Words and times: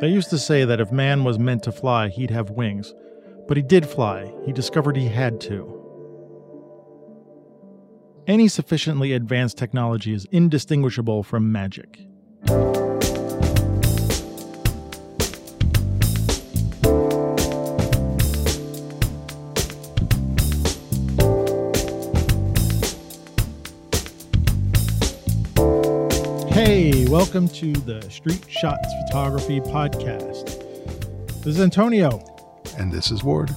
They 0.00 0.08
used 0.08 0.30
to 0.30 0.38
say 0.38 0.64
that 0.64 0.80
if 0.80 0.92
man 0.92 1.24
was 1.24 1.38
meant 1.38 1.64
to 1.64 1.72
fly, 1.72 2.08
he'd 2.08 2.30
have 2.30 2.50
wings. 2.50 2.94
But 3.48 3.56
he 3.56 3.62
did 3.62 3.86
fly. 3.86 4.32
He 4.44 4.52
discovered 4.52 4.96
he 4.96 5.08
had 5.08 5.40
to. 5.42 5.74
Any 8.26 8.46
sufficiently 8.46 9.12
advanced 9.12 9.56
technology 9.56 10.12
is 10.12 10.26
indistinguishable 10.26 11.22
from 11.22 11.50
magic. 11.50 12.06
Welcome 27.28 27.46
to 27.46 27.72
the 27.72 28.00
Street 28.08 28.42
Shots 28.48 28.88
Photography 29.04 29.60
Podcast. 29.60 30.46
This 31.44 31.56
is 31.56 31.60
Antonio, 31.60 32.24
And 32.78 32.90
this 32.90 33.10
is 33.10 33.22
Ward. 33.22 33.54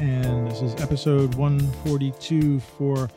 and 0.00 0.50
this 0.50 0.60
is 0.60 0.74
episode 0.82 1.36
142 1.36 2.58
for 2.58 3.08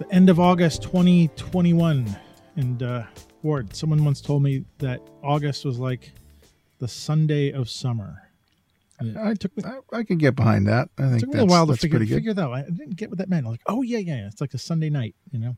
the 0.00 0.06
end 0.10 0.28
of 0.28 0.40
August 0.40 0.82
2021. 0.82 2.16
And 2.56 2.82
uh, 2.82 3.04
Ward, 3.44 3.76
someone 3.76 4.04
once 4.04 4.20
told 4.20 4.42
me 4.42 4.64
that 4.78 5.00
August 5.22 5.64
was 5.64 5.78
like 5.78 6.10
the 6.80 6.88
Sunday 6.88 7.52
of 7.52 7.70
summer. 7.70 8.28
I 9.00 9.34
took 9.34 9.52
I, 9.64 9.78
I 9.92 10.02
can 10.02 10.18
get 10.18 10.34
behind 10.34 10.66
that. 10.66 10.88
I 10.98 11.02
think 11.02 11.16
it 11.22 11.26
took 11.26 11.34
me 11.34 11.40
a 11.42 11.44
while 11.44 11.68
to 11.68 11.76
figure, 11.76 12.00
figure 12.04 12.34
that 12.34 12.42
out. 12.42 12.52
I 12.52 12.62
didn't 12.62 12.96
get 12.96 13.10
what 13.10 13.18
that 13.18 13.28
meant. 13.28 13.46
I'm 13.46 13.52
like, 13.52 13.62
oh, 13.66 13.82
yeah, 13.82 13.98
yeah, 13.98 14.16
yeah. 14.16 14.26
It's 14.26 14.40
like 14.40 14.54
a 14.54 14.58
Sunday 14.58 14.90
night, 14.90 15.14
you 15.30 15.38
know? 15.38 15.56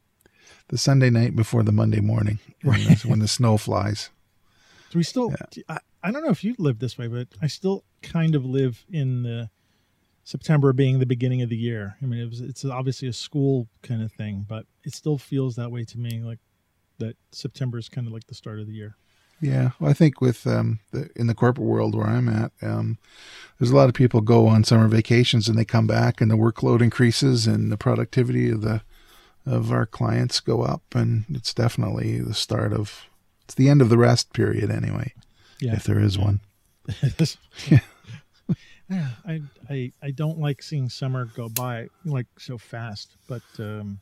The 0.68 0.78
Sunday 0.78 1.10
night 1.10 1.34
before 1.34 1.62
the 1.62 1.72
Monday 1.72 2.00
morning, 2.00 2.38
Right. 2.62 2.86
that's 2.86 3.04
when 3.04 3.20
the 3.20 3.28
snow 3.28 3.56
flies. 3.56 4.10
So 4.90 4.98
we 4.98 5.02
still, 5.02 5.34
I, 5.68 5.78
I 6.02 6.10
don't 6.10 6.24
know 6.24 6.30
if 6.30 6.44
you 6.44 6.54
live 6.58 6.78
this 6.78 6.96
way, 6.98 7.06
but 7.06 7.28
I 7.42 7.46
still 7.46 7.84
kind 8.02 8.34
of 8.34 8.44
live 8.44 8.84
in 8.90 9.22
the 9.22 9.50
September 10.24 10.72
being 10.72 10.98
the 10.98 11.06
beginning 11.06 11.40
of 11.42 11.48
the 11.48 11.56
year. 11.56 11.96
I 12.02 12.06
mean, 12.06 12.20
it 12.20 12.28
was, 12.28 12.40
it's 12.40 12.64
obviously 12.64 13.08
a 13.08 13.12
school 13.12 13.68
kind 13.82 14.02
of 14.02 14.12
thing, 14.12 14.44
but 14.48 14.66
it 14.84 14.94
still 14.94 15.18
feels 15.18 15.56
that 15.56 15.70
way 15.70 15.84
to 15.84 15.98
me, 15.98 16.22
like 16.22 16.38
that 16.98 17.16
September 17.32 17.78
is 17.78 17.88
kind 17.88 18.06
of 18.06 18.12
like 18.12 18.26
the 18.26 18.34
start 18.34 18.60
of 18.60 18.66
the 18.66 18.74
year. 18.74 18.96
Yeah, 19.40 19.70
well, 19.78 19.90
I 19.90 19.94
think 19.94 20.20
with 20.20 20.46
um, 20.46 20.80
the, 20.90 21.10
in 21.14 21.28
the 21.28 21.34
corporate 21.34 21.66
world 21.66 21.94
where 21.94 22.06
I'm 22.06 22.28
at, 22.28 22.50
um, 22.60 22.98
there's 23.58 23.70
a 23.70 23.76
lot 23.76 23.88
of 23.88 23.94
people 23.94 24.20
go 24.20 24.48
on 24.48 24.64
summer 24.64 24.88
vacations 24.88 25.48
and 25.48 25.56
they 25.56 25.64
come 25.64 25.86
back 25.86 26.20
and 26.20 26.30
the 26.30 26.36
workload 26.36 26.80
increases 26.82 27.46
and 27.46 27.70
the 27.70 27.76
productivity 27.76 28.50
of 28.50 28.62
the 28.62 28.82
of 29.48 29.72
our 29.72 29.86
clients 29.86 30.40
go 30.40 30.62
up 30.62 30.82
and 30.94 31.24
it's 31.30 31.54
definitely 31.54 32.20
the 32.20 32.34
start 32.34 32.72
of 32.72 33.06
it's 33.44 33.54
the 33.54 33.68
end 33.68 33.80
of 33.80 33.88
the 33.88 33.96
rest 33.98 34.32
period 34.32 34.70
anyway, 34.70 35.12
Yeah. 35.60 35.74
if 35.74 35.84
there 35.84 35.98
is 35.98 36.18
one. 36.18 36.40
yeah. 37.70 37.80
Yeah, 38.90 39.08
I, 39.26 39.42
I 39.68 39.92
I 40.02 40.10
don't 40.12 40.38
like 40.38 40.62
seeing 40.62 40.88
summer 40.88 41.26
go 41.26 41.50
by 41.50 41.88
like 42.06 42.26
so 42.38 42.56
fast, 42.56 43.16
but 43.28 43.42
um, 43.58 44.00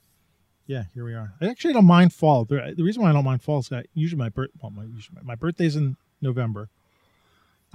yeah, 0.69 0.85
here 0.95 1.05
we 1.05 1.13
are. 1.15 1.33
I 1.41 1.49
actually 1.49 1.75
don't 1.75 1.87
mind 1.87 2.13
fall. 2.13 2.45
The, 2.45 2.73
the 2.77 2.85
reason 2.85 3.03
why 3.03 3.11
I 3.11 3.13
don't 3.13 3.25
mind 3.25 3.43
fall 3.43 3.59
is 3.59 3.69
that 3.71 3.87
usually 3.95 4.19
my 4.21 4.29
birth 4.29 4.51
well, 4.63 4.71
my 4.71 4.85
usually 4.85 5.17
my, 5.17 5.23
my 5.23 5.35
birthday's 5.35 5.75
in 5.75 5.97
November, 6.23 6.69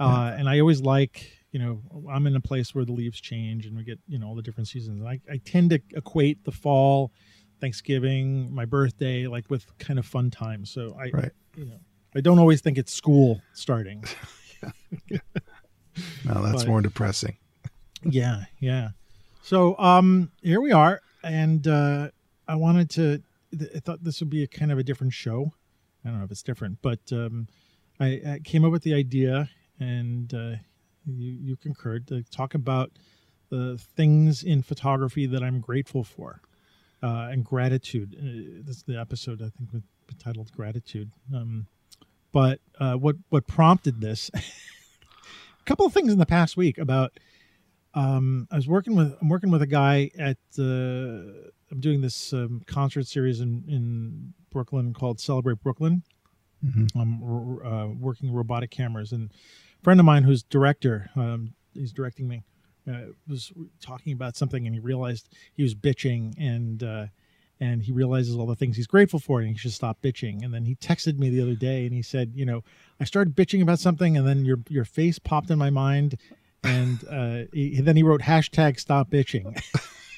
uh, 0.00 0.34
and 0.38 0.48
I 0.48 0.58
always 0.60 0.80
like 0.80 1.30
you 1.50 1.58
know 1.58 1.82
I'm 2.10 2.26
in 2.26 2.34
a 2.34 2.40
place 2.40 2.74
where 2.74 2.86
the 2.86 2.92
leaves 2.92 3.20
change 3.20 3.66
and 3.66 3.76
we 3.76 3.84
get 3.84 3.98
you 4.08 4.18
know 4.18 4.28
all 4.28 4.34
the 4.34 4.40
different 4.42 4.68
seasons. 4.68 5.04
I 5.04 5.20
I 5.30 5.36
tend 5.44 5.68
to 5.70 5.80
equate 5.94 6.44
the 6.44 6.52
fall, 6.52 7.12
Thanksgiving, 7.62 8.52
my 8.52 8.64
birthday 8.66 9.26
like 9.28 9.48
with 9.48 9.64
kind 9.78 9.98
of 9.98 10.04
fun 10.04 10.30
times. 10.30 10.68
So 10.70 10.96
I 11.00 11.10
Right. 11.10 11.32
you 11.56 11.64
know 11.66 11.78
I 12.14 12.20
don't 12.20 12.38
always 12.40 12.60
think 12.60 12.76
it's 12.76 12.92
school 12.92 13.40
starting. 13.54 14.04
No, 16.24 16.42
that's 16.42 16.62
But- 16.62 16.68
more 16.68 16.80
depressing. 16.80 17.36
yeah 18.04 18.44
yeah 18.58 18.88
so 19.42 19.78
um 19.78 20.32
here 20.42 20.60
we 20.60 20.72
are 20.72 21.00
and 21.22 21.64
uh 21.68 22.10
i 22.48 22.54
wanted 22.56 22.90
to 22.90 23.22
th- 23.56 23.70
i 23.76 23.78
thought 23.78 24.02
this 24.02 24.18
would 24.18 24.28
be 24.30 24.42
a 24.42 24.46
kind 24.48 24.72
of 24.72 24.78
a 24.78 24.82
different 24.82 25.12
show 25.12 25.52
i 26.04 26.08
don't 26.08 26.18
know 26.18 26.24
if 26.24 26.30
it's 26.32 26.42
different 26.42 26.78
but 26.82 26.98
um 27.12 27.46
i, 28.00 28.20
I 28.26 28.40
came 28.42 28.64
up 28.64 28.72
with 28.72 28.82
the 28.82 28.92
idea 28.94 29.48
and 29.78 30.34
uh 30.34 30.54
you 31.06 31.30
you 31.46 31.56
concurred 31.56 32.08
to 32.08 32.24
talk 32.24 32.54
about 32.54 32.90
the 33.50 33.78
things 33.78 34.42
in 34.42 34.62
photography 34.64 35.26
that 35.26 35.42
i'm 35.44 35.60
grateful 35.60 36.02
for 36.02 36.40
uh 37.02 37.28
and 37.30 37.44
gratitude 37.44 38.14
uh, 38.18 38.62
this 38.66 38.76
is 38.78 38.82
the 38.84 38.98
episode 38.98 39.40
i 39.42 39.48
think 39.58 39.72
with 39.72 39.82
titled 40.18 40.50
gratitude 40.52 41.10
um 41.34 41.66
but 42.32 42.60
uh 42.78 42.94
what 42.94 43.16
what 43.30 43.46
prompted 43.46 44.00
this 44.00 44.30
a 44.34 44.40
couple 45.64 45.86
of 45.86 45.92
things 45.92 46.12
in 46.12 46.18
the 46.18 46.26
past 46.26 46.56
week 46.56 46.78
about 46.78 47.12
um, 47.94 48.48
I 48.50 48.56
was 48.56 48.66
working 48.66 48.96
with 48.96 49.14
I'm 49.20 49.28
working 49.28 49.50
with 49.50 49.60
a 49.60 49.66
guy 49.66 50.10
at 50.18 50.38
uh, 50.58 50.62
I'm 51.70 51.78
doing 51.78 52.00
this 52.00 52.32
um, 52.32 52.62
concert 52.66 53.06
series 53.06 53.40
in 53.40 53.64
in 53.68 54.32
Brooklyn 54.50 54.94
called 54.94 55.20
Celebrate 55.20 55.60
Brooklyn. 55.62 56.02
Mhm. 56.64 56.88
I'm 56.96 57.22
r- 57.22 57.66
uh, 57.66 57.86
working 57.88 58.32
robotic 58.32 58.70
cameras, 58.70 59.12
and 59.12 59.30
a 59.30 59.84
friend 59.84 60.00
of 60.00 60.06
mine 60.06 60.22
who's 60.22 60.42
director, 60.42 61.10
um, 61.16 61.52
he's 61.74 61.92
directing 61.92 62.28
me, 62.28 62.44
uh, 62.90 63.12
was 63.28 63.52
talking 63.80 64.12
about 64.12 64.36
something, 64.36 64.66
and 64.66 64.74
he 64.74 64.80
realized 64.80 65.28
he 65.54 65.62
was 65.62 65.74
bitching, 65.74 66.34
and 66.38 66.82
uh, 66.82 67.06
and 67.60 67.82
he 67.82 67.92
realizes 67.92 68.34
all 68.36 68.46
the 68.46 68.56
things 68.56 68.76
he's 68.76 68.86
grateful 68.86 69.20
for, 69.20 69.40
and 69.40 69.48
he 69.48 69.56
should 69.56 69.72
stop 69.72 70.02
bitching. 70.02 70.44
And 70.44 70.52
then 70.52 70.64
he 70.64 70.74
texted 70.74 71.18
me 71.18 71.30
the 71.30 71.40
other 71.40 71.54
day, 71.54 71.84
and 71.84 71.94
he 71.94 72.02
said, 72.02 72.32
you 72.34 72.44
know, 72.44 72.64
I 73.00 73.04
started 73.04 73.36
bitching 73.36 73.62
about 73.62 73.78
something, 73.78 74.16
and 74.16 74.26
then 74.26 74.44
your 74.44 74.58
your 74.68 74.84
face 74.84 75.18
popped 75.18 75.50
in 75.50 75.58
my 75.58 75.70
mind, 75.70 76.18
and 76.64 77.04
uh, 77.08 77.42
he, 77.52 77.80
then 77.80 77.96
he 77.96 78.02
wrote 78.02 78.22
hashtag 78.22 78.80
stop 78.80 79.10
bitching. 79.10 79.60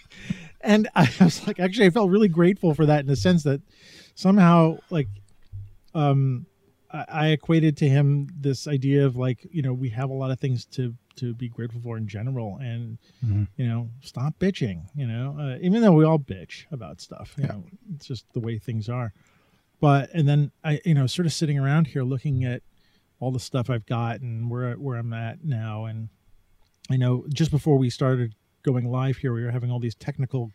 and 0.61 0.89
I 0.95 1.11
was 1.21 1.47
like, 1.47 1.61
actually, 1.61 1.87
I 1.87 1.91
felt 1.91 2.11
really 2.11 2.29
grateful 2.29 2.75
for 2.75 2.87
that 2.87 3.01
in 3.01 3.07
the 3.07 3.17
sense 3.17 3.43
that 3.43 3.61
somehow, 4.15 4.79
like, 4.91 5.09
um, 5.95 6.47
I, 6.91 7.05
I 7.09 7.27
equated 7.29 7.77
to 7.79 7.89
him 7.89 8.29
this 8.39 8.67
idea 8.67 9.05
of 9.05 9.17
like, 9.17 9.47
you 9.51 9.63
know, 9.63 9.75
we 9.75 9.91
have 9.91 10.11
a 10.11 10.15
lot 10.15 10.31
of 10.31 10.41
things 10.41 10.65
to 10.67 10.95
to 11.17 11.35
be 11.35 11.49
grateful 11.49 11.81
for 11.81 11.97
in 11.97 12.07
general, 12.09 12.57
and 12.59 12.99
Mhm. 13.25 13.49
you 13.57 13.67
know, 13.69 13.91
stop 14.01 14.39
bitching. 14.39 14.87
You 14.95 15.07
know, 15.07 15.37
uh, 15.39 15.59
even 15.61 15.81
though 15.83 15.93
we 15.93 16.05
all 16.05 16.19
bitch 16.19 16.65
about 16.73 17.01
stuff, 17.01 17.35
you 17.37 17.45
Yeah. 17.45 17.53
know, 17.53 17.65
it's 17.95 18.07
just 18.07 18.25
the 18.33 18.41
way 18.41 18.59
things 18.59 18.89
are. 18.89 19.13
But 19.81 20.11
and 20.15 20.27
then 20.29 20.51
I, 20.63 20.81
you 20.85 20.95
know, 20.95 21.07
sort 21.07 21.27
of 21.27 21.33
sitting 21.33 21.59
around 21.59 21.89
here 21.89 22.03
looking 22.05 22.45
at 22.45 22.63
all 23.21 23.31
the 23.31 23.41
stuff 23.41 23.71
I've 23.71 23.87
got 23.87 24.21
and 24.21 24.51
where 24.51 24.75
where 24.75 24.97
I'm 24.99 25.13
at 25.13 25.45
now, 25.45 25.85
and 25.85 26.09
I 26.91 26.97
know 26.97 27.27
just 27.33 27.51
before 27.51 27.79
we 27.79 27.91
started 27.91 28.35
going 28.63 28.87
live 28.91 29.19
here, 29.19 29.33
we 29.33 29.43
were 29.45 29.51
having 29.51 29.71
all 29.71 29.79
these 29.81 29.95
technical 29.95 30.53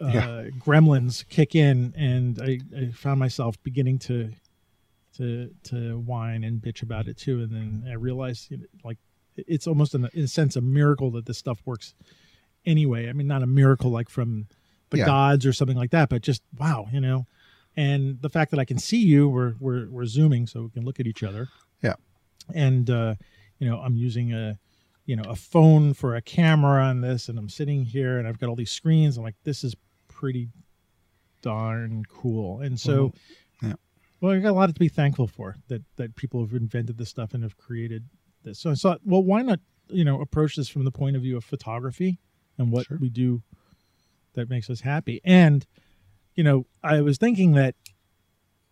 uh, 0.00 0.10
Yeah. 0.12 0.50
gremlins 0.58 1.28
kick 1.28 1.54
in, 1.54 1.92
and 1.96 2.40
I, 2.40 2.60
I 2.76 2.90
found 2.90 3.20
myself 3.20 3.62
beginning 3.62 3.98
to 4.00 4.32
to 5.18 5.50
to 5.64 5.98
whine 5.98 6.42
and 6.42 6.60
bitch 6.60 6.82
about 6.82 7.06
it 7.06 7.16
too. 7.18 7.42
And 7.42 7.50
then 7.52 7.84
I 7.88 7.94
realized, 7.94 8.50
you 8.50 8.56
know, 8.58 8.64
like, 8.82 8.98
it's 9.36 9.66
almost 9.66 9.94
in 9.94 10.04
a, 10.04 10.10
in 10.14 10.24
a 10.24 10.28
sense 10.28 10.56
a 10.56 10.60
miracle 10.60 11.10
that 11.12 11.26
this 11.26 11.38
stuff 11.38 11.60
works 11.64 11.94
anyway. 12.66 13.08
I 13.08 13.12
mean, 13.12 13.26
not 13.26 13.42
a 13.42 13.46
miracle 13.46 13.90
like 13.90 14.08
from 14.08 14.46
the 14.90 14.98
Yeah. 14.98 15.06
gods 15.06 15.46
or 15.46 15.52
something 15.52 15.76
like 15.76 15.90
that, 15.90 16.08
but 16.08 16.22
just 16.22 16.42
wow, 16.58 16.86
you 16.92 17.00
know. 17.00 17.26
And 17.76 18.20
the 18.20 18.28
fact 18.28 18.50
that 18.50 18.60
I 18.60 18.64
can 18.66 18.78
see 18.78 18.98
you, 19.02 19.28
we're 19.28 19.54
we're 19.58 19.88
we're 19.88 20.06
zooming, 20.06 20.46
so 20.46 20.62
we 20.64 20.70
can 20.70 20.84
look 20.84 21.00
at 21.00 21.06
each 21.06 21.22
other. 21.22 21.48
Yeah. 21.82 21.94
And 22.54 22.90
uh, 22.90 23.14
you 23.58 23.66
know, 23.68 23.78
I'm 23.80 23.96
using 23.96 24.32
a 24.34 24.58
you 25.06 25.16
know 25.16 25.24
a 25.28 25.34
phone 25.34 25.94
for 25.94 26.14
a 26.14 26.20
camera 26.20 26.84
on 26.84 27.00
this, 27.00 27.28
and 27.30 27.38
I'm 27.38 27.48
sitting 27.48 27.84
here, 27.86 28.18
and 28.18 28.28
I've 28.28 28.38
got 28.38 28.48
all 28.50 28.56
these 28.56 28.70
screens. 28.70 29.16
I'm 29.16 29.22
like, 29.24 29.36
this 29.44 29.64
is 29.64 29.74
pretty 30.08 30.50
darn 31.40 32.04
cool. 32.08 32.60
And 32.60 32.78
so, 32.78 33.08
Mhm. 33.08 33.14
Yeah. 33.68 33.74
well, 34.20 34.32
I 34.32 34.38
got 34.40 34.50
a 34.50 34.52
lot 34.52 34.66
to 34.72 34.78
be 34.78 34.88
thankful 34.88 35.26
for 35.26 35.56
that 35.68 35.82
that 35.96 36.14
people 36.16 36.44
have 36.44 36.54
invented 36.54 36.98
this 36.98 37.08
stuff 37.08 37.34
and 37.34 37.42
have 37.42 37.56
created 37.56 38.04
this. 38.44 38.58
So 38.60 38.70
I 38.70 38.74
thought, 38.74 39.00
well, 39.04 39.22
why 39.22 39.42
not 39.42 39.60
you 39.88 40.04
know 40.04 40.20
approach 40.20 40.56
this 40.56 40.68
from 40.68 40.84
the 40.84 40.90
point 40.90 41.16
of 41.16 41.22
view 41.22 41.36
of 41.36 41.44
photography 41.44 42.18
and 42.58 42.70
what 42.70 42.86
Sure. 42.86 42.98
we 43.00 43.08
do 43.08 43.42
that 44.34 44.48
makes 44.48 44.70
us 44.70 44.80
happy. 44.80 45.20
And 45.24 45.66
you 46.34 46.42
know, 46.44 46.66
I 46.82 47.00
was 47.02 47.18
thinking 47.18 47.52
that 47.52 47.74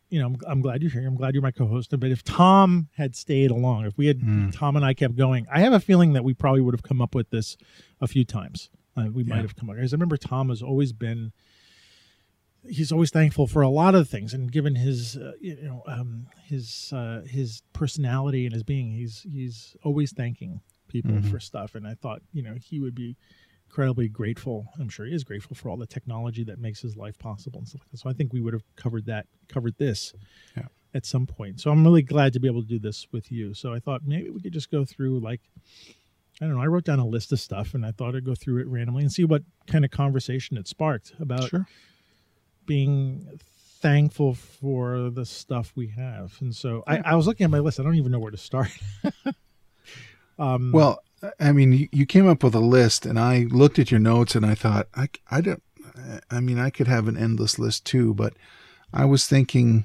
you 0.09 0.19
know, 0.19 0.27
I'm, 0.27 0.37
I'm 0.49 0.61
glad 0.61 0.83
you're 0.83 0.91
here. 0.91 1.07
I'm 1.07 1.15
glad 1.15 1.35
you're 1.35 1.43
my 1.43 1.53
co-host. 1.53 1.91
But 1.99 2.11
if 2.11 2.25
Tom 2.25 2.89
had 2.97 3.15
stayed 3.15 3.53
along, 3.53 3.87
if 3.87 3.97
we 3.97 4.07
had 4.07 4.19
Mm. 4.21 4.53
Tom 4.53 4.75
and 4.75 4.85
I 4.85 4.93
kept 4.93 5.15
going, 5.15 5.47
I 5.53 5.61
have 5.61 5.73
a 5.73 5.79
feeling 5.79 6.15
that 6.15 6.25
we 6.25 6.35
probably 6.35 6.61
would 6.63 6.75
have 6.75 6.83
come 6.83 7.01
up 7.01 7.15
with 7.15 7.31
this 7.31 7.57
a 8.01 8.09
few 8.09 8.25
times. 8.25 8.71
Uh, 8.97 9.05
we 9.13 9.23
might 9.23 9.43
have 9.43 9.55
come 9.55 9.71
up 9.71 9.77
because 9.77 9.93
I 9.93 9.97
remember 9.97 10.17
Tom 10.17 10.49
has 10.49 10.63
always 10.63 10.93
been. 10.93 11.33
He's 12.69 12.93
always 12.93 13.11
thankful 13.11 13.47
for 13.47 13.63
a 13.63 13.69
lot 13.71 13.95
of 13.95 14.09
things, 14.09 14.35
and 14.35 14.53
given 14.53 14.75
his, 14.75 15.17
uh, 15.17 15.33
you 15.41 15.57
know, 15.63 15.83
um, 15.87 16.27
his 16.45 16.93
uh, 16.93 17.23
his 17.27 17.63
personality 17.73 18.45
and 18.45 18.53
his 18.53 18.63
being, 18.63 18.91
he's 18.93 19.27
he's 19.33 19.77
always 19.83 20.13
thanking 20.13 20.61
people 20.89 21.13
Mhm. 21.13 21.31
for 21.31 21.41
stuff. 21.41 21.75
And 21.75 21.87
I 21.87 21.95
thought, 21.95 22.21
you 22.33 22.43
know, 22.43 22.55
he 22.61 22.79
would 22.81 22.95
be 22.95 23.17
incredibly 23.67 24.09
grateful. 24.09 24.67
I'm 24.79 24.89
sure 24.89 25.07
he 25.07 25.15
is 25.15 25.25
grateful 25.25 25.55
for 25.57 25.69
all 25.71 25.77
the 25.77 25.87
technology 25.87 26.43
that 26.45 26.59
makes 26.59 26.81
his 26.81 26.97
life 26.97 27.17
possible 27.19 27.61
and 27.61 27.69
stuff 27.69 27.83
like 27.83 27.91
that. 27.93 27.99
So 27.99 28.11
I 28.11 28.13
think 28.13 28.33
we 28.33 28.41
would 28.41 28.53
have 28.53 28.65
covered 28.77 29.07
that, 29.07 29.27
covered 29.49 29.77
this. 29.79 30.13
Yeah. 30.57 30.67
at 30.93 31.07
some 31.07 31.25
point. 31.25 31.61
So 31.61 31.71
I'm 31.71 31.85
really 31.85 32.03
glad 32.03 32.33
to 32.33 32.41
be 32.41 32.49
able 32.49 32.63
to 32.63 32.69
do 32.69 32.81
this 32.81 33.07
with 33.13 33.31
you. 33.31 33.55
So 33.55 33.73
I 33.73 33.79
thought 33.79 34.01
maybe 34.05 34.29
we 34.29 34.41
could 34.41 34.53
just 34.53 34.73
go 34.73 34.85
through 34.85 35.21
like 35.21 35.41
I 36.41 36.47
don't 36.47 36.57
know. 36.57 36.61
I 36.63 36.67
wrote 36.67 36.85
down 36.85 36.99
a 36.99 37.07
list 37.07 37.31
of 37.33 37.39
stuff, 37.39 37.75
and 37.75 37.87
I 37.87 37.93
thought 37.93 38.17
I'd 38.17 38.25
go 38.25 38.35
through 38.35 38.61
it 38.63 38.67
randomly 38.67 39.03
and 39.05 39.13
see 39.13 39.25
what 39.25 39.43
kind 39.69 39.85
of 39.85 39.91
conversation 39.93 40.57
it 40.57 40.67
sparked 40.67 41.13
about 41.21 41.49
Sure. 41.51 41.67
Being 42.67 43.41
thankful 43.81 44.35
for 44.35 45.11
the 45.11 45.25
stuff 45.25 45.73
we 45.75 45.89
have. 45.89 46.37
And 46.41 46.55
so 46.55 46.85
I, 46.87 46.99
I 46.99 47.15
was 47.15 47.27
looking 47.27 47.45
at 47.45 47.51
my 47.51 47.59
list. 47.59 47.81
I 47.81 47.83
don't 47.83 47.95
even 47.95 48.13
know 48.13 48.19
where 48.19 48.31
to 48.31 48.37
start. 48.37 48.69
um, 50.39 50.73
Well, 50.73 51.03
I 51.39 51.53
mean, 51.53 51.73
you, 51.73 51.89
you 51.93 52.07
came 52.07 52.29
up 52.29 52.43
with 52.43 52.55
a 52.55 52.61
list, 52.61 53.05
and 53.05 53.19
I 53.19 53.47
looked 53.51 53.79
at 53.79 53.91
your 53.91 54.01
notes, 54.01 54.35
and 54.35 54.45
I 54.45 54.55
thought, 54.55 54.89
I, 54.95 55.09
I 55.31 55.41
don't. 55.41 55.63
I 56.31 56.41
mean, 56.41 56.59
I 56.59 56.71
could 56.71 56.87
have 56.87 57.09
an 57.09 57.17
endless 57.17 57.59
list 57.59 57.85
too, 57.85 58.15
but 58.15 58.35
I 58.93 59.05
was 59.05 59.27
thinking, 59.27 59.85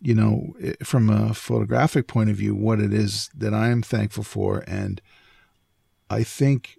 you 0.00 0.14
know, 0.14 0.54
from 0.82 1.10
a 1.10 1.34
photographic 1.34 2.06
point 2.06 2.30
of 2.30 2.36
view, 2.36 2.54
what 2.54 2.80
it 2.80 2.94
is 2.94 3.28
that 3.36 3.52
I 3.52 3.68
am 3.68 3.82
thankful 3.82 4.24
for, 4.24 4.64
and 4.66 5.00
I 6.08 6.22
think 6.22 6.78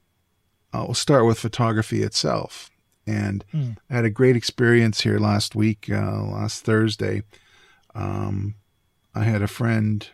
I'll 0.74 0.94
start 0.94 1.26
with 1.26 1.40
photography 1.40 2.02
itself. 2.02 2.72
And 3.08 3.44
Hmm. 3.52 3.72
I 3.90 3.96
had 3.96 4.06
a 4.06 4.10
great 4.10 4.36
experience 4.36 5.02
here 5.02 5.18
last 5.18 5.56
week, 5.56 5.90
uh, 5.90 6.24
last 6.24 6.66
Thursday. 6.66 7.24
Um, 7.96 8.56
I 9.16 9.24
had 9.24 9.42
a 9.42 9.48
friend 9.48 10.08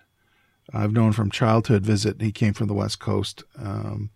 I've 0.72 0.94
known 0.94 1.12
from 1.12 1.30
childhood 1.32 1.84
visit. 1.84 2.22
He 2.22 2.32
came 2.32 2.54
from 2.54 2.68
the 2.68 2.74
West 2.74 3.00
Coast, 3.00 3.44
um, 3.60 4.12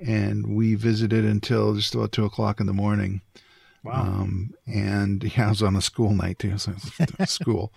and 0.00 0.54
we 0.54 0.74
visited 0.74 1.24
until 1.24 1.74
just 1.74 1.94
about 1.94 2.12
two 2.12 2.24
o'clock 2.24 2.60
in 2.60 2.66
the 2.66 2.72
morning. 2.72 3.22
wow. 3.82 4.02
Um, 4.02 4.54
and 4.66 5.24
yeah, 5.36 5.46
I 5.46 5.48
was 5.48 5.62
on 5.62 5.74
a 5.74 5.82
school 5.82 6.14
night 6.14 6.38
too, 6.38 6.58
so 6.58 6.74
school, 7.26 7.72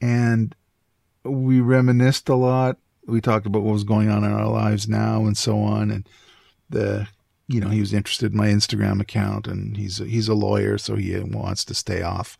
and 0.00 0.54
we 1.24 1.60
reminisced 1.60 2.28
a 2.28 2.34
lot. 2.34 2.76
We 3.06 3.20
talked 3.20 3.46
about 3.46 3.62
what 3.62 3.72
was 3.72 3.84
going 3.84 4.10
on 4.10 4.24
in 4.24 4.32
our 4.32 4.48
lives 4.48 4.88
now 4.88 5.24
and 5.24 5.36
so 5.36 5.60
on, 5.60 5.90
and 5.90 6.08
the 6.68 7.08
you 7.52 7.60
know 7.60 7.68
he 7.68 7.80
was 7.80 7.92
interested 7.92 8.32
in 8.32 8.38
my 8.38 8.48
Instagram 8.48 9.00
account, 9.00 9.46
and 9.46 9.76
he's 9.76 10.00
a, 10.00 10.04
he's 10.04 10.28
a 10.28 10.34
lawyer, 10.34 10.78
so 10.78 10.94
he 10.96 11.18
wants 11.20 11.64
to 11.66 11.74
stay 11.74 12.02
off 12.02 12.38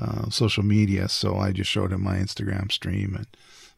uh, 0.00 0.30
social 0.30 0.62
media. 0.62 1.08
So 1.08 1.36
I 1.36 1.52
just 1.52 1.70
showed 1.70 1.92
him 1.92 2.02
my 2.02 2.16
Instagram 2.16 2.70
stream 2.70 3.14
and 3.16 3.26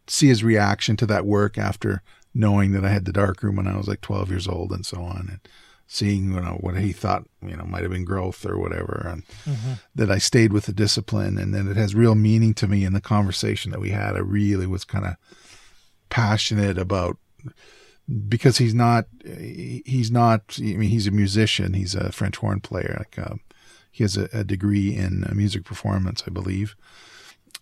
see 0.07 0.29
his 0.29 0.45
reaction 0.45 0.97
to 0.99 1.07
that 1.07 1.25
work 1.27 1.57
after 1.59 2.03
knowing 2.35 2.73
that 2.73 2.85
I 2.85 2.91
had 2.91 3.05
the 3.07 3.13
dark 3.13 3.43
room 3.43 3.57
when 3.57 3.67
I 3.69 3.77
was 3.77 3.89
like 3.89 4.01
12 4.03 4.29
years 4.31 4.47
old 4.49 4.73
and 4.73 4.85
so 4.85 4.99
on, 5.03 5.27
and 5.31 5.41
seeing 5.87 6.33
you 6.33 6.41
know 6.41 6.59
what 6.61 6.77
he 6.77 6.93
thought 6.93 7.25
you 7.47 7.57
know 7.57 7.65
might 7.65 7.83
have 7.83 7.93
been 7.93 8.05
growth 8.05 8.45
or 8.47 8.59
whatever, 8.59 9.07
and 9.11 9.23
Mhm. 9.47 9.79
that 9.95 10.11
I 10.11 10.19
stayed 10.19 10.53
with 10.53 10.67
the 10.67 10.73
discipline, 10.73 11.39
and 11.39 11.55
then 11.55 11.67
it 11.69 11.77
has 11.77 11.95
real 11.95 12.15
meaning 12.15 12.53
to 12.55 12.69
me 12.69 12.85
in 12.85 12.93
the 12.93 13.01
conversation 13.01 13.71
that 13.73 13.81
we 13.81 13.91
had. 13.91 14.17
I 14.17 14.21
really 14.21 14.67
was 14.67 14.85
kind 14.85 15.07
of 15.07 15.17
passionate 16.11 16.79
about 16.79 17.17
because 18.29 18.59
he's 18.59 18.75
not 18.75 19.07
he's 19.25 20.11
not 20.11 20.57
I 20.59 20.63
mean 20.77 20.91
he's 20.91 21.07
a 21.07 21.11
musician. 21.11 21.75
He's 21.75 21.95
a 21.95 22.13
French 22.13 22.37
horn 22.37 22.61
player. 22.61 22.97
Like 22.99 23.19
um, 23.27 23.41
he 23.91 24.05
has 24.05 24.17
a, 24.17 24.29
a 24.33 24.45
degree 24.45 24.95
in 24.95 25.25
uh, 25.25 25.33
music 25.35 25.65
performance 25.65 26.23
I 26.27 26.31
believe 26.31 26.77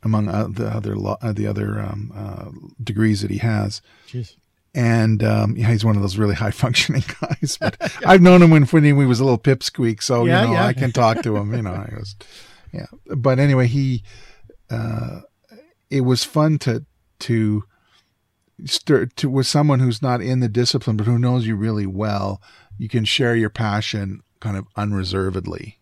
among 0.02 0.26
the 0.26 0.66
other 0.66 0.96
uh, 0.96 1.32
the 1.32 1.46
other 1.46 1.78
um, 1.80 2.12
uh, 2.14 2.50
degrees 2.82 3.22
that 3.22 3.30
he 3.30 3.38
has. 3.38 3.80
Jeez. 4.08 4.34
and 4.74 5.22
um, 5.22 5.54
yeah 5.56 5.68
he's 5.68 5.84
one 5.84 5.96
of 5.96 6.02
those 6.02 6.16
really 6.18 6.34
high 6.44 6.50
functioning 6.50 7.04
guys 7.20 7.56
but 7.60 7.76
I've 8.06 8.22
known 8.22 8.42
him 8.42 8.50
when, 8.50 8.64
when 8.64 8.84
he 8.84 8.92
was 8.92 9.20
a 9.20 9.24
little 9.24 9.38
pipsqueak 9.38 10.02
so 10.02 10.24
Yeah, 10.24 10.42
you 10.42 10.48
know 10.48 10.54
yeah. 10.54 10.66
I 10.66 10.72
can 10.72 10.90
talk 10.92 11.22
to 11.22 11.36
him 11.36 11.54
you 11.54 11.62
know 11.62 11.72
I 11.72 11.92
was 11.94 12.16
yeah. 12.72 12.86
But 13.06 13.38
anyway 13.38 13.66
he 13.66 14.02
uh, 14.70 15.20
it 15.90 16.00
was 16.00 16.24
fun 16.24 16.58
to 16.60 16.84
to 17.20 17.64
to 18.86 19.28
with 19.28 19.46
someone 19.46 19.80
who's 19.80 20.02
not 20.02 20.20
in 20.22 20.40
the 20.40 20.48
discipline 20.48 20.96
but 20.96 21.06
who 21.06 21.18
knows 21.18 21.46
you 21.46 21.56
really 21.56 21.86
well 21.86 22.40
you 22.78 22.88
can 22.88 23.04
share 23.04 23.34
your 23.36 23.50
passion 23.50 24.22
kind 24.40 24.56
of 24.56 24.66
unreservedly. 24.76 25.78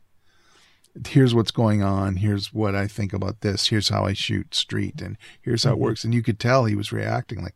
Here's 1.07 1.35
what's 1.35 1.51
going 1.53 1.83
on. 1.83 2.17
Here's 2.17 2.53
what 2.53 2.75
i 2.75 2.87
think 2.87 3.13
about 3.13 3.41
this. 3.43 3.69
Here's 3.69 3.89
how 3.91 4.05
i 4.05 4.13
shoot 4.13 4.55
street 4.55 5.01
and 5.01 5.17
here's 5.41 5.65
how 5.65 5.73
it 5.73 5.77
Mhm. 5.77 5.81
works. 5.81 6.05
And 6.05 6.13
you 6.15 6.23
could 6.23 6.39
tell 6.39 6.65
he 6.65 6.75
was 6.75 6.93
reacting 6.93 7.43
like 7.43 7.55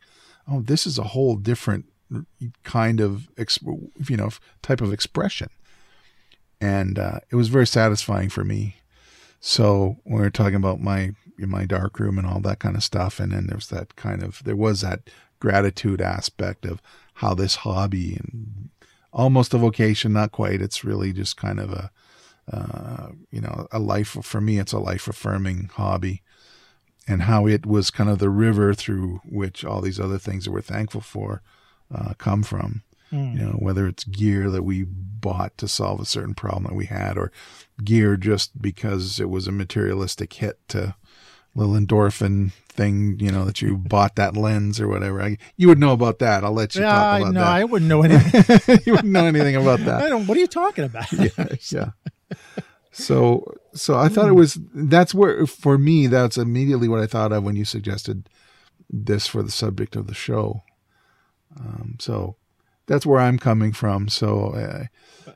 oh 0.49 0.61
this 0.62 0.87
is 0.87 0.99
a 0.99 1.05
whole 1.05 1.37
different 1.37 1.87
kind 2.62 3.00
of 3.00 3.28
ex- 3.37 3.58
you 4.08 4.17
know 4.17 4.31
type 4.62 4.81
of 4.81 4.93
expression. 4.93 5.49
And 6.60 6.99
uh, 6.99 7.19
it 7.31 7.37
was 7.37 7.49
very 7.49 7.67
satisfying 7.67 8.28
for 8.31 8.44
me. 8.44 8.76
So 9.40 9.96
when 10.05 10.17
we 10.17 10.20
were 10.22 10.31
talking 10.31 10.55
about 10.55 10.81
my 10.81 11.12
my 11.38 11.64
dark 11.64 11.98
room 11.98 12.19
and 12.19 12.26
all 12.26 12.40
that 12.40 12.60
kind 12.60 12.76
of 12.76 12.84
stuff, 12.84 13.20
and 13.20 13.32
then 13.32 13.46
there's 13.46 13.69
that 13.69 13.96
kind 13.96 14.22
of 14.22 14.42
there 14.44 14.56
was 14.56 14.81
that 14.81 15.10
gratitude 15.40 16.00
aspect 16.00 16.64
of 16.64 16.81
how 17.14 17.34
this 17.34 17.56
hobby 17.56 18.16
and 18.16 18.70
almost 19.12 19.54
a 19.54 19.58
vocation, 19.58 20.12
not 20.12 20.32
quite. 20.32 20.62
It's 20.62 20.84
really 20.84 21.12
just 21.12 21.36
kind 21.36 21.60
of 21.60 21.72
a 21.72 21.90
uh, 22.52 23.08
you 23.31 23.40
know 23.40 23.66
a 23.72 23.78
life 23.78 24.16
for 24.22 24.40
me. 24.40 24.58
It's 24.58 24.72
a 24.72 24.78
life 24.78 25.08
affirming 25.08 25.70
hobby, 25.75 26.22
and 27.08 27.22
how 27.22 27.46
it 27.46 27.66
was 27.66 27.90
kind 27.90 28.10
of 28.10 28.19
the 28.19 28.31
river 28.31 28.75
through 28.75 29.20
which 29.25 29.64
all 29.64 29.81
these 29.81 30.00
other 30.00 30.19
things 30.19 30.44
that 30.44 30.52
we're 30.52 30.60
thankful 30.60 31.00
for 31.00 31.42
uh, 31.94 32.14
come 32.19 32.42
from 32.42 32.82
Mm. 33.12 33.38
you 33.38 33.44
know 33.44 33.52
whether 33.52 33.86
it's 33.86 34.04
gear 34.04 34.50
that 34.50 34.62
we 34.64 34.84
bought 34.84 35.56
to 35.58 35.69
solve 35.69 36.00
a 36.00 36.06
certain 36.06 36.34
problem 36.34 36.64
that 36.64 36.75
we 36.75 36.86
had 36.86 37.16
or 37.16 37.31
gear 37.84 38.16
just 38.16 38.60
because 38.60 39.20
it 39.20 39.28
was 39.28 39.46
a 39.46 39.52
materialistic 39.52 40.32
hit 40.32 40.58
to 40.69 40.96
little 41.55 41.75
endorphin 41.75 42.53
thing 42.69 43.17
you 43.21 43.31
know 43.31 43.45
that 43.45 43.62
you 43.62 43.77
bought 43.77 44.17
that 44.17 44.37
lens 44.37 44.81
or 44.81 44.89
whatever 44.89 45.23
I, 45.23 45.39
you 45.56 45.69
would 45.69 45.79
know 45.79 45.93
about 45.93 46.19
that 46.19 46.43
i'll 46.43 46.53
let 46.53 46.75
you 46.75 46.81
Yeah, 46.81 46.91
talk 46.91 47.06
I, 47.06 47.19
about 47.21 47.33
no, 47.35 47.41
that 47.41 47.49
I 47.49 47.65
wouldn't 47.65 47.89
know 47.89 48.03
anything. 48.03 48.81
you 48.87 48.93
wouldn't 48.95 49.12
know 49.12 49.27
anything 49.27 49.55
about 49.55 49.79
that. 49.81 50.03
I 50.03 50.09
don't. 50.09 50.27
What 50.27 50.37
are 50.37 50.41
you 50.41 50.49
talking 50.49 50.85
about? 50.85 51.12
yeah, 51.19 51.47
yeah. 51.71 51.91
So, 52.91 53.53
so 53.75 53.97
I 53.99 54.09
thought 54.09 54.29
it 54.29 54.35
was 54.35 54.59
that's 54.73 55.15
where 55.15 55.47
for 55.47 55.79
me 55.79 56.06
that's 56.06 56.37
immediately 56.37 56.89
what 56.89 57.01
I 57.01 57.06
thought 57.06 57.33
of 57.33 57.43
when 57.43 57.56
you 57.56 57.65
suggested 57.65 58.29
this 58.89 59.27
for 59.27 59.43
the 59.43 59.51
subject 59.51 59.97
of 59.97 60.06
the 60.06 60.15
show. 60.15 60.62
Um, 61.59 61.97
so 62.01 62.37
that's 62.87 63.06
where 63.06 63.21
I'm 63.21 63.39
coming 63.39 63.73
from. 63.73 64.09
So, 64.09 64.51
uh, 64.55 64.85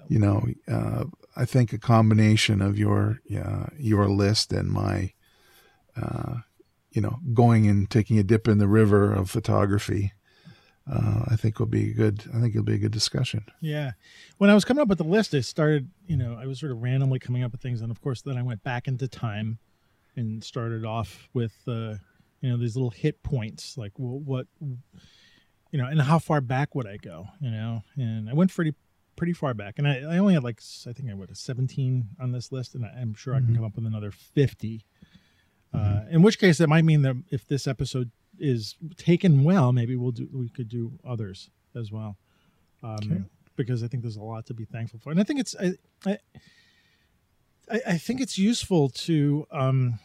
you 0.09 0.19
know, 0.19 0.47
uh, 0.71 1.05
I 1.37 1.45
think 1.45 1.73
a 1.73 1.79
combination 1.79 2.61
of 2.61 2.79
your 2.79 3.21
uh, 3.37 3.67
your 3.77 4.09
list 4.09 4.53
and 4.53 4.71
my, 4.71 5.13
uh, 6.01 6.37
you 6.91 7.01
know, 7.03 7.19
going 7.35 7.67
and 7.69 7.89
taking 7.91 8.19
a 8.19 8.23
dip 8.23 8.49
in 8.49 8.59
the 8.59 8.69
river 8.69 9.13
of 9.13 9.31
photography. 9.31 10.13
Uh, 10.91 11.25
I 11.29 11.37
think 11.37 11.59
will 11.59 11.67
be 11.67 11.91
a 11.91 11.95
good. 11.95 12.25
I 12.35 12.41
think 12.41 12.55
it'll 12.55 12.65
be 12.65 12.75
a 12.77 12.79
good 12.79 12.93
discussion. 12.93 13.45
Yeah. 13.61 13.93
When 14.39 14.49
I 14.49 14.55
was 14.55 14.65
coming 14.65 14.81
up 14.81 14.89
with 14.89 14.97
the 14.97 15.05
list, 15.05 15.35
I 15.35 15.41
started, 15.41 15.91
you 16.07 16.17
know, 16.17 16.39
I 16.41 16.47
was 16.47 16.59
sort 16.61 16.73
of 16.73 16.79
randomly 16.81 17.19
coming 17.19 17.43
up 17.45 17.53
with 17.53 17.61
things. 17.61 17.83
And 17.83 17.91
of 17.91 18.01
course, 18.01 18.23
then 18.23 18.39
I 18.39 18.43
went 18.43 18.63
back 18.63 18.89
into 18.89 19.07
time 19.07 19.59
and 20.17 20.43
started 20.43 20.87
off 20.87 21.29
with, 21.35 21.53
uh, 21.69 21.97
you 22.41 22.49
know, 22.51 22.57
these 22.57 22.75
little 22.75 22.89
hit 22.89 23.23
points 23.23 23.77
like 23.77 23.93
well, 23.99 24.19
what, 24.19 24.47
you 25.71 25.79
know, 25.79 25.85
and 25.87 26.01
how 26.01 26.19
far 26.19 26.41
back 26.41 26.75
would 26.75 26.87
I 26.87 26.97
go, 26.97 27.29
you 27.41 27.51
know? 27.51 27.83
And 27.97 28.31
I 28.31 28.33
went 28.33 28.55
pretty, 28.55 28.75
pretty 29.15 29.35
far 29.35 29.53
back. 29.53 29.75
And 29.79 29.87
I, 29.87 29.99
I 30.01 30.19
only 30.19 30.33
had 30.35 30.43
like, 30.45 30.63
I 30.87 30.93
think 30.95 31.11
I 31.11 31.15
went 31.15 31.29
have 31.29 31.37
17 31.37 32.09
on 32.19 32.33
this 32.33 32.51
list. 32.51 32.75
And 32.75 32.87
I, 32.87 32.89
I'm 32.99 33.13
sure 33.15 33.35
I 33.35 33.41
can 33.41 33.49
Mhm. 33.49 33.57
come 33.57 33.65
up 33.67 33.77
with 33.77 33.85
another 33.87 34.11
50. 34.11 34.87
Uh, 35.73 35.79
Mhm. 35.79 36.11
in 36.13 36.23
which 36.23 36.39
case, 36.39 36.59
that 36.59 36.69
might 36.69 36.85
mean 36.85 37.03
that 37.03 37.17
if 37.31 37.47
this 37.47 37.67
episode 37.67 38.11
is 38.39 38.75
taken 38.97 39.45
well, 39.45 39.73
maybe 39.73 39.97
we'll 39.97 40.13
do, 40.13 40.29
we 40.33 40.49
could 40.49 40.69
do 40.69 40.99
others 41.05 41.51
as 41.75 41.91
well. 41.93 42.17
Um, 42.83 42.95
Okay. 43.03 43.23
because 43.57 43.83
I 43.83 43.89
think 43.89 44.03
there's 44.03 44.17
a 44.17 44.23
lot 44.23 44.47
to 44.47 44.55
be 44.55 44.65
thankful 44.65 44.99
for, 45.01 45.11
and 45.11 45.21
I 45.21 45.25
think 45.25 45.41
it's 45.41 45.55
I, 45.57 45.77
I 46.07 46.19
I 47.87 47.99
think 47.99 48.21
it's 48.21 48.39
useful 48.39 48.89
to 48.91 49.47
um 49.51 49.99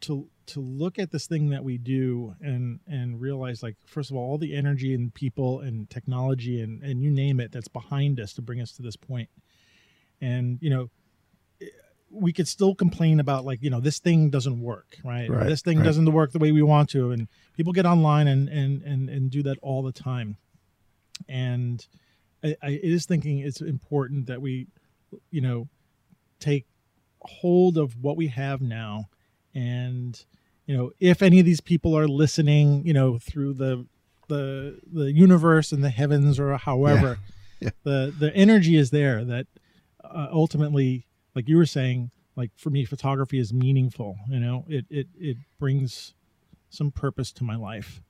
to 0.00 0.28
to 0.46 0.60
look 0.60 0.98
at 0.98 1.10
this 1.12 1.26
thing 1.26 1.50
that 1.50 1.62
we 1.64 1.78
do 1.78 2.34
and 2.40 2.80
and 2.86 3.20
realize 3.20 3.62
like 3.62 3.76
first 3.86 4.10
of 4.10 4.16
all 4.16 4.30
all 4.32 4.38
the 4.38 4.54
energy 4.56 4.92
and 4.92 5.14
people 5.14 5.60
and 5.60 5.88
technology 5.88 6.60
and 6.60 6.82
and 6.82 7.02
you 7.02 7.10
name 7.10 7.38
it 7.40 7.52
that's 7.52 7.68
behind 7.68 8.18
us 8.18 8.32
to 8.34 8.42
bring 8.42 8.60
us 8.60 8.72
to 8.72 8.82
this 8.82 8.96
point, 8.96 9.28
and 10.20 10.58
you 10.60 10.68
know 10.70 10.90
we 12.14 12.32
could 12.32 12.46
still 12.48 12.74
complain 12.74 13.20
about 13.20 13.44
like 13.44 13.62
you 13.62 13.70
know 13.70 13.80
this 13.80 13.98
thing 13.98 14.30
doesn't 14.30 14.60
work 14.60 14.96
right, 15.04 15.28
Right, 15.28 15.46
this 15.48 15.62
thing 15.62 15.78
right. 15.78 15.84
doesn't 15.84 16.10
work 16.12 16.32
the 16.32 16.38
way 16.38 16.52
we 16.52 16.62
want 16.62 16.88
to 16.90 17.10
and 17.10 17.28
people 17.56 17.72
get 17.72 17.86
online 17.86 18.28
and 18.28 18.48
and 18.48 18.82
and, 18.82 19.08
and 19.10 19.30
do 19.30 19.42
that 19.42 19.58
all 19.62 19.82
the 19.82 19.92
time 19.92 20.36
and 21.28 21.86
I, 22.42 22.56
I 22.62 22.68
is 22.82 23.06
thinking 23.06 23.38
it's 23.38 23.60
important 23.60 24.26
that 24.26 24.40
we 24.40 24.66
you 25.30 25.40
know 25.40 25.68
take 26.40 26.66
hold 27.20 27.78
of 27.78 27.96
what 28.02 28.16
we 28.16 28.28
have 28.28 28.60
now 28.60 29.08
and 29.54 30.24
you 30.66 30.76
know 30.76 30.90
if 31.00 31.22
any 31.22 31.40
of 31.40 31.46
these 31.46 31.60
people 31.60 31.96
are 31.96 32.06
listening 32.08 32.86
you 32.86 32.92
know 32.92 33.18
through 33.18 33.54
the 33.54 33.86
the 34.28 34.78
the 34.92 35.12
universe 35.12 35.72
and 35.72 35.82
the 35.82 35.90
heavens 35.90 36.38
or 36.38 36.56
however 36.56 37.18
Yeah. 37.60 37.70
the 37.82 38.14
the 38.18 38.34
energy 38.34 38.76
is 38.76 38.90
there 38.90 39.24
that 39.24 39.46
uh, 40.02 40.28
ultimately 40.30 41.06
like 41.34 41.48
you 41.48 41.56
were 41.56 41.66
saying 41.66 42.10
like 42.36 42.50
for 42.56 42.70
me 42.70 42.84
photography 42.84 43.38
is 43.38 43.52
meaningful 43.52 44.16
you 44.28 44.40
know 44.40 44.64
it 44.68 44.84
it 44.90 45.06
it 45.18 45.36
brings 45.58 46.14
some 46.70 46.90
purpose 46.90 47.32
to 47.32 47.44
my 47.44 47.56
life 47.56 48.00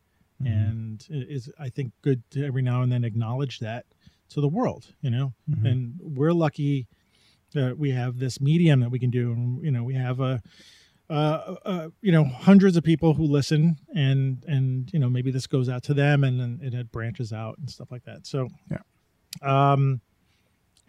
Mhm. 0.42 0.46
and 0.70 1.06
it 1.10 1.28
is 1.30 1.48
i 1.58 1.68
think 1.68 1.92
good 2.02 2.22
to 2.30 2.44
every 2.44 2.62
now 2.62 2.82
and 2.82 2.90
then 2.90 3.04
acknowledge 3.04 3.60
that 3.60 3.84
to 4.30 4.40
the 4.40 4.48
world 4.48 4.94
you 5.00 5.10
know 5.10 5.32
Mhm. 5.48 5.70
and 5.70 5.94
we're 6.00 6.32
lucky 6.32 6.86
that 7.52 7.78
we 7.78 7.90
have 7.90 8.18
this 8.18 8.40
medium 8.40 8.80
that 8.80 8.90
we 8.90 8.98
can 8.98 9.10
do 9.10 9.30
and 9.32 9.64
you 9.64 9.70
know 9.70 9.84
we 9.84 9.94
have 9.94 10.18
a 10.20 10.42
uh, 11.10 11.54
uh, 11.66 11.88
you 12.00 12.10
know 12.10 12.24
hundreds 12.24 12.76
of 12.78 12.82
people 12.82 13.12
who 13.14 13.24
listen 13.24 13.76
and 13.94 14.42
and 14.48 14.90
you 14.92 14.98
know 14.98 15.08
maybe 15.10 15.30
this 15.30 15.46
goes 15.46 15.68
out 15.68 15.82
to 15.82 15.92
them 15.94 16.24
and 16.24 16.40
then 16.40 16.58
and 16.62 16.74
it 16.74 16.90
branches 16.90 17.30
out 17.32 17.56
and 17.58 17.68
stuff 17.70 17.90
like 17.92 18.02
that 18.04 18.26
so 18.26 18.48
Yeah. 18.70 18.78
um 19.42 20.00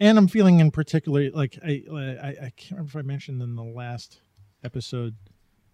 and 0.00 0.18
i'm 0.18 0.28
feeling 0.28 0.60
in 0.60 0.70
particular 0.70 1.30
like 1.32 1.58
i 1.64 1.82
i, 1.92 2.28
I 2.46 2.52
can't 2.56 2.72
remember 2.72 2.90
if 2.90 2.96
i 2.96 3.02
mentioned 3.02 3.40
in 3.42 3.54
the 3.56 3.64
last 3.64 4.20
episode 4.64 5.14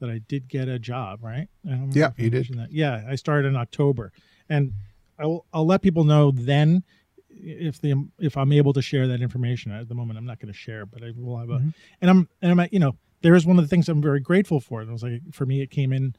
that 0.01 0.11
i 0.11 0.19
did 0.29 0.49
get 0.49 0.69
a 0.69 0.79
job 0.79 1.23
right 1.23 1.49
I 1.69 1.81
Yeah, 1.93 2.09
I 2.19 2.23
you 2.23 2.31
did. 2.31 2.49
that. 2.59 2.69
yeah 2.73 3.05
i 3.09 3.15
started 3.15 3.49
in 3.49 3.57
october 3.57 4.13
and 4.49 4.73
i'll 5.19 5.45
i'll 5.53 5.67
let 5.67 5.83
people 5.83 6.05
know 6.05 6.31
then 6.31 6.83
if 7.31 7.81
the 7.81 7.95
if 8.19 8.37
i'm 8.37 8.53
able 8.53 8.73
to 8.75 8.83
share 8.83 9.07
that 9.09 9.21
information 9.23 9.73
at 9.73 9.89
the 9.89 9.95
moment 9.95 10.19
i'm 10.19 10.27
not 10.27 10.39
going 10.39 10.53
to 10.53 10.59
share 10.59 10.85
but 10.87 11.03
i 11.03 11.13
will 11.17 11.39
have 11.39 11.51
a 11.51 11.59
Mhm. 11.59 11.75
and 12.01 12.11
i'm 12.11 12.29
and 12.43 12.51
i'm 12.53 12.61
at, 12.61 12.73
you 12.73 12.79
know 12.79 12.97
there 13.23 13.35
is 13.35 13.47
one 13.47 13.59
of 13.59 13.65
the 13.65 13.69
things 13.69 13.89
i'm 13.89 14.03
very 14.03 14.21
grateful 14.21 14.61
for 14.61 14.81
and 14.81 14.91
it 14.91 14.93
was 14.93 15.03
like 15.03 15.21
for 15.33 15.47
me 15.47 15.61
it 15.63 15.71
came 15.71 15.93
in 15.93 16.15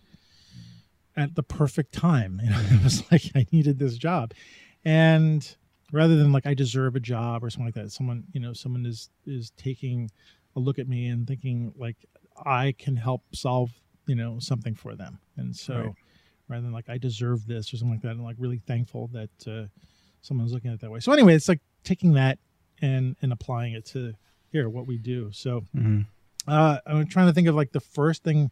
at 1.15 1.36
the 1.36 1.43
perfect 1.43 1.93
time 1.93 2.41
you 2.43 2.50
know, 2.50 2.60
it 2.72 2.83
was 2.83 3.03
like 3.12 3.24
i 3.36 3.45
needed 3.51 3.77
this 3.79 3.98
job 3.98 4.33
and 4.83 5.55
rather 5.94 6.16
than 6.18 6.32
like 6.34 6.46
i 6.46 6.54
deserve 6.54 6.96
a 6.96 7.00
job 7.00 7.44
or 7.44 7.50
something 7.50 7.66
like 7.68 7.76
that 7.76 7.90
someone 7.92 8.24
you 8.34 8.40
know 8.42 8.52
someone 8.52 8.86
is 8.86 9.10
is 9.26 9.52
taking 9.58 10.10
a 10.56 10.60
look 10.60 10.78
at 10.80 10.88
me 10.90 11.08
and 11.08 11.26
thinking 11.28 11.74
like 11.78 11.96
i 12.46 12.74
can 12.78 12.96
help 12.98 13.22
solve 13.34 13.72
you 14.08 14.16
know 14.16 14.38
something 14.40 14.76
for 14.76 14.96
them 14.96 15.20
and 15.38 15.56
so 15.56 15.76
Right. 15.76 15.94
rather 16.50 16.64
than 16.64 16.74
like 16.74 16.90
i 16.90 16.98
deserve 16.98 17.48
this 17.48 17.74
or 17.74 17.78
something 17.78 17.94
like 17.96 18.02
that 18.02 18.10
i'm 18.12 18.24
like 18.24 18.36
really 18.40 18.60
thankful 18.68 19.08
that 19.14 19.48
uh, 19.48 19.68
someone's 20.22 20.52
looking 20.52 20.70
at 20.72 20.76
it 20.76 20.82
that 20.82 20.92
way 20.92 21.00
so 21.00 21.12
anyway 21.14 21.36
it's 21.36 21.48
like 21.48 21.62
taking 21.86 22.14
that 22.14 22.38
and 22.82 23.16
and 23.22 23.32
applying 23.32 23.74
it 23.74 23.86
to 23.86 24.14
here 24.52 24.68
what 24.70 24.86
we 24.88 24.98
do 24.98 25.32
so 25.32 25.64
Mhm. 25.76 26.06
uh, 26.48 26.80
I'm 26.86 27.08
trying 27.08 27.28
to 27.28 27.34
think 27.34 27.48
of 27.48 27.56
like 27.56 27.72
the 27.72 27.80
first 27.80 28.24
thing 28.24 28.52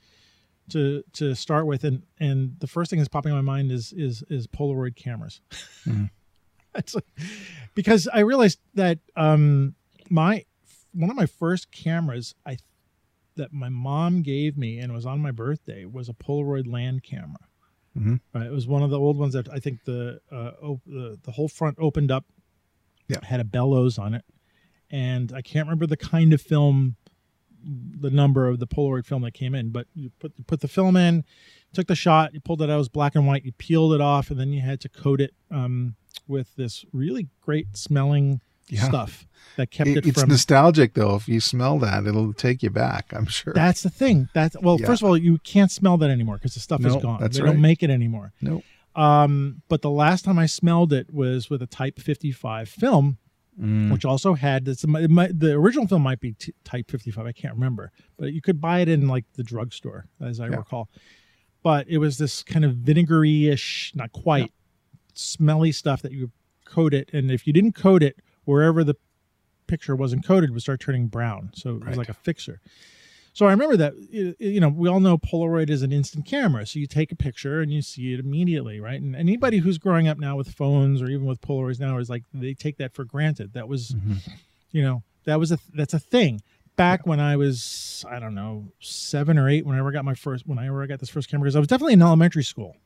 to 0.70 1.04
to 1.14 1.36
start 1.36 1.66
with, 1.66 1.84
and 1.84 2.04
and 2.20 2.56
the 2.60 2.68
first 2.68 2.90
thing 2.90 3.00
that's 3.00 3.10
popping 3.10 3.32
in 3.32 3.36
my 3.36 3.42
mind 3.42 3.72
is 3.72 3.92
is 3.94 4.24
is 4.30 4.48
Polaroid 4.48 4.96
cameras. 4.96 5.42
Mhm. 5.86 6.10
Because 7.76 8.08
I 8.14 8.20
realized 8.20 8.60
that 8.74 9.00
um 9.16 9.76
my 10.10 10.44
one 10.94 11.10
of 11.10 11.16
my 11.16 11.26
first 11.26 11.72
cameras 11.72 12.36
I 12.46 12.58
that 13.38 13.54
my 13.54 13.70
mom 13.70 14.22
gave 14.24 14.58
me 14.58 14.78
and 14.80 14.92
it 14.92 14.96
was 14.96 15.06
on 15.06 15.22
my 15.22 15.32
birthday 15.32 15.86
was 15.86 16.10
a 16.10 16.14
Polaroid 16.14 16.70
land 16.72 17.04
camera. 17.04 17.40
Mhm. 17.98 18.20
Right, 18.34 18.46
it 18.46 18.52
was 18.52 18.68
one 18.68 18.84
of 18.84 18.90
the 18.90 19.00
old 19.00 19.18
ones 19.18 19.34
that 19.34 19.50
I 19.50 19.60
think 19.60 19.84
the 19.86 20.20
uh, 20.32 20.52
op- 20.62 20.84
the 20.86 21.18
the 21.24 21.32
whole 21.32 21.48
front 21.48 21.78
opened 21.80 22.12
up. 22.12 22.26
Yeah. 23.08 23.18
had 23.24 23.40
a 23.42 23.44
bellows 23.44 23.98
on 23.98 24.14
it, 24.14 24.24
and 24.90 25.34
I 25.34 25.42
can't 25.42 25.68
remember 25.68 25.86
the 25.88 25.98
kind 25.98 26.32
of 26.34 26.42
film 26.42 26.96
the 27.64 28.10
number 28.10 28.48
of 28.48 28.60
the 28.60 28.66
Polaroid 28.68 29.06
film 29.06 29.22
that 29.24 29.34
came 29.34 29.54
in, 29.54 29.70
but 29.70 29.88
you 29.94 30.10
put 30.20 30.34
you 30.38 30.44
put 30.46 30.62
the 30.62 30.68
film 30.68 30.96
in, 30.98 31.24
took 31.74 31.88
the 31.88 31.96
shot, 31.96 32.34
you 32.34 32.40
pulled 32.40 32.62
it 32.62 32.70
out, 32.70 32.76
it 32.76 32.78
was 32.78 32.90
black 32.90 33.14
and 33.16 33.28
white, 33.28 33.44
you 33.46 33.52
peeled 33.54 33.94
it 33.94 34.02
off, 34.02 34.32
and 34.32 34.40
then 34.40 34.52
you 34.54 34.62
had 34.62 34.80
to 34.82 34.90
coat 34.90 35.20
it 35.22 35.34
um, 35.52 35.96
with 36.32 36.56
this 36.56 36.84
really 36.92 37.28
great 37.42 37.78
smelling 37.78 38.42
Yeah. 38.70 38.86
stuff 38.86 39.28
that 39.58 39.70
kept 39.70 39.90
it, 39.90 39.98
It- 39.98 40.08
it's 40.08 40.22
from. 40.22 40.30
nostalgic 40.30 40.94
though. 40.94 41.16
If 41.16 41.28
you 41.28 41.40
smell 41.42 41.78
that, 41.80 42.08
it'll 42.08 42.34
take 42.34 42.64
you 42.64 42.70
back. 42.72 43.12
I'm 43.14 43.26
sure. 43.28 43.54
that's 43.54 43.84
the 43.84 43.90
thing. 43.90 44.30
That's 44.34 44.56
well, 44.62 44.78
Yeah. 44.80 44.88
first 44.88 45.02
of 45.04 45.10
all, 45.10 45.18
you 45.18 45.38
can't 45.40 45.70
smell 45.70 45.98
that 45.98 46.10
anymore 46.10 46.38
because 46.38 46.54
the 46.56 46.62
stuff 46.62 46.80
No, 46.80 46.96
is 46.96 47.04
gone. 47.04 47.20
that's 47.20 47.38
they 47.38 47.44
right. 47.44 47.52
don't 47.52 47.62
make 47.62 47.84
it 47.84 47.90
anymore. 47.90 48.32
Nope. 48.42 48.64
Um, 48.96 49.62
but 49.70 49.82
the 49.82 49.90
last 49.92 50.26
time 50.26 50.40
I 50.40 50.46
smelled 50.48 50.92
it 50.94 51.14
was 51.14 51.50
with 51.50 51.62
a 51.62 51.68
Type 51.68 52.00
55 52.00 52.68
film, 52.70 53.18
Mm. 53.60 53.92
which 53.92 54.06
also 54.06 54.34
had 54.36 54.64
this. 54.66 54.86
Might, 54.88 55.38
the 55.38 55.52
original 55.54 55.86
film 55.86 56.02
might 56.04 56.22
be 56.22 56.32
t- 56.34 56.54
Type 56.64 56.90
55. 56.90 57.26
I 57.26 57.34
can't 57.34 57.54
remember, 57.54 57.92
but 58.18 58.32
you 58.34 58.42
could 58.42 58.62
buy 58.62 58.80
it 58.80 58.88
in 58.90 59.08
like 59.10 59.26
the 59.34 59.44
drugstore, 59.44 60.08
as 60.22 60.40
I 60.40 60.48
Yeah. 60.48 60.56
recall. 60.56 60.90
But 61.64 61.88
it 61.90 61.98
was 62.00 62.18
this 62.18 62.42
kind 62.44 62.64
of 62.66 62.78
vinegary-ish, 62.78 63.92
not 63.96 64.12
quite 64.14 64.52
smelly 65.14 65.72
stuff 65.72 66.02
that 66.02 66.12
you 66.12 66.32
coat 66.66 66.94
it, 66.94 67.10
and 67.14 67.30
if 67.32 67.46
you 67.48 67.54
didn't 67.54 67.74
coat 67.74 68.02
it, 68.04 68.18
wherever 68.46 68.84
the 68.84 68.96
picture 69.68 69.96
wasn't 69.96 70.26
coated, 70.26 70.52
would 70.52 70.62
start 70.62 70.80
turning 70.80 71.08
brown. 71.08 71.52
So 71.54 71.72
it 71.72 71.80
was 71.80 71.88
Right. 71.90 71.98
like 71.98 72.10
a 72.10 72.14
fixer. 72.14 72.60
So 73.34 73.46
I 73.46 73.52
remember 73.52 73.78
that 73.78 73.94
you 74.42 74.60
know 74.60 74.68
we 74.68 74.90
all 74.90 75.00
know 75.00 75.18
Polaroid 75.18 75.70
is 75.70 75.84
an 75.84 75.94
instant 75.94 76.26
camera, 76.26 76.66
so 76.66 76.80
you 76.80 76.86
take 76.88 77.14
a 77.14 77.16
picture 77.16 77.62
and 77.62 77.72
you 77.72 77.82
see 77.82 78.14
it 78.14 78.20
immediately, 78.20 78.82
right? 78.82 79.00
And 79.02 79.16
anybody 79.16 79.60
who's 79.60 79.78
growing 79.78 80.08
up 80.10 80.18
now 80.18 80.36
with 80.36 80.52
phones 80.52 81.02
or 81.02 81.08
even 81.08 81.26
with 81.26 81.40
Polaroids 81.40 81.80
now 81.80 81.98
is 81.98 82.10
like 82.10 82.24
they 82.34 82.54
take 82.54 82.76
that 82.78 82.94
for 82.94 83.06
granted. 83.06 83.54
That 83.54 83.70
was 83.70 83.92
Mhm. 83.92 84.18
you 84.72 84.82
know 84.82 85.04
that 85.24 85.40
was 85.40 85.52
a 85.54 85.60
that's 85.74 85.94
a 85.94 86.00
thing 86.00 86.42
back 86.78 87.06
when 87.06 87.20
i 87.20 87.36
was 87.36 88.04
i 88.10 88.18
don't 88.18 88.34
know 88.34 88.72
seven 88.80 89.38
or 89.38 89.48
eight 89.50 89.66
when 89.66 89.78
i 89.80 89.92
got 89.92 90.06
my 90.06 90.14
first 90.16 90.48
when 90.48 90.58
i 90.58 90.66
ever 90.68 90.88
got 90.88 91.00
this 91.00 91.10
first 91.10 91.30
camera 91.30 91.44
because 91.46 91.56
i 91.56 91.60
was 91.60 91.68
definitely 91.68 91.94
in 91.94 92.02
elementary 92.02 92.44
school 92.44 92.76
Yeah. 92.76 92.80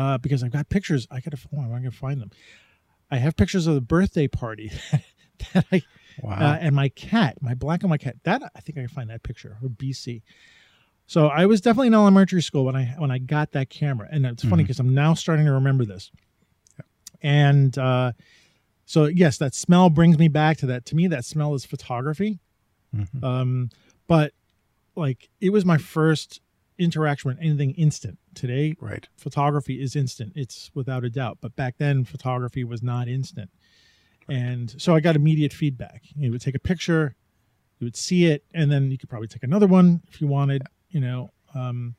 Uh, 0.00 0.18
because 0.18 0.42
i've 0.44 0.50
got 0.52 0.68
pictures. 0.68 1.06
I 1.10 1.20
gotta 1.20 1.38
oh, 1.56 1.60
i'm 1.60 1.70
gonna 1.70 1.90
find 1.90 2.20
them. 2.20 2.30
I 3.10 3.16
have 3.16 3.34
pictures 3.36 3.66
of 3.66 3.74
the 3.74 3.80
birthday 3.96 4.28
party 4.28 4.70
that 5.52 5.66
i 5.72 5.82
Wow. 6.22 6.32
uh, 6.32 6.58
and 6.60 6.74
my 6.76 6.88
cat 6.90 7.32
my 7.40 7.54
black 7.54 7.82
and 7.82 7.90
white 7.90 8.00
cat 8.00 8.16
that 8.24 8.42
i 8.56 8.60
think 8.60 8.76
i 8.78 8.82
can 8.82 8.88
find 8.88 9.08
that 9.10 9.22
picture 9.22 9.56
of 9.64 9.70
bc 9.72 10.20
so 11.06 11.28
i 11.28 11.46
was 11.46 11.60
definitely 11.62 11.86
in 11.86 11.94
elementary 11.94 12.42
school 12.42 12.64
when 12.66 12.76
i 12.76 12.84
when 12.98 13.10
i 13.10 13.18
got 13.18 13.52
that 13.52 13.70
camera. 13.70 14.06
And 14.12 14.26
it's 14.26 14.44
funny 14.44 14.64
because 14.64 14.78
i'm 14.80 14.94
now 14.94 15.14
starting 15.14 15.46
to 15.46 15.52
remember 15.52 15.84
this. 15.86 16.10
And 17.22 17.76
uh 17.78 18.12
so 18.86 19.04
yes 19.06 19.38
that 19.38 19.54
smell 19.54 19.88
brings 19.90 20.18
me 20.18 20.28
back 20.28 20.56
to 20.58 20.66
that 20.66 20.84
to 20.86 20.96
me 20.96 21.06
that 21.08 21.24
smell 21.24 21.54
is 21.54 21.64
photography. 21.64 22.38
Mhm. 22.94 23.22
um 23.24 23.70
but 24.08 24.32
like 24.96 25.30
it 25.40 25.50
was 25.50 25.64
my 25.64 25.78
first 25.78 26.40
interaction 26.80 27.28
with 27.28 27.38
anything 27.40 27.72
instant. 27.72 28.18
Today 28.34 28.74
right. 28.80 29.08
photography 29.16 29.80
is 29.80 29.94
instant. 29.94 30.32
It's 30.34 30.70
without 30.74 31.04
a 31.04 31.10
doubt. 31.10 31.38
But 31.40 31.54
back 31.54 31.76
then 31.78 32.04
photography 32.04 32.64
was 32.64 32.82
not 32.82 33.08
instant. 33.08 33.50
And 34.28 34.74
so 34.80 34.94
i 34.94 35.00
got 35.00 35.16
immediate 35.16 35.52
feedback. 35.52 36.02
You 36.16 36.30
would 36.30 36.40
take 36.40 36.54
a 36.54 36.60
picture 36.60 37.14
you 37.80 37.86
would 37.86 37.96
see 37.96 38.26
it 38.26 38.44
and 38.54 38.70
then 38.70 38.90
you 38.90 38.98
could 38.98 39.08
probably 39.08 39.26
take 39.26 39.42
another 39.42 39.66
one 39.66 40.02
if 40.08 40.20
you 40.20 40.28
wanted 40.28 40.62
you 40.90 41.00
know 41.00 41.30
um, 41.54 41.96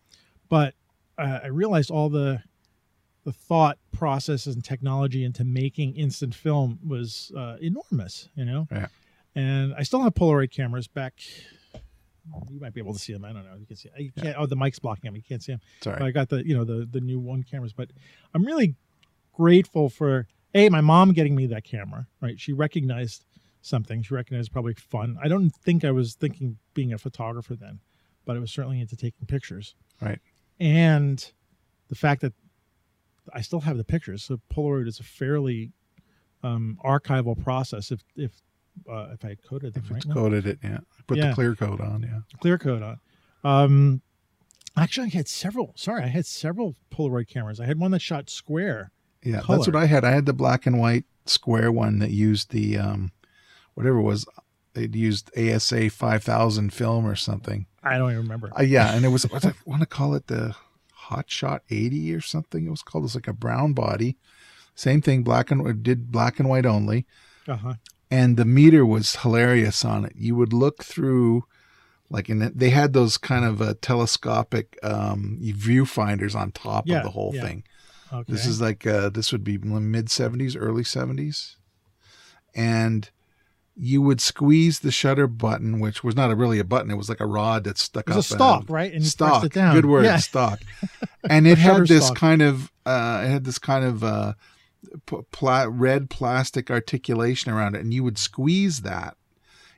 but 0.47 0.75
uh, 1.17 1.39
i 1.43 1.47
realized 1.47 1.91
all 1.91 2.09
the 2.09 2.41
the 3.23 3.33
thought 3.33 3.77
processes 3.91 4.55
and 4.55 4.63
technology 4.63 5.23
into 5.23 5.43
making 5.43 5.95
instant 5.95 6.33
film 6.33 6.79
was 6.87 7.31
uh, 7.37 7.57
enormous 7.61 8.29
you 8.35 8.45
know? 8.45 8.67
Yeah. 8.71 8.87
and 9.35 9.73
i 9.75 9.83
still 9.83 10.01
have 10.01 10.13
polaroid 10.13 10.51
cameras 10.51 10.87
back 10.87 11.19
you 12.49 12.59
might 12.59 12.73
be 12.73 12.79
able 12.79 12.93
to 12.93 12.99
see 12.99 13.13
them 13.13 13.25
i 13.25 13.33
don't 13.33 13.45
know 13.45 13.55
you 13.59 13.65
can 13.65 13.75
see 13.75 13.89
you 13.97 14.11
can't 14.11 14.35
oh 14.37 14.45
the 14.45 14.55
mic's 14.55 14.79
blocking 14.79 15.07
them 15.07 15.15
you 15.15 15.23
can't 15.23 15.41
see 15.43 15.53
them 15.53 15.61
Sorry. 15.81 16.01
I 16.03 16.11
got 16.11 16.29
the 16.29 16.45
you 16.45 16.55
know 16.55 16.63
the 16.63 16.87
the 16.89 17.01
new 17.01 17.19
one 17.19 17.43
cameras, 17.43 17.73
but 17.73 17.89
I'm 18.33 18.43
really 18.45 18.75
grateful 19.33 19.89
for 19.89 20.27
a 20.53 20.69
my 20.69 20.81
mom 20.81 21.13
getting 21.13 21.35
me 21.35 21.47
that 21.47 21.63
camera. 21.63 22.07
Right, 22.21 22.39
she 22.39 22.53
recognized 22.53 23.25
something. 23.61 24.03
She 24.03 24.13
recognized 24.13 24.51
probably 24.51 24.73
fun. 24.73 25.17
I 25.21 25.27
don't 25.27 25.49
think 25.49 25.83
I 25.83 25.91
was 25.91 26.15
thinking 26.15 26.57
being 26.73 26.93
a 26.93 26.97
photographer 26.97 27.55
then, 27.55 27.79
but 28.25 28.35
I 28.35 28.39
was 28.39 28.51
certainly 28.51 28.79
into 28.79 28.95
taking 28.95 29.25
pictures. 29.27 29.75
Right. 30.01 30.19
and 30.59 31.31
the 31.89 31.95
fact 31.95 32.21
that 32.21 32.33
I 33.33 33.41
still 33.41 33.61
have 33.61 33.77
the 33.77 33.83
pictures. 33.83 34.23
So 34.23 34.39
Polaroid 34.51 34.87
is 34.87 34.99
a 34.99 35.03
fairly 35.03 35.71
um, 36.43 36.79
archival 36.83 37.41
process. 37.41 37.91
If 37.91 38.03
if 38.15 38.41
uh, 38.89 39.07
if 39.13 39.23
I 39.25 39.29
had 39.29 39.43
coded 39.43 39.73
them 39.73 39.83
if 39.85 39.91
right 39.91 39.97
it's 39.97 40.05
now 40.07 40.13
coated 40.13 40.45
it, 40.47 40.59
yeah. 40.63 40.79
Put 41.07 41.17
Yeah. 41.17 41.29
the 41.29 41.33
clear 41.35 41.55
coat 41.55 41.81
on, 41.81 42.03
yeah. 42.03 42.19
clear 42.39 42.57
coat 42.57 42.81
on. 42.83 42.99
Um, 43.43 44.01
actually, 44.77 45.07
I 45.07 45.09
had 45.09 45.27
several. 45.27 45.73
Sorry, 45.75 46.03
I 46.03 46.07
had 46.07 46.25
several 46.25 46.75
Polaroid 46.91 47.27
cameras. 47.27 47.59
I 47.59 47.65
had 47.65 47.79
one 47.79 47.91
that 47.91 48.01
shot 48.01 48.29
square. 48.29 48.91
Yeah, 49.23 49.41
Color. 49.41 49.57
that's 49.57 49.67
what 49.67 49.75
I 49.75 49.85
had. 49.85 50.03
I 50.03 50.11
had 50.11 50.25
the 50.25 50.33
black 50.33 50.65
and 50.65 50.79
white 50.79 51.05
square 51.25 51.71
one 51.71 51.99
that 51.99 52.09
used 52.11 52.51
the 52.51 52.77
um 52.77 53.11
whatever 53.75 53.99
it 53.99 54.03
was 54.03 54.25
they'd 54.73 54.95
used 54.95 55.29
ASA 55.37 55.89
5000 55.89 56.73
film 56.73 57.05
or 57.05 57.15
something. 57.15 57.67
I 57.83 57.97
don't 57.97 58.09
even 58.11 58.23
remember. 58.23 58.51
Uh, 58.57 58.63
yeah, 58.63 58.93
and 58.95 59.05
it 59.05 59.09
was 59.09 59.23
what 59.29 59.45
I 59.45 59.53
want 59.65 59.81
to 59.81 59.85
call 59.85 60.15
it 60.15 60.27
the 60.27 60.55
Hot 60.93 61.29
Shot 61.29 61.63
80 61.69 62.13
or 62.15 62.21
something. 62.21 62.65
It 62.65 62.69
was 62.69 62.81
called. 62.83 63.03
Was 63.03 63.15
like 63.15 63.27
a 63.27 63.33
brown 63.33 63.73
body. 63.73 64.17
Same 64.75 65.01
thing, 65.01 65.23
black 65.23 65.51
and 65.51 65.83
did 65.83 66.11
black 66.11 66.39
and 66.39 66.47
white 66.49 66.65
only. 66.65 67.05
Uh 67.47 67.57
huh. 67.57 67.73
And 68.11 68.37
the 68.37 68.45
meter 68.45 68.85
was 68.85 69.15
hilarious 69.17 69.83
on 69.85 70.05
it. 70.05 70.13
You 70.15 70.35
would 70.35 70.51
look 70.53 70.83
through, 70.83 71.45
like, 72.09 72.27
and 72.29 72.41
they 72.41 72.69
had 72.69 72.91
those 72.93 73.17
kind 73.17 73.45
of 73.45 73.61
uh, 73.61 73.73
telescopic 73.81 74.77
um, 74.83 75.39
viewfinders 75.41 76.35
on 76.35 76.51
top 76.51 76.87
Yeah, 76.87 76.97
of 76.97 77.03
the 77.05 77.09
whole 77.11 77.31
yeah. 77.33 77.41
thing. 77.43 77.63
Okay. 78.13 78.33
This 78.33 78.45
is 78.45 78.59
like 78.59 78.85
uh, 78.85 79.09
this 79.09 79.31
would 79.31 79.43
be 79.45 79.57
mid 79.57 80.11
seventies, 80.11 80.55
early 80.57 80.83
seventies, 80.83 81.55
and 82.53 83.09
you 83.75 84.01
would 84.01 84.19
squeeze 84.19 84.81
the 84.81 84.91
shutter 84.91 85.27
button, 85.27 85.79
which 85.79 86.03
was 86.03 86.13
not 86.13 86.29
a, 86.29 86.35
really 86.35 86.59
a 86.59 86.63
button; 86.65 86.91
it 86.91 86.95
was 86.97 87.07
like 87.07 87.21
a 87.21 87.25
rod 87.25 87.63
that 87.63 87.77
stuck 87.77 88.09
It 88.09 88.11
up. 88.11 88.17
was 88.17 88.29
a 88.29 88.33
and 88.33 88.37
stalk, 88.39 88.65
right? 88.69 88.91
And 88.91 89.01
you 89.03 89.09
stock. 89.09 89.29
pressed 89.41 89.45
it 89.45 89.53
down. 89.53 89.75
Good 89.75 89.85
word, 89.85 90.03
Yeah. 90.05 90.17
stock. 90.17 90.59
And 91.29 91.45
it 91.47 91.57
had 91.59 91.85
this 91.87 92.09
Shutterstock. 92.09 92.15
kind 92.15 92.41
of, 92.41 92.71
uh, 92.85 93.21
it 93.23 93.29
had 93.29 93.43
this 93.45 93.59
kind 93.59 93.85
of 93.85 94.03
uh, 94.03 94.33
pla- 95.31 95.67
red 95.69 96.09
plastic 96.09 96.69
articulation 96.71 97.51
around 97.51 97.75
it, 97.75 97.81
and 97.81 97.93
you 97.93 98.03
would 98.03 98.17
squeeze 98.17 98.81
that. 98.81 99.15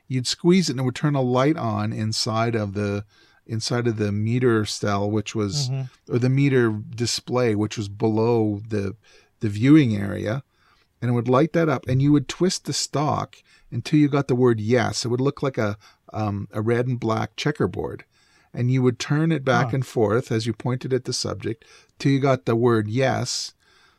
You'd 0.08 0.26
squeeze 0.26 0.68
it, 0.68 0.72
and 0.72 0.80
it 0.80 0.84
would 0.84 0.94
turn 0.94 1.14
a 1.14 1.22
light 1.22 1.56
on 1.56 1.92
inside 1.92 2.54
of 2.54 2.74
the 2.74 3.04
inside 3.46 3.86
of 3.86 3.98
the 3.98 4.10
meter 4.10 4.64
cell, 4.64 5.10
which 5.10 5.34
was 5.34 5.68
Mhm. 5.68 5.90
or 6.08 6.18
the 6.18 6.30
meter 6.30 6.70
display, 6.96 7.54
which 7.54 7.76
was 7.76 7.88
below 7.88 8.62
the 8.68 8.96
the 9.40 9.48
viewing 9.50 9.94
area, 9.94 10.42
and 11.02 11.10
it 11.10 11.14
would 11.14 11.28
light 11.28 11.52
that 11.52 11.68
up, 11.68 11.86
and 11.86 12.00
you 12.00 12.10
would 12.12 12.28
twist 12.28 12.64
the 12.64 12.72
stock 12.72 13.36
until 13.70 13.98
you 13.98 14.08
got 14.08 14.28
the 14.28 14.34
word 14.34 14.58
yes. 14.60 15.04
It 15.04 15.08
would 15.08 15.20
look 15.20 15.42
like 15.42 15.58
a 15.58 15.76
um, 16.12 16.48
a 16.52 16.62
red 16.62 16.86
and 16.86 16.98
black 16.98 17.34
checkerboard, 17.36 18.04
and 18.54 18.70
you 18.70 18.82
would 18.82 18.98
turn 18.98 19.32
it 19.32 19.44
back 19.44 19.70
Huh. 19.70 19.74
and 19.76 19.86
forth 19.86 20.30
as 20.32 20.46
you 20.46 20.52
pointed 20.54 20.92
at 20.94 21.04
the 21.04 21.12
subject 21.12 21.64
till 21.98 22.12
you 22.12 22.20
got 22.20 22.44
the 22.46 22.56
word 22.56 22.88
yes. 22.88 23.52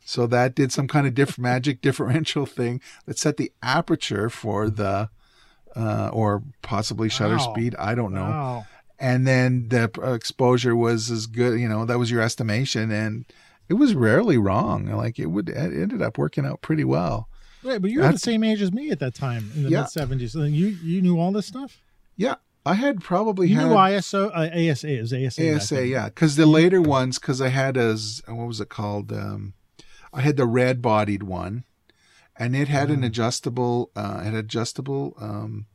So 0.08 0.28
that 0.28 0.54
did 0.56 0.72
some 0.72 0.88
kind 0.88 1.08
of 1.08 1.14
diff- 1.16 1.38
magic 1.40 1.82
differential 1.88 2.46
thing 2.46 2.80
that 3.06 3.18
set 3.18 3.38
the 3.38 3.52
aperture 3.64 4.30
for 4.30 4.70
the 4.70 5.10
uh, 5.76 6.10
or 6.14 6.42
possibly 6.62 7.10
shutter 7.10 7.36
Wow. 7.38 7.52
speed. 7.54 7.76
I 7.78 7.96
don't 7.96 8.14
know 8.14 8.22
Wow. 8.22 8.66
and 8.98 9.28
then 9.28 9.68
the 9.70 9.90
exposure 10.14 10.74
was 10.76 11.12
as 11.12 11.26
good 11.28 11.60
you 11.60 11.68
know 11.68 11.84
that 11.86 12.00
was 12.00 12.10
your 12.10 12.22
estimation 12.22 12.92
and 12.92 13.26
it 13.68 13.74
was 13.74 13.94
rarely 13.94 14.38
wrong 14.38 14.86
like 14.92 15.20
it 15.20 15.26
would 15.26 15.50
it 15.50 15.58
ended 15.58 16.02
up 16.02 16.18
working 16.18 16.46
out 16.46 16.62
pretty 16.62 16.86
well 16.86 17.28
Right. 17.64 17.82
but 17.82 17.90
you 17.92 18.00
were 18.02 18.12
the 18.12 18.20
same 18.20 18.44
age 18.44 18.62
as 18.62 18.72
me 18.72 18.90
at 18.92 19.00
that 19.00 19.16
time 19.16 19.52
in 19.56 19.64
the 19.64 19.70
Yeah. 19.72 19.82
mid 19.82 19.90
seventies. 19.90 20.32
So 20.34 20.44
you 20.44 20.68
you 20.68 21.02
knew 21.02 21.20
all 21.20 21.32
this 21.34 21.48
stuff. 21.48 21.82
yeah 22.16 22.36
i 22.66 22.76
had 22.76 23.02
probably 23.02 23.50
You 23.50 23.56
had 23.58 23.68
knew 23.68 23.74
ISO, 23.76 24.28
uh, 24.34 24.72
ASA 24.72 24.88
is 24.88 25.12
ASA. 25.14 25.56
asa 25.56 25.86
yeah 25.88 26.06
because 26.06 26.38
the 26.38 26.46
later 26.46 26.82
ones 26.82 27.20
because 27.20 27.42
i 27.42 27.50
had 27.50 27.76
as 27.76 28.22
what 28.28 28.48
was 28.48 28.62
it 28.62 28.70
called 28.70 29.12
um 29.12 29.55
i 30.16 30.22
had 30.22 30.38
the 30.38 30.48
red 30.48 30.82
bodied 30.82 31.24
one 31.24 31.64
and 32.38 32.56
it 32.56 32.68
had 32.68 32.90
an 32.90 33.04
Ah. 33.04 33.08
adjustable 33.08 33.92
uh 33.96 34.22
had 34.24 34.34
adjustable 34.34 35.16
um 35.20 35.66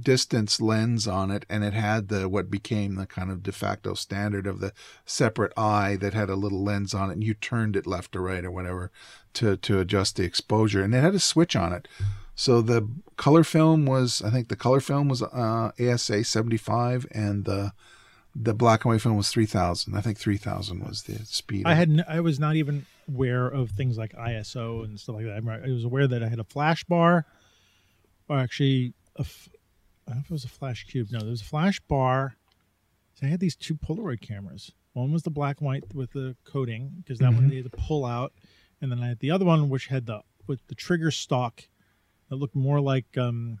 distance 0.00 0.58
lens 0.58 1.06
on 1.06 1.30
it 1.30 1.44
and 1.50 1.62
it 1.62 1.74
had 1.74 2.08
the 2.08 2.26
what 2.26 2.50
became 2.50 2.94
the 2.94 3.04
kind 3.06 3.30
of 3.30 3.42
de 3.42 3.52
facto 3.52 3.92
standard 3.92 4.46
of 4.46 4.58
the 4.60 4.72
separate 5.04 5.52
eye 5.56 5.96
that 5.96 6.14
had 6.14 6.30
a 6.30 6.34
little 6.34 6.64
lens 6.64 6.94
on 6.94 7.10
it 7.10 7.14
and 7.14 7.24
you 7.24 7.34
turned 7.34 7.76
it 7.76 7.86
left 7.86 8.16
or 8.16 8.22
right 8.22 8.44
or 8.44 8.50
whatever 8.50 8.90
to 9.34 9.54
to 9.58 9.80
adjust 9.80 10.16
the 10.16 10.24
exposure 10.24 10.82
and 10.82 10.94
it 10.94 11.00
had 11.02 11.14
a 11.14 11.20
switch 11.20 11.54
on 11.54 11.74
it 11.74 11.86
so 12.34 12.62
the 12.62 12.88
color 13.18 13.44
film 13.44 13.84
was 13.84 14.22
i 14.22 14.30
think 14.30 14.48
the 14.48 14.56
color 14.56 14.80
film 14.80 15.08
was 15.10 15.22
uh 15.22 15.70
asa 15.78 16.24
75 16.24 17.06
and 17.12 17.44
the 17.44 17.72
the 18.34 18.54
black 18.54 18.84
and 18.84 18.92
white 18.92 19.00
film 19.02 19.16
was 19.16 19.28
3000 19.30 19.94
i 19.94 20.00
think 20.00 20.16
3000 20.18 20.80
was 20.80 21.02
the 21.02 21.18
speed 21.26 21.66
I 21.66 21.74
had 21.74 21.90
n- 21.90 22.04
I 22.08 22.20
was 22.20 22.38
not 22.40 22.56
even 22.56 22.86
aware 23.08 23.46
of 23.46 23.70
things 23.70 23.98
like 23.98 24.12
ISO 24.14 24.84
and 24.84 24.98
stuff 24.98 25.16
like 25.16 25.24
that. 25.26 25.42
I 25.64 25.70
was 25.70 25.84
aware 25.84 26.06
that 26.06 26.22
I 26.22 26.28
had 26.28 26.38
a 26.38 26.44
flash 26.44 26.84
bar, 26.84 27.26
or 28.28 28.38
actually, 28.38 28.94
a 29.16 29.20
f- 29.22 29.48
I 30.06 30.12
don't 30.12 30.16
know 30.18 30.20
if 30.20 30.30
it 30.30 30.30
was 30.32 30.44
a 30.44 30.48
flash 30.48 30.84
cube. 30.86 31.08
No, 31.10 31.18
there 31.20 31.28
was 31.30 31.40
a 31.42 31.44
flash 31.44 31.80
bar. 31.80 32.36
So 33.14 33.26
I 33.26 33.30
had 33.30 33.40
these 33.40 33.56
two 33.56 33.74
Polaroid 33.74 34.20
cameras. 34.20 34.70
One 34.94 35.10
was 35.12 35.24
the 35.24 35.30
black 35.30 35.58
and 35.60 35.66
white 35.66 35.94
with 35.94 36.12
the 36.12 36.36
coating 36.44 36.92
because 36.98 37.18
that 37.18 37.34
one 37.34 37.44
Mhm. 37.46 37.50
they 37.50 37.56
had 37.56 37.64
to 37.70 37.76
pull 37.76 38.04
out, 38.06 38.32
and 38.80 38.90
then 38.90 39.00
I 39.02 39.08
had 39.08 39.18
the 39.18 39.30
other 39.32 39.44
one 39.44 39.68
which 39.68 39.88
had 39.88 40.06
the 40.06 40.22
with 40.46 40.66
the 40.68 40.74
trigger 40.76 41.10
stock 41.10 41.64
that 42.28 42.36
looked 42.36 42.54
more 42.56 42.80
like 42.80 43.18
um 43.18 43.58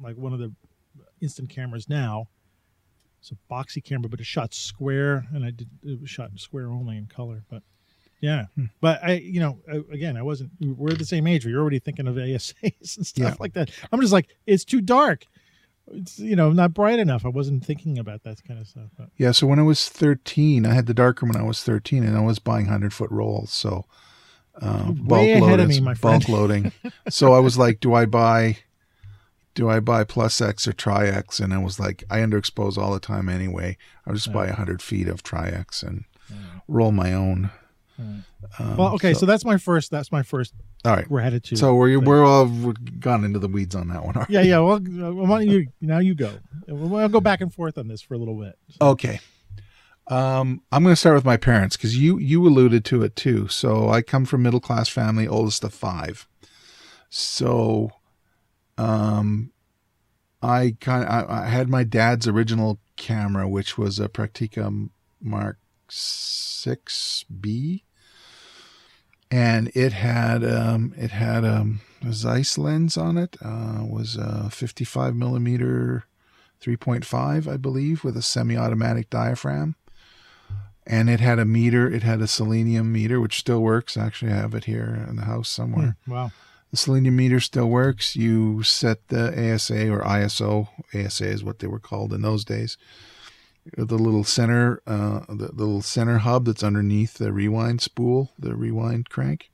like 0.00 0.16
one 0.16 0.32
of 0.32 0.38
the 0.38 0.52
instant 1.20 1.50
cameras 1.50 1.88
now. 1.88 2.28
It's 3.22 3.30
a 3.30 3.36
boxy 3.52 3.82
camera, 3.82 4.08
but 4.08 4.18
it 4.20 4.26
shot 4.26 4.52
square, 4.52 5.26
and 5.32 5.44
I 5.44 5.50
did 5.52 5.68
it 5.84 6.00
was 6.00 6.10
shot 6.10 6.30
square 6.36 6.68
only 6.68 6.96
in 6.98 7.06
color. 7.06 7.44
But 7.48 7.62
yeah, 8.20 8.46
Hmm. 8.56 8.64
but 8.80 9.02
I, 9.02 9.12
you 9.14 9.38
know, 9.40 9.60
I- 9.72 9.94
again, 9.94 10.16
I 10.16 10.22
wasn't. 10.22 10.50
We're 10.60 10.94
the 10.94 11.04
same 11.04 11.26
age. 11.28 11.46
You're 11.46 11.60
already 11.60 11.78
thinking 11.78 12.08
of 12.08 12.16
ASAs 12.16 12.52
and 12.96 13.06
stuff 13.06 13.24
Yeah. 13.30 13.36
like 13.38 13.52
that. 13.54 13.70
I'm 13.92 14.00
just 14.00 14.12
like, 14.12 14.28
it's 14.46 14.64
too 14.64 14.80
dark. 14.80 15.26
It's 15.86 16.18
you 16.18 16.34
know 16.36 16.50
not 16.52 16.74
bright 16.74 16.98
enough. 16.98 17.24
I 17.24 17.28
wasn't 17.28 17.64
thinking 17.64 17.96
about 17.98 18.24
that 18.24 18.42
kind 18.46 18.58
of 18.60 18.66
stuff. 18.66 18.90
But 18.98 19.10
Yeah, 19.16 19.30
so 19.32 19.46
when 19.46 19.58
I 19.60 19.62
was 19.62 19.88
13, 19.88 20.66
I 20.66 20.74
had 20.74 20.86
the 20.86 20.94
darker 20.94 21.24
when 21.26 21.36
I 21.36 21.42
was 21.42 21.62
13, 21.62 22.02
and 22.04 22.16
I 22.16 22.20
was 22.22 22.38
buying 22.40 22.66
100 22.66 22.92
foot 22.92 23.10
rolls. 23.12 23.52
So 23.52 23.84
uh, 24.60 24.90
bulk 24.92 25.08
Way 25.20 25.32
ahead 25.32 25.42
of 25.44 25.48
loading, 25.48 25.68
me, 25.68 25.80
my 25.80 25.94
friend. 25.94 26.24
bulk 26.24 26.28
loading. 26.28 26.72
so 27.08 27.32
I 27.34 27.38
was 27.40 27.56
like, 27.56 27.78
do 27.80 27.94
I 27.94 28.04
buy, 28.06 28.58
do 29.54 29.68
I 29.68 29.80
buy 29.80 30.04
plus 30.04 30.40
X 30.40 30.66
or 30.66 30.72
tri 30.72 31.06
X? 31.06 31.40
And 31.40 31.52
I 31.52 31.58
was 31.58 31.78
like, 31.78 32.04
I 32.10 32.18
underexpose 32.18 32.78
all 32.78 32.92
the 32.92 33.00
time 33.00 33.28
anyway. 33.28 33.76
I'll 34.06 34.14
just 34.14 34.32
buy 34.32 34.46
100 34.46 34.80
feet 34.82 35.08
of 35.08 35.22
tri 35.22 35.48
X 35.48 35.82
and 35.82 36.04
roll 36.68 36.92
my 36.92 37.12
own. 37.12 37.50
Um, 38.58 38.76
well, 38.76 38.94
okay, 38.94 39.14
so, 39.14 39.26
that's 39.26 39.44
my 39.44 39.58
first. 39.58 39.90
That's 39.90 40.10
my 40.10 40.22
first 40.22 40.54
all 40.84 40.96
right. 40.96 41.08
we're 41.08 41.20
headed 41.20 41.42
gratitude. 41.42 41.58
So 41.58 41.74
we're 41.74 41.98
thing. 41.98 42.04
we're 42.04 42.24
all 42.24 42.46
we've 42.46 43.00
gone 43.00 43.24
into 43.24 43.38
the 43.38 43.48
weeds 43.48 43.74
on 43.74 43.88
that 43.88 44.04
one. 44.04 44.26
yeah, 44.28 44.40
yeah. 44.40 44.58
Well, 44.58 44.80
why 44.80 45.44
don't 45.44 45.48
you 45.48 45.68
now 45.80 45.98
you 45.98 46.14
go. 46.14 46.32
We'll 46.66 47.08
go 47.08 47.20
back 47.20 47.40
and 47.40 47.52
forth 47.52 47.78
on 47.78 47.88
this 47.88 48.02
for 48.02 48.14
a 48.14 48.18
little 48.18 48.34
bit. 48.34 48.58
Okay. 48.80 49.20
Um, 50.08 50.62
I'm 50.72 50.82
going 50.82 50.92
to 50.92 50.96
start 50.96 51.14
with 51.14 51.24
my 51.24 51.36
parents 51.36 51.76
because 51.76 51.96
you 51.96 52.18
you 52.18 52.44
alluded 52.46 52.84
to 52.86 53.02
it 53.02 53.14
too. 53.14 53.46
So 53.48 53.88
I 53.88 54.02
come 54.02 54.24
from 54.24 54.42
middle 54.42 54.60
class 54.60 54.88
family, 54.88 55.28
oldest 55.28 55.62
of 55.62 55.72
five. 55.72 56.26
So, 57.08 57.90
um, 58.78 59.52
I 60.42 60.76
kind 60.80 61.04
I, 61.04 61.44
I 61.44 61.46
had 61.46 61.68
my 61.68 61.84
dad's 61.84 62.26
original 62.26 62.78
camera, 62.96 63.48
which 63.48 63.76
was 63.78 63.98
a 64.00 64.08
Praktica 64.08 64.88
Mark 65.20 65.58
Six 65.88 67.24
B, 67.24 67.84
and 69.30 69.70
it 69.74 69.92
had 69.92 70.44
um 70.44 70.94
it 70.96 71.10
had 71.10 71.44
um 71.44 71.80
a 72.04 72.12
Zeiss 72.12 72.58
lens 72.58 72.96
on 72.96 73.16
it. 73.16 73.36
Uh, 73.44 73.84
was 73.88 74.16
a 74.16 74.50
55 74.50 75.14
millimeter 75.14 76.04
3.5, 76.60 77.46
I 77.52 77.56
believe, 77.56 78.02
with 78.02 78.16
a 78.16 78.22
semi-automatic 78.22 79.08
diaphragm. 79.10 79.76
And 80.84 81.08
it 81.08 81.20
had 81.20 81.38
a 81.38 81.44
meter. 81.44 81.88
It 81.88 82.02
had 82.02 82.20
a 82.20 82.26
selenium 82.26 82.92
meter, 82.92 83.20
which 83.20 83.38
still 83.38 83.60
works. 83.62 83.96
Actually, 83.96 84.32
I 84.32 84.36
have 84.36 84.54
it 84.54 84.64
here 84.64 85.06
in 85.08 85.14
the 85.14 85.24
house 85.26 85.48
somewhere. 85.48 85.96
Hmm, 86.06 86.12
Wow. 86.12 86.30
The 86.72 86.78
selenium 86.78 87.16
meter 87.16 87.38
still 87.38 87.68
works. 87.68 88.16
You 88.16 88.62
set 88.62 89.08
the 89.08 89.28
ASA 89.54 89.90
or 89.90 90.00
ISO. 90.00 90.68
ASA 90.94 91.26
is 91.26 91.44
what 91.44 91.58
they 91.58 91.66
were 91.66 91.78
called 91.78 92.14
in 92.14 92.22
those 92.22 92.46
days. 92.46 92.78
The 93.76 93.98
little 93.98 94.24
center, 94.24 94.82
uh, 94.86 95.20
the, 95.28 95.50
the 95.52 95.64
little 95.64 95.82
center 95.82 96.18
hub 96.18 96.46
that's 96.46 96.64
underneath 96.64 97.14
the 97.14 97.30
rewind 97.30 97.82
spool, 97.82 98.32
the 98.38 98.56
rewind 98.56 99.10
crank, 99.10 99.50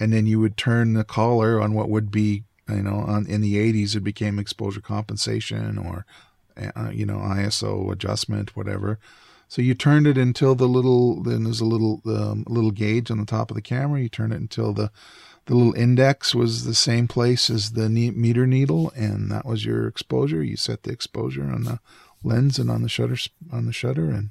and 0.00 0.12
then 0.12 0.26
you 0.26 0.40
would 0.40 0.56
turn 0.56 0.94
the 0.94 1.04
collar 1.04 1.60
on 1.60 1.74
what 1.74 1.90
would 1.90 2.10
be, 2.10 2.44
you 2.66 2.82
know, 2.82 2.96
on 2.96 3.26
in 3.26 3.42
the 3.42 3.56
80s 3.56 3.94
it 3.94 4.00
became 4.00 4.38
exposure 4.38 4.80
compensation 4.80 5.78
or, 5.78 6.06
uh, 6.56 6.90
you 6.90 7.04
know, 7.04 7.18
ISO 7.18 7.92
adjustment, 7.92 8.56
whatever. 8.56 8.98
So 9.48 9.60
you 9.60 9.74
turned 9.74 10.06
it 10.06 10.16
until 10.16 10.54
the 10.54 10.66
little 10.66 11.22
then 11.22 11.44
there's 11.44 11.60
a 11.60 11.66
little 11.66 12.00
um, 12.06 12.44
little 12.48 12.70
gauge 12.70 13.10
on 13.10 13.18
the 13.18 13.26
top 13.26 13.50
of 13.50 13.54
the 13.54 13.60
camera. 13.60 14.00
You 14.00 14.08
turn 14.08 14.32
it 14.32 14.40
until 14.40 14.72
the 14.72 14.90
the 15.46 15.54
little 15.54 15.74
index 15.74 16.34
was 16.34 16.64
the 16.64 16.74
same 16.74 17.08
place 17.08 17.50
as 17.50 17.72
the 17.72 17.88
meter 17.88 18.46
needle, 18.46 18.92
and 18.94 19.30
that 19.30 19.44
was 19.44 19.64
your 19.64 19.88
exposure. 19.88 20.42
You 20.42 20.56
set 20.56 20.84
the 20.84 20.92
exposure 20.92 21.44
on 21.44 21.64
the 21.64 21.80
lens 22.22 22.58
and 22.58 22.70
on 22.70 22.82
the 22.82 22.88
shutter 22.88 23.16
on 23.52 23.66
the 23.66 23.72
shutter, 23.72 24.10
and 24.10 24.30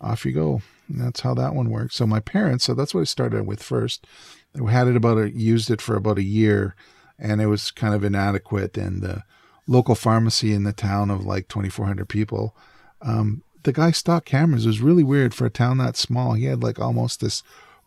off 0.00 0.24
you 0.26 0.32
go. 0.32 0.62
And 0.88 1.00
that's 1.00 1.20
how 1.20 1.34
that 1.34 1.54
one 1.54 1.70
works. 1.70 1.96
So 1.96 2.06
my 2.06 2.20
parents, 2.20 2.64
so 2.64 2.74
that's 2.74 2.94
what 2.94 3.02
I 3.02 3.04
started 3.04 3.46
with 3.46 3.62
first. 3.62 4.06
I 4.54 4.70
had 4.70 4.88
it 4.88 4.96
about 4.96 5.18
a 5.18 5.30
used 5.30 5.70
it 5.70 5.80
for 5.80 5.96
about 5.96 6.18
a 6.18 6.22
year, 6.22 6.74
and 7.18 7.40
it 7.40 7.46
was 7.46 7.70
kind 7.70 7.94
of 7.94 8.02
inadequate. 8.02 8.76
And 8.76 9.02
the 9.02 9.22
local 9.66 9.94
pharmacy 9.94 10.52
in 10.52 10.64
the 10.64 10.72
town 10.72 11.10
of 11.10 11.24
like 11.24 11.46
2,400 11.48 12.08
people, 12.08 12.56
um, 13.02 13.42
the 13.62 13.72
guy 13.72 13.90
stock 13.90 14.24
cameras 14.24 14.64
It 14.64 14.68
was 14.68 14.80
really 14.80 15.04
weird 15.04 15.34
for 15.34 15.46
a 15.46 15.50
town 15.50 15.78
that 15.78 15.96
small. 15.96 16.32
He 16.32 16.46
had 16.46 16.62
like 16.62 16.80
almost 16.80 17.20
this 17.20 17.42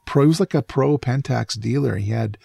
pro. 0.06 0.24
He 0.24 0.28
was 0.28 0.40
like 0.40 0.54
a 0.54 0.62
pro 0.62 0.98
Pentax 0.98 1.60
dealer. 1.60 1.96
He 1.96 2.12
had 2.12 2.38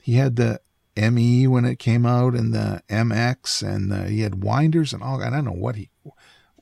he 0.00 0.14
had 0.14 0.36
the 0.36 0.60
ME 0.96 1.46
when 1.46 1.64
it 1.64 1.78
came 1.78 2.04
out 2.04 2.34
and 2.34 2.52
the 2.52 2.82
MX 2.88 3.66
and 3.66 3.90
the, 3.90 4.08
he 4.08 4.22
had 4.22 4.42
winders 4.42 4.92
and 4.92 5.02
all. 5.02 5.22
I 5.22 5.30
don't 5.30 5.44
know 5.44 5.52
what 5.52 5.76
he. 5.76 5.90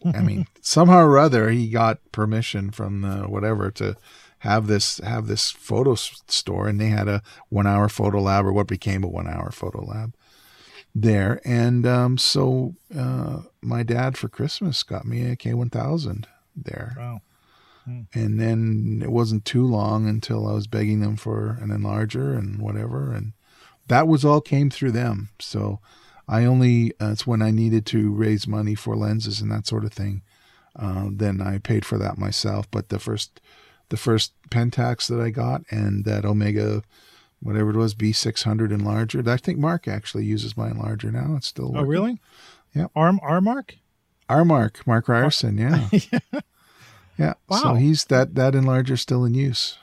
I 0.05 0.21
mean, 0.21 0.47
somehow 0.61 1.05
or 1.05 1.19
other 1.19 1.51
he 1.51 1.69
got 1.71 2.01
permission 2.13 2.71
from 2.71 3.01
the 3.01 3.23
whatever 3.29 3.71
to 3.73 3.97
have 4.41 4.67
this 4.67 4.99
have 4.99 5.27
this 5.27 5.51
photo 5.51 5.95
store, 5.95 6.69
and 6.69 6.81
they 6.81 6.89
had 6.89 7.09
a 7.09 7.23
one 7.49 7.67
hour 7.67 7.89
photo 7.89 8.21
lab 8.21 8.47
or 8.47 8.53
what 8.53 8.67
became 8.67 9.03
a 9.03 9.09
one 9.09 9.27
hour 9.27 9.51
photo 9.51 9.85
lab 9.85 10.15
there. 10.95 11.41
And 11.45 11.87
um, 11.87 12.19
so 12.19 12.75
uh, 12.97 13.43
my 13.61 13.83
dad 13.83 14.17
for 14.17 14.29
Christmas 14.29 14.83
got 14.83 15.05
me 15.05 15.23
a 15.31 15.37
K1000 15.37 16.25
there. 16.57 16.95
Wow. 16.99 17.21
And 18.13 18.41
then 18.41 19.01
it 19.03 19.13
wasn't 19.13 19.45
too 19.45 19.65
long 19.65 20.09
until 20.09 20.47
I 20.49 20.53
was 20.55 20.67
begging 20.67 21.01
them 21.01 21.17
for 21.17 21.51
an 21.61 21.69
enlarger 21.69 22.37
and 22.37 22.61
whatever. 22.61 23.13
And 23.13 23.33
that 23.87 24.09
was 24.09 24.25
all 24.25 24.41
came 24.41 24.71
through 24.71 24.91
them. 24.91 25.29
So 25.39 25.79
I 26.29 26.45
only 26.45 26.93
uh, 27.01 27.13
it's 27.13 27.27
when 27.27 27.43
I 27.43 27.53
needed 27.53 27.87
to 27.87 28.13
raise 28.13 28.49
money 28.49 28.75
for 28.75 28.97
lenses 28.97 29.41
and 29.41 29.53
that 29.53 29.67
sort 29.69 29.85
of 29.85 29.93
thing. 29.93 30.23
Uh, 30.75 31.11
then 31.13 31.41
I 31.41 31.59
paid 31.59 31.85
for 31.85 31.97
that 31.99 32.19
myself. 32.19 32.69
But 32.71 32.89
the 32.89 32.99
first 32.99 33.41
the 33.89 33.97
first 33.97 34.33
Pentax 34.51 35.07
that 35.09 35.21
I 35.21 35.31
got 35.31 35.63
and 35.71 36.05
that 36.05 36.25
Omega 36.25 36.83
whatever 37.41 37.71
it 37.71 37.77
was 37.77 37.95
B600 37.95 38.71
enlarger. 38.77 39.27
I 39.29 39.37
think 39.37 39.59
Mark 39.59 39.87
actually 39.87 40.25
uses 40.25 40.57
my 40.57 40.71
enlarger 40.71 41.13
now. 41.13 41.37
It's 41.37 41.47
still 41.47 41.67
Oh, 41.69 41.71
working. 41.85 41.87
really? 41.89 42.21
Yep. 42.75 42.91
Arm 42.97 43.21
R 43.23 43.41
Mark. 43.41 43.77
Our 44.29 44.45
Mark, 44.45 44.85
Mark 44.87 45.07
Ryerson, 45.09 45.57
yeah. 45.57 45.89
Yeah. 45.93 46.41
So 47.19 47.35
Wow. 47.49 47.59
So 47.63 47.75
he's 47.75 48.05
that 48.07 48.35
that 48.35 48.55
enlarger 48.55 48.99
still 48.99 49.25
in 49.25 49.35
use. 49.35 49.79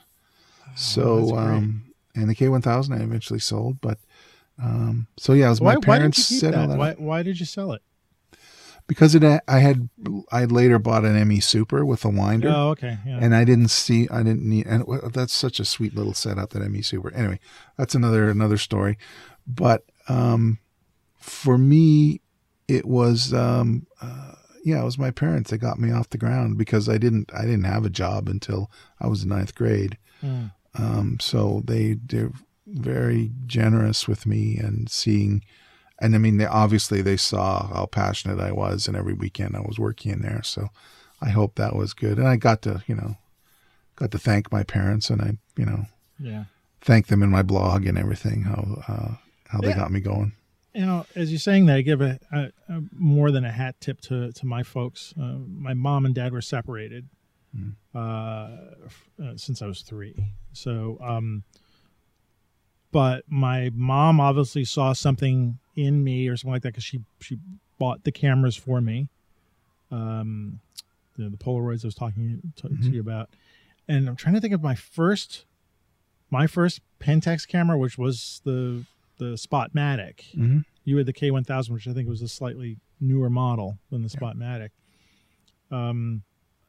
Oh, 0.66 0.72
So 0.76 1.36
um 1.36 1.84
and 2.14 2.28
the 2.28 2.34
K 2.34 2.48
one 2.48 2.62
thousand 2.62 2.94
I 2.94 3.02
eventually 3.02 3.40
sold, 3.40 3.80
but 3.80 3.98
um 4.62 5.08
so 5.16 5.32
yeah, 5.32 5.46
it 5.46 5.50
was 5.50 5.60
why, 5.60 5.74
my 5.74 5.80
why 5.80 5.98
parents 5.98 6.30
you 6.30 6.36
keep 6.36 6.40
set 6.40 6.54
all 6.54 6.68
that? 6.68 6.74
that 6.74 6.78
Why, 6.78 6.92
why 6.98 7.22
did 7.22 7.40
you 7.40 7.46
sell 7.46 7.72
it? 7.72 7.82
because 8.86 9.14
it 9.14 9.24
I 9.24 9.58
had 9.58 9.88
I 10.30 10.44
later 10.44 10.78
bought 10.78 11.04
an 11.04 11.28
ME 11.28 11.40
Super 11.40 11.84
with 11.84 12.04
a 12.04 12.08
winder. 12.08 12.50
Oh, 12.50 12.68
okay. 12.70 12.98
Yeah. 13.06 13.18
And 13.20 13.34
I 13.34 13.44
didn't 13.44 13.68
see, 13.68 14.08
I 14.10 14.22
didn't 14.22 14.48
need, 14.48 14.66
and 14.66 14.84
that's 15.12 15.32
such 15.32 15.58
a 15.58 15.64
sweet 15.64 15.94
little 15.94 16.14
setup 16.14 16.50
that 16.50 16.68
ME 16.70 16.82
Super. 16.82 17.12
Anyway, 17.14 17.40
that's 17.76 17.94
another 17.94 18.28
another 18.28 18.58
story. 18.58 18.98
But 19.46 19.84
um, 20.08 20.58
for 21.18 21.56
me, 21.58 22.20
it 22.68 22.86
was 22.86 23.32
um, 23.32 23.86
uh, 24.00 24.33
yeah, 24.64 24.80
it 24.80 24.84
was 24.84 24.98
my 24.98 25.10
parents 25.10 25.50
that 25.50 25.58
got 25.58 25.78
me 25.78 25.92
off 25.92 26.08
the 26.10 26.18
ground 26.18 26.56
because 26.58 26.88
I 26.88 26.98
didn't 26.98 27.30
I 27.34 27.42
didn't 27.42 27.64
have 27.64 27.84
a 27.84 27.90
job 27.90 28.28
until 28.28 28.70
I 29.00 29.06
was 29.06 29.22
in 29.22 29.28
ninth 29.28 29.54
grade. 29.54 29.98
Mm. 30.22 30.50
Um, 30.76 31.18
so 31.20 31.62
they 31.64 31.96
they're 32.04 32.32
very 32.66 33.30
generous 33.46 34.08
with 34.08 34.24
me 34.26 34.56
and 34.56 34.90
seeing, 34.90 35.44
and 36.00 36.14
I 36.14 36.18
mean 36.18 36.38
they 36.38 36.46
obviously 36.46 37.02
they 37.02 37.16
saw 37.18 37.68
how 37.68 37.86
passionate 37.86 38.40
I 38.40 38.52
was, 38.52 38.88
and 38.88 38.96
every 38.96 39.14
weekend 39.14 39.54
I 39.54 39.60
was 39.60 39.78
working 39.78 40.10
in 40.12 40.22
there. 40.22 40.42
So 40.42 40.68
I 41.20 41.28
hope 41.28 41.54
that 41.56 41.76
was 41.76 41.92
good, 41.94 42.18
and 42.18 42.26
I 42.26 42.36
got 42.36 42.62
to 42.62 42.82
you 42.86 42.94
know 42.96 43.16
got 43.96 44.10
to 44.12 44.18
thank 44.18 44.50
my 44.50 44.62
parents, 44.64 45.10
and 45.10 45.20
I 45.20 45.36
you 45.56 45.66
know 45.66 45.84
Yeah. 46.18 46.44
thank 46.80 47.06
them 47.08 47.22
in 47.22 47.30
my 47.30 47.42
blog 47.42 47.86
and 47.86 47.98
everything 47.98 48.42
how 48.44 48.82
uh, 48.88 49.14
how 49.48 49.60
they 49.60 49.68
Yeah. 49.68 49.76
got 49.76 49.92
me 49.92 50.00
going. 50.00 50.32
You 50.74 50.84
know, 50.86 51.06
as 51.14 51.30
you're 51.30 51.38
saying 51.38 51.66
that, 51.66 51.76
I 51.76 51.80
give 51.82 52.00
a, 52.00 52.18
a, 52.32 52.50
a 52.68 52.80
more 52.92 53.30
than 53.30 53.44
a 53.44 53.52
hat 53.52 53.76
tip 53.80 54.00
to 54.02 54.32
to 54.32 54.46
my 54.46 54.62
folks. 54.62 55.14
Uh, 55.20 55.36
my 55.48 55.74
mom 55.74 56.04
and 56.06 56.14
dad 56.14 56.32
were 56.32 56.42
separated 56.42 57.08
Mm. 57.56 57.74
uh, 57.94 58.74
f- 58.86 59.08
uh, 59.22 59.36
since 59.36 59.62
I 59.62 59.66
was 59.68 59.82
three. 59.82 60.16
So, 60.52 60.98
um, 61.00 61.44
but 62.90 63.24
my 63.28 63.70
mom 63.74 64.18
obviously 64.20 64.64
saw 64.64 64.92
something 64.92 65.58
in 65.76 66.02
me 66.02 66.26
or 66.28 66.36
something 66.36 66.52
like 66.52 66.62
that 66.62 66.70
because 66.70 66.82
she 66.84 67.00
she 67.20 67.38
bought 67.78 68.02
the 68.04 68.10
cameras 68.12 68.56
for 68.56 68.80
me. 68.80 69.08
Um, 69.92 70.60
the, 71.16 71.28
the 71.28 71.36
Polaroids 71.36 71.84
I 71.84 71.88
was 71.88 71.94
talking 71.94 72.42
to, 72.56 72.62
to 72.62 72.74
Mhm. 72.74 72.92
you 72.94 73.00
about, 73.00 73.30
and 73.86 74.08
I'm 74.08 74.16
trying 74.16 74.34
to 74.34 74.40
think 74.40 74.54
of 74.54 74.62
my 74.62 74.74
first 74.74 75.44
my 76.30 76.48
first 76.48 76.80
Pentax 77.00 77.46
camera, 77.46 77.78
which 77.78 77.96
was 77.98 78.40
the 78.44 78.84
the 79.18 79.34
Spotmatic 79.34 80.32
hmm 80.34 80.60
you 80.84 80.98
had 80.98 81.06
the 81.06 81.12
K1000, 81.12 81.70
which 81.70 81.88
I 81.88 81.92
think 81.92 82.08
was 82.08 82.22
a 82.22 82.28
slightly 82.28 82.76
newer 83.00 83.30
model 83.30 83.78
than 83.90 84.02
the 84.02 84.08
Spotmatic. 84.08 84.70
Um, 85.70 86.22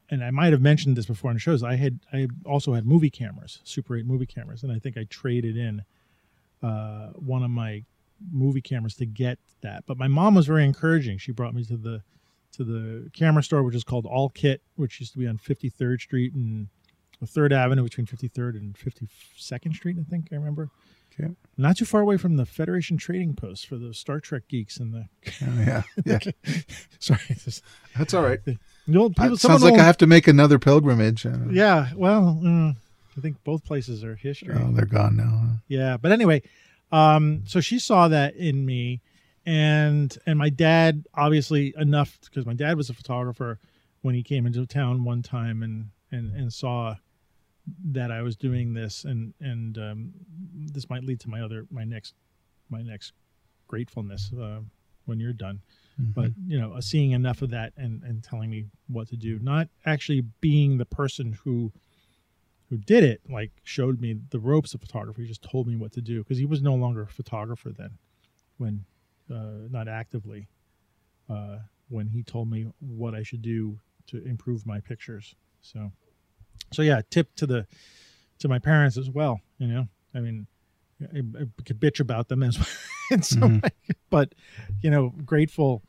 and 0.08 0.24
I 0.24 0.30
might 0.30 0.52
have 0.52 0.62
mentioned 0.62 0.96
this 0.96 1.06
before 1.06 1.30
in 1.30 1.38
shows. 1.38 1.62
I 1.62 1.76
had 1.76 2.00
I 2.12 2.28
also 2.44 2.74
had 2.74 2.86
movie 2.86 3.10
cameras, 3.10 3.60
Super 3.64 3.96
8 3.96 4.06
movie 4.06 4.26
cameras, 4.26 4.62
and 4.62 4.72
I 4.72 4.78
think 4.78 4.96
I 4.96 5.04
traded 5.04 5.56
in 5.56 5.82
uh, 6.62 7.08
one 7.10 7.42
of 7.42 7.50
my 7.50 7.82
movie 8.32 8.60
cameras 8.60 8.94
to 8.96 9.06
get 9.06 9.38
that. 9.62 9.84
But 9.86 9.98
my 9.98 10.08
mom 10.08 10.34
was 10.34 10.46
very 10.46 10.64
encouraging. 10.64 11.18
She 11.18 11.32
brought 11.32 11.54
me 11.54 11.64
to 11.64 11.76
the 11.76 12.02
to 12.52 12.64
the 12.64 13.10
camera 13.10 13.42
store, 13.42 13.62
which 13.62 13.74
is 13.74 13.84
called 13.84 14.06
Alkit, 14.06 14.60
which 14.76 15.00
used 15.00 15.12
to 15.12 15.18
be 15.18 15.26
on 15.26 15.36
53rd 15.38 16.00
Street 16.00 16.32
and 16.34 16.68
Third 17.24 17.52
Avenue 17.52 17.82
between 17.84 18.06
53rd 18.06 18.56
and 18.56 18.74
52nd 18.76 19.74
Street. 19.74 19.96
I 19.98 20.02
think 20.02 20.28
I 20.32 20.34
remember. 20.34 20.68
Okay. 21.18 21.32
Not 21.56 21.78
too 21.78 21.86
far 21.86 22.02
away 22.02 22.18
from 22.18 22.36
the 22.36 22.44
Federation 22.44 22.98
Trading 22.98 23.34
Post 23.34 23.66
for 23.66 23.76
the 23.76 23.94
Star 23.94 24.20
Trek 24.20 24.42
geeks 24.48 24.76
and 24.76 24.92
the. 24.92 25.06
Oh, 25.42 25.54
yeah, 25.64 25.82
yeah, 26.04 26.18
Sorry, 26.98 27.20
that's 27.96 28.12
all 28.12 28.22
right. 28.22 28.40
the 28.44 28.58
old 28.94 29.16
people. 29.16 29.36
Sounds 29.38 29.62
like 29.62 29.72
will- 29.74 29.80
I 29.80 29.84
have 29.84 29.96
to 29.98 30.06
make 30.06 30.28
another 30.28 30.58
pilgrimage. 30.58 31.24
Yeah, 31.24 31.88
well, 31.94 32.38
mm, 32.42 32.76
I 33.16 33.20
think 33.20 33.42
both 33.44 33.64
places 33.64 34.04
are 34.04 34.14
history. 34.14 34.54
Oh, 34.58 34.72
they're 34.72 34.84
gone 34.84 35.16
now. 35.16 35.56
Yeah, 35.68 35.96
but 35.96 36.12
anyway, 36.12 36.42
um, 36.92 37.44
so 37.46 37.60
she 37.60 37.78
saw 37.78 38.08
that 38.08 38.36
in 38.36 38.66
me, 38.66 39.00
and 39.46 40.16
and 40.26 40.38
my 40.38 40.50
dad 40.50 41.06
obviously 41.14 41.72
enough 41.78 42.18
because 42.24 42.44
my 42.44 42.54
dad 42.54 42.76
was 42.76 42.90
a 42.90 42.94
photographer 42.94 43.58
when 44.02 44.14
he 44.14 44.22
came 44.22 44.46
into 44.46 44.66
town 44.66 45.02
one 45.02 45.22
time 45.22 45.62
and 45.62 45.86
and 46.10 46.34
and 46.36 46.52
saw 46.52 46.96
that 47.84 48.10
I 48.10 48.22
was 48.22 48.36
doing 48.36 48.74
this 48.74 49.04
and 49.04 49.34
and 49.40 49.78
um, 49.78 50.12
this 50.72 50.88
might 50.88 51.04
lead 51.04 51.20
to 51.20 51.30
my 51.30 51.40
other 51.40 51.66
my 51.70 51.84
next 51.84 52.14
my 52.70 52.82
next 52.82 53.12
gratefulness 53.68 54.30
uh, 54.40 54.60
when 55.06 55.18
you're 55.20 55.32
done. 55.32 55.60
But 56.14 56.32
you 56.46 56.60
know 56.60 56.78
seeing 56.80 57.12
enough 57.12 57.42
of 57.42 57.50
that 57.50 57.72
and 57.76 58.02
and 58.02 58.22
telling 58.22 58.50
me 58.50 58.66
what 58.88 59.08
to 59.08 59.16
do 59.16 59.38
not 59.40 59.68
actually 59.84 60.22
being 60.40 60.78
the 60.78 60.84
person 60.84 61.38
who 61.44 61.72
who 62.68 62.76
did 62.76 63.02
it 63.04 63.20
like 63.30 63.52
showed 63.62 64.00
me 64.00 64.16
the 64.30 64.38
ropes 64.38 64.74
of 64.74 64.80
photography 64.80 65.26
just 65.26 65.42
told 65.42 65.66
me 65.66 65.76
what 65.76 65.92
to 65.92 66.00
do 66.00 66.22
because 66.22 66.36
he 66.36 66.44
was 66.44 66.60
no 66.60 66.74
longer 66.74 67.02
a 67.02 67.06
photographer 67.06 67.70
then 67.70 67.90
when 68.58 68.84
uh, 69.32 69.68
not 69.70 69.88
actively 69.88 70.48
uh, 71.30 71.58
when 71.88 72.08
he 72.08 72.22
told 72.22 72.50
me 72.50 72.66
what 72.80 73.14
i 73.14 73.22
should 73.22 73.40
do 73.40 73.78
to 74.06 74.24
improve 74.24 74.66
my 74.66 74.80
pictures. 74.80 75.34
So 75.60 75.92
so 76.72 76.82
yeah 76.82 77.00
tip 77.10 77.34
to 77.36 77.46
the 77.46 77.66
to 78.38 78.48
my 78.48 78.58
parents 78.58 78.96
as 78.96 79.08
well 79.10 79.40
you 79.58 79.66
know 79.66 79.86
i 80.14 80.20
mean 80.20 80.46
i, 81.14 81.18
I 81.18 81.62
could 81.64 81.80
bitch 81.80 82.00
about 82.00 82.28
them 82.28 82.42
as 82.42 82.56
in 83.10 83.22
some 83.22 83.60
Mhm. 83.60 83.62
way 83.62 83.70
but 84.10 84.34
you 84.82 84.90
know 84.90 85.10
grateful 85.24 85.82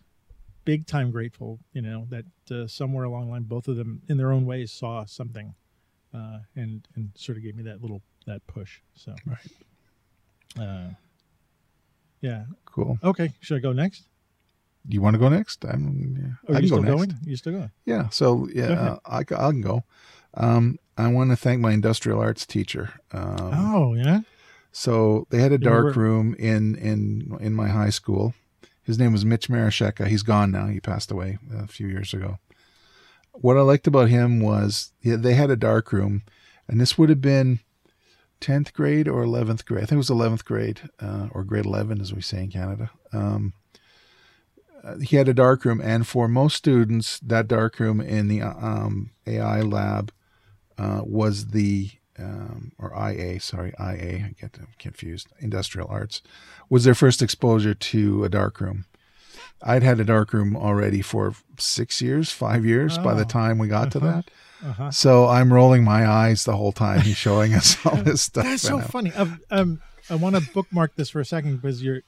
big 0.66 0.86
time 0.86 1.12
grateful 1.12 1.60
you 1.74 1.82
know 1.82 2.08
that 2.10 2.26
uh, 2.52 2.68
somewhere 2.68 3.06
along 3.06 3.26
the 3.26 3.32
line 3.32 3.44
both 3.44 3.68
of 3.68 3.76
them 3.76 4.02
in 4.08 4.18
their 4.18 4.32
own 4.32 4.46
ways 4.46 4.72
saw 4.72 5.06
something 5.06 5.56
uh, 6.14 6.40
and 6.56 6.88
and 6.96 7.12
sort 7.16 7.38
of 7.38 7.44
gave 7.44 7.56
me 7.56 7.64
that 7.64 7.82
little 7.82 8.02
that 8.26 8.46
push 8.48 8.80
so 8.96 9.16
Right. 9.26 10.60
uh, 10.60 10.90
yeah 12.22 12.46
Cool. 12.66 13.00
okay 13.04 13.34
should 13.40 13.58
i 13.58 13.60
go 13.60 13.72
next 13.74 14.08
You 14.90 15.02
want 15.02 15.16
to 15.16 15.20
go 15.20 15.28
next? 15.30 15.66
I'm. 15.66 16.38
oh, 16.48 16.54
I 16.56 16.60
you 16.60 16.68
still 16.68 16.82
go 16.82 16.84
next. 16.84 16.96
going 16.96 17.12
you 17.30 17.36
still 17.36 17.54
going 17.54 17.72
Yeah. 17.86 18.08
So 18.10 18.48
yeah, 18.54 18.68
Go 18.68 18.74
uh, 18.74 19.00
I, 19.06 19.18
I 19.20 19.24
can 19.52 19.60
go. 19.62 19.84
Um, 20.38 20.78
I 20.98 21.08
want 21.08 21.32
to 21.32 21.36
thank 21.36 21.60
my 21.60 21.74
industrial 21.74 22.20
arts 22.20 22.46
teacher. 22.46 22.94
Um, 23.12 23.52
oh 23.54 23.94
yeah 23.96 24.22
So 24.72 25.26
they 25.32 25.40
had 25.40 25.52
a 25.52 25.58
dark 25.58 25.96
room 25.96 26.36
in 26.38 26.76
in 26.76 27.36
in 27.40 27.54
my 27.54 27.68
high 27.68 27.90
school. 27.90 28.34
His 28.84 28.98
name 28.98 29.12
was 29.12 29.26
Mitch 29.26 29.50
Marasheka. 29.50 30.08
He's 30.08 30.24
gone 30.24 30.52
now. 30.52 30.68
He 30.68 30.80
passed 30.80 31.12
away 31.12 31.40
a 31.54 31.68
few 31.68 31.88
years 31.88 32.14
ago. 32.14 32.38
What 33.34 33.58
I 33.58 33.62
liked 33.62 33.88
about 33.88 34.10
him 34.10 34.40
was 34.40 34.94
yeah, 35.02 35.18
they 35.18 35.34
had 35.34 35.50
a 35.50 35.56
dark 35.56 35.92
room, 35.92 36.24
and 36.68 36.80
this 36.80 36.98
would 36.98 37.10
have 37.10 37.22
been 37.22 37.60
tenth 38.40 38.74
grade 38.74 39.08
or 39.08 39.24
eleventh 39.24 39.66
grade. 39.66 39.84
I 39.84 39.88
think 39.88 39.94
it 39.94 39.98
was 39.98 40.10
eleventh 40.10 40.46
grade 40.46 40.82
uh, 41.00 41.28
or 41.32 41.44
grade 41.44 41.66
eleven, 41.66 42.00
as 42.00 42.14
we 42.14 42.22
say 42.22 42.44
in 42.44 42.52
Canada. 42.52 42.92
Um, 43.12 43.54
uh, 44.84 44.98
he 45.00 45.18
had 45.18 45.28
a 45.28 45.34
dark 45.34 45.66
room, 45.66 45.82
and 45.84 46.08
for 46.08 46.28
most 46.28 46.56
students, 46.56 47.20
that 47.20 47.48
dark 47.48 47.80
room 47.80 48.00
in 48.00 48.28
the 48.28 48.42
um, 48.42 49.12
AI 49.26 49.62
lab 49.62 50.12
uh, 50.78 51.02
was 51.04 51.48
the 51.48 51.92
um, 52.20 52.72
or 52.80 52.92
IA, 52.96 53.40
sorry, 53.40 53.74
IA, 53.80 54.26
I 54.26 54.36
get 54.40 54.58
confused. 54.80 55.28
Industrial 55.40 55.88
arts 55.88 56.22
was 56.70 56.84
their 56.84 56.96
first 56.96 57.22
exposure 57.22 57.76
to 57.76 58.24
a 58.24 58.30
darkroom. 58.30 58.86
I'd 59.62 59.84
had 59.84 60.00
a 60.00 60.04
darkroom 60.04 60.56
already 60.56 61.02
for 61.02 61.34
six 61.60 62.02
years, 62.02 62.32
five 62.32 62.66
years 62.66 62.98
by 62.98 63.14
the 63.14 63.22
Oh. 63.22 63.26
time 63.26 63.58
we 63.60 63.68
got 63.68 63.92
to 63.92 63.98
Uh-huh. 64.04 64.08
that. 64.08 64.32
uh-huh 64.68 64.92
So 64.92 65.28
I'm 65.28 65.54
rolling 65.54 65.84
my 65.84 66.08
eyes 66.08 66.44
the 66.44 66.56
whole 66.58 66.72
time 66.72 67.02
he's 67.02 67.18
showing 67.18 67.54
us 67.54 67.78
all 67.86 67.98
this 68.04 68.24
stuff. 68.24 68.46
That's 68.46 68.64
so 68.64 68.80
funny. 68.80 69.12
Um, 69.14 69.40
um, 69.52 69.80
I 70.10 70.16
want 70.16 70.36
to 70.36 70.42
bookmark 70.42 70.96
this 70.96 71.10
for 71.12 71.20
a 71.20 71.26
second 71.26 71.62
because 71.62 71.84
you're, 71.84 72.02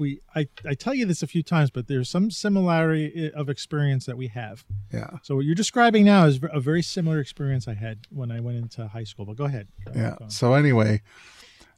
we, 0.00 0.20
I, 0.34 0.48
I 0.64 0.74
tell 0.74 0.94
you 0.94 1.06
this 1.06 1.22
a 1.22 1.26
few 1.26 1.42
times, 1.42 1.70
but 1.70 1.86
there's 1.86 2.08
some 2.08 2.30
similarity 2.30 3.12
eh, 3.14 3.38
of 3.38 3.48
experience 3.48 4.06
that 4.06 4.16
we 4.16 4.28
have. 4.28 4.64
Yeah, 4.92 5.10
So 5.22 5.36
what 5.36 5.44
you're 5.44 5.54
describing 5.54 6.04
now 6.04 6.24
is 6.24 6.40
a 6.52 6.58
very 6.58 6.82
similar 6.82 7.20
experience 7.20 7.68
I 7.68 7.74
had 7.74 8.00
when 8.10 8.32
I 8.32 8.40
went 8.40 8.56
into 8.58 8.88
high 8.88 9.04
school. 9.04 9.26
But 9.26 9.36
go 9.36 9.44
ahead. 9.44 9.68
Yeah. 9.94 10.16
go. 10.18 10.28
So 10.28 10.54
anyway, 10.54 11.02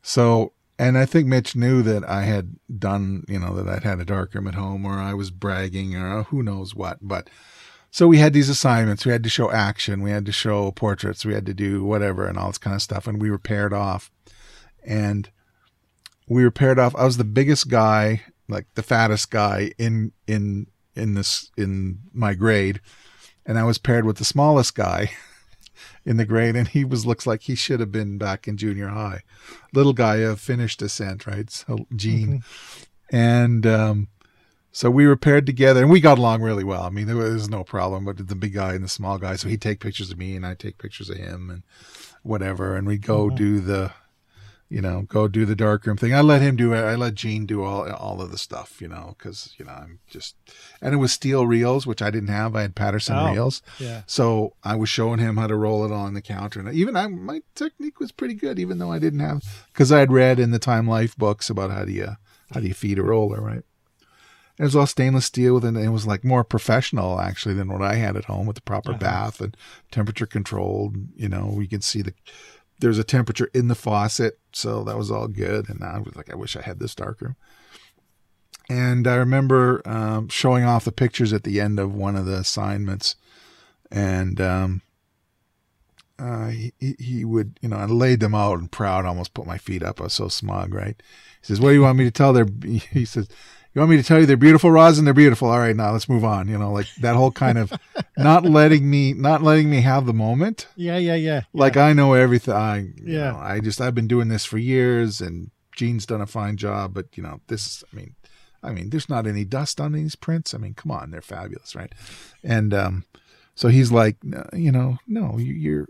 so 0.00 0.52
and 0.78 0.96
I 0.96 1.04
think 1.04 1.26
Mitch 1.26 1.54
knew 1.54 1.82
that 1.82 2.08
I 2.08 2.22
had 2.22 2.56
done, 2.78 3.24
you 3.28 3.38
know, 3.38 3.54
that 3.54 3.68
I'd 3.68 3.84
had 3.84 4.00
a 4.00 4.04
dark 4.04 4.34
room 4.34 4.48
at 4.48 4.54
home, 4.54 4.86
or 4.86 4.94
I 4.94 5.14
was 5.14 5.30
bragging, 5.30 5.94
or 5.94 6.24
who 6.24 6.42
knows 6.42 6.74
what. 6.74 6.98
But 7.02 7.28
so 7.90 8.08
we 8.08 8.18
had 8.18 8.32
these 8.32 8.48
assignments. 8.48 9.04
We 9.04 9.12
had 9.12 9.22
to 9.24 9.28
show 9.28 9.50
action. 9.50 10.02
We 10.02 10.10
had 10.10 10.26
to 10.26 10.32
show 10.32 10.70
portraits. 10.70 11.26
We 11.26 11.34
had 11.34 11.46
to 11.46 11.54
do 11.54 11.84
whatever 11.84 12.26
and 12.26 12.38
all 12.38 12.48
this 12.48 12.58
kind 12.58 12.74
of 12.74 12.82
stuff. 12.82 13.06
And 13.06 13.20
we 13.20 13.30
were 13.30 13.38
paired 13.38 13.72
off, 13.72 14.10
and 14.84 15.30
we 16.28 16.44
were 16.44 16.50
paired 16.50 16.78
off. 16.78 16.94
I 16.96 17.04
was 17.04 17.16
the 17.16 17.24
biggest 17.24 17.68
guy 17.68 18.22
like 18.48 18.66
the 18.74 18.82
fattest 18.82 19.30
guy 19.30 19.72
in 19.78 20.12
in 20.26 20.66
in 20.94 21.14
this 21.14 21.50
in 21.56 22.00
my 22.12 22.34
grade, 22.34 22.80
and 23.46 23.58
I 23.58 23.64
was 23.64 23.78
paired 23.78 24.04
with 24.04 24.18
the 24.18 24.24
smallest 24.24 24.74
guy 24.74 25.10
in 26.04 26.18
the 26.18 26.26
grade, 26.26 26.54
and 26.54 26.68
he 26.68 26.84
was 26.84 27.06
looks 27.06 27.26
like 27.26 27.42
he 27.42 27.54
should 27.54 27.80
have 27.80 27.92
been 27.92 28.18
back 28.18 28.46
in 28.46 28.56
junior 28.56 28.88
high. 28.88 29.22
Little 29.72 29.94
guy 29.94 30.16
of 30.16 30.40
Finnish 30.40 30.76
descent, 30.76 31.26
right? 31.26 31.50
So 31.50 31.86
Gene, 31.96 32.42
mm-hmm. 32.42 33.16
and 33.16 33.66
um, 33.66 34.08
so 34.70 34.90
we 34.90 35.06
were 35.06 35.16
paired 35.16 35.46
together, 35.46 35.82
and 35.82 35.90
we 35.90 36.00
got 36.00 36.18
along 36.18 36.42
really 36.42 36.64
well. 36.64 36.82
I 36.82 36.90
mean, 36.90 37.06
there 37.06 37.16
was 37.16 37.48
no 37.48 37.64
problem. 37.64 38.04
But 38.04 38.28
the 38.28 38.34
big 38.34 38.54
guy 38.54 38.74
and 38.74 38.84
the 38.84 38.88
small 38.88 39.18
guy, 39.18 39.36
so 39.36 39.48
he'd 39.48 39.62
take 39.62 39.80
pictures 39.80 40.10
of 40.10 40.18
me, 40.18 40.36
and 40.36 40.46
I'd 40.46 40.58
take 40.58 40.78
pictures 40.78 41.10
of 41.10 41.16
him, 41.16 41.50
and 41.50 41.62
whatever, 42.22 42.76
and 42.76 42.86
we'd 42.86 43.02
go 43.02 43.26
mm-hmm. 43.26 43.36
do 43.36 43.60
the 43.60 43.92
you 44.72 44.80
know, 44.80 45.02
go 45.02 45.28
do 45.28 45.44
the 45.44 45.54
darkroom 45.54 45.98
thing. 45.98 46.14
I 46.14 46.22
let 46.22 46.40
him 46.40 46.56
do 46.56 46.72
it. 46.72 46.80
I 46.80 46.94
let 46.94 47.14
Gene 47.14 47.44
do 47.44 47.62
all 47.62 47.92
all 47.92 48.22
of 48.22 48.30
the 48.30 48.38
stuff, 48.38 48.80
you 48.80 48.88
know, 48.88 49.14
because 49.18 49.54
you 49.58 49.66
know 49.66 49.72
I'm 49.72 49.98
just, 50.08 50.34
and 50.80 50.94
it 50.94 50.96
was 50.96 51.12
steel 51.12 51.46
reels, 51.46 51.86
which 51.86 52.00
I 52.00 52.10
didn't 52.10 52.30
have. 52.30 52.56
I 52.56 52.62
had 52.62 52.74
Paterson 52.74 53.16
oh, 53.16 53.32
reels, 53.32 53.60
yeah. 53.78 54.02
So 54.06 54.54
I 54.64 54.76
was 54.76 54.88
showing 54.88 55.18
him 55.18 55.36
how 55.36 55.46
to 55.46 55.56
roll 55.56 55.84
it 55.84 55.92
on 55.92 56.14
the 56.14 56.22
counter, 56.22 56.58
and 56.58 56.72
even 56.72 56.96
I, 56.96 57.06
my 57.08 57.42
technique 57.54 58.00
was 58.00 58.12
pretty 58.12 58.32
good, 58.32 58.58
even 58.58 58.78
though 58.78 58.90
I 58.90 58.98
didn't 58.98 59.20
have, 59.20 59.42
because 59.74 59.92
I 59.92 59.98
had 59.98 60.10
read 60.10 60.40
in 60.40 60.52
the 60.52 60.58
Time 60.58 60.88
Life 60.88 61.18
books 61.18 61.50
about 61.50 61.70
how 61.70 61.84
do 61.84 61.92
you 61.92 62.16
how 62.54 62.60
do 62.60 62.66
you 62.66 62.74
feed 62.74 62.98
a 62.98 63.02
roller, 63.02 63.42
right? 63.42 63.64
It 64.58 64.64
was 64.64 64.76
all 64.76 64.86
stainless 64.86 65.26
steel, 65.26 65.62
and 65.66 65.76
it 65.76 65.90
was 65.90 66.06
like 66.06 66.24
more 66.24 66.44
professional 66.44 67.20
actually 67.20 67.54
than 67.54 67.70
what 67.70 67.82
I 67.82 67.96
had 67.96 68.16
at 68.16 68.24
home 68.24 68.46
with 68.46 68.56
the 68.56 68.62
proper 68.62 68.92
uh-huh. 68.92 69.00
bath 69.00 69.40
and 69.42 69.54
temperature 69.90 70.26
controlled. 70.26 70.96
You 71.14 71.28
know, 71.28 71.52
we 71.54 71.66
could 71.66 71.84
see 71.84 72.00
the 72.00 72.14
there's 72.82 72.98
a 72.98 73.04
temperature 73.04 73.48
in 73.54 73.68
the 73.68 73.74
faucet, 73.76 74.38
so 74.52 74.82
that 74.84 74.98
was 74.98 75.10
all 75.10 75.28
good. 75.28 75.68
And 75.68 75.84
I 75.84 76.00
was 76.00 76.16
like, 76.16 76.30
I 76.30 76.36
wish 76.36 76.56
I 76.56 76.62
had 76.62 76.80
this 76.80 76.94
darkroom. 76.96 77.36
And 78.68 79.06
I 79.06 79.14
remember 79.14 79.82
um, 79.86 80.28
showing 80.28 80.64
off 80.64 80.84
the 80.84 80.92
pictures 80.92 81.32
at 81.32 81.44
the 81.44 81.60
end 81.60 81.78
of 81.78 81.94
one 81.94 82.16
of 82.16 82.26
the 82.26 82.36
assignments, 82.36 83.14
and 83.90 84.40
um, 84.40 84.82
uh, 86.18 86.48
he, 86.48 86.72
he 86.98 87.24
would, 87.24 87.58
you 87.62 87.68
know, 87.68 87.76
I 87.76 87.84
laid 87.84 88.20
them 88.20 88.34
out 88.34 88.58
and 88.58 88.70
proud, 88.70 89.06
almost 89.06 89.32
put 89.32 89.46
my 89.46 89.58
feet 89.58 89.82
up. 89.82 90.00
I 90.00 90.04
was 90.04 90.14
so 90.14 90.28
smug, 90.28 90.74
right? 90.74 91.00
He 91.40 91.46
says, 91.46 91.60
"What 91.60 91.68
do 91.68 91.74
you 91.74 91.82
want 91.82 91.98
me 91.98 92.04
to 92.04 92.10
tell 92.10 92.32
their?" 92.32 92.46
He 92.62 93.04
says, 93.04 93.28
you 93.74 93.80
want 93.80 93.90
me 93.90 93.96
to 93.96 94.02
tell 94.02 94.20
you 94.20 94.26
they're 94.26 94.36
beautiful 94.36 94.70
rosin 94.70 95.04
they're 95.04 95.14
beautiful. 95.14 95.48
All 95.48 95.58
right 95.58 95.76
now 95.76 95.92
let's 95.92 96.08
move 96.08 96.24
on. 96.24 96.48
You 96.48 96.58
know 96.58 96.72
like 96.72 96.86
that 96.96 97.16
whole 97.16 97.30
kind 97.30 97.58
of 97.58 97.72
not 98.16 98.44
letting 98.44 98.88
me 98.88 99.12
not 99.12 99.42
letting 99.42 99.70
me 99.70 99.80
have 99.80 100.06
the 100.06 100.12
moment. 100.12 100.66
Yeah 100.76 100.98
yeah 100.98 101.14
yeah. 101.14 101.42
Like 101.52 101.76
yeah. 101.76 101.86
i 101.86 101.92
know 101.92 102.14
everything. 102.14 102.54
I, 102.54 102.88
yeah. 103.02 103.32
know, 103.32 103.38
i 103.38 103.60
just 103.60 103.80
i've 103.80 103.94
been 103.94 104.08
doing 104.08 104.28
this 104.28 104.44
for 104.44 104.58
years 104.58 105.20
and 105.20 105.50
gene's 105.74 106.06
done 106.06 106.20
a 106.20 106.26
fine 106.26 106.56
job 106.56 106.92
but 106.92 107.06
you 107.16 107.22
know 107.22 107.40
this 107.46 107.82
i 107.90 107.96
mean 107.96 108.14
i 108.62 108.70
mean 108.70 108.90
there's 108.90 109.08
not 109.08 109.26
any 109.26 109.44
dust 109.44 109.80
on 109.80 109.92
these 109.92 110.16
prints. 110.16 110.54
I 110.54 110.58
mean 110.58 110.74
come 110.74 110.90
on 110.90 111.10
they're 111.10 111.22
fabulous 111.22 111.74
right? 111.74 111.92
And 112.44 112.74
um 112.74 113.04
so 113.54 113.68
he's 113.68 113.92
like 113.92 114.16
you 114.52 114.72
know 114.72 114.98
no 115.06 115.38
you're 115.38 115.88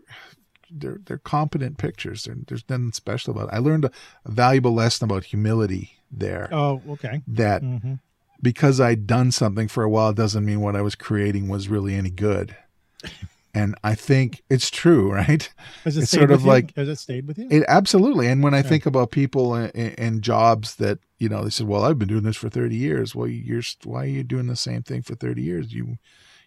they're 0.74 1.00
they're 1.04 1.18
competent 1.18 1.78
pictures. 1.78 2.24
They're, 2.24 2.36
there's 2.46 2.64
nothing 2.68 2.92
special 2.92 3.32
about 3.32 3.48
it. 3.48 3.54
I 3.54 3.58
learned 3.58 3.84
a, 3.84 3.90
a, 4.24 4.30
valuable 4.30 4.72
lesson 4.72 5.04
about 5.04 5.24
humility 5.24 5.98
there. 6.12 6.48
Oh, 6.52 6.82
okay. 6.90 7.22
That 7.26 7.62
mm-hmm. 7.62 7.94
because 8.40 8.80
I'd 8.80 9.06
done 9.06 9.32
something 9.32 9.68
for 9.68 9.82
a 9.82 9.90
while 9.90 10.12
doesn't 10.12 10.44
mean 10.44 10.60
what 10.60 10.76
I 10.76 10.82
was 10.82 10.94
creating 10.94 11.48
was 11.48 11.68
really 11.68 11.94
any 11.94 12.10
good. 12.10 12.56
and 13.54 13.74
I 13.82 13.94
think 13.94 14.42
it's 14.48 14.70
true, 14.70 15.12
right? 15.12 15.48
Has 15.84 15.96
it 15.96 16.02
it's 16.02 16.10
sort 16.10 16.30
of 16.30 16.44
like 16.44 16.74
has 16.76 16.88
it 16.88 16.96
stayed 16.96 17.26
with 17.26 17.38
you? 17.38 17.48
It 17.50 17.64
absolutely. 17.68 18.28
And 18.28 18.42
when 18.42 18.54
I 18.54 18.62
think 18.62 18.86
about 18.86 19.10
people 19.10 19.54
and, 19.54 19.74
in, 19.74 20.20
jobs 20.20 20.76
that 20.76 20.98
you 21.18 21.28
know, 21.28 21.44
they 21.44 21.50
said, 21.50 21.68
"Well, 21.68 21.84
I've 21.84 21.98
been 21.98 22.08
doing 22.08 22.24
this 22.24 22.36
for 22.36 22.48
thirty 22.48 22.76
years." 22.76 23.14
Well, 23.14 23.28
you're 23.28 23.62
why 23.84 24.04
are 24.04 24.06
you 24.06 24.24
doing 24.24 24.46
the 24.46 24.56
same 24.56 24.82
thing 24.82 25.02
for 25.02 25.14
thirty 25.14 25.42
years? 25.42 25.72
You 25.72 25.98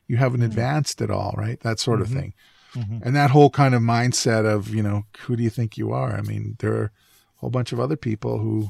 you 0.07 0.17
haven't 0.17 0.41
mm-hmm. 0.41 0.49
advanced 0.49 1.01
at 1.01 1.11
all, 1.11 1.33
right? 1.37 1.59
That 1.61 1.79
sort 1.79 1.99
mm-hmm. 1.99 2.15
of 2.15 2.21
thing. 2.21 2.33
Mm-hmm. 2.75 2.97
And 3.03 3.15
that 3.15 3.31
whole 3.31 3.49
kind 3.49 3.73
of 3.73 3.81
mindset 3.81 4.45
of, 4.45 4.73
you 4.73 4.83
know, 4.83 5.05
who 5.19 5.35
do 5.35 5.43
you 5.43 5.49
think 5.49 5.77
you 5.77 5.93
are? 5.93 6.13
I 6.13 6.21
mean, 6.21 6.57
there 6.59 6.73
are 6.73 6.85
a 6.85 6.91
whole 7.37 7.49
bunch 7.49 7.71
of 7.71 7.79
other 7.79 7.95
people 7.95 8.39
who 8.39 8.69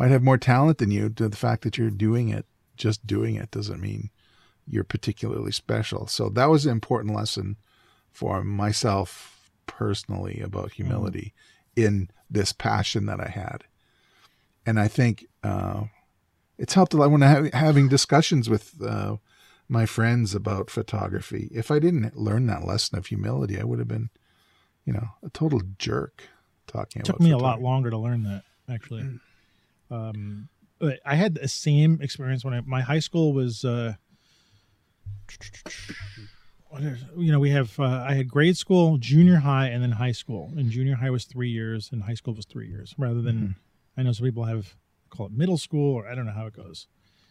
might 0.00 0.10
have 0.10 0.22
more 0.22 0.38
talent 0.38 0.78
than 0.78 0.90
you. 0.90 1.10
To 1.10 1.28
the 1.28 1.36
fact 1.36 1.62
that 1.62 1.76
you're 1.76 1.90
doing 1.90 2.30
it, 2.30 2.46
just 2.74 3.06
doing 3.06 3.34
it, 3.34 3.50
doesn't 3.50 3.82
mean 3.82 4.08
you're 4.66 4.82
particularly 4.82 5.52
special. 5.52 6.06
So 6.06 6.30
that 6.30 6.48
was 6.48 6.64
an 6.64 6.72
important 6.72 7.14
lesson 7.14 7.56
for 8.10 8.42
myself 8.42 9.50
personally 9.66 10.40
about 10.40 10.70
mm-hmm. 10.70 10.84
humility 10.84 11.34
mm-hmm. 11.76 11.86
in 11.86 12.10
this 12.30 12.50
passion 12.54 13.04
that 13.06 13.20
I 13.20 13.28
had. 13.28 13.64
And 14.64 14.80
I 14.80 14.88
think 14.88 15.26
uh, 15.44 15.84
it's 16.56 16.72
helped 16.72 16.94
a 16.94 16.96
lot 16.96 17.10
when 17.10 17.22
I'm 17.22 17.52
having 17.52 17.88
discussions 17.88 18.48
with 18.48 18.80
uh, 18.82 19.16
my 19.68 19.84
friends 19.84 20.34
about 20.34 20.70
photography. 20.70 21.50
If 21.52 21.70
I 21.70 21.78
didn't 21.78 22.16
learn 22.16 22.46
that 22.46 22.64
lesson 22.64 22.96
of 22.96 23.06
humility, 23.06 23.60
I 23.60 23.64
would 23.64 23.78
have 23.78 23.88
been, 23.88 24.08
you 24.86 24.94
know, 24.94 25.08
a 25.22 25.28
total 25.28 25.60
jerk 25.76 26.22
talking 26.66 27.02
about 27.02 27.08
it 27.08 27.10
It 27.10 27.12
took 27.12 27.20
me 27.20 27.32
a 27.32 27.38
lot 27.38 27.60
longer 27.60 27.90
to 27.90 27.98
learn 27.98 28.22
that 28.22 28.44
actually. 28.66 29.02
Mm. 29.02 29.20
Um, 29.90 30.48
I 31.04 31.14
had 31.14 31.34
the 31.34 31.48
same 31.48 32.00
experience 32.00 32.44
when 32.44 32.54
I, 32.54 32.60
my 32.62 32.80
high 32.80 33.00
school 33.00 33.32
was, 33.32 33.64
uh, 33.64 33.94
you 37.16 37.32
know, 37.32 37.38
we 37.38 37.50
have, 37.50 37.78
uh, 37.78 38.04
I 38.08 38.14
had 38.14 38.28
grade 38.28 38.56
school, 38.56 38.96
junior 38.96 39.36
high, 39.36 39.66
and 39.66 39.82
then 39.82 39.92
high 39.92 40.12
school. 40.12 40.52
And 40.56 40.70
junior 40.70 40.94
high 40.94 41.10
was 41.10 41.24
three 41.24 41.50
years, 41.50 41.90
and 41.92 42.02
high 42.02 42.14
school 42.14 42.34
was 42.34 42.46
three 42.46 42.68
years, 42.68 42.94
rather 42.96 43.20
than, 43.20 43.36
mm-hmm. 43.36 44.00
I 44.00 44.02
know 44.02 44.12
some 44.12 44.24
people 44.24 44.44
have 44.44 44.74
call 45.10 45.26
it 45.26 45.32
middle 45.32 45.58
school, 45.58 45.94
or 45.94 46.08
I 46.08 46.14
don't 46.14 46.24
know 46.24 46.32
how 46.32 46.46
it 46.46 46.54
goes. 46.54 46.86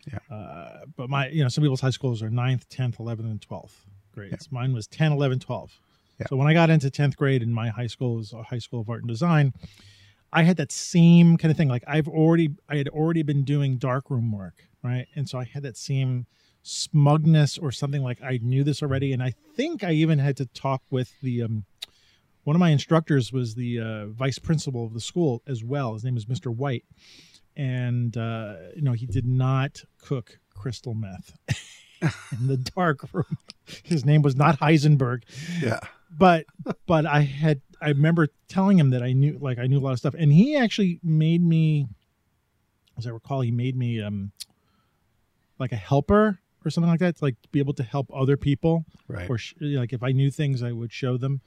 Yeah. 0.06 0.36
Uh, 0.36 0.86
but 0.95 1.10
my, 1.10 1.30
you 1.30 1.41
know, 1.41 1.50
some 1.50 1.63
people's 1.63 1.82
high 1.82 1.89
schools 1.89 2.22
are 2.22 2.30
9th, 2.30 2.67
10th, 2.67 2.98
11th, 2.98 3.19
and 3.19 3.41
12th 3.41 3.72
grades. 4.13 4.48
Yeah. 4.52 4.60
Mine 4.60 4.74
was 4.74 4.88
10, 4.88 5.12
11, 5.12 5.39
12. 5.39 5.80
Yeah. 6.19 6.28
So 6.28 6.36
when 6.36 6.48
I 6.48 6.54
got 6.54 6.69
into 6.69 6.88
10th 6.89 7.15
grade 7.15 7.41
in 7.41 7.52
my 7.52 7.69
high 7.69 7.88
school 7.88 8.15
was 8.15 8.34
a 8.34 8.43
high 8.43 8.60
school 8.60 8.82
of 8.82 8.89
art 8.89 9.00
and 9.00 9.08
design, 9.08 9.54
I 10.32 10.44
had 10.44 10.58
that 10.58 10.72
same 10.72 11.38
kind 11.38 11.52
of 11.52 11.58
thing. 11.58 11.70
Like 11.70 11.84
I've 11.88 12.08
already, 12.08 12.50
I 12.68 12.78
had 12.78 12.88
already 12.89 13.24
been 13.24 13.44
doing 13.44 13.78
darkroom 13.78 14.32
work, 14.32 14.63
right? 14.84 15.08
And 15.15 15.28
so 15.28 15.39
I 15.39 15.46
had 15.46 15.63
that 15.63 15.78
same 15.78 16.26
smugness 16.62 17.58
or 17.58 17.72
something 17.72 18.04
like 18.04 18.22
I 18.22 18.39
knew 18.42 18.63
this 18.63 18.84
already. 18.84 19.13
And 19.13 19.24
I 19.24 19.34
think 19.56 19.84
I 19.84 19.92
even 19.92 20.20
had 20.20 20.38
to 20.38 20.46
talk 20.46 20.84
with 20.89 21.12
the, 21.22 21.44
um, 21.44 21.65
one 22.44 22.56
of 22.56 22.60
my 22.60 22.70
instructors 22.70 23.32
was 23.32 23.56
the 23.56 23.80
uh, 23.80 24.06
vice 24.08 24.39
principal 24.39 24.86
of 24.86 24.94
the 24.94 25.02
school 25.02 25.42
as 25.48 25.63
well. 25.63 25.94
His 25.94 26.04
name 26.04 26.18
is 26.18 26.26
Mr. 26.26 26.56
White 26.56 26.86
and 27.60 28.15
uh, 28.15 28.56
you 28.76 28.82
know 28.82 28.94
he 28.94 29.06
did 29.06 29.28
not 29.28 29.84
cook 30.02 30.39
crystal 30.56 30.94
meth 30.94 31.38
in 32.02 32.48
the 32.48 32.58
dark 32.58 33.06
room. 33.12 33.38
His 33.84 34.06
name 34.06 34.22
was 34.22 34.36
not 34.36 34.60
Heisenberg. 34.60 35.24
Yeah. 35.62 35.80
But 36.10 36.46
but 36.88 37.06
I 37.06 37.22
had 37.22 37.62
I 37.82 37.89
remember 37.89 38.28
telling 38.48 38.78
him 38.78 38.89
that 38.92 39.04
I 39.04 39.13
knew 39.13 39.38
like 39.39 39.60
I 39.60 39.68
knew 39.68 39.80
a 39.80 39.82
lot 39.82 39.94
of 39.94 40.00
stuff, 40.00 40.15
and 40.18 40.32
he 40.32 40.56
actually 40.56 41.00
made 41.04 41.44
me, 41.44 41.88
as 42.98 43.08
I 43.08 43.12
recall, 43.12 43.42
he 43.42 43.52
made 43.52 43.76
me 43.76 44.02
um 44.02 44.32
like 45.58 45.72
a 45.72 45.78
helper 45.78 46.39
or 46.65 46.70
something 46.70 46.89
like 46.89 47.00
that, 47.00 47.18
to 47.18 47.24
like 47.24 47.36
be 47.52 47.60
able 47.60 47.74
to 47.74 47.84
help 47.84 48.10
other 48.13 48.38
people. 48.38 48.86
Right. 49.08 49.30
Or 49.30 49.38
sh- 49.38 49.56
like 49.60 49.94
if 49.94 50.04
I 50.04 50.12
knew 50.12 50.30
things, 50.32 50.62
I 50.63 50.72
would 50.72 50.92
show 50.92 51.18
them 51.18 51.42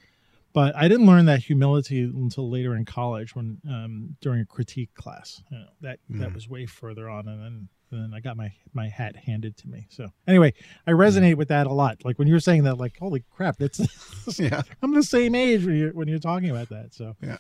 but 0.53 0.77
I 0.77 0.89
didn't 0.89 1.07
learn 1.07 1.27
that 1.27 1.41
humility 1.41 2.03
until 2.03 2.51
later 2.51 2.77
in 2.77 2.85
college 2.85 3.35
when 3.35 3.59
um, 3.69 4.17
during 4.21 4.41
a 4.41 4.45
critique 4.45 4.95
class. 4.95 5.43
You 5.51 5.59
know, 5.59 5.67
that 5.81 5.99
mm. 6.11 6.21
that 6.21 6.35
was 6.35 6.49
way 6.49 6.67
further 6.67 7.09
on, 7.09 7.29
and 7.29 7.43
then 7.43 7.69
and 7.93 8.03
then 8.03 8.15
I 8.15 8.21
got 8.21 8.37
my 8.37 8.53
my 8.73 8.89
hat 8.89 9.17
handed 9.17 9.57
to 9.59 9.69
me. 9.69 9.87
So 9.91 10.09
anyway, 10.27 10.55
I 10.87 10.93
resonate 10.93 11.37
with 11.37 11.49
that 11.49 11.67
a 11.67 11.73
lot. 11.73 12.05
Like 12.05 12.19
when 12.19 12.29
you 12.29 12.35
were 12.35 12.41
saying 12.41 12.65
that, 12.65 12.77
like 12.79 12.97
holy 12.99 13.25
crap, 13.31 13.57
that's 13.59 13.81
yeah. 14.39 14.63
I'm 14.83 14.95
the 14.95 15.03
same 15.03 15.35
age 15.35 15.65
when 15.65 15.77
you're 15.77 15.93
when 15.93 16.09
you're 16.09 16.19
talking 16.19 16.51
about 16.51 16.69
that. 16.71 16.95
So 16.95 17.17
yeah, 17.21 17.39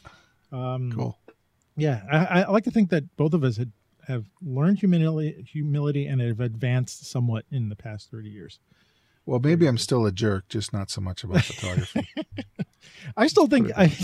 um, 0.52 0.92
cool. 0.92 1.18
Yeah, 1.76 2.02
I, 2.10 2.42
I 2.42 2.50
like 2.50 2.64
to 2.64 2.70
think 2.70 2.90
that 2.90 3.16
both 3.16 3.32
of 3.32 3.44
us 3.44 3.56
had 3.56 3.72
have 4.06 4.26
learned 4.42 4.78
humility 4.78 5.44
humility 5.50 6.06
and 6.06 6.20
have 6.20 6.40
advanced 6.40 7.10
somewhat 7.10 7.44
in 7.50 7.68
the 7.68 7.76
past 7.76 8.10
thirty 8.10 8.28
years. 8.28 8.58
Well, 9.24 9.40
maybe 9.40 9.66
I'm 9.66 9.78
still 9.78 10.04
a 10.06 10.12
jerk, 10.12 10.48
just 10.48 10.72
not 10.72 10.90
so 10.90 11.00
much 11.00 11.22
about 11.22 11.44
photography. 11.44 12.08
I 13.16 13.28
still 13.28 13.46
think 13.46 13.70
I, 13.76 13.96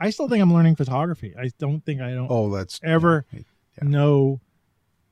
I 0.00 0.10
still 0.10 0.28
think 0.28 0.40
I'm 0.40 0.52
learning 0.52 0.76
photography. 0.76 1.34
I 1.38 1.50
don't 1.58 1.84
think 1.84 2.00
I 2.00 2.14
don't. 2.14 2.28
Oh, 2.30 2.50
that's 2.50 2.80
ever 2.82 3.26
yeah. 3.32 3.42
know 3.82 4.40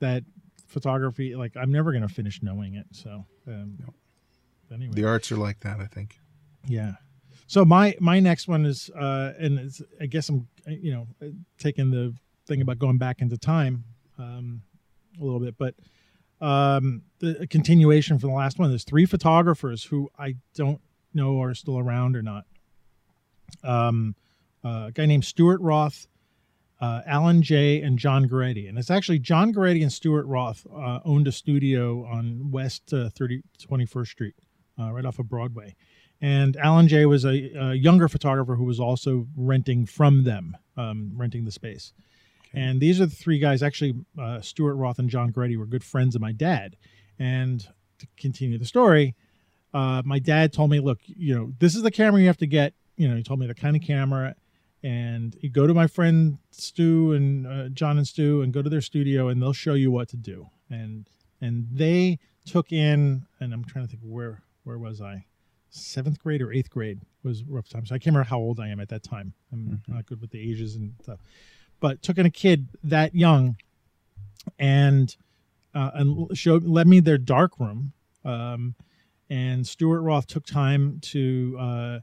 that 0.00 0.24
photography. 0.66 1.35
Like 1.37 1.57
I'm 1.57 1.72
never 1.72 1.92
going 1.92 2.07
to 2.07 2.12
finish 2.12 2.42
knowing 2.42 2.74
it. 2.74 2.87
So 2.92 3.24
um, 3.46 3.78
no. 3.78 4.74
anyway, 4.74 4.94
the 4.94 5.04
arts 5.04 5.30
are 5.33 5.37
like 5.37 5.61
that. 5.61 5.80
I 5.80 5.87
think. 5.87 6.18
Yeah. 6.66 6.94
So 7.46 7.64
my 7.64 7.94
my 8.00 8.20
next 8.20 8.48
one 8.48 8.64
is, 8.64 8.90
uh, 8.90 9.33
and 9.38 9.59
it's, 9.59 9.83
I 10.00 10.07
guess 10.07 10.28
I'm 10.28 10.48
you 10.66 10.92
know 10.92 11.33
taking 11.59 11.90
the 11.90 12.14
thing 12.46 12.61
about 12.61 12.78
going 12.78 12.98
back 12.98 13.20
into 13.20 13.37
time 13.37 13.85
um, 14.18 14.62
a 15.20 15.24
little 15.24 15.40
bit, 15.40 15.57
but 15.59 15.74
um, 16.40 17.02
the 17.20 17.46
continuation 17.48 18.18
from 18.18 18.30
the 18.30 18.37
last 18.37 18.59
one. 18.59 18.68
There's 18.68 18.85
three 18.85 19.07
photographers 19.07 19.85
who 19.85 20.11
I 20.18 20.37
don't 20.54 20.80
know 21.12 21.40
are 21.40 21.54
still 21.54 21.78
around 21.78 22.16
or 22.16 22.22
not. 22.22 22.44
Um, 23.62 24.14
uh, 24.64 24.87
a 24.88 24.92
guy 24.92 25.07
named 25.07 25.24
Stuart 25.24 25.61
Roth, 25.61 26.07
uh, 26.84 27.00
Alan 27.06 27.40
Jay 27.40 27.80
and 27.80 27.98
John 27.98 28.28
Goretti. 28.28 28.68
And 28.68 28.76
it's 28.78 28.90
actually 28.90 29.18
John 29.18 29.54
Goretti 29.54 29.80
and 29.80 29.92
Stuart 29.92 30.26
Roth 30.26 30.66
uh, 30.66 31.00
owned 31.04 31.26
a 31.26 31.32
studio 31.32 32.04
on 32.04 32.50
West 32.50 32.92
uh, 32.92 33.08
30, 33.08 33.42
21st 33.58 34.06
Street, 34.06 34.34
uh, 34.78 34.92
right 34.92 35.06
off 35.06 35.18
of 35.18 35.26
Broadway. 35.26 35.74
And 36.20 36.56
Alan 36.58 36.86
Jay 36.86 37.06
was 37.06 37.24
a, 37.24 37.50
a 37.58 37.74
younger 37.74 38.06
photographer 38.06 38.56
who 38.56 38.64
was 38.64 38.80
also 38.80 39.26
renting 39.34 39.86
from 39.86 40.24
them, 40.24 40.58
um, 40.76 41.12
renting 41.16 41.46
the 41.46 41.50
space. 41.50 41.94
And 42.52 42.80
these 42.80 43.00
are 43.00 43.06
the 43.06 43.16
three 43.16 43.38
guys. 43.38 43.62
Actually, 43.62 43.94
uh, 44.20 44.42
Stuart 44.42 44.74
Roth 44.74 44.98
and 44.98 45.08
John 45.08 45.32
Goretti 45.32 45.56
were 45.56 45.66
good 45.66 45.84
friends 45.84 46.14
of 46.14 46.20
my 46.20 46.32
dad. 46.32 46.76
And 47.18 47.66
to 47.98 48.06
continue 48.18 48.58
the 48.58 48.66
story, 48.66 49.14
uh, 49.72 50.02
my 50.04 50.18
dad 50.18 50.52
told 50.52 50.70
me, 50.70 50.80
"Look, 50.80 51.00
you 51.06 51.34
know, 51.34 51.52
this 51.58 51.74
is 51.74 51.82
the 51.82 51.90
camera 51.90 52.20
you 52.20 52.26
have 52.26 52.36
to 52.38 52.46
get." 52.46 52.74
You 52.96 53.08
know, 53.08 53.16
he 53.16 53.22
told 53.24 53.40
me 53.40 53.46
the 53.46 53.54
kind 53.54 53.74
of 53.74 53.82
camera, 53.82 54.36
and 54.84 55.36
you 55.40 55.50
go 55.50 55.66
to 55.66 55.74
my 55.74 55.88
friend 55.88 56.38
Stu 56.52 57.12
and 57.12 57.46
uh, 57.46 57.68
John 57.70 57.98
and 57.98 58.06
Stu, 58.06 58.42
and 58.42 58.52
go 58.52 58.62
to 58.62 58.70
their 58.70 58.80
studio, 58.80 59.26
and 59.28 59.42
they'll 59.42 59.52
show 59.52 59.74
you 59.74 59.90
what 59.90 60.08
to 60.10 60.16
do. 60.16 60.48
And 60.70 61.08
and 61.40 61.66
they 61.72 62.20
took 62.44 62.70
in, 62.72 63.26
and 63.40 63.52
I'm 63.52 63.64
trying 63.64 63.86
to 63.86 63.90
think 63.90 64.02
where 64.04 64.42
where 64.62 64.78
was 64.78 65.00
I? 65.00 65.24
Seventh 65.70 66.22
grade 66.22 66.40
or 66.40 66.52
eighth 66.52 66.70
grade 66.70 67.00
was 67.24 67.42
rough 67.42 67.68
time. 67.68 67.84
So 67.84 67.96
I 67.96 67.98
can't 67.98 68.14
remember 68.14 68.28
how 68.28 68.38
old 68.38 68.60
I 68.60 68.68
am 68.68 68.78
at 68.78 68.90
that 68.90 69.02
time. 69.02 69.32
I'm 69.52 69.82
not 69.88 70.06
good 70.06 70.20
with 70.20 70.30
the 70.30 70.40
ages 70.40 70.76
and 70.76 70.92
stuff 71.02 71.18
but 71.84 72.00
took 72.00 72.16
in 72.16 72.24
a 72.24 72.30
kid 72.30 72.68
that 72.82 73.14
young 73.14 73.56
and 74.58 75.16
uh, 75.74 75.90
and 75.92 76.34
showed 76.34 76.64
led 76.64 76.86
me 76.86 76.98
their 76.98 77.18
dark 77.18 77.60
room 77.60 77.92
um, 78.24 78.74
and 79.28 79.66
stuart 79.66 80.00
roth 80.00 80.26
took 80.26 80.46
time 80.46 80.98
to 81.02 81.56
uh, 81.60 81.98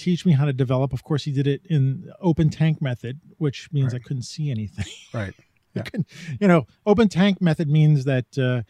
teach 0.00 0.24
me 0.26 0.32
how 0.32 0.44
to 0.44 0.52
develop. 0.52 0.92
Of 0.92 1.02
course 1.04 1.24
he 1.24 1.32
did 1.32 1.46
it 1.46 1.60
in 1.66 2.10
open 2.20 2.50
tank 2.50 2.80
method 2.80 3.20
which 3.38 3.68
means 3.72 3.92
Right. 3.92 4.00
i 4.02 4.06
couldn't 4.06 4.24
see 4.24 4.50
anything. 4.50 4.86
Right. 5.14 5.34
Couldn't- 5.74 6.08
you 6.40 6.48
know 6.48 6.66
open 6.86 7.08
tank 7.08 7.40
method 7.40 7.68
means 7.68 8.04
that 8.04 8.36
uh, 8.38 8.62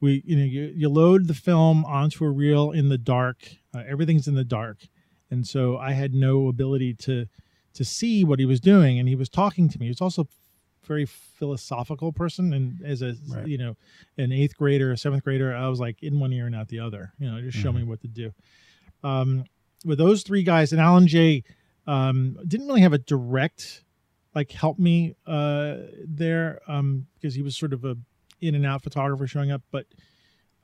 we 0.00 0.22
you 0.24 0.36
know 0.36 0.44
you, 0.44 0.72
you 0.74 0.88
load 0.88 1.26
the 1.28 1.34
film 1.34 1.84
onto 1.84 2.24
a 2.24 2.30
reel 2.30 2.70
in 2.70 2.88
the 2.88 2.98
dark 2.98 3.38
uh, 3.74 3.82
everything's 3.86 4.26
in 4.28 4.34
the 4.34 4.44
dark. 4.44 4.78
And 5.30 5.46
so 5.46 5.76
i 5.78 5.92
had 5.92 6.14
no 6.14 6.48
ability 6.48 6.94
to 7.06 7.26
to 7.74 7.84
see 7.84 8.24
what 8.24 8.38
he 8.38 8.46
was 8.46 8.60
doing 8.60 8.98
and 8.98 9.06
he 9.08 9.14
was 9.16 9.28
talking 9.28 9.68
to 9.68 9.78
me. 9.78 9.86
He 9.86 9.90
was 9.90 10.00
also 10.00 10.26
very 10.84 11.04
philosophical 11.04 12.12
person 12.12 12.52
and 12.54 12.80
as 12.84 13.02
a 13.02 13.16
Right. 13.28 13.46
you 13.48 13.58
know 13.58 13.76
an 14.16 14.30
eighth 14.32 14.56
grader 14.56 14.92
a 14.92 14.96
seventh 14.96 15.24
grader 15.24 15.52
i 15.54 15.66
was 15.68 15.80
like 15.80 16.00
in 16.02 16.20
one 16.20 16.32
ear 16.32 16.46
and 16.46 16.54
out 16.54 16.68
the 16.68 16.78
other 16.78 17.12
you 17.18 17.28
know 17.30 17.40
just 17.40 17.58
show 17.58 17.72
me 17.72 17.82
what 17.82 18.00
to 18.02 18.08
do. 18.08 18.32
Um, 19.02 19.44
with 19.86 19.98
those 19.98 20.22
three 20.22 20.42
guys 20.42 20.72
and 20.72 20.80
alan 20.80 21.06
j 21.06 21.42
um, 21.86 22.36
didn't 22.46 22.66
really 22.66 22.80
have 22.80 22.92
a 22.92 22.98
direct 22.98 23.84
like 24.34 24.50
help 24.52 24.78
me 24.78 25.14
uh, 25.26 25.76
there 26.04 26.60
um, 26.68 27.06
because 27.14 27.34
he 27.34 27.42
was 27.42 27.56
sort 27.56 27.72
of 27.72 27.84
a 27.84 27.96
in 28.40 28.54
and 28.54 28.66
out 28.66 28.82
photographer 28.82 29.26
showing 29.26 29.50
up 29.50 29.62
but 29.70 29.86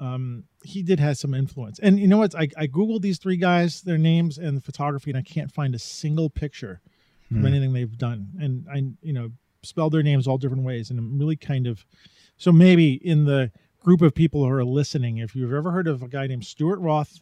um, 0.01 0.45
he 0.65 0.83
did 0.83 0.99
have 0.99 1.17
some 1.17 1.33
influence. 1.33 1.79
And 1.79 2.01
you 2.01 2.09
know 2.09 2.19
what? 2.19 2.35
I, 2.35 2.49
I 2.57 2.67
googled 2.67 3.03
these 3.03 3.19
three 3.19 3.37
guys 3.37 3.83
their 3.83 3.99
names 3.99 4.37
and 4.37 4.57
the 4.57 4.61
photography 4.61 5.11
and 5.13 5.19
i 5.19 5.23
can't 5.23 5.53
find 5.53 5.75
a 5.75 5.79
single 5.79 6.29
picture 6.29 6.81
Hmm. 7.29 7.47
anything 7.47 7.73
they've 7.73 7.97
done. 7.97 8.29
And 8.41 8.67
i 8.69 8.79
you 9.01 9.13
know 9.13 9.31
spelled 9.63 9.93
their 9.93 10.03
names 10.03 10.27
all 10.27 10.39
different 10.39 10.65
ways 10.65 10.91
and 10.91 10.99
i'm 10.99 11.19
really 11.19 11.37
kind 11.37 11.67
of 11.69 11.87
so 12.37 12.51
maybe 12.51 12.95
in 12.95 13.25
the 13.27 13.53
group 13.79 14.03
of 14.03 14.13
people 14.13 14.45
who 14.45 14.51
are 14.51 14.65
listening 14.65 15.19
if 15.19 15.37
you've 15.37 15.53
ever 15.53 15.71
heard 15.71 15.87
of 15.87 16.03
a 16.03 16.09
guy 16.09 16.27
named 16.27 16.45
stuart 16.45 16.81
roth 16.81 17.21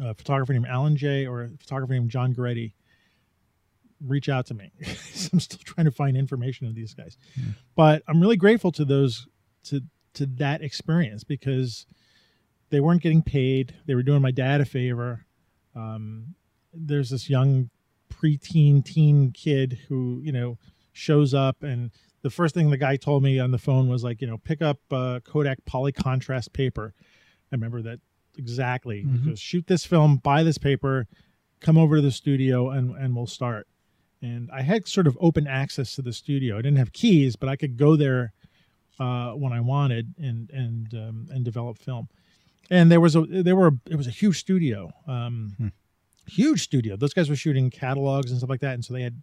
a 0.00 0.14
photographer 0.14 0.52
named 0.52 0.66
alan 0.66 0.96
jay 0.96 1.26
or 1.26 1.42
a 1.42 1.48
photographer 1.58 1.92
named 1.92 2.10
john 2.10 2.34
goretti 2.34 2.72
reach 4.06 4.28
out 4.28 4.46
to 4.46 4.54
me. 4.54 4.70
I'm 5.32 5.40
still 5.40 5.60
trying 5.64 5.86
to 5.86 5.90
find 5.90 6.16
information 6.16 6.66
of 6.66 6.74
these 6.74 6.94
guys. 6.94 7.16
But 7.74 8.02
i'm 8.08 8.20
really 8.20 8.36
grateful 8.36 8.72
to 8.72 8.84
those 8.84 9.26
to 9.64 9.82
to 10.14 10.26
that 10.26 10.62
experience 10.62 11.24
because 11.24 11.86
they 12.70 12.80
weren't 12.80 13.02
getting 13.02 13.22
paid. 13.22 13.74
They 13.86 13.94
were 13.94 14.02
doing 14.02 14.22
my 14.22 14.30
dad 14.30 14.60
a 14.60 14.64
favor. 14.64 15.24
Um, 15.74 16.34
there's 16.72 17.10
this 17.10 17.30
young 17.30 17.70
preteen 18.12 18.84
teen 18.84 19.32
kid 19.32 19.78
who 19.88 20.20
you 20.24 20.32
know 20.32 20.58
shows 20.92 21.34
up 21.34 21.62
and 21.62 21.90
the 22.22 22.30
first 22.30 22.54
thing 22.54 22.68
the 22.68 22.76
guy 22.76 22.96
told 22.96 23.22
me 23.22 23.38
on 23.38 23.52
the 23.52 23.58
phone 23.58 23.88
was 23.88 24.02
like 24.02 24.20
you 24.20 24.26
know 24.26 24.38
pick 24.38 24.60
up 24.60 24.78
uh, 24.90 25.20
kodak 25.20 25.64
Polycontrast 25.64 26.52
paper. 26.52 26.94
I 27.50 27.54
remember 27.54 27.80
that 27.82 28.00
exactly. 28.38 29.04
Mhm. 29.04 29.22
He 29.22 29.28
goes, 29.30 29.40
shoot 29.40 29.66
this 29.66 29.84
film 29.84 30.16
buy 30.18 30.42
this 30.42 30.58
paper 30.58 31.06
come 31.60 31.76
over 31.76 31.96
to 31.96 32.02
the 32.02 32.12
studio 32.12 32.70
and 32.70 32.94
and 32.96 33.14
we'll 33.16 33.26
start. 33.26 33.66
And 34.22 34.48
i 34.52 34.62
had 34.62 34.86
sort 34.88 35.06
of 35.06 35.16
open 35.20 35.46
access 35.46 35.94
to 35.96 36.02
the 36.02 36.12
studio. 36.12 36.56
I 36.58 36.62
didn't 36.62 36.78
have 36.78 36.92
keys 36.92 37.36
but 37.36 37.48
i 37.48 37.56
could 37.56 37.76
go 37.76 37.96
there 37.96 38.32
uh, 39.00 39.32
when 39.32 39.52
i 39.52 39.60
wanted 39.60 40.14
and 40.18 40.50
and 40.50 40.94
um, 40.94 41.26
and 41.30 41.44
develop 41.44 41.78
film. 41.78 42.08
And 42.70 42.90
there 42.92 43.00
was 43.00 43.16
a 43.16 43.22
there 43.22 43.56
were 43.56 43.72
it 43.90 43.96
was 43.96 44.06
a 44.06 44.10
huge 44.10 44.38
studio 44.38 44.90
um, 45.06 45.54
Hmm. 45.58 45.68
huge 46.26 46.62
studio. 46.62 46.96
Those 46.96 47.14
guys 47.14 47.28
were 47.30 47.36
shooting 47.36 47.70
catalogs 47.70 48.30
and 48.30 48.38
stuff 48.38 48.50
like 48.50 48.60
that. 48.60 48.74
And 48.74 48.84
so 48.84 48.92
they 48.94 49.02
had 49.02 49.22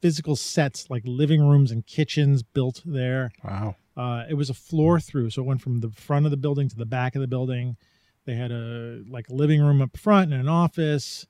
physical 0.00 0.36
sets 0.36 0.88
like 0.90 1.02
living 1.04 1.42
rooms 1.46 1.70
and 1.72 1.84
kitchens 1.86 2.42
built 2.42 2.82
there. 2.84 3.32
Wow. 3.42 3.76
uh, 3.96 4.24
it 4.28 4.34
was 4.34 4.50
a 4.50 4.54
floor 4.54 5.00
through. 5.00 5.30
So 5.30 5.42
it 5.42 5.46
went 5.46 5.62
from 5.62 5.80
the 5.80 5.90
front 5.90 6.26
of 6.26 6.30
the 6.30 6.36
building 6.36 6.68
to 6.68 6.76
the 6.76 6.84
back 6.86 7.14
of 7.16 7.20
the 7.22 7.26
building 7.26 7.76
they 8.26 8.34
had 8.34 8.50
a 8.52 9.02
like 9.08 9.28
a 9.30 9.34
living 9.34 9.62
room 9.62 9.80
up 9.80 9.96
front 9.96 10.32
and 10.32 10.40
an 10.40 10.48
office 10.48 11.26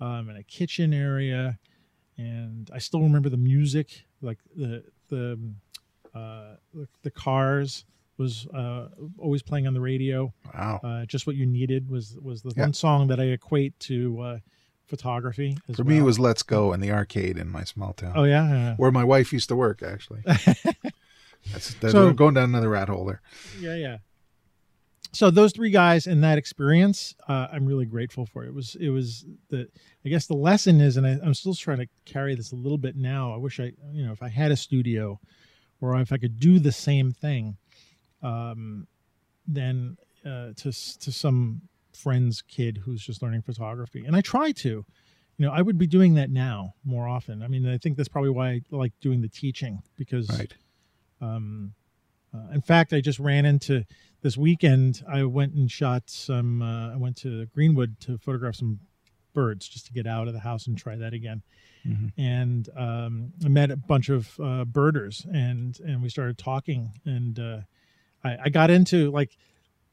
um, 0.00 0.28
and 0.28 0.38
a 0.38 0.42
kitchen 0.42 0.94
area 0.94 1.58
and 2.18 2.70
i 2.72 2.78
still 2.78 3.02
remember 3.02 3.28
the 3.28 3.36
music 3.36 4.04
like 4.22 4.38
the 4.56 4.82
the 5.08 5.38
uh, 6.14 6.56
the, 7.02 7.10
cars 7.10 7.84
was 8.16 8.46
uh, 8.54 8.88
always 9.18 9.42
playing 9.42 9.66
on 9.66 9.74
the 9.74 9.80
radio 9.80 10.32
Wow. 10.54 10.80
uh, 10.82 11.04
just 11.04 11.26
what 11.26 11.36
you 11.36 11.44
needed 11.44 11.90
was 11.90 12.16
was 12.22 12.40
the 12.42 12.52
Yeah. 12.56 12.62
one 12.62 12.72
song 12.72 13.08
that 13.08 13.20
i 13.20 13.24
equate 13.24 13.78
to 13.80 14.20
uh, 14.20 14.38
photography 14.86 15.56
as 15.68 15.76
For 15.76 15.84
me, 15.84 15.98
it 15.98 16.02
was 16.02 16.18
Let's 16.18 16.42
Go 16.44 16.72
in 16.72 16.80
the 16.80 16.92
arcade 16.92 17.36
in 17.36 17.50
my 17.50 17.64
small 17.64 17.92
town, 17.92 18.12
oh 18.16 18.22
yeah, 18.24 18.48
yeah. 18.48 18.74
where 18.76 18.92
my 18.92 19.02
wife 19.04 19.32
used 19.32 19.48
to 19.48 19.56
work. 19.56 19.82
Actually, 19.82 20.20
that's, 20.26 21.74
that's 21.74 21.92
So- 21.92 22.12
going 22.12 22.34
down 22.34 22.44
another 22.50 22.68
rat 22.70 22.88
hole 22.88 23.04
there. 23.04 23.20
yeah 23.60 23.74
yeah 23.74 23.96
so 25.12 25.30
those 25.30 25.52
three 25.52 25.70
guys 25.70 26.06
and 26.06 26.22
that 26.24 26.38
experience 26.38 27.14
uh, 27.28 27.46
i'm 27.52 27.64
really 27.66 27.86
grateful 27.86 28.26
for. 28.26 28.44
It 28.44 28.52
was 28.54 28.76
it 28.80 28.90
was 28.90 29.24
the 29.48 29.68
i 30.04 30.08
guess 30.08 30.26
the 30.26 30.34
lesson 30.34 30.80
is 30.80 30.96
and 30.96 31.06
I, 31.06 31.18
i'm 31.24 31.34
still 31.34 31.54
trying 31.54 31.78
to 31.78 31.86
carry 32.04 32.34
this 32.34 32.52
a 32.52 32.56
little 32.56 32.78
bit 32.78 32.96
now 32.96 33.32
i 33.32 33.36
wish 33.36 33.58
i 33.60 33.72
you 33.92 34.04
know 34.06 34.12
if 34.12 34.22
i 34.22 34.28
had 34.28 34.50
a 34.52 34.56
studio 34.56 35.18
or 35.80 35.98
if 36.00 36.12
i 36.12 36.16
could 36.18 36.38
do 36.40 36.58
the 36.58 36.72
same 36.72 37.12
thing 37.12 37.56
um, 38.22 38.86
then 39.46 39.96
uh, 40.24 40.48
to 40.56 40.72
to 40.72 41.12
some 41.12 41.62
friend's 41.92 42.42
kid 42.42 42.78
who's 42.84 43.02
just 43.02 43.22
learning 43.22 43.42
photography. 43.42 44.04
And 44.04 44.14
i 44.16 44.20
try 44.20 44.52
to 44.52 44.68
you 44.68 45.46
know 45.46 45.52
i 45.52 45.62
would 45.62 45.78
be 45.78 45.86
doing 45.86 46.14
that 46.14 46.30
now 46.30 46.74
more 46.84 47.06
often. 47.08 47.42
I 47.42 47.48
mean 47.48 47.66
i 47.68 47.78
think 47.78 47.96
that's 47.96 48.08
probably 48.08 48.30
why 48.30 48.48
i 48.50 48.60
like 48.70 48.92
doing 49.00 49.20
the 49.22 49.28
teaching 49.28 49.82
because 49.96 50.28
Right. 50.30 50.54
um, 51.20 51.72
uh, 52.34 52.52
in 52.52 52.60
fact, 52.60 52.92
I 52.92 53.00
just 53.00 53.18
ran 53.18 53.46
into 53.46 53.84
this 54.22 54.36
weekend. 54.36 55.04
I 55.08 55.24
went 55.24 55.54
and 55.54 55.70
shot 55.70 56.04
some. 56.10 56.62
Uh, 56.62 56.92
I 56.92 56.96
went 56.96 57.16
to 57.18 57.46
Greenwood 57.46 57.98
to 58.00 58.18
photograph 58.18 58.56
some 58.56 58.80
birds 59.32 59.68
just 59.68 59.86
to 59.86 59.92
get 59.92 60.06
out 60.06 60.28
of 60.28 60.34
the 60.34 60.40
house 60.40 60.66
and 60.66 60.76
try 60.78 60.96
that 60.96 61.12
again. 61.12 61.42
Mhm. 61.86 62.12
And 62.16 62.68
um, 62.76 63.32
I 63.44 63.48
met 63.48 63.70
a 63.70 63.76
bunch 63.76 64.08
of 64.08 64.38
uh, 64.40 64.64
birders, 64.64 65.26
and 65.32 65.78
and 65.80 66.02
we 66.02 66.08
started 66.08 66.38
talking. 66.38 66.92
And 67.04 67.38
uh, 67.38 67.60
I, 68.24 68.38
I 68.44 68.48
got 68.48 68.70
into 68.70 69.10
like 69.10 69.36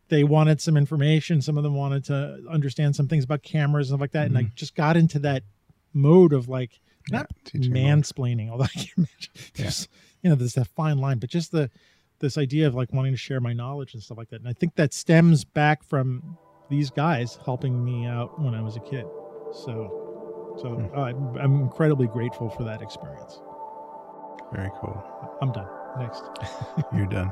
they 0.09 0.23
wanted 0.23 0.61
some 0.61 0.77
information. 0.77 1.41
Some 1.41 1.57
of 1.57 1.63
them 1.63 1.75
wanted 1.75 2.05
to 2.05 2.43
understand 2.49 2.95
some 2.95 3.07
things 3.07 3.23
about 3.23 3.43
cameras 3.43 3.89
and 3.89 3.95
stuff 3.95 4.01
like 4.01 4.11
that. 4.11 4.27
And 4.27 4.37
I 4.37 4.43
just 4.55 4.75
got 4.75 4.97
into 4.97 5.19
that 5.19 5.43
mode 5.93 6.33
of 6.33 6.49
like 6.49 6.79
not 7.11 7.27
Yeah, 7.53 7.69
mansplaining, 7.69 8.49
although 8.49 8.65
I 8.65 8.67
can't 8.67 8.97
imagine 8.97 9.31
there's, 9.55 9.87
you 10.21 10.29
know, 10.29 10.35
there's 10.35 10.53
that 10.53 10.67
fine 10.67 10.97
line, 10.97 11.19
but 11.19 11.29
just 11.29 11.51
the 11.51 11.69
this 12.19 12.37
idea 12.37 12.67
of 12.67 12.75
like 12.75 12.93
wanting 12.93 13.13
to 13.13 13.17
share 13.17 13.39
my 13.39 13.53
knowledge 13.53 13.93
and 13.93 14.03
stuff 14.03 14.17
like 14.17 14.29
that. 14.29 14.39
And 14.41 14.47
I 14.49 14.53
think 14.53 14.75
that 14.75 14.93
stems 14.93 15.43
back 15.43 15.83
from 15.83 16.37
these 16.69 16.89
guys 16.89 17.37
helping 17.45 17.83
me 17.83 18.05
out 18.05 18.39
when 18.39 18.53
I 18.55 18.61
was 18.61 18.75
a 18.75 18.79
kid. 18.79 19.05
So, 19.51 20.57
so 20.61 20.69
Hmm. 20.69 20.97
uh, 20.97 21.01
I'm, 21.03 21.37
I'm 21.37 21.61
incredibly 21.61 22.07
grateful 22.07 22.49
for 22.49 22.63
that 22.63 22.81
experience. 22.81 23.41
Very 24.51 24.71
cool. 24.81 25.03
I'm 25.41 25.51
done. 25.51 25.67
Next. 25.99 26.23
You're 26.93 27.05
done. 27.07 27.31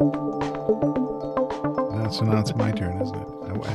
Now, 0.00 0.29
so 2.10 2.24
now 2.24 2.40
it's 2.40 2.54
my 2.54 2.72
turn, 2.72 3.00
isn't 3.00 3.14
it? 3.16 3.28
I, 3.42 3.52
I 3.52 3.72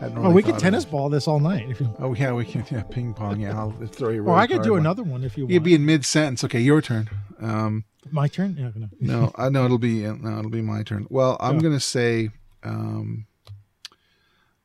hadn't 0.00 0.16
really 0.16 0.28
oh, 0.28 0.30
we 0.30 0.42
could 0.42 0.58
tennis 0.58 0.84
it. 0.84 0.90
ball 0.90 1.08
this 1.08 1.28
all 1.28 1.40
night. 1.40 1.68
If 1.70 1.80
you, 1.80 1.94
Oh 1.98 2.14
yeah, 2.14 2.32
we 2.32 2.44
can. 2.44 2.64
Yeah, 2.70 2.82
ping 2.82 3.14
pong. 3.14 3.40
Yeah, 3.40 3.56
I'll 3.58 3.70
throw 3.70 4.10
you. 4.10 4.22
a 4.26 4.30
or 4.30 4.36
I 4.36 4.46
could 4.46 4.62
do 4.62 4.72
one. 4.72 4.80
another 4.80 5.02
one 5.02 5.22
if 5.24 5.36
you 5.36 5.44
want. 5.44 5.52
You'd 5.52 5.62
be 5.62 5.74
in 5.74 5.84
mid 5.84 6.04
sentence. 6.04 6.42
Okay, 6.44 6.60
your 6.60 6.80
turn. 6.82 7.08
Um, 7.40 7.84
My 8.10 8.28
turn. 8.28 8.56
Yeah, 8.58 8.70
no. 8.74 8.88
no, 9.00 9.32
I 9.36 9.48
know 9.48 9.64
it'll 9.64 9.78
be 9.78 10.02
no, 10.02 10.38
it'll 10.38 10.50
be 10.50 10.62
my 10.62 10.82
turn. 10.82 11.06
Well, 11.10 11.36
I'm 11.40 11.58
gonna 11.58 11.80
say, 11.80 12.30
um, 12.62 13.26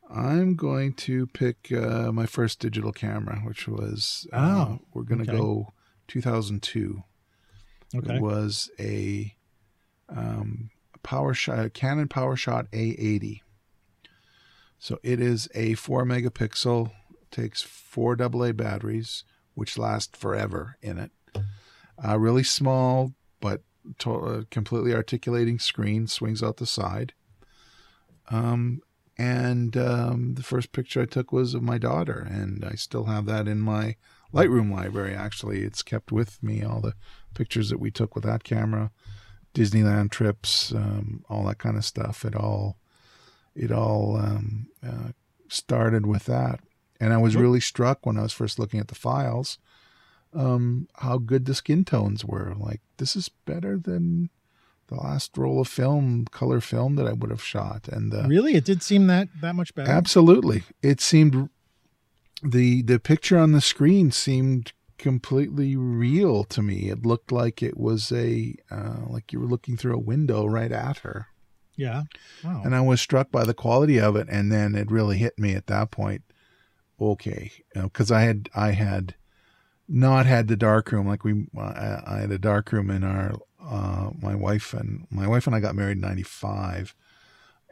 I'm 0.10 0.56
going 0.56 0.94
to 0.94 1.28
pick 1.28 1.72
uh, 1.72 2.12
my 2.12 2.26
first 2.26 2.60
digital 2.60 2.92
camera, 2.92 3.40
which 3.46 3.68
was 3.68 4.28
uh, 4.34 4.66
Oh, 4.68 4.80
we're 4.94 5.04
going 5.04 5.24
to 5.24 5.32
okay. 5.32 5.40
go 5.40 5.74
2002. 6.08 7.04
Okay. 7.96 8.16
It 8.16 8.22
was 8.22 8.70
a 8.80 9.36
um, 10.10 10.70
power 11.04 11.34
shot, 11.34 11.74
Canon 11.74 12.08
PowerShot 12.08 12.68
A80. 12.72 13.42
So 14.80 15.00
it 15.04 15.20
is 15.20 15.48
a 15.54 15.76
four 15.76 16.06
megapixel, 16.06 16.92
takes 17.30 17.62
four 17.62 18.18
AA 18.20 18.52
batteries, 18.52 19.24
which 19.54 19.78
last 19.78 20.18
forever 20.18 20.78
in 20.82 20.98
it. 20.98 21.12
Uh, 22.04 22.18
really 22.18 22.44
small, 22.44 23.14
but 23.40 23.62
to- 24.00 24.16
uh, 24.16 24.44
completely 24.50 24.94
articulating 24.94 25.60
screen, 25.60 26.08
swings 26.08 26.42
out 26.42 26.58
the 26.58 26.66
side. 26.66 27.14
Um, 28.30 28.82
and 29.18 29.78
um, 29.78 30.34
the 30.34 30.44
first 30.44 30.72
picture 30.72 31.02
I 31.02 31.06
took 31.06 31.32
was 31.32 31.54
of 31.54 31.62
my 31.62 31.78
daughter, 31.78 32.28
and 32.28 32.66
I 32.66 32.74
still 32.74 33.06
have 33.06 33.26
that 33.28 33.48
in 33.48 33.60
my 33.60 33.98
Lightroom 34.34 34.72
library. 34.72 35.14
Actually, 35.14 35.62
it's 35.62 35.84
kept 35.84 36.12
with 36.12 36.42
me. 36.42 36.64
All 36.64 36.82
the 36.82 36.96
pictures 37.34 37.70
that 37.70 37.80
we 37.80 37.92
took 37.92 38.16
with 38.16 38.24
that 38.24 38.44
camera, 38.44 38.92
Disneyland 39.54 40.12
trips, 40.12 40.74
um, 40.74 41.24
all 41.30 41.46
that 41.46 41.58
kind 41.58 41.78
of 41.78 41.86
stuff. 41.86 42.26
It 42.26 42.36
all, 42.36 42.78
it 43.56 43.72
all 43.72 44.18
um, 44.18 44.68
uh, 44.86 45.10
started 45.48 46.06
with 46.06 46.26
that, 46.26 46.60
and 47.00 47.14
I 47.14 47.18
was 47.18 47.36
really 47.36 47.60
struck 47.60 48.06
when 48.06 48.18
I 48.18 48.22
was 48.22 48.34
first 48.34 48.60
looking 48.60 48.80
at 48.80 48.88
the 48.88 48.96
files, 48.96 49.58
um, 50.34 50.88
how 50.96 51.18
good 51.18 51.46
the 51.46 51.56
skin 51.56 51.84
tones 51.84 52.24
were. 52.24 52.54
Like 52.58 52.82
this 52.98 53.16
is 53.16 53.30
better 53.30 53.78
than 53.78 54.30
the 54.88 54.96
last 54.96 55.38
roll 55.38 55.62
of 55.62 55.68
film, 55.68 56.26
color 56.32 56.62
film 56.62 56.96
that 56.98 57.08
I 57.08 57.14
would 57.14 57.30
have 57.30 57.44
shot, 57.44 57.88
and 57.88 58.14
uh, 58.14 58.28
really, 58.28 58.56
it 58.56 58.66
did 58.66 58.84
seem 58.84 59.08
that 59.08 59.30
that 59.42 59.56
much 59.56 59.74
better. 59.76 59.90
Absolutely. 59.90 60.64
It 60.82 61.02
seemed 61.02 61.50
the 62.44 62.82
the 62.82 63.00
picture 63.00 63.38
on 63.38 63.52
the 63.52 63.62
screen 63.62 64.12
seemed 64.12 64.74
completely 65.02 65.76
real 65.76 66.44
to 66.46 66.62
me. 66.62 66.90
It 66.90 67.06
looked 67.06 67.32
like 67.32 67.64
it 67.64 67.76
was 67.76 68.12
a 68.12 68.56
uh, 68.70 69.00
like 69.10 69.34
you 69.34 69.40
were 69.40 69.48
looking 69.48 69.76
through 69.76 69.96
a 69.96 70.00
window 70.00 70.46
right 70.46 70.72
at 70.72 71.00
her. 71.00 71.28
Yeah. 71.76 72.04
Wow. 72.44 72.62
And 72.64 72.76
I 72.76 72.82
was 72.82 73.02
struck 73.02 73.32
by 73.32 73.44
the 73.44 73.56
quality 73.56 74.00
of 74.00 74.16
it 74.16 74.28
and 74.30 74.52
then 74.52 74.76
it 74.76 74.92
really 74.92 75.18
hit 75.18 75.40
me 75.40 75.56
at 75.56 75.68
that 75.68 75.90
point. 75.90 76.22
Okay, 77.00 77.52
because 77.74 78.12
I 78.12 78.22
had 78.22 78.48
I 78.54 78.72
had 78.72 79.16
not 79.90 80.28
had 80.28 80.48
the 80.48 80.56
dark 80.56 80.92
room 80.92 81.08
like 81.08 81.24
we 81.24 81.48
I, 81.58 82.02
I 82.06 82.18
had 82.20 82.32
a 82.32 82.38
dark 82.38 82.72
room 82.72 82.92
in 82.92 83.04
our 83.04 83.34
uh, 83.60 84.12
my 84.22 84.36
wife 84.36 84.74
and 84.74 85.08
my 85.10 85.28
wife 85.28 85.48
and 85.48 85.56
I 85.56 85.60
got 85.60 85.76
married 85.76 85.98
in 85.98 86.02
95 86.02 86.96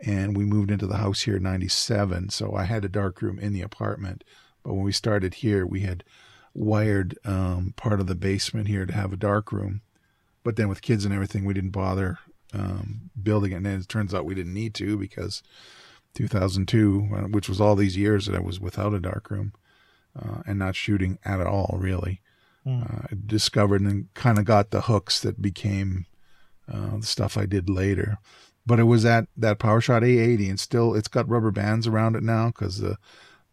and 0.04 0.36
we 0.36 0.46
moved 0.46 0.72
into 0.72 0.88
the 0.88 0.98
house 0.98 1.22
here 1.22 1.38
in 1.38 1.44
97 1.44 2.30
so 2.30 2.56
I 2.56 2.64
had 2.64 2.84
a 2.84 2.90
dark 2.90 3.22
room 3.22 3.38
in 3.38 3.54
the 3.54 3.62
apartment 3.62 4.24
but 4.64 4.74
when 4.74 4.84
we 4.84 4.92
started 4.92 5.36
here 5.36 5.66
we 5.66 5.82
had 5.82 6.04
wired 6.54 7.18
um, 7.26 7.74
part 7.78 8.00
of 8.00 8.08
the 8.08 8.16
basement 8.16 8.68
here 8.68 8.86
to 8.86 8.94
have 8.94 9.14
a 9.14 9.18
dark 9.18 9.52
room 9.52 9.82
but 10.44 10.56
then 10.56 10.68
with 10.68 10.82
kids 10.82 11.06
and 11.06 11.14
everything 11.14 11.46
we 11.46 11.54
didn't 11.54 11.72
bother 11.72 12.18
um, 12.54 13.10
building 13.22 13.52
it 13.52 13.58
and 13.58 13.68
it 13.68 13.88
turns 13.88 14.14
out 14.14 14.26
we 14.26 14.36
didn't 14.36 14.54
need 14.54 14.74
to 14.74 14.98
because 14.98 15.44
2002 16.16 17.10
uh, 17.14 17.20
which 17.28 17.48
was 17.48 17.62
all 17.62 17.76
these 17.76 17.98
years 17.98 18.26
that 18.26 18.36
I 18.36 18.40
was 18.40 18.60
without 18.60 18.94
a 18.94 19.00
dark 19.00 19.30
room 19.30 19.54
uh, 20.20 20.42
and 20.46 20.58
not 20.58 20.76
shooting 20.76 21.20
at 21.24 21.40
all 21.42 21.78
really 21.80 22.22
Hmm. 22.64 22.82
uh, 22.84 23.02
I 23.12 23.16
discovered 23.26 23.82
and 23.82 24.14
kind 24.14 24.38
of 24.38 24.46
got 24.46 24.72
the 24.72 24.82
hooks 24.82 25.22
that 25.22 25.42
became 25.42 26.06
uh, 26.72 26.98
the 26.98 27.06
stuff 27.06 27.38
I 27.38 27.46
did 27.46 27.70
later. 27.70 28.18
But 28.66 28.80
it 28.80 28.84
was 28.84 29.04
that 29.04 29.28
that 29.38 29.60
PowerShot 29.60 30.04
A80, 30.04 30.50
and 30.50 30.60
still 30.60 30.94
it's 30.94 31.08
got 31.08 31.30
rubber 31.30 31.52
bands 31.52 31.88
around 31.88 32.16
it 32.16 32.24
now 32.24 32.48
because 32.48 32.80
the 32.80 32.98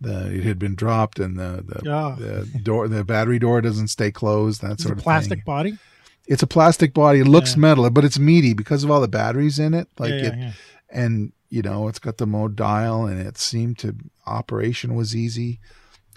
the 0.00 0.34
it 0.34 0.44
had 0.44 0.58
been 0.58 0.74
dropped 0.74 1.18
and 1.18 1.38
the 1.38 1.64
the, 1.66 1.90
Ah. 1.90 2.14
the 2.16 2.46
door 2.62 2.88
the 2.88 3.04
battery 3.04 3.38
door 3.38 3.60
doesn't 3.60 3.88
stay 3.88 4.10
closed. 4.10 4.60
That 4.62 4.72
It's 4.72 4.82
sort 4.82 4.94
a 4.94 4.98
of 4.98 5.02
plastic 5.04 5.38
thing. 5.38 5.44
body. 5.46 5.78
It's 6.26 6.42
a 6.42 6.46
plastic 6.46 6.92
body. 6.92 7.20
It 7.20 7.26
looks 7.28 7.52
Yeah. 7.54 7.60
metal, 7.60 7.88
but 7.90 8.04
it's 8.04 8.18
meaty 8.18 8.52
because 8.54 8.84
of 8.84 8.90
all 8.90 9.00
the 9.00 9.08
batteries 9.08 9.58
in 9.58 9.74
it. 9.74 9.88
Like 9.98 10.10
yeah, 10.10 10.22
yeah, 10.36 10.48
it, 10.48 10.54
and 10.90 11.32
you 11.48 11.62
know 11.62 11.88
it's 11.88 11.98
got 12.00 12.18
the 12.18 12.26
mode 12.26 12.56
dial, 12.56 13.06
and 13.06 13.18
it 13.20 13.38
seemed 13.38 13.78
to 13.78 13.94
operation 14.26 14.94
was 14.94 15.14
easy 15.14 15.60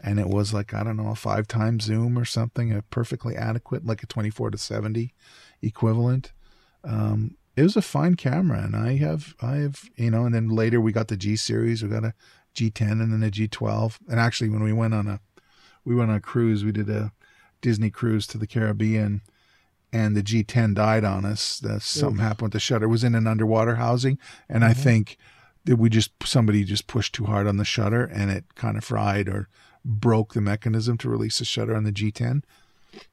and 0.03 0.17
it 0.19 0.27
was 0.27 0.53
like 0.53 0.73
I 0.73 0.83
don't 0.83 0.95
know 0.97 1.09
a 1.09 1.15
five 1.15 1.45
times 1.47 1.83
zoom 1.83 2.17
or 2.17 2.23
something, 2.25 2.71
a 2.71 2.81
perfectly 2.83 3.35
adequate, 3.35 3.85
like 3.85 4.01
a 4.01 4.07
twenty 4.07 4.29
four 4.29 4.49
to 4.49 4.57
seventy 4.57 5.13
equivalent. 5.61 6.31
Um, 6.83 7.35
it 7.55 7.63
was 7.63 7.75
a 7.75 7.81
fine 7.81 8.15
camera, 8.15 8.61
and 8.63 8.75
I 8.75 8.95
have 8.97 9.35
I 9.41 9.57
have 9.57 9.83
you 9.97 10.09
know, 10.11 10.25
and 10.25 10.33
then 10.33 10.47
later 10.49 10.79
we 10.79 10.91
got 10.93 11.09
the 11.09 11.17
G 11.17 11.35
series, 11.35 11.83
we 11.83 11.89
got 11.89 12.05
a 12.05 12.13
G 12.59 12.69
ten 12.69 12.99
and 12.99 13.13
then 13.13 13.23
a 13.23 13.31
G 13.31 13.47
twelve, 13.47 13.99
and 14.09 14.19
actually 14.19 14.49
when 14.49 14.61
we 14.63 14.73
went 14.73 14.93
on 14.93 15.07
a 15.07 15.21
we 15.85 15.95
went 15.95 16.09
on 16.11 16.17
a 16.17 16.21
cruise, 16.21 16.65
we 16.65 16.73
did 16.73 16.89
a 16.89 17.13
Disney 17.61 17.89
cruise 17.89 18.27
to 18.27 18.37
the 18.37 18.47
Caribbean. 18.47 19.21
And 19.91 20.15
the 20.15 20.21
G10 20.21 20.75
died 20.75 21.03
on 21.03 21.25
us. 21.25 21.57
That 21.59 21.81
something 21.81 22.19
happened 22.23 22.47
with 22.47 22.53
the 22.53 22.59
shutter. 22.59 22.85
It 22.85 22.89
was 22.89 23.03
in 23.03 23.15
an 23.15 23.25
underwater 23.25 23.75
housing, 23.77 24.19
and 24.47 24.63
I 24.63 24.73
Mhm. 24.73 24.83
think 24.83 25.17
that 25.65 25.77
we 25.77 25.89
just 25.89 26.11
somebody 26.23 26.63
just 26.63 26.85
pushed 26.85 27.15
too 27.15 27.25
hard 27.25 27.47
on 27.47 27.57
the 27.57 27.65
shutter, 27.65 28.03
and 28.03 28.29
it 28.29 28.43
kind 28.53 28.77
of 28.77 28.83
fried 28.83 29.27
or 29.27 29.47
broke 29.83 30.33
the 30.35 30.41
mechanism 30.41 30.95
to 30.99 31.09
release 31.09 31.39
the 31.39 31.45
shutter 31.45 31.75
on 31.75 31.85
the 31.85 31.91
G10. 31.91 32.43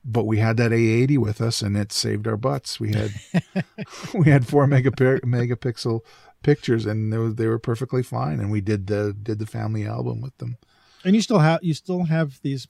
But 0.04 0.24
we 0.26 0.36
had 0.38 0.58
that 0.58 0.70
A80 0.72 1.16
with 1.16 1.40
us, 1.40 1.62
and 1.62 1.76
it 1.78 1.92
saved 1.92 2.26
our 2.28 2.36
butts. 2.36 2.78
We 2.78 2.92
had 2.92 3.12
we 4.14 4.26
had 4.30 4.46
four 4.46 4.66
megapi- 4.66 5.20
megapixel 5.24 6.00
pictures, 6.46 6.86
and 6.86 7.12
they, 7.12 7.18
was, 7.18 7.34
they 7.34 7.46
were 7.48 7.58
perfectly 7.58 8.02
fine. 8.02 8.38
And 8.40 8.50
we 8.50 8.60
did 8.60 8.86
the 8.86 9.14
did 9.20 9.38
the 9.38 9.46
family 9.46 9.84
album 9.86 10.20
with 10.22 10.36
them. 10.38 10.56
And 11.04 11.14
you 11.14 11.20
still 11.20 11.40
have 11.40 11.60
you 11.62 11.74
still 11.74 12.04
have 12.04 12.40
these 12.42 12.68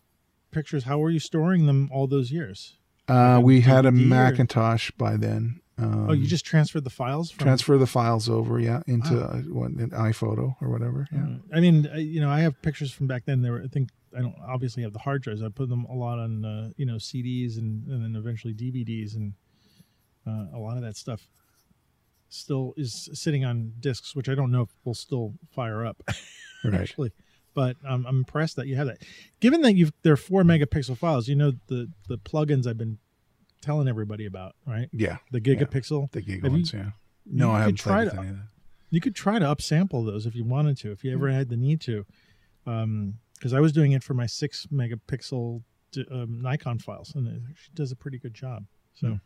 pictures. 0.51 0.85
How 0.85 0.99
were 0.99 1.11
you 1.11 1.21
storing 1.21 1.67
them 1.67 1.91
all 1.93 2.07
those 2.07 2.33
years? 2.33 2.77
Uh, 3.07 3.41
we 3.43 3.61
had 3.61 3.87
a 3.87 3.91
DVD 3.91 4.03
or- 4.03 4.07
Macintosh 4.07 4.91
by 4.93 5.17
then. 5.17 5.61
Um, 5.79 6.09
oh, 6.09 6.15
you 6.15 6.27
just 6.27 6.47
transferred 6.47 6.85
the 6.85 6.91
files 6.91 7.31
from 7.31 7.45
transfer 7.45 7.77
the 7.77 7.87
files 7.87 8.31
over, 8.31 8.59
yeah, 8.59 8.81
into 8.87 9.15
Wow. 9.15 9.27
uh, 9.27 9.39
what, 9.59 9.71
an 9.73 9.91
iPhoto 9.91 10.57
or 10.63 10.71
whatever. 10.71 11.07
Yeah. 11.13 11.19
Uh, 11.25 11.37
I 11.57 11.61
mean, 11.61 11.87
you 11.97 12.23
know, 12.23 12.31
I 12.31 12.41
have 12.41 12.61
pictures 12.63 12.91
from 12.91 13.07
back 13.07 13.27
then. 13.27 13.43
There 13.43 13.53
were, 13.53 13.63
I 13.63 13.69
think, 13.69 13.91
I 14.17 14.21
don't 14.23 14.37
obviously 14.49 14.83
have 14.85 14.95
the 14.95 14.99
hard 15.01 15.21
drives. 15.23 15.43
I 15.43 15.51
put 15.51 15.69
them 15.69 15.85
a 15.85 15.95
lot 15.95 16.19
on, 16.19 16.47
uh, 16.47 16.71
you 16.79 16.87
know, 16.87 16.95
CDs 16.95 17.59
and, 17.59 17.87
and 17.89 18.03
then 18.03 18.17
eventually 18.17 18.55
DVDs, 18.55 19.17
and 19.17 19.35
uh, 20.27 20.57
a 20.57 20.59
lot 20.59 20.79
of 20.79 20.83
that 20.83 20.97
stuff 20.97 21.29
still 22.29 22.75
is 22.77 23.09
sitting 23.13 23.45
on 23.45 23.73
discs, 23.81 24.15
which 24.17 24.29
I 24.29 24.35
don't 24.35 24.51
know 24.51 24.63
if 24.63 24.71
will 24.85 24.95
still 24.95 25.35
fire 25.55 25.85
up 25.87 26.03
Right. 26.65 26.75
actually. 26.81 27.13
But 27.55 27.77
um, 27.87 28.05
I'm 28.07 28.19
impressed 28.19 28.57
that 28.57 28.67
you 28.67 28.77
have 28.77 28.87
that. 28.89 28.99
Given 29.41 29.63
that 29.63 29.75
you've 29.75 29.93
they're 30.03 30.17
four 30.17 30.43
megapixel 30.43 30.99
files, 30.99 31.27
you 31.29 31.37
know 31.37 31.53
the 31.69 31.91
the 32.09 32.19
plugins 32.19 32.67
I've 32.67 32.77
been 32.79 32.99
telling 33.63 33.89
everybody 33.89 34.27
about, 34.27 34.55
right? 34.67 34.89
Yeah. 34.93 35.17
The 35.33 35.41
gigapixel. 35.41 36.11
The 36.13 36.21
gig 36.21 36.43
Have 36.45 36.53
you- 36.57 36.65
yeah. 36.73 36.91
No, 37.25 37.51
I 37.53 37.61
haven't 37.61 37.73
with 37.85 37.85
to- 37.85 38.19
any 38.19 38.29
of 38.29 38.37
that. 38.37 38.49
you 38.91 39.01
could 39.01 39.15
try 39.17 39.39
to 39.39 39.47
upsample 39.47 40.05
those 40.07 40.27
if 40.27 40.35
you 40.35 40.45
wanted 40.45 40.77
to, 40.79 40.93
if 40.93 41.03
you 41.03 41.13
ever 41.13 41.31
had 41.31 41.49
the 41.49 41.57
need 41.57 41.81
to. 41.83 42.05
Um, 42.67 43.15
because 43.35 43.53
I 43.53 43.61
was 43.61 43.73
doing 43.73 43.93
it 43.93 44.03
for 44.03 44.15
my 44.15 44.27
six 44.27 44.67
megapixel 44.73 45.63
d- 45.93 46.07
um, 46.11 46.41
Nikon 46.43 46.79
files, 46.79 47.15
and 47.15 47.27
it 47.27 47.43
actually 47.51 47.75
does 47.75 47.91
a 47.93 47.97
pretty 47.97 48.19
good 48.19 48.33
job. 48.35 48.65
So, 48.95 49.19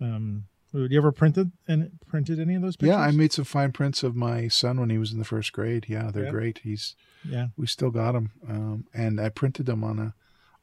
um, 0.00 0.44
you 0.72 0.98
ever 0.98 1.12
printed 1.12 1.52
and 1.66 1.90
printed 2.06 2.38
any 2.38 2.54
of 2.54 2.62
those 2.62 2.76
pictures? 2.76 2.94
Yeah, 2.96 3.00
I 3.00 3.10
made 3.10 3.32
some 3.32 3.44
fine 3.44 3.72
prints 3.72 4.02
of 4.02 4.14
my 4.14 4.48
son 4.48 4.78
when 4.80 4.90
he 4.90 4.98
was 4.98 5.12
in 5.12 5.18
the 5.18 5.24
first 5.24 5.52
grade. 5.52 5.86
Yeah, 5.88 6.10
they're 6.10 6.24
Yeah. 6.26 6.30
great. 6.30 6.58
He's 6.62 6.94
yeah. 7.28 7.48
we 7.56 7.66
still 7.66 7.90
got 7.90 8.12
them, 8.12 8.30
um, 8.48 8.86
and 8.94 9.20
I 9.20 9.28
printed 9.30 9.66
them 9.66 9.82
on 9.84 9.98
a 9.98 10.14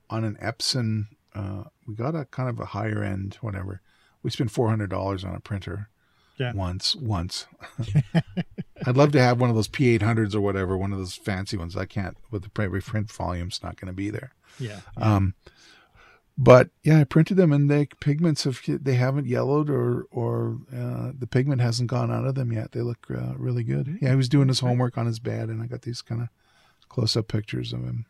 on 0.10 0.24
an 0.24 0.38
Epson. 0.42 1.08
Uh, 1.36 1.66
we 1.86 1.94
got 1.96 2.16
a 2.16 2.26
kind 2.26 2.50
of 2.50 2.60
a 2.60 2.66
higher 2.68 3.04
end, 3.04 3.38
whatever. 3.42 3.82
We 4.24 4.30
spent 4.32 4.52
four 4.52 4.70
hundred 4.70 4.90
dollars 4.90 5.24
on 5.24 5.36
a 5.36 5.40
printer. 5.40 5.90
Yeah. 6.40 6.54
Once, 6.54 6.96
once. 6.96 7.48
I'd 8.86 8.96
love 8.96 9.12
to 9.14 9.20
have 9.22 9.42
one 9.42 9.50
of 9.50 9.56
those 9.56 9.68
P 9.68 9.90
eight 9.90 10.04
hundreds 10.04 10.36
or 10.36 10.42
whatever, 10.42 10.78
one 10.78 10.92
of 10.94 11.00
those 11.00 11.16
fancy 11.16 11.58
ones. 11.58 11.76
I 11.76 11.86
can't 11.86 12.16
with 12.32 12.44
the 12.44 12.50
print 12.50 13.12
volume's 13.12 13.62
not 13.64 13.76
going 13.80 13.88
to 13.88 13.94
be 13.94 14.10
there. 14.12 14.32
Yeah. 14.60 14.82
Um, 14.96 15.34
but 16.38 16.70
yeah, 16.84 17.00
I 17.00 17.04
printed 17.04 17.38
them, 17.38 17.52
and 17.52 17.70
the 17.70 17.88
pigments 18.00 18.44
have 18.44 18.62
they 18.68 18.94
haven't 18.94 19.26
yellowed 19.26 19.70
or 19.70 20.06
or 20.12 20.58
uh, 20.72 21.12
the 21.18 21.28
pigment 21.28 21.62
hasn't 21.62 21.90
gone 21.90 22.12
out 22.12 22.26
of 22.26 22.36
them 22.36 22.52
yet. 22.52 22.74
They 22.74 22.82
look 22.82 23.08
uh, 23.10 23.34
really 23.38 23.64
good. 23.64 23.98
Yeah, 24.02 24.12
he 24.12 24.16
was 24.16 24.30
doing 24.30 24.48
his 24.48 24.60
homework 24.60 24.98
on 24.98 25.08
his 25.08 25.20
bed, 25.20 25.50
and 25.50 25.62
I 25.62 25.66
got 25.66 25.82
these 25.82 26.02
kind 26.02 26.22
of 26.22 26.28
close 26.90 27.18
up 27.18 27.28
pictures 27.28 27.74
of 27.74 27.84
him, 27.84 28.06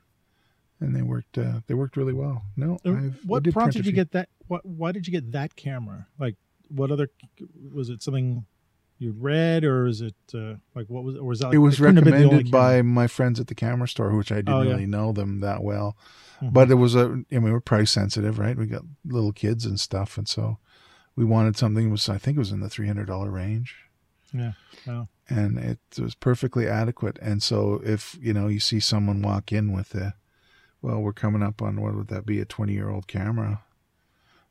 and 0.82 0.95
they 0.95 1.01
worked. 1.01 1.38
Uh, 1.38 1.61
they 1.67 1.73
worked 1.73 1.95
really 1.95 2.13
well. 2.13 2.43
No, 2.57 2.80
I've, 2.86 3.19
what 3.25 3.43
did 3.43 3.53
prompted 3.53 3.80
you 3.80 3.84
few- 3.84 3.91
get 3.93 4.11
that? 4.11 4.30
What? 4.47 4.65
Why 4.65 4.91
did 4.91 5.07
you 5.07 5.11
get 5.11 5.32
that 5.32 5.55
camera? 5.55 6.07
Like, 6.19 6.36
what 6.67 6.91
other? 6.91 7.09
Was 7.73 7.89
it 7.89 8.03
something 8.03 8.45
you 9.00 9.12
read, 9.18 9.64
or 9.64 9.86
is 9.88 10.02
it 10.02 10.16
uh, 10.34 10.56
like 10.76 10.88
what 10.89 11.04
was? 11.04 11.16
Or 11.18 11.24
was 11.24 11.39
that? 11.39 11.48
Like, 11.48 11.56
It 11.56 11.60
was 11.60 11.78
couldn't 11.78 11.95
have 11.98 12.04
been 12.06 12.14
the 12.14 12.18
only 12.20 12.28
recommended 12.43 12.52
by 12.52 12.82
my 12.82 13.08
friends 13.08 13.39
at 13.39 13.48
the 13.48 13.56
camera 13.56 13.88
store, 13.88 14.16
which 14.16 14.32
I 14.32 14.36
didn't 14.38 14.54
Oh, 14.54 14.62
yeah. 14.62 14.72
really 14.72 14.86
know 14.86 15.12
them 15.12 15.39
that 15.41 15.64
well. 15.64 15.95
Mhm. 16.41 16.54
But 16.54 16.70
it 16.72 16.76
was 16.76 16.95
a, 16.95 17.02
I 17.02 17.06
mean, 17.36 17.43
we 17.43 17.52
were 17.52 17.60
price 17.62 17.91
sensitive, 17.91 18.38
right? 18.39 18.58
We 18.58 18.66
got 18.68 18.84
little 19.06 19.32
kids 19.34 19.66
and 19.66 19.80
stuff, 19.80 20.18
and 20.18 20.28
so 20.28 20.58
we 21.16 21.26
wanted 21.26 21.58
something 21.58 21.89
was, 21.89 22.08
I 22.10 22.18
think, 22.18 22.38
it 22.38 22.39
was 22.39 22.52
in 22.52 22.60
the 22.60 22.70
three 22.70 22.88
hundred 22.88 23.08
dollar 23.08 23.32
range. 23.32 23.76
Yeah. 24.34 24.52
Wow. 24.86 25.08
and 25.30 25.58
it 25.58 25.80
was 26.00 26.14
perfectly 26.16 26.68
adequate. 26.68 27.18
And 27.22 27.41
so 27.41 27.82
if 27.84 28.18
you 28.22 28.34
know 28.34 28.48
you 28.48 28.60
see 28.60 28.80
someone 28.80 29.22
walk 29.22 29.52
in 29.54 29.72
with 29.72 29.95
a, 29.95 30.16
well, 30.82 31.00
we're 31.02 31.14
coming 31.14 31.41
up 31.43 31.62
on 31.62 31.82
what 31.82 31.95
would 31.95 32.08
that 32.10 32.26
be 32.26 32.39
a 32.39 32.45
twenty 32.45 32.74
year 32.74 32.89
old 32.89 33.08
camera 33.08 33.64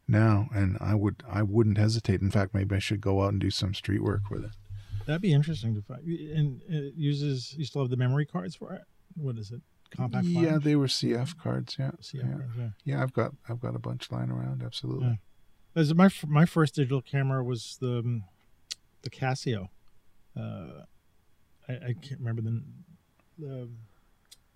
now, 0.08 0.48
and 0.54 0.76
I 0.80 0.94
would 0.94 1.22
I 1.28 1.42
wouldn't 1.42 1.78
hesitate. 1.78 2.20
In 2.20 2.30
fact, 2.30 2.54
maybe 2.54 2.76
I 2.76 2.78
should 2.78 3.00
go 3.00 3.22
out 3.22 3.32
and 3.32 3.40
do 3.40 3.50
some 3.50 3.74
street 3.74 4.02
work 4.02 4.30
with 4.30 4.44
it. 4.44 4.50
That'd 5.06 5.22
be 5.22 5.32
interesting 5.32 5.74
to 5.74 5.82
find. 5.82 6.02
And 6.04 6.60
it 6.68 6.94
uses. 6.96 7.54
You 7.56 7.64
still 7.64 7.82
have 7.82 7.90
the 7.90 7.96
memory 7.96 8.26
cards 8.26 8.54
for 8.54 8.72
it. 8.72 8.82
What 9.14 9.38
is 9.38 9.52
it? 9.52 9.60
Compact. 9.90 10.26
yeah, 10.26 10.50
flash? 10.50 10.62
they 10.64 10.76
were 10.76 10.86
CF 10.86 11.38
cards. 11.38 11.76
Yeah, 11.78 11.92
CF 12.00 12.14
yeah. 12.14 12.22
cards, 12.22 12.52
yeah. 12.58 12.68
yeah. 12.84 13.02
I've 13.02 13.12
got 13.12 13.32
I've 13.48 13.60
got 13.60 13.76
a 13.76 13.78
bunch 13.78 14.10
lying 14.10 14.30
around. 14.30 14.62
Absolutely. 14.64 15.20
Yeah. 15.74 15.80
As 15.80 15.94
my 15.94 16.08
my 16.26 16.44
first 16.44 16.74
digital 16.74 17.02
camera 17.02 17.44
was 17.44 17.78
the 17.80 17.98
um, 17.98 18.24
the 19.02 19.10
Casio. 19.10 19.68
Uh, 20.36 20.84
I, 21.68 21.72
I 21.72 21.94
can't 22.00 22.20
remember 22.20 22.42
the, 22.42 22.62
the 23.38 23.68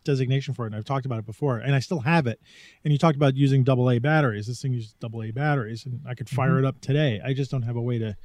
designation 0.05 0.55
for 0.55 0.65
it. 0.65 0.69
And 0.69 0.77
I've 0.77 0.85
talked 0.85 1.07
about 1.07 1.19
it 1.19 1.27
before, 1.27 1.59
and 1.59 1.75
I 1.75 1.79
still 1.81 2.01
have 2.01 2.27
it. 2.27 2.41
And 2.85 2.93
you 2.93 2.99
talked 2.99 3.17
about 3.17 3.37
using 3.37 3.65
double 3.65 3.91
A 3.91 3.99
batteries. 3.99 4.47
This 4.47 4.63
thing 4.63 4.73
uses 4.73 4.95
double 5.01 5.23
A 5.23 5.31
batteries, 5.31 5.85
and 5.87 6.01
I 6.07 6.15
could 6.15 6.29
fire 6.29 6.53
Mhm. 6.53 6.59
it 6.61 6.65
up 6.65 6.81
today. 6.81 7.21
I 7.25 7.33
just 7.35 7.51
don't 7.51 7.63
have 7.63 7.77
a 7.77 7.83
way 7.83 7.99
to 7.99 8.17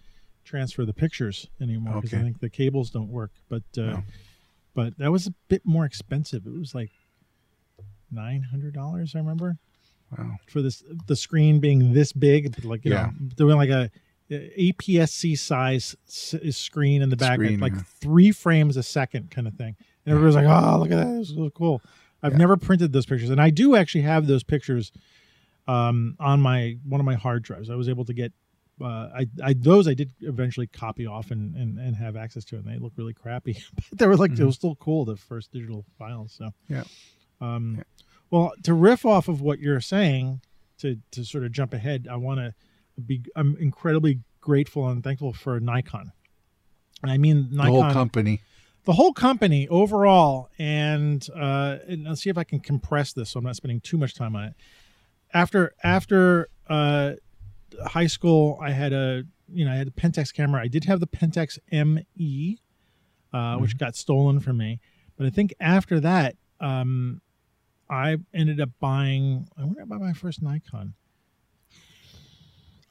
transfer 0.43 0.86
the 0.86 0.93
pictures 0.93 1.47
anymore 1.59 2.01
because 2.01 2.13
I 2.13 2.21
think 2.21 2.39
the 2.39 2.49
cables 2.49 2.89
don't 2.91 3.09
work. 3.09 3.32
But 3.49 3.63
uh, 3.78 3.82
Oh. 3.97 4.03
but 4.73 4.97
that 4.99 5.11
was 5.11 5.28
a 5.28 5.34
bit 5.47 5.65
more 5.65 5.86
expensive. 5.86 6.45
It 6.45 6.53
was 6.57 6.76
like 6.76 6.91
nine 8.11 8.43
hundred 8.43 8.73
dollars. 8.73 9.15
I 9.15 9.19
remember 9.19 9.57
Wow. 10.17 10.38
for 10.47 10.61
this 10.61 10.84
the 11.07 11.15
screen 11.15 11.59
being 11.59 11.93
this 11.93 12.13
big, 12.13 12.63
like 12.63 12.86
you 12.86 12.91
Yeah. 12.91 13.11
know, 13.19 13.30
doing 13.36 13.57
like 13.57 13.69
a, 13.69 13.89
APS-C 14.32 15.36
size 15.36 15.95
screen 16.07 17.03
in 17.03 17.09
the 17.09 17.15
back, 17.15 17.36
Screen, 17.36 17.59
like 17.59 17.73
yeah. 17.73 17.82
three 18.01 18.32
frames 18.32 18.76
a 18.76 18.82
second 18.82 19.30
kind 19.30 19.47
of 19.47 19.53
thing. 19.53 19.76
And 20.05 20.13
everybody's 20.15 20.35
like, 20.35 20.45
"Oh, 20.45 20.79
look 20.79 20.91
at 20.91 20.97
that! 20.97 21.17
This 21.17 21.29
is 21.29 21.35
so 21.35 21.49
cool." 21.49 21.81
I've 22.23 22.33
Yeah. 22.33 22.37
never 22.39 22.57
printed 22.57 22.91
those 22.93 23.05
pictures, 23.05 23.29
and 23.29 23.41
I 23.41 23.49
do 23.49 23.75
actually 23.75 24.01
have 24.01 24.27
those 24.27 24.43
pictures 24.43 24.91
um, 25.67 26.15
on 26.19 26.41
my 26.41 26.77
one 26.87 26.99
of 27.01 27.05
my 27.05 27.15
hard 27.15 27.43
drives. 27.43 27.69
I 27.69 27.75
was 27.75 27.89
able 27.89 28.05
to 28.05 28.13
get. 28.13 28.33
Uh, 28.81 29.09
I, 29.15 29.27
I 29.41 29.53
those 29.53 29.87
I 29.87 29.93
did 29.93 30.11
eventually 30.19 30.67
copy 30.67 31.05
off 31.07 31.31
and, 31.31 31.55
and, 31.55 31.79
and 31.79 31.95
have 31.95 32.17
access 32.17 32.43
to, 32.45 32.57
and 32.57 32.65
they 32.65 32.77
look 32.77 32.91
really 32.97 33.13
crappy. 33.13 33.63
but 33.89 33.97
they 33.99 34.05
were 34.05 34.17
like 34.17 34.31
it 34.31 34.37
Mhm. 34.37 34.45
was 34.47 34.55
still 34.55 34.75
cool 34.75 35.05
the 35.05 35.15
first 35.15 35.51
digital 35.53 35.85
files. 35.97 36.33
So 36.37 36.51
Yeah. 36.67 36.83
Um, 37.41 37.75
Yeah. 37.77 37.83
Well, 38.31 38.53
to 38.63 38.73
riff 38.73 39.05
off 39.05 39.27
of 39.29 39.39
what 39.39 39.59
you're 39.59 39.79
saying, 39.79 40.41
to 40.79 40.97
to 41.11 41.23
sort 41.23 41.45
of 41.45 41.51
jump 41.53 41.73
ahead, 41.73 42.07
I 42.11 42.17
want 42.17 42.39
to 42.39 42.53
be. 43.01 43.23
I'm 43.35 43.55
incredibly 43.57 44.19
grateful 44.41 44.87
and 44.89 45.01
thankful 45.03 45.31
for 45.31 45.59
Nikon, 45.59 46.11
and 47.01 47.11
I 47.11 47.17
mean 47.17 47.47
The 47.51 47.55
Nikon, 47.57 47.71
whole 47.71 47.91
company. 47.93 48.41
The 48.86 48.93
whole 48.93 49.13
company 49.13 49.67
overall. 49.67 50.49
And, 50.57 51.27
uh, 51.36 51.77
and 51.88 52.05
let's 52.05 52.21
see 52.21 52.29
if 52.29 52.38
I 52.38 52.43
can 52.43 52.59
compress 52.59 53.13
this, 53.13 53.31
so 53.31 53.39
I'm 53.39 53.43
not 53.43 53.55
spending 53.55 53.81
too 53.81 53.97
much 53.97 54.13
time 54.15 54.36
on 54.36 54.45
it. 54.45 54.53
After 55.33 55.73
after 55.83 56.47
uh, 56.69 57.13
high 57.83 58.07
school, 58.07 58.57
I 58.61 58.71
had 58.71 58.93
a 58.93 59.23
you 59.51 59.65
know 59.65 59.71
I 59.71 59.75
had 59.75 59.88
a 59.88 59.91
Pentax 59.91 60.33
camera. 60.33 60.61
I 60.61 60.67
did 60.67 60.86
have 60.86 60.99
the 60.99 61.07
Pentax 61.07 61.57
ME, 61.71 62.59
uh, 63.33 63.57
which 63.57 63.77
got 63.77 63.95
stolen 63.95 64.39
from 64.39 64.57
me. 64.57 64.79
But 65.17 65.27
I 65.27 65.29
think 65.29 65.53
after 65.59 65.99
that, 65.99 66.36
um, 66.61 67.21
I 67.89 68.17
ended 68.33 68.61
up 68.61 68.69
buying. 68.79 69.47
I 69.57 69.65
wonder 69.65 69.81
about 69.81 69.99
my 69.99 70.13
first 70.13 70.41
Nikon. 70.41 70.93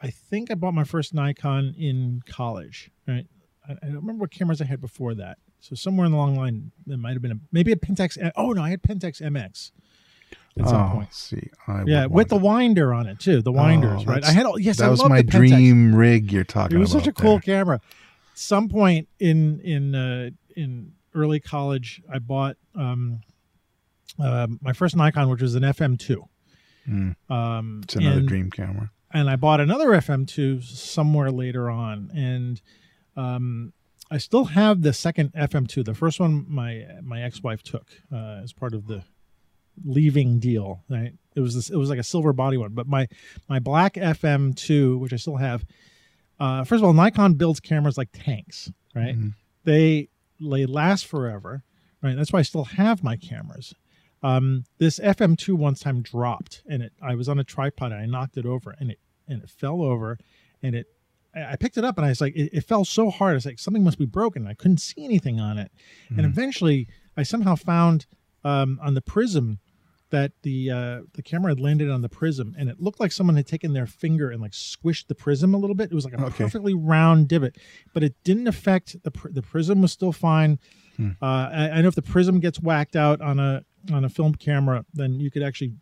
I 0.03 0.11
think 0.11 0.51
I 0.51 0.55
bought 0.55 0.75
my 0.75 0.85
first 0.85 1.15
Nikon 1.15 1.75
in 1.79 2.21
college. 2.27 2.91
Right, 3.09 3.27
I, 3.67 3.73
I 3.73 3.87
don't 3.87 3.97
remember 3.97 4.23
what 4.23 4.31
cameras 4.31 4.61
I 4.61 4.67
had 4.67 4.81
before 4.81 5.15
that. 5.15 5.39
So 5.65 5.75
somewhere 5.75 6.05
in 6.05 6.13
the 6.13 6.19
long 6.19 6.37
line, 6.37 6.73
there 6.87 6.99
might 6.99 7.15
have 7.15 7.23
been 7.23 7.33
a 7.33 7.39
maybe 7.51 7.73
a 7.73 7.77
Pentax. 7.77 8.19
Oh 8.37 8.53
no, 8.53 8.61
I 8.63 8.69
had 8.69 8.83
Pentax 8.83 9.23
MX 9.23 9.73
at 10.59 10.69
some 10.69 10.91
oh, 10.91 10.95
point. 10.97 11.15
see, 11.15 11.49
I 11.67 11.85
Yeah, 11.87 12.05
with 12.05 12.29
the 12.29 12.37
winder 12.37 12.93
on 12.93 13.07
it 13.07 13.19
too. 13.19 13.41
The 13.41 13.51
winders, 13.51 14.03
Oh, 14.03 14.05
right? 14.05 14.23
I 14.23 14.31
had 14.31 14.45
all. 14.45 14.59
Yes, 14.59 14.77
that 14.77 14.85
I 14.85 14.89
was 14.91 15.03
my 15.09 15.23
dream 15.23 15.95
rig. 15.95 16.31
You're 16.31 16.45
talking 16.45 16.77
about. 16.77 16.81
It 16.81 16.81
was 16.81 16.91
such 16.93 17.07
a 17.07 17.13
cool 17.13 17.39
there. 17.39 17.41
camera. 17.65 17.81
Some 18.35 18.69
point 18.69 19.09
in 19.19 19.59
in 19.61 19.95
uh, 19.95 20.31
in 20.55 20.93
early 21.15 21.41
college, 21.41 22.03
I 22.13 22.19
bought 22.19 22.57
um, 22.75 23.21
uh, 24.23 24.49
my 24.61 24.75
first 24.75 24.97
Nikon, 24.97 25.31
which 25.31 25.41
was 25.41 25.55
an 25.55 25.63
FM2. 25.63 26.19
Mm, 26.87 27.17
Um, 27.31 27.81
it's 27.85 27.97
another 27.97 28.19
and, 28.19 28.29
dream 28.29 28.51
camera. 28.51 28.91
and 29.15 29.31
I 29.31 29.37
bought 29.37 29.61
another 29.61 29.87
FM2 29.89 30.63
somewhere 30.63 31.31
later 31.31 31.71
on, 31.71 32.11
and 32.15 32.61
um, 33.17 33.73
I 34.11 34.19
still 34.19 34.45
have 34.47 34.83
the 34.83 34.93
second 34.93 35.33
FM2. 35.33 35.85
The 35.85 35.95
first 35.95 36.21
one 36.21 36.45
my 36.49 36.85
my 37.03 37.23
ex 37.23 37.43
wife 37.43 37.63
took 37.63 37.87
uh, 38.13 38.41
as 38.43 38.53
part 38.53 38.75
of 38.75 38.87
the 38.87 39.03
leaving 39.85 40.39
deal. 40.39 40.85
Right, 40.89 41.13
it 41.35 41.41
was 41.41 41.55
this. 41.55 41.71
It 41.71 41.77
was 41.77 41.91
like 41.91 41.99
a 41.99 42.05
silver 42.05 42.33
body 42.33 42.57
one, 42.57 42.73
but 42.73 42.87
my 42.87 43.09
my 43.49 43.59
black 43.59 43.95
FM2, 43.95 44.99
which 44.99 45.13
I 45.13 45.17
still 45.17 45.37
have. 45.37 45.65
Uh, 46.39 46.65
first 46.65 46.81
of 46.83 46.85
all, 46.85 46.93
Nikon 46.93 47.35
builds 47.35 47.61
cameras 47.61 47.97
like 47.97 48.11
tanks, 48.13 48.71
right? 48.95 49.17
Mhm. 49.17 49.35
They 49.65 50.09
they 50.41 50.67
last 50.67 51.07
forever, 51.07 51.63
right? 52.03 52.17
That's 52.17 52.33
why 52.33 52.41
I 52.41 52.43
still 52.43 52.65
have 52.65 53.03
my 53.03 53.17
cameras. 53.17 53.75
Um, 54.23 54.65
this 54.79 54.99
FM2 55.01 55.55
once 55.55 55.81
time 55.81 56.03
dropped, 56.03 56.63
and 56.69 56.83
it 56.83 56.93
I 57.01 57.15
was 57.15 57.29
on 57.29 57.39
a 57.39 57.45
tripod 57.45 57.93
and 57.93 58.01
I 58.01 58.07
knocked 58.07 58.37
it 58.37 58.47
over, 58.47 58.75
and 58.79 58.91
it 58.91 58.99
and 59.29 59.43
it 59.43 59.51
fell 59.51 59.83
over, 59.83 60.19
and 60.63 60.75
it 60.75 60.87
I 61.37 61.57
picked 61.57 61.77
it 61.77 61.85
up 61.85 61.97
and 61.99 62.05
I 62.07 62.11
was 62.11 62.21
like, 62.21 62.35
it, 62.37 62.51
it 62.53 62.61
fell 62.63 62.85
so 62.85 63.11
hard. 63.11 63.33
I 63.33 63.35
was 63.35 63.47
like, 63.47 63.59
something 63.59 63.83
must 63.83 63.99
be 63.99 64.07
broken. 64.07 64.47
I 64.47 64.55
couldn't 64.55 64.79
see 64.79 65.05
anything 65.05 65.41
on 65.41 65.59
it, 65.59 65.71
and 66.11 66.21
Mhm. 66.21 66.25
eventually 66.27 66.89
I 67.17 67.23
somehow 67.25 67.55
found 67.57 68.07
um, 68.45 68.79
on 68.83 68.95
the 68.95 69.01
prism 69.01 69.59
that 70.11 70.31
the 70.43 70.71
uh, 70.71 71.01
the 71.15 71.23
camera 71.23 71.51
had 71.51 71.59
landed 71.61 71.91
on 71.91 72.03
the 72.03 72.09
prism, 72.09 72.55
and 72.59 72.69
it 72.69 72.79
looked 72.81 73.01
like 73.01 73.11
someone 73.11 73.35
had 73.37 73.47
taken 73.47 73.73
their 73.73 73.87
finger 73.87 74.31
and 74.31 74.41
like 74.41 74.53
squished 74.53 75.07
the 75.09 75.15
prism 75.15 75.55
a 75.55 75.59
little 75.59 75.75
bit. 75.75 75.91
It 75.91 75.95
was 75.95 76.05
like 76.05 76.15
a 76.15 76.23
Okay. 76.27 76.45
perfectly 76.45 76.75
round 76.75 77.27
divot, 77.29 77.57
but 77.95 78.03
it 78.05 78.15
didn't 78.23 78.47
affect 78.47 79.03
the 79.03 79.11
pr- 79.11 79.31
the 79.31 79.43
prism 79.43 79.81
was 79.83 79.91
still 79.93 80.13
fine. 80.13 80.59
Hmm. 80.99 81.11
Uh, 81.21 81.25
I, 81.53 81.71
I 81.71 81.81
know 81.83 81.89
if 81.89 81.95
the 81.97 82.03
prism 82.03 82.39
gets 82.39 82.61
whacked 82.61 82.95
out 82.97 83.21
on 83.21 83.41
a 83.41 83.65
on 83.93 84.05
a 84.05 84.09
film 84.09 84.35
camera, 84.37 84.85
then 84.95 85.19
you 85.21 85.31
could 85.33 85.43
actually 85.43 85.73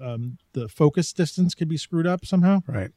um, 0.00 0.38
the 0.52 0.68
focus 0.68 1.12
distance 1.12 1.54
could 1.54 1.68
be 1.68 1.76
screwed 1.76 2.06
up 2.06 2.24
somehow. 2.24 2.62
Right. 2.66 2.92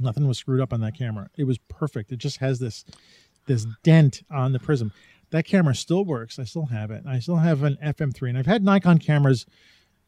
Nothing 0.00 0.26
was 0.26 0.38
screwed 0.38 0.60
up 0.60 0.72
on 0.72 0.80
that 0.80 0.96
camera. 0.96 1.28
It 1.36 1.44
was 1.44 1.58
perfect. 1.58 2.12
It 2.12 2.18
just 2.18 2.38
has 2.38 2.58
this 2.58 2.84
this 3.46 3.66
dent 3.82 4.22
on 4.30 4.52
the 4.52 4.58
prism. 4.60 4.92
That 5.30 5.44
camera 5.44 5.74
still 5.74 6.04
works. 6.04 6.38
I 6.38 6.44
still 6.44 6.66
have 6.66 6.90
it. 6.90 7.04
I 7.06 7.18
still 7.18 7.36
have 7.36 7.62
an 7.62 7.78
FM3, 7.82 8.28
and 8.30 8.38
I've 8.38 8.46
had 8.46 8.62
Nikon 8.62 8.98
cameras. 8.98 9.46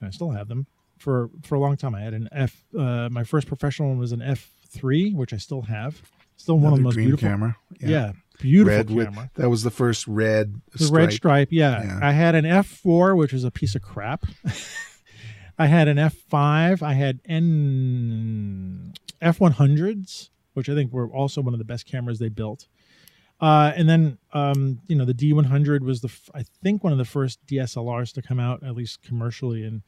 And 0.01 0.09
I 0.09 0.11
still 0.11 0.31
have 0.31 0.49
them 0.49 0.67
for 0.99 1.31
for 1.43 1.55
a 1.55 1.59
long 1.59 1.77
time. 1.77 1.95
I 1.95 2.01
had 2.01 2.15
an 2.15 2.29
F. 2.33 2.65
Uh, 2.77 3.09
my 3.11 3.25
first 3.25 3.47
professional 3.47 3.91
one 3.91 3.99
was 3.99 4.13
an 4.13 4.21
F3, 4.21 5.15
which 5.15 5.33
I 5.33 5.39
still 5.39 5.63
have. 5.63 6.01
Still 6.37 6.59
one 6.59 6.73
of 6.73 6.79
the 6.79 6.83
most 6.83 6.97
beautiful. 6.97 7.29
camera. 7.29 7.57
Yeah, 7.81 8.13
beautiful 8.41 8.77
red 8.77 8.89
camera. 8.89 9.23
with 9.23 9.35
that 9.35 9.49
was 9.49 9.63
the 9.63 9.71
first 9.71 10.07
red 10.09 10.61
the 10.73 10.85
stripe. 10.85 10.99
red 10.99 11.13
stripe. 11.13 11.49
Yeah. 11.51 11.85
Yeah. 11.85 12.01
I 12.03 12.13
had 12.13 12.35
an 12.35 12.45
F4, 12.45 13.17
which 13.17 13.33
was 13.33 13.45
a 13.45 13.51
piece 13.51 13.75
of 13.75 13.83
crap. 13.83 14.25
I 15.59 15.67
had 15.67 15.89
an 15.89 15.97
F5. 15.97 16.83
I 16.83 16.93
had 16.95 17.21
N 17.25 18.93
F100s, 19.23 20.31
which 20.55 20.69
I 20.69 20.75
think 20.75 20.93
were 20.93 21.09
also 21.09 21.41
one 21.41 21.55
of 21.55 21.59
the 21.59 21.65
best 21.65 21.87
cameras 21.87 22.19
they 22.19 22.29
built. 22.29 22.67
Uh, 23.41 23.73
and 23.77 23.89
then, 23.89 24.19
um, 24.33 24.81
you 24.87 24.97
know, 24.97 25.05
the 25.05 25.15
D100 25.15 25.81
was 25.81 26.01
the, 26.01 26.09
f- 26.09 26.31
I 26.35 26.45
think, 26.63 26.85
one 26.85 26.93
of 26.93 26.99
the 26.99 27.05
first 27.05 27.45
DSLRs 27.47 28.13
to 28.15 28.23
come 28.23 28.39
out, 28.39 28.63
at 28.63 28.75
least 28.75 29.03
commercially 29.03 29.65
and 29.65 29.83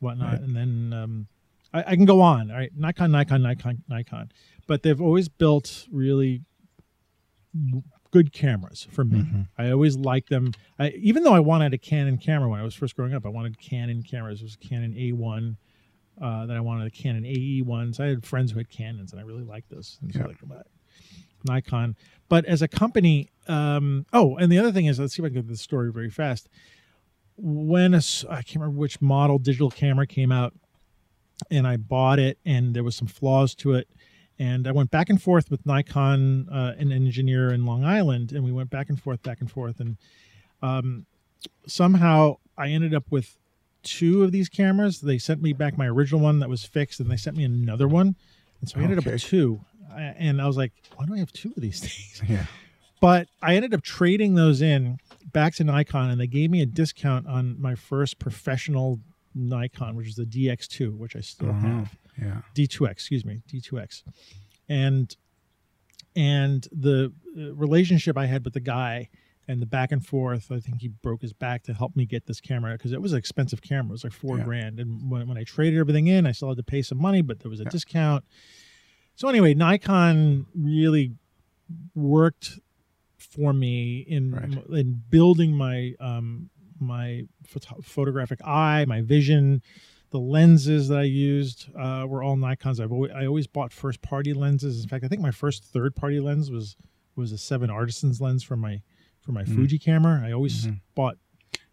whatnot. 0.00 0.32
Right. 0.32 0.40
And 0.42 0.54
then 0.56 0.92
um, 0.92 1.26
I, 1.72 1.84
I 1.92 1.96
can 1.96 2.04
go 2.04 2.20
on. 2.20 2.50
All 2.50 2.56
right, 2.56 2.70
Nikon, 2.76 3.10
Nikon, 3.10 3.42
Nikon, 3.42 3.82
Nikon, 3.88 4.30
but 4.66 4.82
they've 4.82 5.00
always 5.00 5.28
built 5.28 5.86
really 5.90 6.42
good 8.10 8.32
cameras 8.32 8.86
for 8.90 9.04
me. 9.04 9.20
Mhm. 9.20 9.48
I 9.58 9.70
always 9.70 9.96
liked 9.96 10.28
them. 10.30 10.52
I, 10.78 10.90
even 10.90 11.22
though 11.22 11.32
I 11.34 11.40
wanted 11.40 11.72
a 11.74 11.78
Canon 11.78 12.18
camera 12.18 12.48
when 12.48 12.58
I 12.60 12.64
was 12.64 12.74
first 12.74 12.96
growing 12.96 13.14
up, 13.14 13.24
I 13.24 13.28
wanted 13.28 13.58
Canon 13.58 14.02
cameras. 14.02 14.40
It 14.40 14.44
was 14.44 14.54
a 14.54 14.58
Canon 14.58 14.94
A1. 14.94 15.56
Uh, 16.20 16.44
then 16.46 16.56
I 16.56 16.60
wanted 16.60 16.86
a 16.86 16.90
Canon 16.90 17.24
AE 17.24 17.62
ones. 17.62 17.98
I 18.00 18.06
had 18.06 18.26
friends 18.26 18.50
who 18.52 18.58
had 18.58 18.68
Canons, 18.68 19.12
and 19.12 19.20
I 19.20 19.24
really 19.24 19.44
liked 19.44 19.70
those. 19.70 19.98
And 20.02 20.12
so 20.12 20.20
Yeah. 20.20 20.26
like 20.26 20.38
Nikon. 21.44 21.96
But 22.28 22.44
as 22.44 22.60
a 22.62 22.68
company, 22.68 23.28
um, 23.48 24.04
oh, 24.12 24.36
and 24.36 24.52
the 24.52 24.58
other 24.58 24.72
thing 24.72 24.86
is, 24.86 24.98
let's 25.00 25.14
see 25.14 25.22
if 25.22 25.26
I 25.26 25.28
can 25.28 25.36
get 25.36 25.48
this 25.48 25.60
story 25.60 25.90
very 25.92 26.10
fast. 26.10 26.48
When 27.36 27.94
a, 27.94 28.02
I 28.28 28.42
can't 28.42 28.56
remember 28.56 28.78
which 28.78 29.00
model 29.00 29.38
digital 29.38 29.70
camera 29.70 30.06
came 30.06 30.30
out, 30.30 30.54
and 31.50 31.66
I 31.66 31.78
bought 31.78 32.18
it, 32.18 32.38
and 32.44 32.74
there 32.74 32.84
was 32.84 32.94
some 32.96 33.08
flaws 33.08 33.54
to 33.56 33.72
it, 33.74 33.88
and 34.40 34.66
I 34.66 34.72
went 34.72 34.90
back 34.90 35.08
and 35.10 35.20
forth 35.22 35.50
with 35.50 35.64
Nikon, 35.66 36.48
uh, 36.50 36.74
an 36.78 36.90
engineer 36.90 37.52
in 37.52 37.64
Long 37.66 37.84
Island, 37.84 38.32
and 38.32 38.42
we 38.42 38.50
went 38.50 38.70
back 38.70 38.88
and 38.88 39.00
forth, 39.00 39.22
back 39.22 39.40
and 39.40 39.48
forth, 39.50 39.78
and 39.78 39.96
um, 40.62 41.06
somehow 41.66 42.36
I 42.56 42.68
ended 42.68 42.94
up 42.94 43.04
with 43.10 43.36
two 43.82 44.22
of 44.24 44.32
these 44.32 44.48
cameras. 44.48 45.00
They 45.00 45.18
sent 45.18 45.40
me 45.42 45.52
back 45.52 45.76
my 45.78 45.86
original 45.86 46.20
one 46.20 46.38
that 46.40 46.48
was 46.48 46.64
fixed, 46.64 47.00
and 47.00 47.10
they 47.10 47.16
sent 47.16 47.36
me 47.36 47.44
another 47.44 47.88
one, 47.88 48.16
and 48.60 48.68
so 48.68 48.78
I 48.80 48.82
ended 48.82 48.98
up 48.98 49.06
with 49.06 49.22
two. 49.22 49.60
I- 49.92 50.02
And 50.18 50.40
I 50.40 50.46
was 50.46 50.56
like, 50.56 50.72
why 50.96 51.06
do 51.06 51.14
I 51.14 51.18
have 51.18 51.32
two 51.32 51.52
of 51.56 51.62
these 51.62 51.80
things? 51.86 52.22
Yeah. 52.28 52.46
but 53.00 53.28
I 53.42 53.56
ended 53.56 53.72
up 53.74 53.82
trading 53.82 54.34
those 54.34 54.60
in 54.62 54.98
back 55.32 55.54
to 55.56 55.64
Nikon, 55.64 56.10
and 56.10 56.20
they 56.20 56.26
gave 56.26 56.50
me 56.50 56.60
a 56.62 56.66
discount 56.66 57.26
on 57.26 57.60
my 57.60 57.74
first 57.74 58.18
professional 58.18 59.00
Nikon, 59.34 59.96
which 59.96 60.08
is 60.08 60.14
the 60.16 60.24
DX2, 60.26 60.96
which 60.98 61.14
I 61.16 61.20
still 61.20 61.50
Uh-huh. 61.50 61.68
have. 61.68 61.96
Yeah. 62.20 62.42
D2X, 62.54 62.90
excuse 62.90 63.24
me, 63.24 63.40
D2X, 63.52 64.02
and 64.68 65.14
and 66.16 66.66
the 66.72 67.12
uh, 67.38 67.54
relationship 67.54 68.18
I 68.18 68.26
had 68.26 68.44
with 68.44 68.54
the 68.54 68.60
guy 68.60 69.08
and 69.46 69.60
the 69.62 69.66
back 69.66 69.92
and 69.92 70.04
forth. 70.04 70.50
I 70.50 70.58
think 70.60 70.80
he 70.80 70.88
broke 70.88 71.22
his 71.22 71.32
back 71.32 71.62
to 71.64 71.74
help 71.74 71.94
me 71.96 72.04
get 72.06 72.26
this 72.26 72.40
camera 72.40 72.72
because 72.72 72.92
it 72.92 73.00
was 73.00 73.12
an 73.12 73.18
expensive 73.18 73.62
camera. 73.62 73.90
It 73.90 73.92
was 73.92 74.04
like 74.04 74.12
four 74.12 74.38
Yeah. 74.38 74.44
grand, 74.44 74.80
and 74.80 75.10
when, 75.10 75.28
when 75.28 75.38
I 75.38 75.44
traded 75.44 75.78
everything 75.78 76.06
in, 76.08 76.26
I 76.26 76.32
still 76.32 76.48
had 76.48 76.56
to 76.56 76.62
pay 76.64 76.82
some 76.82 76.98
money, 76.98 77.22
but 77.22 77.40
there 77.40 77.50
was 77.50 77.60
a 77.60 77.64
Yeah. 77.64 77.70
discount. 77.70 78.24
So 79.16 79.28
anyway, 79.28 79.54
Nikon 79.54 80.46
really 80.54 81.12
worked 81.94 82.58
for 83.18 83.52
me 83.52 84.00
in 84.00 84.32
Right. 84.32 84.56
in 84.80 85.02
building 85.10 85.52
my 85.54 85.94
um 86.00 86.50
my 86.82 87.26
photo- 87.44 87.80
photographic 87.82 88.40
eye, 88.44 88.84
my 88.88 89.02
vision. 89.02 89.60
The 90.10 90.18
lenses 90.18 90.88
that 90.88 90.98
I 90.98 91.02
used 91.04 91.68
uh, 91.78 92.04
were 92.08 92.22
all 92.22 92.36
Nikon's. 92.36 92.80
I've 92.80 92.90
always, 92.92 93.12
I 93.12 93.26
always 93.26 93.46
bought 93.46 93.72
first 93.72 94.02
party 94.02 94.32
lenses. 94.32 94.82
In 94.82 94.88
fact, 94.88 95.04
I 95.04 95.08
think 95.08 95.20
my 95.22 95.30
first 95.30 95.64
third 95.64 95.94
party 95.94 96.18
lens 96.20 96.50
was 96.50 96.76
was 97.16 97.32
a 97.32 97.38
Seven 97.38 97.70
Artisans 97.70 98.20
lens 98.20 98.42
for 98.42 98.56
my 98.56 98.82
for 99.20 99.32
my 99.32 99.44
Mm. 99.44 99.54
Fuji 99.54 99.78
camera. 99.78 100.22
I 100.24 100.32
always 100.32 100.66
Mhm. 100.66 100.80
bought 100.94 101.18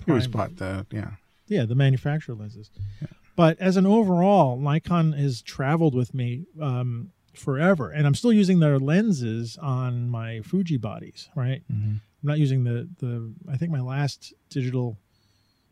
You 0.06 0.14
always 0.14 0.28
bought 0.28 0.58
the 0.58 0.86
yeah. 0.92 1.12
yeah, 1.48 1.66
the 1.66 1.76
manufacturer 1.76 2.36
lenses. 2.36 2.70
Yeah. 3.02 3.08
But 3.36 3.60
as 3.60 3.78
an 3.78 3.86
overall, 3.86 4.58
Nikon 4.60 5.14
has 5.14 5.42
traveled 5.42 5.94
with 5.96 6.14
me 6.14 6.46
um, 6.62 7.12
forever, 7.34 7.92
and 7.92 8.06
I'm 8.08 8.16
still 8.16 8.34
using 8.34 8.60
their 8.60 8.80
lenses 8.80 9.58
on 9.58 10.10
my 10.10 10.42
Fuji 10.42 10.78
bodies. 10.78 11.30
Right, 11.36 11.64
Mm-hmm. 11.72 11.90
I'm 12.24 12.28
not 12.28 12.40
using 12.40 12.64
the 12.66 12.88
the. 13.00 13.34
I 13.48 13.58
think 13.58 13.72
my 13.72 13.82
last 13.82 14.34
digital, 14.50 14.98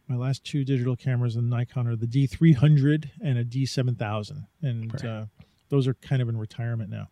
my 0.07 0.15
last 0.15 0.43
two 0.43 0.63
digital 0.63 0.95
cameras 0.95 1.35
in 1.35 1.49
Nikon 1.49 1.87
are 1.87 1.95
the 1.95 2.05
D300 2.07 3.09
and 3.21 3.37
a 3.37 3.43
D7000, 3.45 4.45
and 4.61 5.03
uh, 5.05 5.25
those 5.69 5.87
are 5.87 5.95
kind 5.95 6.21
of 6.21 6.29
in 6.29 6.37
retirement 6.37 6.89
now. 6.91 7.09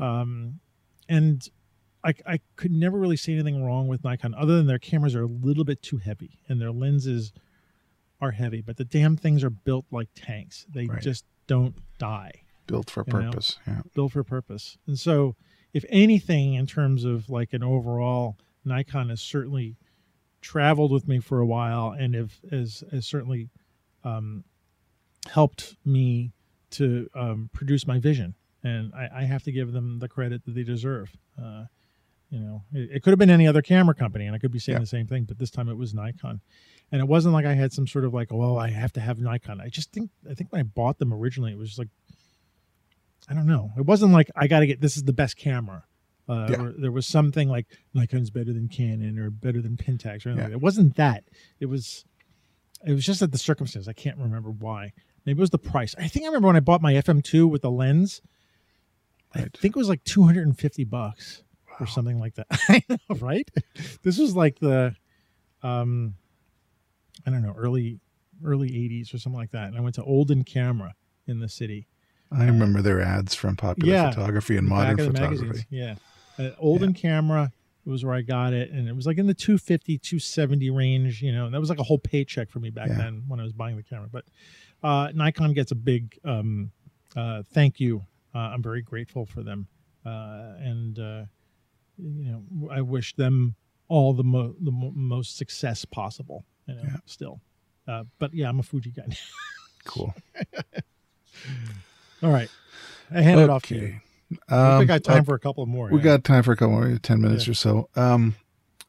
Um, 0.00 0.60
and 1.08 1.48
I, 2.02 2.14
I 2.26 2.40
could 2.56 2.72
never 2.72 2.98
really 2.98 3.16
say 3.16 3.32
anything 3.34 3.64
wrong 3.64 3.88
with 3.88 4.04
Nikon, 4.04 4.34
other 4.34 4.56
than 4.56 4.66
their 4.66 4.78
cameras 4.78 5.14
are 5.14 5.22
a 5.22 5.26
little 5.28 5.64
bit 5.64 5.82
too 5.82 5.96
heavy 5.98 6.38
and 6.48 6.60
their 6.60 6.72
lenses 6.72 7.32
are 8.20 8.32
heavy, 8.32 8.60
but 8.60 8.76
the 8.76 8.84
damn 8.84 9.16
things 9.16 9.42
are 9.44 9.50
built 9.50 9.86
like 9.90 10.08
tanks. 10.14 10.66
They 10.72 10.86
Right. 10.86 11.02
just 11.02 11.24
don't 11.46 11.74
die 11.98 12.32
Built 12.66 12.88
for 12.90 13.04
You 13.06 13.12
know? 13.12 13.30
purpose. 13.30 13.58
Yeah. 13.66 13.82
built 13.94 14.12
for 14.12 14.24
purpose. 14.24 14.78
And 14.86 14.98
so, 14.98 15.36
if 15.74 15.84
anything, 15.90 16.54
in 16.54 16.66
terms 16.66 17.04
of 17.04 17.28
like 17.28 17.52
an 17.52 17.62
overall, 17.62 18.38
Nikon 18.64 19.10
is 19.10 19.20
certainly 19.20 19.76
traveled 20.44 20.92
with 20.92 21.08
me 21.08 21.18
for 21.18 21.40
a 21.40 21.46
while, 21.46 21.90
and 21.98 22.14
have 22.14 22.32
has 22.50 22.84
has 22.92 23.06
certainly 23.06 23.48
um, 24.04 24.44
helped 25.28 25.76
me 25.84 26.32
to 26.70 27.08
um, 27.14 27.50
produce 27.52 27.86
my 27.86 27.98
vision. 27.98 28.34
And 28.62 28.92
I, 28.94 29.08
I 29.20 29.22
have 29.24 29.42
to 29.44 29.52
give 29.52 29.72
them 29.72 29.98
the 29.98 30.08
credit 30.08 30.44
that 30.44 30.54
they 30.54 30.62
deserve. 30.62 31.10
Uh, 31.42 31.64
you 32.30 32.38
know, 32.40 32.62
it, 32.72 32.90
it 32.96 33.02
could 33.02 33.10
have 33.10 33.18
been 33.18 33.30
any 33.30 33.46
other 33.46 33.62
camera 33.62 33.94
company, 33.94 34.26
and 34.26 34.34
I 34.34 34.38
could 34.38 34.50
be 34.52 34.58
saying 34.58 34.76
Yeah. 34.76 34.80
the 34.80 34.86
same 34.86 35.06
thing, 35.06 35.24
but 35.24 35.38
this 35.38 35.50
time 35.50 35.68
it 35.68 35.76
was 35.76 35.94
Nikon. 35.94 36.40
And 36.92 37.00
it 37.00 37.08
wasn't 37.08 37.34
like 37.34 37.46
I 37.46 37.54
had 37.54 37.72
some 37.72 37.86
sort 37.86 38.04
of 38.04 38.12
like, 38.14 38.28
oh, 38.32 38.56
I 38.56 38.70
have 38.70 38.92
to 38.94 39.00
have 39.00 39.18
Nikon. 39.18 39.60
I 39.60 39.68
just 39.68 39.92
think 39.92 40.10
I 40.30 40.34
think 40.34 40.52
when 40.52 40.60
I 40.60 40.62
bought 40.64 40.98
them 40.98 41.12
originally, 41.12 41.52
it 41.52 41.58
was 41.58 41.68
just 41.70 41.78
like 41.78 41.88
I 43.28 43.34
don't 43.34 43.46
know. 43.46 43.72
It 43.78 43.86
wasn't 43.86 44.12
like 44.12 44.30
I 44.36 44.46
got 44.46 44.60
to 44.60 44.66
get 44.66 44.80
this 44.80 44.96
is 44.96 45.04
the 45.04 45.12
best 45.12 45.36
camera. 45.36 45.84
Uh, 46.28 46.46
Yeah. 46.50 46.70
there 46.78 46.92
was 46.92 47.06
something 47.06 47.48
like 47.48 47.66
Nikon's 47.92 48.30
better 48.30 48.52
than 48.52 48.68
Canon 48.68 49.18
or 49.18 49.30
better 49.30 49.60
than 49.60 49.76
Pentax 49.76 50.24
or 50.24 50.30
anything. 50.30 50.36
Yeah. 50.36 50.42
like 50.42 50.48
that. 50.48 50.52
It 50.52 50.60
wasn't 50.60 50.96
that. 50.96 51.24
It 51.60 51.66
was 51.66 52.04
it 52.86 52.92
was 52.92 53.04
just 53.04 53.22
at 53.22 53.32
the 53.32 53.38
circumstance. 53.38 53.88
I 53.88 53.92
can't 53.94 54.18
remember 54.18 54.50
why. 54.50 54.92
Maybe 55.26 55.38
it 55.38 55.40
was 55.40 55.50
the 55.50 55.58
price. 55.58 55.94
I 55.98 56.06
think 56.08 56.24
I 56.24 56.28
remember 56.28 56.48
when 56.48 56.56
I 56.56 56.60
bought 56.60 56.82
my 56.82 56.92
FM2 56.94 57.48
with 57.48 57.62
the 57.62 57.70
lens. 57.70 58.20
I 59.34 59.40
think 59.54 59.74
it 59.74 59.76
was 59.76 59.88
like 59.88 60.04
250 60.04 60.84
bucks 60.84 61.42
or 61.80 61.86
something 61.86 62.18
like 62.20 62.34
that. 62.34 62.46
I 62.68 62.82
know, 62.88 62.98
right? 63.20 63.48
This 64.02 64.18
was 64.18 64.36
like 64.36 64.58
the 64.60 64.94
um 65.62 66.14
I 67.26 67.30
don't 67.30 67.42
know, 67.42 67.54
early 67.56 68.00
early 68.44 68.68
80s 68.70 69.14
or 69.14 69.18
something 69.18 69.38
like 69.38 69.52
that. 69.52 69.68
And 69.68 69.76
I 69.76 69.80
went 69.80 69.94
to 69.96 70.04
Olden 70.04 70.44
Camera 70.44 70.94
in 71.26 71.40
the 71.40 71.48
city. 71.48 71.86
I 72.30 72.44
remember 72.46 72.82
their 72.82 73.00
ads 73.00 73.34
from 73.34 73.56
popular 73.56 73.92
Yeah. 73.92 74.10
photography 74.10 74.56
and 74.56 74.66
modern 74.66 74.96
back 74.96 75.06
of 75.06 75.12
the 75.12 75.18
photography. 75.18 75.46
magazines. 75.46 75.66
Yeah. 75.70 75.94
Uh, 76.38 76.50
Olden 76.58 76.92
camera 76.94 77.52
it 77.86 77.90
was 77.90 78.02
where 78.02 78.14
I 78.14 78.22
got 78.22 78.54
it. 78.54 78.70
And 78.70 78.88
it 78.88 78.96
was 78.96 79.06
like 79.06 79.18
in 79.18 79.26
the 79.26 79.34
250, 79.34 79.98
270 79.98 80.70
range, 80.70 81.20
you 81.20 81.32
know, 81.32 81.44
and 81.44 81.52
that 81.54 81.60
was 81.60 81.68
like 81.68 81.78
a 81.78 81.82
whole 81.82 81.98
paycheck 81.98 82.48
for 82.50 82.58
me 82.58 82.70
back 82.70 82.88
Yeah. 82.88 82.96
then 82.96 83.24
when 83.28 83.40
I 83.40 83.42
was 83.42 83.52
buying 83.52 83.76
the 83.76 83.82
camera. 83.82 84.08
But 84.10 84.24
uh, 84.82 85.10
Nikon 85.14 85.52
gets 85.52 85.70
a 85.70 85.74
big 85.74 86.18
um, 86.24 86.70
uh, 87.14 87.42
thank 87.52 87.80
you. 87.80 88.02
Uh, 88.34 88.38
I'm 88.38 88.62
very 88.62 88.80
grateful 88.80 89.26
for 89.26 89.42
them. 89.42 89.68
Uh, 90.04 90.54
and, 90.60 90.98
uh, 90.98 91.24
you 91.98 92.24
know, 92.32 92.70
I 92.70 92.80
wish 92.80 93.14
them 93.16 93.54
all 93.88 94.14
the, 94.14 94.24
mo- 94.24 94.56
the 94.60 94.70
mo- 94.72 94.92
most 94.94 95.36
success 95.36 95.84
possible, 95.84 96.46
you 96.66 96.74
know, 96.76 96.82
Yeah. 96.84 96.96
still. 97.04 97.40
Uh, 97.86 98.04
but 98.18 98.32
yeah, 98.32 98.48
I'm 98.48 98.60
a 98.60 98.62
Fuji 98.62 98.92
guy. 98.92 99.06
Cool. 99.84 100.14
all 102.22 102.30
right. 102.30 102.48
I 103.14 103.20
hand 103.20 103.40
it 103.40 103.50
off 103.50 103.64
to 103.64 103.74
you. 103.76 104.00
I 104.48 104.54
Um, 104.74 104.78
we 104.80 104.86
got 104.86 105.04
time 105.04 105.20
uh, 105.20 105.24
for 105.24 105.34
a 105.34 105.38
couple 105.40 105.64
more. 105.66 105.88
we 105.90 105.98
yeah. 105.98 106.04
got 106.04 106.24
time 106.24 106.42
for 106.42 106.52
a 106.52 106.56
couple 106.56 106.72
more, 106.74 106.98
ten 106.98 107.20
minutes 107.20 107.46
Yeah. 107.46 107.52
or 107.52 107.54
so. 107.54 107.88
Um, 107.96 108.34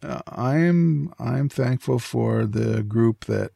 uh, 0.04 0.22
I'm 0.28 1.14
I'm 1.20 1.50
thankful 1.50 2.00
for 2.00 2.46
the 2.46 2.84
group 2.84 3.26
that 3.26 3.52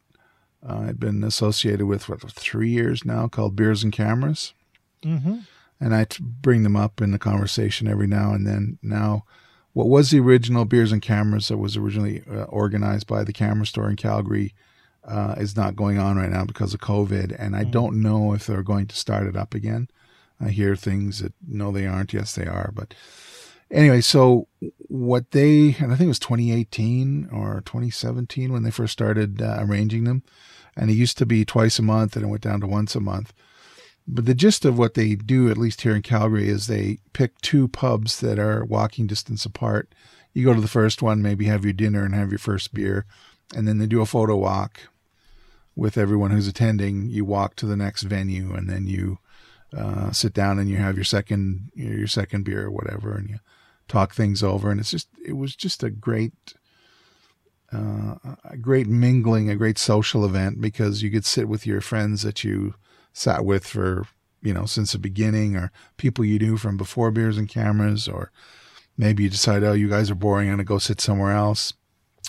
I've 0.66 1.00
been 1.00 1.24
associated 1.24 1.86
with 1.86 2.04
for 2.04 2.18
three 2.18 2.70
years 2.70 3.06
now, 3.06 3.28
called 3.28 3.56
Beers 3.56 3.84
and 3.84 3.94
Cameras, 3.94 4.54
Mhm. 5.06 5.46
and 5.80 5.96
I 5.96 6.06
bring 6.20 6.64
them 6.64 6.76
up 6.76 7.02
in 7.02 7.12
the 7.12 7.20
conversation 7.20 7.88
every 7.88 8.08
now 8.08 8.34
and 8.34 8.46
then. 8.46 8.78
Now, 8.82 9.24
what 9.74 9.88
was 9.88 10.10
the 10.12 10.20
original 10.20 10.66
Beers 10.66 10.92
and 10.92 11.02
Cameras 11.02 11.48
that 11.48 11.58
was 11.58 11.78
originally 11.78 12.24
uh, 12.30 12.44
organized 12.44 13.08
by 13.08 13.24
the 13.24 13.32
Camera 13.34 13.66
Store 13.66 13.90
in 13.90 13.96
Calgary 13.96 14.54
uh, 15.06 15.36
is 15.38 15.56
not 15.56 15.78
going 15.78 15.98
on 15.98 16.18
right 16.18 16.30
now 16.30 16.44
because 16.44 16.74
of 16.74 16.82
COVID, 16.82 17.34
and 17.40 17.56
I 17.56 17.64
Mm. 17.64 17.72
don't 17.72 18.02
know 18.02 18.34
if 18.34 18.46
they're 18.46 18.62
going 18.64 18.88
to 18.88 18.96
start 18.96 19.28
it 19.28 19.38
up 19.38 19.54
again. 19.54 19.88
I 20.42 20.50
hear 20.50 20.76
things 20.76 21.20
that 21.20 21.34
no, 21.48 21.72
they 21.72 21.86
aren't. 21.86 22.14
Yes, 22.14 22.34
they 22.34 22.46
are. 22.46 22.72
But 22.74 22.94
anyway, 23.72 24.02
so 24.02 24.48
what 24.88 25.32
they 25.32 25.76
and 25.80 25.92
I 25.92 25.96
think 25.96 26.06
it 26.06 26.08
was 26.08 26.20
2018 26.20 27.30
or 27.32 27.62
2017 27.66 28.54
when 28.54 28.64
they 28.64 28.72
first 28.72 28.94
started 28.94 29.42
uh, 29.42 29.58
arranging 29.60 30.06
them, 30.06 30.24
and 30.76 30.90
it 30.90 30.96
used 30.96 31.18
to 31.18 31.26
be 31.26 31.46
twice 31.46 31.80
a 31.80 31.84
month, 31.84 32.16
and 32.16 32.26
it 32.26 32.30
went 32.30 32.44
down 32.44 32.62
to 32.62 32.68
once 32.68 32.96
a 32.96 33.00
month. 33.00 33.34
But 34.08 34.26
the 34.26 34.34
gist 34.34 34.66
of 34.66 34.78
what 34.78 34.96
they 34.96 35.14
do, 35.14 35.52
at 35.52 35.58
least 35.58 35.82
here 35.82 35.96
in 35.96 36.02
Calgary, 36.02 36.50
is 36.50 36.66
they 36.66 36.98
pick 37.14 37.40
two 37.42 37.68
pubs 37.68 38.20
that 38.22 38.40
are 38.40 38.66
walking 38.66 39.06
distance 39.06 39.46
apart. 39.46 39.94
You 40.34 40.46
go 40.46 40.54
to 40.54 40.62
the 40.62 40.68
first 40.68 41.04
one, 41.04 41.22
maybe 41.22 41.46
have 41.46 41.64
your 41.64 41.74
dinner 41.74 42.04
and 42.04 42.16
have 42.16 42.32
your 42.32 42.40
first 42.40 42.74
beer, 42.74 43.06
and 43.56 43.68
then 43.68 43.78
they 43.78 43.86
do 43.86 44.02
a 44.02 44.08
photo 44.08 44.36
walk 44.36 44.82
with 45.76 45.98
everyone 45.98 46.32
who's 46.32 46.48
attending. 46.48 47.08
You 47.10 47.24
walk 47.24 47.56
to 47.58 47.68
the 47.68 47.76
next 47.76 48.04
venue, 48.04 48.54
and 48.54 48.68
then 48.68 48.88
you 48.88 49.20
uh, 49.76 50.12
sit 50.12 50.34
down 50.34 50.60
and 50.60 50.70
you 50.70 50.78
have 50.78 50.96
your 50.96 51.04
second 51.04 51.72
your 51.74 52.08
second 52.08 52.44
beer 52.44 52.66
or 52.66 52.72
whatever, 52.72 53.16
and 53.16 53.30
you 53.30 53.40
talk 53.88 54.14
things 54.14 54.42
over. 54.44 54.72
And 54.72 54.80
it's 54.80 54.92
just 54.92 55.10
it 55.26 55.34
was 55.34 55.56
just 55.56 55.84
a 55.84 55.90
great 55.90 56.34
uh, 57.72 58.16
a 58.44 58.58
great 58.58 58.88
mingling, 58.88 59.50
a 59.50 59.56
great 59.56 59.78
social 59.78 60.26
event 60.26 60.60
because 60.60 61.04
you 61.04 61.12
could 61.12 61.26
sit 61.26 61.48
with 61.48 61.68
your 61.68 61.82
friends 61.82 62.24
that 62.24 62.44
you 62.44 62.74
sat 63.14 63.46
with 63.46 63.66
for 63.66 64.06
you 64.42 64.54
know 64.54 64.66
since 64.66 64.94
the 64.94 65.00
beginning, 65.00 65.56
or 65.56 65.72
people 65.98 66.26
you 66.26 66.40
knew 66.40 66.58
from 66.58 66.78
before 66.78 67.12
beers 67.12 67.38
and 67.38 67.50
cameras, 67.50 68.08
or 68.08 68.32
maybe 68.98 69.24
you 69.24 69.30
decide, 69.30 69.64
oh, 69.64 69.74
you 69.74 69.90
guys 69.90 70.10
are 70.10 70.16
boring, 70.16 70.50
I'm 70.50 70.54
gonna 70.54 70.64
go 70.64 70.80
sit 70.80 71.00
somewhere 71.00 71.32
else. 71.32 71.74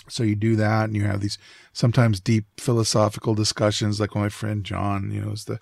So 0.07 0.23
you 0.23 0.35
do 0.35 0.55
that, 0.57 0.85
and 0.85 0.95
you 0.95 1.05
have 1.05 1.21
these 1.21 1.37
sometimes 1.73 2.19
deep 2.19 2.45
philosophical 2.57 3.33
discussions, 3.33 3.99
like 3.99 4.15
my 4.15 4.29
friend 4.29 4.63
John, 4.63 5.11
you 5.11 5.21
know, 5.21 5.31
is 5.31 5.45
the 5.45 5.59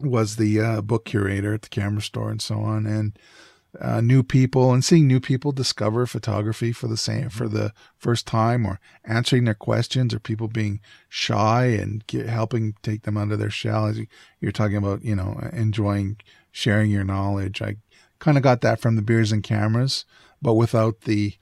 was 0.00 0.36
the 0.36 0.60
uh, 0.60 0.80
book 0.80 1.04
curator 1.04 1.54
at 1.54 1.62
the 1.62 1.68
camera 1.68 2.02
store 2.02 2.30
and 2.30 2.40
so 2.42 2.60
on, 2.60 2.86
and 2.86 3.18
uh, 3.80 4.00
new 4.00 4.22
people 4.22 4.72
and 4.72 4.84
seeing 4.84 5.06
new 5.06 5.20
people 5.20 5.52
discover 5.52 6.06
photography 6.06 6.72
for 6.72 6.88
the 6.88 6.96
same 6.96 7.28
for 7.28 7.48
the 7.48 7.72
first 7.98 8.26
time, 8.26 8.66
or 8.66 8.80
answering 9.04 9.44
their 9.44 9.54
questions, 9.54 10.14
or 10.14 10.18
people 10.18 10.48
being 10.48 10.80
shy 11.08 11.66
and 11.66 12.06
get, 12.06 12.26
helping 12.26 12.74
take 12.82 13.02
them 13.02 13.16
out 13.16 13.30
of 13.30 13.38
their 13.38 13.50
shell. 13.50 13.86
As 13.86 13.98
you- 13.98 14.06
you're 14.40 14.52
talking 14.52 14.76
about, 14.76 15.04
you 15.04 15.14
know, 15.14 15.38
enjoying 15.52 16.16
sharing 16.50 16.90
your 16.90 17.04
knowledge. 17.04 17.60
I 17.60 17.76
kind 18.18 18.36
of 18.36 18.42
got 18.42 18.62
that 18.62 18.80
from 18.80 18.96
the 18.96 19.02
beers 19.02 19.32
and 19.32 19.42
cameras, 19.42 20.04
but 20.40 20.54
without 20.54 21.02
the 21.02 21.34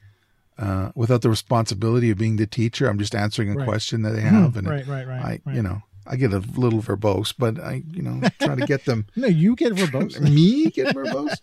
uh, 0.59 0.90
without 0.94 1.20
the 1.20 1.28
responsibility 1.28 2.09
of 2.11 2.16
being 2.16 2.36
the 2.36 2.46
teacher. 2.46 2.88
I'm 2.88 2.98
just 2.98 3.14
answering 3.14 3.50
a 3.50 3.54
Right. 3.57 3.68
question 3.68 4.00
that 4.02 4.12
they 4.12 4.22
have, 4.22 4.57
and 4.57 4.66
right, 4.66 4.86
right, 4.86 5.07
right. 5.07 5.20
I, 5.22 5.40
right. 5.44 5.54
you 5.57 5.62
know, 5.62 5.82
I 6.09 6.16
get 6.16 6.32
a 6.32 6.38
little 6.38 6.80
verbose, 6.80 7.34
but 7.36 7.59
I, 7.61 7.82
you 7.90 8.02
know, 8.02 8.20
try 8.40 8.54
to 8.54 8.64
get 8.66 8.84
them. 8.84 9.07
no, 9.16 9.26
you 9.28 9.57
get 9.57 9.72
verbose. 9.74 10.20
Me 10.34 10.70
get 10.70 10.94
verbose? 10.94 11.36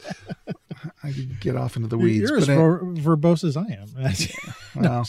I 1.04 1.12
get 1.40 1.56
off 1.56 1.76
into 1.76 1.88
the 1.88 1.98
weeds. 1.98 2.30
You're 2.30 2.38
as 2.38 2.48
but 2.48 2.54
I- 2.54 2.56
ver- 2.56 2.80
verbose 2.84 3.44
as 3.44 3.56
I 3.58 3.64
am. 3.64 3.88
That's, 3.96 4.36
well, 4.76 5.06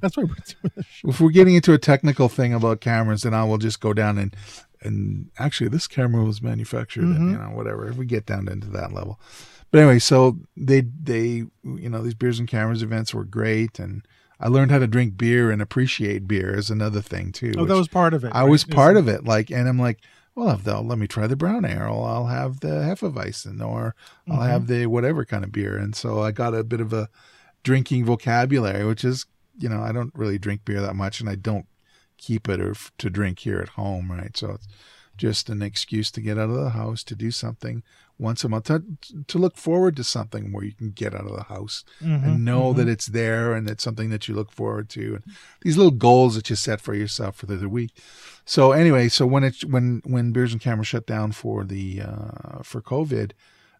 that's 0.00 0.16
why 0.16 0.24
we're 0.24 0.34
doing 0.34 0.72
this 0.74 0.86
if 1.04 1.20
we're 1.20 1.30
getting 1.30 1.54
into 1.54 1.72
a 1.72 1.78
technical 1.78 2.28
thing 2.28 2.52
about 2.52 2.80
cameras, 2.80 3.22
then 3.22 3.32
I 3.34 3.44
will 3.44 3.58
just 3.58 3.80
go 3.80 3.92
down 3.92 4.18
and 4.18 4.34
and 4.80 5.30
actually 5.38 5.68
this 5.68 5.86
camera 5.86 6.24
was 6.24 6.42
manufactured, 6.42 7.04
and, 7.04 7.16
Mhm. 7.16 7.30
you 7.32 7.38
know, 7.38 7.56
whatever. 7.56 7.86
If 7.88 7.96
we 7.96 8.04
get 8.06 8.26
down 8.26 8.48
into 8.48 8.66
that 8.70 8.92
level, 8.92 9.20
but 9.70 9.78
anyway, 9.78 10.00
so 10.00 10.38
they 10.56 10.80
they 10.80 11.44
you 11.62 11.88
know 11.88 12.02
these 12.02 12.14
beers 12.14 12.40
and 12.40 12.48
cameras 12.48 12.82
events 12.82 13.14
were 13.14 13.24
great, 13.24 13.78
and 13.78 14.04
I 14.42 14.48
learned 14.48 14.70
how 14.72 14.78
to 14.80 14.86
drink 14.88 15.16
beer 15.16 15.50
and 15.50 15.62
appreciate 15.62 16.26
beer 16.26 16.54
is 16.56 16.68
another 16.70 17.00
thing 17.00 17.30
too. 17.32 17.52
Oh, 17.56 17.64
that 17.64 17.76
was 17.76 17.88
part 17.88 18.12
of 18.12 18.24
it. 18.24 18.32
I 18.34 18.42
right? 18.42 18.50
was 18.50 18.64
part 18.64 18.96
of 18.96 19.06
it, 19.08 19.24
like, 19.24 19.50
and 19.50 19.68
I'm 19.68 19.78
like, 19.78 20.00
well, 20.34 20.50
if 20.50 20.64
they'll 20.64 20.82
let 20.84 20.98
me 20.98 21.06
try 21.06 21.26
the 21.26 21.36
brown 21.36 21.64
ale, 21.64 22.02
I'll 22.04 22.26
have 22.26 22.60
the 22.60 22.68
Hefeweizen, 22.68 23.64
or 23.64 23.94
I'll 24.28 24.38
Mhm. 24.38 24.48
have 24.48 24.66
the 24.66 24.86
whatever 24.86 25.24
kind 25.24 25.44
of 25.44 25.52
beer, 25.52 25.76
and 25.76 25.94
so 25.94 26.20
I 26.22 26.32
got 26.32 26.54
a 26.54 26.64
bit 26.64 26.80
of 26.80 26.92
a 26.92 27.08
drinking 27.62 28.04
vocabulary, 28.04 28.84
which 28.84 29.04
is, 29.04 29.26
you 29.58 29.68
know, 29.68 29.82
I 29.82 29.92
don't 29.92 30.12
really 30.14 30.38
drink 30.38 30.64
beer 30.64 30.80
that 30.80 30.96
much, 30.96 31.20
and 31.20 31.28
I 31.28 31.36
don't 31.36 31.66
keep 32.18 32.48
it 32.48 32.60
or 32.60 32.70
f- 32.72 32.90
to 32.98 33.10
drink 33.10 33.40
here 33.40 33.60
at 33.60 33.70
home, 33.70 34.10
right? 34.10 34.36
So 34.36 34.52
it's 34.52 34.66
just 35.16 35.50
an 35.50 35.62
excuse 35.62 36.10
to 36.12 36.20
get 36.20 36.38
out 36.38 36.50
of 36.50 36.56
the 36.56 36.70
house 36.70 37.04
to 37.04 37.14
do 37.14 37.30
something 37.30 37.82
once 38.22 38.44
a 38.44 38.48
month 38.48 38.64
to, 38.66 38.82
to 39.26 39.38
look 39.38 39.56
forward 39.56 39.96
to 39.96 40.04
something 40.04 40.52
where 40.52 40.64
you 40.64 40.72
can 40.72 40.90
get 40.90 41.14
out 41.14 41.26
of 41.26 41.36
the 41.36 41.42
house 41.44 41.84
Mhm, 42.00 42.24
and 42.24 42.44
know 42.44 42.72
mhm. 42.72 42.76
that 42.76 42.88
it's 42.88 43.06
there 43.06 43.52
and 43.54 43.68
it's 43.68 43.84
something 43.84 44.10
that 44.10 44.28
you 44.28 44.34
look 44.34 44.50
forward 44.52 44.88
to 44.90 45.16
and 45.16 45.24
these 45.62 45.76
little 45.76 45.90
goals 45.92 46.34
that 46.36 46.48
you 46.48 46.56
set 46.56 46.80
for 46.80 46.94
yourself 46.94 47.36
for 47.36 47.46
the, 47.46 47.56
the 47.56 47.68
week 47.68 47.90
so 48.44 48.72
anyway 48.72 49.08
so 49.08 49.26
when 49.26 49.44
it 49.44 49.64
when 49.64 50.00
when 50.04 50.32
beers 50.32 50.52
and 50.52 50.62
cameras 50.62 50.88
shut 50.88 51.06
down 51.06 51.32
for 51.32 51.64
the 51.64 52.00
uh 52.00 52.62
for 52.62 52.80
covid 52.80 53.32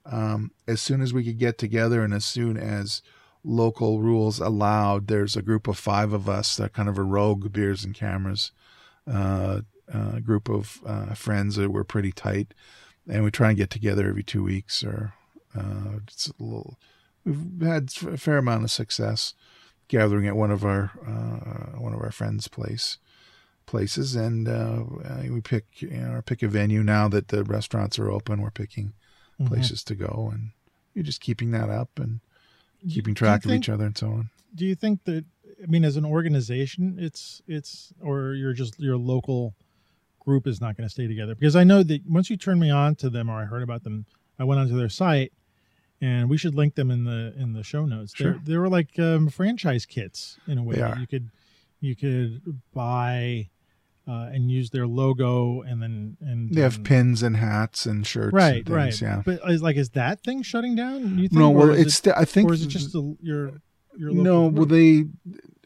um 0.06 0.50
as 0.66 0.80
soon 0.80 1.00
as 1.00 1.12
we 1.14 1.24
could 1.24 1.38
get 1.38 1.56
together 1.58 2.02
and 2.04 2.12
as 2.12 2.24
soon 2.24 2.56
as 2.56 3.02
local 3.44 4.00
rules 4.00 4.38
allowed 4.40 5.06
there's 5.08 5.36
a 5.36 5.42
group 5.42 5.66
of 5.68 5.78
five 5.78 6.12
of 6.12 6.28
us 6.28 6.56
that 6.56 6.72
kind 6.72 6.88
of 6.88 6.98
a 6.98 7.02
rogue 7.02 7.52
beers 7.52 7.84
and 7.84 7.94
cameras 7.94 8.52
uh, 9.10 9.60
uh 9.92 10.18
group 10.20 10.48
of 10.48 10.80
uh 10.86 11.14
friends 11.14 11.56
that 11.56 11.70
were 11.70 11.84
pretty 11.84 12.12
tight 12.12 12.54
and 13.08 13.24
we 13.24 13.30
try 13.30 13.48
and 13.48 13.56
get 13.58 13.70
together 13.70 14.08
every 14.08 14.22
two 14.22 14.42
weeks 14.42 14.82
or 14.84 15.14
uh 15.56 15.98
it's 16.06 16.28
a 16.28 16.42
little 16.42 16.78
we've 17.24 17.60
had 17.62 17.90
a 18.06 18.16
fair 18.16 18.38
amount 18.38 18.64
of 18.64 18.70
success 18.70 19.34
gathering 19.88 20.26
at 20.26 20.36
one 20.36 20.50
of 20.50 20.64
our 20.64 20.90
uh, 21.06 21.78
one 21.78 21.92
of 21.92 22.00
our 22.00 22.10
friends' 22.12 22.48
place 22.48 22.98
places, 23.66 24.16
and 24.16 24.48
uh, 24.48 24.82
we 25.30 25.40
pick 25.40 25.64
you 25.80 25.90
know 25.90 26.22
pick 26.24 26.42
a 26.42 26.48
venue 26.48 26.82
now 26.82 27.08
that 27.08 27.28
the 27.28 27.44
restaurants 27.44 27.98
are 27.98 28.10
open. 28.10 28.40
We're 28.40 28.50
picking 28.50 28.94
Mhm. 29.40 29.46
places 29.48 29.84
to 29.84 29.94
go, 29.94 30.30
and 30.32 30.50
you're 30.94 31.04
just 31.04 31.20
keeping 31.20 31.50
that 31.52 31.68
up 31.70 31.90
and 31.98 32.20
keeping 32.88 33.14
track 33.14 33.44
of 33.44 33.52
each 33.52 33.68
other 33.68 33.84
and 33.86 33.96
so 33.96 34.08
on. 34.08 34.30
Do 34.54 34.64
you 34.66 34.74
think 34.74 35.04
that? 35.04 35.24
I 35.62 35.66
mean, 35.66 35.84
as 35.84 35.96
an 35.96 36.04
organization, 36.04 36.96
it's 36.98 37.42
it's 37.46 37.92
or 38.00 38.34
you're 38.34 38.52
just 38.54 38.78
your 38.80 38.96
local 38.96 39.54
group 40.24 40.46
is 40.46 40.60
not 40.60 40.76
going 40.76 40.86
to 40.86 40.92
stay 40.92 41.06
together 41.06 41.34
because 41.34 41.56
I 41.56 41.64
know 41.64 41.82
that 41.82 42.02
once 42.08 42.30
you 42.30 42.36
turned 42.36 42.60
me 42.60 42.70
on 42.70 42.94
to 42.96 43.10
them 43.10 43.28
or 43.28 43.40
I 43.40 43.44
heard 43.44 43.62
about 43.62 43.82
them, 43.84 44.06
I 44.38 44.44
went 44.44 44.60
onto 44.60 44.76
their 44.76 44.88
site, 44.88 45.32
and 46.00 46.28
we 46.30 46.36
should 46.36 46.54
link 46.54 46.74
them 46.74 46.90
in 46.90 47.04
the 47.04 47.34
in 47.38 47.52
the 47.52 47.62
show 47.62 47.84
notes. 47.84 48.14
Sure. 48.14 48.40
They're, 48.44 48.60
were 48.60 48.68
like 48.68 48.98
um, 48.98 49.28
franchise 49.28 49.86
kits 49.86 50.38
in 50.46 50.58
a 50.58 50.62
way. 50.62 50.76
They 50.76 50.80
that. 50.82 50.98
You 50.98 51.06
could 51.06 51.30
you 51.80 51.96
could 51.96 52.60
buy 52.72 53.50
uh, 54.08 54.30
and 54.32 54.50
use 54.50 54.70
their 54.70 54.86
logo, 54.86 55.62
and 55.62 55.80
then 55.82 56.16
and 56.20 56.52
They 56.52 56.60
have 56.60 56.82
pins 56.82 57.22
and 57.22 57.36
hats 57.36 57.86
and 57.86 58.06
shirts. 58.06 58.32
right, 58.32 58.56
and 58.56 58.66
things, 58.66 58.76
right. 58.76 59.00
Yeah. 59.00 59.22
But 59.24 59.40
is 59.50 59.62
like 59.62 59.76
is 59.76 59.90
that 59.90 60.20
thing 60.22 60.42
shutting 60.42 60.74
down? 60.74 61.18
You 61.18 61.28
think, 61.28 61.32
No, 61.32 61.50
well, 61.50 61.70
it's. 61.70 62.04
it, 62.06 62.14
I 62.16 62.24
think. 62.24 62.50
or 62.50 62.54
is 62.54 62.62
it 62.62 62.68
just 62.68 62.92
the, 62.92 63.16
your 63.20 63.52
your 63.96 64.10
local 64.10 64.24
no, 64.24 64.46
well, 64.46 64.66
they. 64.66 65.04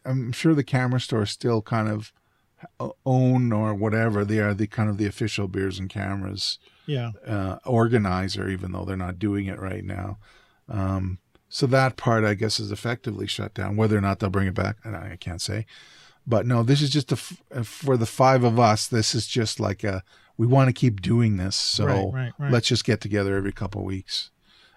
I'm 0.05 0.31
sure 0.31 0.53
the 0.53 0.63
camera 0.63 1.01
store 1.01 1.23
is 1.23 1.31
still 1.31 1.61
kind 1.61 1.89
of 1.89 2.13
own 3.05 3.51
or 3.51 3.73
whatever. 3.73 4.25
They 4.25 4.39
are 4.39 4.53
the 4.53 4.67
kind 4.67 4.89
of 4.89 4.97
the 4.97 5.05
official 5.05 5.47
beers 5.47 5.79
and 5.79 5.89
cameras 5.89 6.59
yeah. 6.85 7.11
uh, 7.25 7.57
organizer, 7.65 8.49
even 8.49 8.71
though 8.71 8.85
they're 8.85 8.97
not 8.97 9.19
doing 9.19 9.45
it 9.47 9.59
right 9.59 9.83
now. 9.83 10.17
Um, 10.69 11.19
so 11.49 11.65
that 11.67 11.95
part, 11.97 12.25
I 12.25 12.33
guess, 12.33 12.59
is 12.59 12.71
effectively 12.71 13.27
shut 13.27 13.53
down. 13.53 13.77
Whether 13.77 13.97
or 13.97 14.01
not 14.01 14.19
they'll 14.19 14.29
bring 14.29 14.47
it 14.47 14.53
back, 14.53 14.77
I 14.83 15.11
I 15.11 15.17
can't 15.19 15.41
say. 15.41 15.65
But 16.25 16.45
no, 16.45 16.61
this 16.61 16.81
is 16.81 16.89
just 16.89 17.11
a 17.11 17.15
f- 17.15 17.65
for 17.65 17.95
the 17.95 18.05
five 18.05 18.43
of 18.43 18.59
us. 18.59 18.87
This 18.87 19.15
is 19.15 19.27
just 19.27 19.59
like 19.59 19.83
a 19.83 20.03
we 20.35 20.45
want 20.45 20.67
to 20.67 20.73
keep 20.73 21.01
doing 21.01 21.37
this, 21.37 21.55
so 21.55 21.85
right, 21.85 22.13
right, 22.13 22.33
right. 22.37 22.51
let's 22.51 22.67
just 22.67 22.83
get 22.83 23.01
together 23.01 23.35
every 23.37 23.53
couple 23.53 23.81
of 23.81 23.87
weeks. 23.87 24.29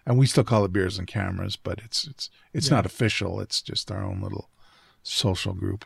And 0.07 0.17
we 0.19 0.27
still 0.27 0.45
call 0.45 0.65
it 0.65 0.73
beers 0.73 0.99
and 0.99 1.07
cameras, 1.09 1.57
but 1.57 1.81
it's 1.85 2.07
it's 2.07 2.31
it's 2.55 2.69
Yeah. 2.71 2.77
not 2.77 2.87
official. 2.87 3.41
It's 3.41 3.61
just 3.63 3.91
our 3.91 4.03
own 4.05 4.21
little 4.21 4.49
social 5.03 5.55
group. 5.55 5.85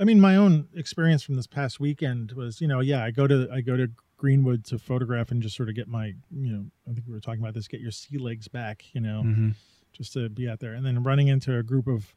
I 0.00 0.04
mean, 0.04 0.20
my 0.20 0.36
own 0.36 0.68
experience 0.74 1.22
from 1.22 1.36
this 1.36 1.46
past 1.46 1.78
weekend 1.78 2.32
was, 2.32 2.60
you 2.60 2.66
know, 2.68 2.80
yeah, 2.80 3.04
I 3.04 3.10
go 3.10 3.26
to 3.26 3.48
I 3.52 3.60
go 3.60 3.76
to 3.76 3.88
Greenwood 4.16 4.64
to 4.66 4.78
photograph 4.78 5.30
and 5.30 5.42
just 5.42 5.56
sort 5.56 5.68
of 5.68 5.74
get 5.74 5.86
my, 5.88 6.14
you 6.30 6.52
know, 6.52 6.64
I 6.88 6.92
think 6.92 7.06
we 7.06 7.12
were 7.12 7.20
talking 7.20 7.40
about 7.40 7.54
this, 7.54 7.68
get 7.68 7.80
your 7.80 7.90
sea 7.90 8.18
legs 8.18 8.48
back, 8.48 8.84
you 8.92 9.00
know, 9.00 9.22
hmm 9.22 9.50
just 9.92 10.12
to 10.12 10.28
be 10.28 10.48
out 10.48 10.58
there, 10.58 10.74
and 10.74 10.84
then 10.84 11.04
running 11.04 11.28
into 11.28 11.56
a 11.56 11.62
group 11.62 11.86
of, 11.86 12.16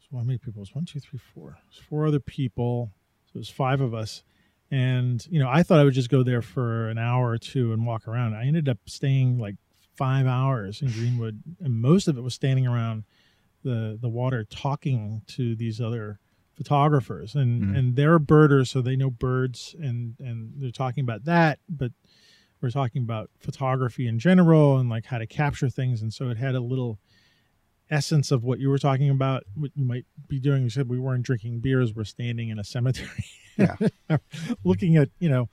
so 0.00 0.18
how 0.18 0.22
many 0.22 0.36
people? 0.36 0.58
It 0.58 0.68
was 0.68 0.74
one, 0.74 0.84
two, 0.84 1.00
three, 1.00 1.18
four. 1.18 1.52
It 1.52 1.68
was 1.70 1.78
four 1.78 2.06
other 2.06 2.20
people. 2.20 2.90
So 3.24 3.36
it 3.36 3.38
was 3.38 3.48
five 3.48 3.80
of 3.80 3.94
us, 3.94 4.22
and 4.70 5.26
you 5.30 5.38
know, 5.38 5.48
I 5.48 5.62
thought 5.62 5.80
I 5.80 5.84
would 5.84 5.94
just 5.94 6.10
go 6.10 6.22
there 6.22 6.42
for 6.42 6.90
an 6.90 6.98
hour 6.98 7.30
or 7.30 7.38
two 7.38 7.72
and 7.72 7.86
walk 7.86 8.06
around. 8.06 8.34
I 8.34 8.44
ended 8.44 8.68
up 8.68 8.76
staying 8.84 9.38
like 9.38 9.56
five 9.96 10.26
hours 10.26 10.82
in 10.82 10.88
Greenwood, 10.88 11.42
and 11.60 11.80
most 11.80 12.06
of 12.06 12.18
it 12.18 12.20
was 12.20 12.34
standing 12.34 12.66
around 12.66 13.04
the 13.64 13.98
the 13.98 14.10
water 14.10 14.44
talking 14.44 15.22
to 15.28 15.54
these 15.54 15.80
other 15.80 16.18
photographers 16.56 17.34
and 17.34 17.62
Mhm. 17.62 17.78
and 17.78 17.96
they're 17.96 18.18
birders 18.18 18.70
so 18.70 18.80
they 18.82 18.96
know 18.96 19.10
birds 19.10 19.74
and 19.80 20.14
and 20.20 20.52
they're 20.56 20.70
talking 20.70 21.02
about 21.02 21.24
that 21.24 21.58
but 21.68 21.92
we're 22.60 22.70
talking 22.70 23.02
about 23.02 23.30
photography 23.38 24.06
in 24.06 24.18
general 24.18 24.78
and 24.78 24.88
like 24.90 25.06
how 25.06 25.18
to 25.18 25.26
capture 25.26 25.68
things 25.70 26.02
and 26.02 26.12
so 26.12 26.28
it 26.28 26.36
had 26.36 26.54
a 26.54 26.60
little 26.60 26.98
essence 27.90 28.30
of 28.30 28.44
what 28.44 28.58
you 28.58 28.68
were 28.68 28.78
talking 28.78 29.10
about 29.10 29.44
what 29.54 29.70
you 29.74 29.84
might 29.84 30.06
be 30.28 30.38
doing 30.38 30.62
you 30.62 30.70
said 30.70 30.88
we 30.88 30.98
weren't 30.98 31.24
drinking 31.24 31.60
beers 31.60 31.94
we're 31.94 32.04
standing 32.04 32.48
in 32.48 32.58
a 32.58 32.64
cemetery 32.64 33.24
Yeah. 33.58 33.76
looking 34.64 34.96
at 34.96 35.10
you 35.18 35.28
know 35.28 35.48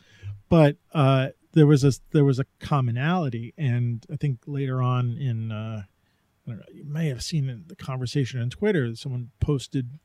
but 0.50 0.78
uh 0.94 1.30
there 1.54 1.66
was 1.68 1.84
a 1.84 1.94
there 2.12 2.24
was 2.26 2.40
a 2.40 2.46
commonality 2.60 3.54
and 3.58 4.06
i 4.12 4.16
think 4.16 4.40
later 4.46 4.82
on 4.82 5.18
in 5.18 5.52
uh 5.52 5.84
I 6.48 6.52
don't 6.54 6.60
know, 6.62 6.66
you 6.74 6.84
may 6.86 7.10
have 7.10 7.22
seen 7.22 7.48
in 7.48 7.66
the 7.68 7.76
conversation 7.76 8.42
on 8.42 8.50
Twitter. 8.50 8.96
Someone 8.96 9.30
posted 9.40 10.00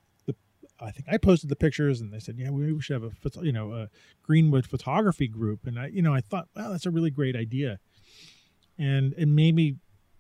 I 0.85 0.91
think 0.91 1.07
I 1.11 1.17
posted 1.17 1.49
the 1.51 1.57
pictures, 1.57 2.01
and 2.01 2.13
they 2.13 2.19
said, 2.19 2.37
"Yeah, 2.39 2.51
we, 2.51 2.81
should 2.81 3.03
have 3.03 3.13
a, 3.13 3.45
you 3.45 3.53
know, 3.53 3.73
a 3.73 3.89
Greenwood 4.23 4.67
photography 4.67 5.29
group." 5.29 5.67
And 5.67 5.79
I, 5.79 5.87
you 5.87 6.03
know, 6.03 6.15
I 6.15 6.21
thought, 6.21 6.49
wow, 6.55 6.71
that's 6.71 6.87
a 6.87 6.91
really 6.91 7.11
great 7.11 7.37
idea, 7.37 7.79
and 8.79 9.15
it 9.17 9.27
made 9.27 9.55
me 9.55 9.77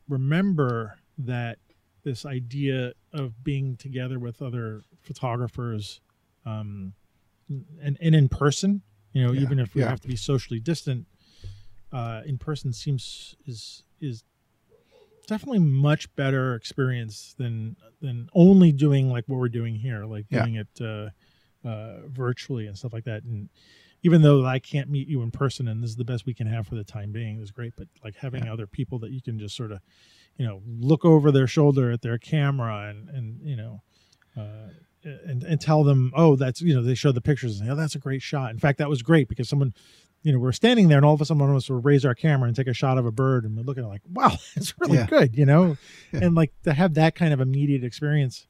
remember 0.08 0.98
that 1.18 1.58
this 2.02 2.26
idea 2.26 2.92
of 3.12 3.42
being 3.42 3.76
together 3.76 4.18
with 4.18 4.42
other 4.42 4.82
photographers, 5.02 6.00
um, 6.44 6.92
and, 7.48 7.96
and 8.00 8.14
in 8.14 8.28
person, 8.28 8.82
you 9.12 9.22
know, 9.24 9.32
Yeah, 9.32 9.40
even 9.40 9.58
if 9.58 9.74
we 9.74 9.80
yeah. 9.80 9.88
have 9.88 10.00
to 10.00 10.08
be 10.08 10.16
socially 10.16 10.60
distant, 10.60 11.06
uh, 11.92 12.22
in 12.26 12.38
person 12.38 12.72
seems 12.72 13.36
is 13.46 13.84
is 14.00 14.24
definitely 15.26 15.60
much 15.60 16.14
better 16.16 16.54
experience 16.54 17.34
than 17.38 17.76
than 18.00 18.28
only 18.34 18.72
doing 18.72 19.10
like 19.10 19.24
what 19.26 19.38
we're 19.38 19.48
doing 19.48 19.74
here, 19.76 20.04
like 20.04 20.26
Yeah. 20.30 20.42
doing 20.44 20.56
it 20.56 20.80
uh, 20.80 21.10
uh, 21.66 22.06
virtually 22.06 22.66
and 22.66 22.76
stuff 22.76 22.92
like 22.92 23.04
that. 23.04 23.22
And 23.24 23.48
even 24.02 24.20
though 24.22 24.44
I 24.44 24.58
can't 24.58 24.90
meet 24.90 25.08
you 25.08 25.22
in 25.22 25.30
person, 25.30 25.66
and 25.68 25.82
this 25.82 25.90
is 25.90 25.96
the 25.96 26.04
best 26.04 26.26
we 26.26 26.34
can 26.34 26.46
have 26.46 26.66
for 26.66 26.74
the 26.74 26.84
time 26.84 27.10
being, 27.12 27.40
is 27.40 27.50
great. 27.50 27.72
But 27.76 27.88
like 28.02 28.16
having 28.16 28.46
other 28.48 28.66
people 28.66 28.98
that 29.00 29.10
you 29.10 29.22
can 29.22 29.38
just 29.38 29.56
sort 29.56 29.72
of, 29.72 29.80
you 30.36 30.46
know, 30.46 30.60
look 30.66 31.04
over 31.04 31.32
their 31.32 31.46
shoulder 31.46 31.90
at 31.90 32.02
their 32.02 32.18
camera 32.18 32.88
and 32.90 33.08
and 33.08 33.40
you 33.42 33.56
know. 33.56 33.82
Uh, 34.36 34.70
and, 35.26 35.42
and 35.44 35.60
tell 35.60 35.84
them, 35.84 36.10
oh, 36.16 36.34
that's 36.34 36.62
you 36.62 36.74
know, 36.74 36.82
they 36.82 36.94
show 36.94 37.12
the 37.12 37.20
pictures 37.20 37.58
and 37.60 37.66
say, 37.66 37.72
oh, 37.72 37.76
that's 37.76 37.94
a 37.94 37.98
great 37.98 38.22
shot. 38.22 38.50
In 38.50 38.58
fact, 38.58 38.78
that 38.78 38.88
was 38.88 39.02
great 39.02 39.28
because 39.28 39.50
someone 39.50 39.74
you 40.24 40.32
know, 40.32 40.38
we're 40.40 40.50
standing 40.52 40.88
there 40.88 40.98
and 40.98 41.04
all 41.04 41.14
of 41.14 41.20
a 41.20 41.24
sudden 41.24 41.38
one 41.40 41.50
of 41.50 41.56
us 41.56 41.68
will 41.70 41.80
raise 41.80 42.04
our 42.04 42.14
camera 42.14 42.48
and 42.48 42.56
take 42.56 42.66
a 42.66 42.72
shot 42.74 42.98
of 42.98 43.06
a 43.06 43.12
bird 43.12 43.44
and 43.44 43.56
we're 43.56 43.62
looking 43.62 43.84
at 43.84 43.86
it 43.86 43.90
like, 43.90 44.02
wow, 44.10 44.32
it's 44.56 44.74
really 44.80 44.96
Yeah. 44.98 45.06
good, 45.06 45.36
you 45.36 45.46
know? 45.46 45.76
Yeah. 46.12 46.20
And 46.24 46.34
like 46.34 46.52
to 46.64 46.72
have 46.74 46.94
that 46.94 47.14
kind 47.14 47.32
of 47.32 47.40
immediate 47.40 47.84
experience, 47.84 48.46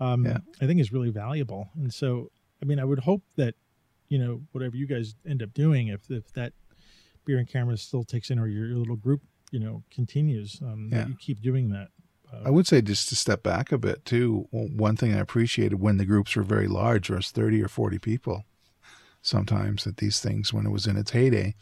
um, 0.00 0.26
Yeah. 0.26 0.38
I 0.60 0.66
think 0.66 0.80
is 0.80 0.92
really 0.92 1.10
valuable. 1.10 1.70
And 1.76 1.94
so, 1.94 2.30
I 2.62 2.66
mean, 2.66 2.78
I 2.78 2.84
would 2.84 2.98
hope 2.98 3.22
that, 3.36 3.54
you 4.08 4.18
know, 4.18 4.42
whatever 4.52 4.76
you 4.76 4.86
guys 4.86 5.14
end 5.26 5.42
up 5.42 5.54
doing, 5.54 5.88
if, 5.88 6.10
if 6.10 6.32
that 6.34 6.52
beer 7.24 7.38
and 7.38 7.48
camera 7.48 7.76
still 7.78 8.04
takes 8.04 8.28
in 8.30 8.38
or 8.38 8.46
your, 8.48 8.66
your 8.66 8.76
little 8.76 8.96
group, 8.96 9.22
you 9.50 9.60
know, 9.60 9.82
continues, 9.90 10.60
um, 10.62 10.90
that 10.90 11.08
you 11.08 11.14
keep 11.14 11.40
doing 11.40 11.70
that. 11.70 11.88
Uh, 12.32 12.40
I 12.46 12.50
would 12.50 12.66
say 12.66 12.82
just 12.82 13.08
to 13.10 13.16
step 13.16 13.42
back 13.44 13.70
a 13.70 13.78
bit 13.78 14.04
too. 14.04 14.48
One 14.50 14.96
thing 14.96 15.14
I 15.14 15.18
appreciated 15.18 15.76
when 15.80 15.96
the 15.98 16.04
groups 16.04 16.34
were 16.34 16.42
very 16.42 16.66
large, 16.66 17.08
was 17.08 17.30
thirty 17.30 17.62
or 17.62 17.68
forty 17.68 17.98
people, 17.98 18.44
sometimes 19.24 19.82
that 19.84 19.96
these 19.96 20.20
things 20.20 20.52
when 20.52 20.66
it 20.66 20.70
was 20.70 20.86
in 20.86 20.96
its 20.96 21.10
heyday, 21.10 21.54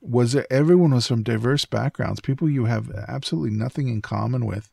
was 0.00 0.32
there, 0.32 0.46
everyone 0.50 0.92
was 0.94 1.06
from 1.06 1.22
diverse 1.22 1.64
backgrounds, 1.64 2.20
people 2.20 2.48
you 2.48 2.66
have 2.66 2.90
absolutely 3.08 3.50
nothing 3.50 3.88
in 3.88 4.00
common 4.00 4.46
with, 4.46 4.70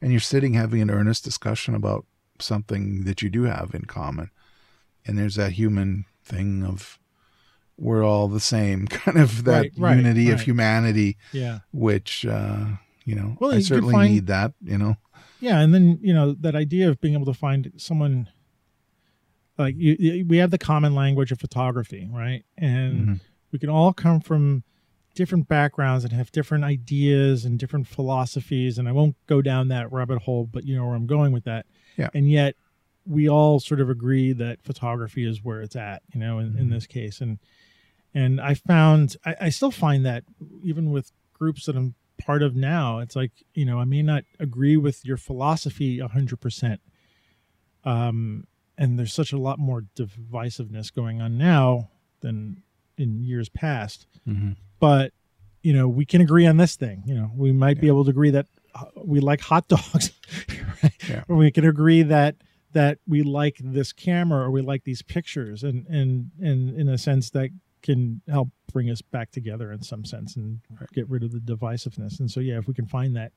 and 0.00 0.10
you're 0.12 0.20
sitting 0.20 0.54
having 0.54 0.82
an 0.82 0.90
earnest 0.90 1.24
discussion 1.24 1.74
about 1.74 2.04
something 2.38 3.04
that 3.04 3.22
you 3.22 3.30
do 3.30 3.44
have 3.44 3.72
in 3.74 3.82
common. 3.86 4.30
And 5.06 5.16
there's 5.18 5.36
that 5.36 5.52
human 5.52 6.04
thing 6.24 6.64
of 6.64 6.98
we're 7.78 8.04
all 8.04 8.28
the 8.28 8.40
same, 8.40 8.86
kind 8.88 9.18
of 9.18 9.44
that 9.44 9.52
Right, 9.62 9.72
right, 9.78 9.96
unity 9.96 10.30
of 10.30 10.42
humanity, 10.42 11.16
Yeah. 11.32 11.60
which 11.72 12.26
uh, 12.26 12.66
you 13.04 13.14
know 13.14 13.36
Well, 13.40 13.52
I 13.52 13.56
you 13.56 13.62
certainly 13.62 13.92
find- 13.94 14.12
need 14.12 14.26
that. 14.26 14.52
You 14.62 14.78
know, 14.78 14.96
Yeah, 15.40 15.60
and 15.60 15.72
then 15.72 15.98
you 16.02 16.12
know 16.12 16.32
that 16.34 16.54
idea 16.54 16.88
of 16.90 17.00
being 17.00 17.14
able 17.14 17.26
to 17.26 17.34
find 17.34 17.72
someone 17.76 18.28
like 19.62 19.76
you, 19.76 19.96
you- 19.98 20.26
we 20.26 20.36
have 20.38 20.50
the 20.50 20.58
common 20.58 20.94
language 20.94 21.32
of 21.32 21.40
photography, 21.40 22.08
right? 22.12 22.44
And 22.56 23.08
Mhm. 23.08 23.20
we 23.50 23.58
can 23.58 23.68
all 23.70 23.92
come 23.92 24.20
from 24.20 24.62
different 25.14 25.46
backgrounds 25.48 26.04
and 26.04 26.12
have 26.12 26.32
different 26.32 26.64
ideas 26.64 27.44
and 27.44 27.58
different 27.58 27.86
philosophies. 27.86 28.78
And 28.78 28.88
I 28.88 28.92
won't 28.92 29.14
go 29.26 29.42
down 29.42 29.68
that 29.68 29.92
rabbit 29.92 30.22
hole, 30.22 30.48
but 30.50 30.64
you 30.64 30.74
know 30.74 30.86
where 30.86 30.94
I'm 30.94 31.06
going 31.06 31.32
with 31.32 31.44
that. 31.44 31.66
Yeah. 31.98 32.08
And 32.14 32.30
yet 32.30 32.54
we 33.04 33.28
all 33.28 33.60
sort 33.60 33.80
of 33.80 33.90
agree 33.90 34.32
that 34.32 34.62
photography 34.62 35.26
is 35.26 35.44
where 35.44 35.60
it's 35.60 35.76
at, 35.76 36.02
you 36.14 36.20
know, 36.20 36.38
in, 36.38 36.56
in 36.56 36.68
Mhm. 36.68 36.70
this 36.70 36.86
case. 36.86 37.20
And 37.20 37.38
and 38.14 38.40
I 38.40 38.54
found 38.54 39.16
I, 39.24 39.36
I 39.42 39.48
still 39.50 39.70
find 39.70 40.04
that 40.06 40.24
even 40.62 40.90
with 40.90 41.12
groups 41.34 41.66
that 41.66 41.76
I'm 41.76 41.94
part 42.18 42.42
of 42.42 42.54
now, 42.54 42.98
it's 43.00 43.16
like, 43.16 43.32
you 43.54 43.64
know, 43.64 43.78
I 43.80 43.84
may 43.84 44.02
not 44.02 44.24
agree 44.38 44.76
with 44.76 45.04
your 45.04 45.16
philosophy 45.16 45.98
a 45.98 46.08
hundred 46.08 46.40
percent. 46.40 46.80
Um 47.84 48.46
and 48.78 48.98
there's 48.98 49.12
such 49.14 49.32
a 49.32 49.38
lot 49.38 49.58
more 49.58 49.84
divisiveness 49.96 50.92
going 50.92 51.20
on 51.20 51.36
now 51.38 51.90
than 52.20 52.62
in 52.98 53.20
years 53.22 53.48
past 53.48 54.06
Mhm. 54.28 54.56
but 54.78 55.12
you 55.62 55.72
know 55.72 55.88
we 55.88 56.04
can 56.04 56.20
agree 56.20 56.46
on 56.46 56.56
this 56.56 56.76
thing 56.76 57.02
you 57.06 57.14
know 57.14 57.30
we 57.34 57.52
might 57.52 57.80
be 57.80 57.86
able 57.88 58.04
to 58.04 58.10
agree 58.10 58.30
that 58.30 58.46
uh, 58.74 58.84
we 59.04 59.20
like 59.20 59.40
hot 59.40 59.68
dogs 59.68 60.12
right? 60.82 60.92
Yeah. 61.08 61.24
or 61.28 61.36
we 61.36 61.50
can 61.50 61.64
agree 61.64 62.02
that 62.02 62.36
that 62.72 62.98
we 63.06 63.22
like 63.22 63.56
this 63.60 63.92
camera 63.92 64.44
or 64.46 64.50
we 64.50 64.62
like 64.62 64.84
these 64.84 65.02
pictures 65.02 65.62
and 65.62 65.86
and 65.88 66.30
and 66.40 66.74
in 66.76 66.88
a 66.88 66.96
sense 66.98 67.30
that 67.30 67.50
can 67.82 68.20
help 68.28 68.48
bring 68.72 68.88
us 68.90 69.02
back 69.02 69.30
together 69.32 69.72
in 69.72 69.82
some 69.82 70.04
sense 70.04 70.36
and 70.36 70.60
Right. 70.70 70.88
get 70.92 71.08
rid 71.10 71.22
of 71.24 71.32
the 71.32 71.40
divisiveness 71.40 72.20
and 72.20 72.30
so 72.30 72.40
yeah 72.40 72.58
if 72.58 72.66
we 72.68 72.74
can 72.74 72.86
find 72.86 73.16
that 73.16 73.32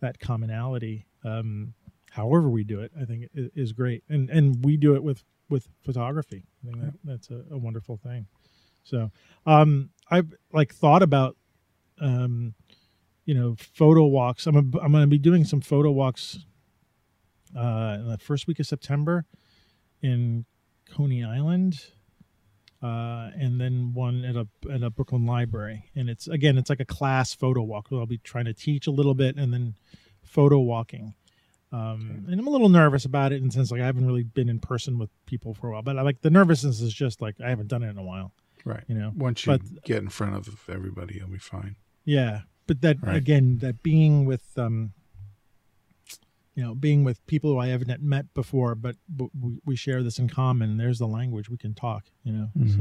that 0.00 0.20
commonality 0.20 1.06
um 1.24 1.74
however 2.10 2.48
we 2.48 2.64
do 2.64 2.80
it 2.80 2.92
i 3.00 3.04
think 3.04 3.28
is 3.34 3.72
great. 3.72 4.02
And 4.08 4.30
and 4.30 4.64
we 4.64 4.76
do 4.76 4.94
it 4.94 5.02
with 5.02 5.24
with 5.48 5.68
photography. 5.82 6.44
I 6.62 6.70
think 6.70 6.82
that, 6.82 6.94
that's 7.04 7.30
a, 7.30 7.42
a 7.50 7.58
wonderful 7.58 7.96
thing. 7.96 8.26
So 8.84 9.10
um 9.46 9.90
i've 10.10 10.32
like 10.52 10.74
thought 10.74 11.02
about 11.02 11.36
um 12.00 12.54
you 13.24 13.34
know 13.34 13.56
photo 13.58 14.04
walks. 14.06 14.46
I'm 14.46 14.56
a, 14.56 14.78
i'm 14.80 14.92
going 14.92 15.02
to 15.02 15.06
be 15.06 15.18
doing 15.18 15.44
some 15.44 15.60
photo 15.60 15.90
walks 15.90 16.38
uh 17.56 17.96
in 18.00 18.08
the 18.08 18.18
first 18.18 18.46
week 18.46 18.60
of 18.60 18.66
september 18.66 19.24
in 20.02 20.44
coney 20.90 21.24
island 21.24 21.80
uh 22.82 23.30
and 23.34 23.60
then 23.60 23.92
one 23.94 24.24
at 24.24 24.36
a 24.36 24.46
at 24.72 24.82
a 24.82 24.90
brooklyn 24.90 25.26
library. 25.26 25.90
And 25.94 26.08
it's 26.08 26.28
again 26.28 26.56
it's 26.58 26.70
like 26.70 26.80
a 26.80 26.84
class 26.84 27.34
photo 27.34 27.62
walk 27.62 27.90
where 27.90 28.00
i'll 28.00 28.06
be 28.06 28.18
trying 28.18 28.46
to 28.46 28.54
teach 28.54 28.86
a 28.86 28.90
little 28.90 29.14
bit 29.14 29.36
and 29.36 29.52
then 29.52 29.74
photo 30.22 30.58
walking 30.58 31.14
um 31.72 32.24
and 32.28 32.40
i'm 32.40 32.46
a 32.46 32.50
little 32.50 32.68
nervous 32.70 33.04
about 33.04 33.32
it 33.32 33.36
in 33.42 33.46
the 33.48 33.52
sense 33.52 33.70
like 33.70 33.80
i 33.80 33.86
haven't 33.86 34.06
really 34.06 34.22
been 34.22 34.48
in 34.48 34.58
person 34.58 34.98
with 34.98 35.10
people 35.26 35.52
for 35.52 35.68
a 35.68 35.72
while 35.72 35.82
but 35.82 35.98
i 35.98 36.02
like 36.02 36.20
the 36.22 36.30
nervousness 36.30 36.80
is 36.80 36.92
just 36.94 37.20
like 37.20 37.34
i 37.44 37.48
haven't 37.50 37.68
done 37.68 37.82
it 37.82 37.90
in 37.90 37.98
a 37.98 38.02
while 38.02 38.32
right. 38.64 38.84
you 38.88 38.94
know 38.94 39.12
Once 39.16 39.44
you 39.44 39.52
But- 39.52 39.84
get 39.84 39.98
in 39.98 40.08
front 40.08 40.34
of 40.34 40.48
everybody, 40.68 41.16
you'll 41.16 41.28
be 41.28 41.38
fine. 41.38 41.76
yeah, 42.04 42.42
but 42.66 42.80
that 42.82 42.96
Right. 43.02 43.16
again, 43.16 43.58
that 43.58 43.82
being 43.82 44.24
with 44.26 44.56
um, 44.58 44.92
you 46.54 46.64
know, 46.64 46.74
being 46.74 47.04
with 47.04 47.24
people 47.26 47.52
who 47.52 47.58
I 47.58 47.68
haven't 47.68 48.02
met 48.02 48.34
before, 48.34 48.74
but, 48.74 48.96
but 49.08 49.28
we, 49.40 49.58
we 49.64 49.76
share 49.76 50.02
this 50.02 50.18
in 50.18 50.28
common. 50.28 50.76
There's 50.76 50.98
the 50.98 51.06
language 51.06 51.48
we 51.48 51.56
can 51.56 51.72
talk. 51.72 52.06
You 52.24 52.32
know, 52.32 52.48
Mhm. 52.58 52.76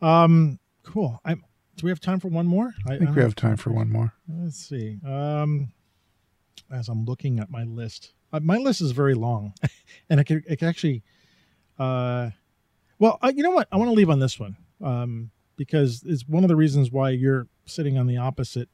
so 0.00 0.06
um, 0.06 0.58
cool. 0.82 1.20
I 1.24 1.34
do 1.34 1.84
we 1.84 1.90
have 1.90 2.00
time 2.00 2.20
for 2.20 2.28
one 2.28 2.46
more? 2.46 2.74
I 2.88 2.96
think 2.98 3.14
we 3.16 3.22
have 3.22 3.34
time 3.34 3.56
for 3.56 3.70
one 3.72 3.90
more. 3.90 4.12
Let's 4.28 4.56
see. 4.58 4.98
Um, 5.04 5.72
as 6.70 6.88
I'm 6.88 7.04
looking 7.04 7.38
at 7.38 7.50
my 7.50 7.64
list, 7.64 8.12
uh, 8.32 8.40
my 8.40 8.56
list 8.56 8.80
is 8.80 8.92
very 8.92 9.14
long, 9.14 9.54
and 10.10 10.20
I 10.20 10.24
can, 10.24 10.42
it 10.48 10.56
could 10.56 10.68
actually, 10.68 11.02
uh, 11.78 12.30
well, 12.98 13.18
uh, 13.22 13.32
you 13.34 13.42
know 13.42 13.50
what? 13.50 13.68
I 13.70 13.76
want 13.76 13.88
to 13.88 13.94
leave 13.94 14.10
on 14.10 14.18
this 14.20 14.38
one 14.38 14.56
um, 14.82 15.30
because 15.56 16.02
it's 16.06 16.26
one 16.26 16.44
of 16.44 16.48
the 16.48 16.56
reasons 16.56 16.90
why 16.90 17.10
you're 17.10 17.46
sitting 17.66 17.98
on 17.98 18.06
the 18.06 18.16
opposite 18.16 18.68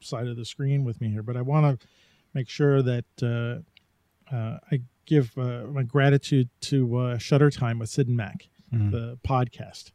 side 0.00 0.26
of 0.26 0.36
the 0.36 0.44
screen 0.44 0.84
with 0.84 1.00
me 1.00 1.10
here. 1.10 1.22
But 1.22 1.36
I 1.36 1.42
want 1.42 1.80
to 1.80 1.86
make 2.34 2.48
sure 2.48 2.82
that 2.82 3.04
uh, 3.22 4.34
uh, 4.34 4.58
I 4.70 4.80
give 5.06 5.36
uh, 5.36 5.64
my 5.66 5.82
gratitude 5.82 6.48
to 6.62 6.96
uh, 6.96 7.18
Shutter 7.18 7.50
Time 7.50 7.78
with 7.78 7.90
Sid 7.90 8.08
and 8.08 8.16
Mac 8.16 8.48
Mhm. 8.72 8.90
the 8.90 9.18
podcast 9.22 9.92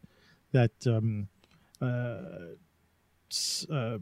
that 0.51 0.71
um 0.87 1.27
uh, 1.81 2.53
uh 3.69 3.97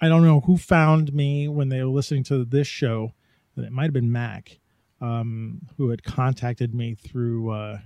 I 0.00 0.08
don't 0.08 0.22
know 0.22 0.40
who 0.40 0.56
found 0.56 1.12
me 1.12 1.48
when 1.48 1.68
they 1.68 1.82
were 1.82 1.90
listening 1.90 2.24
to 2.24 2.44
this 2.44 2.66
show 2.66 3.12
it 3.56 3.72
might 3.72 3.84
have 3.84 3.92
been 3.92 4.10
Mac 4.12 4.58
um 5.02 5.60
who 5.76 5.90
had 5.90 6.02
contacted 6.02 6.74
me 6.74 6.94
through 6.94 7.50
uh 7.50 7.78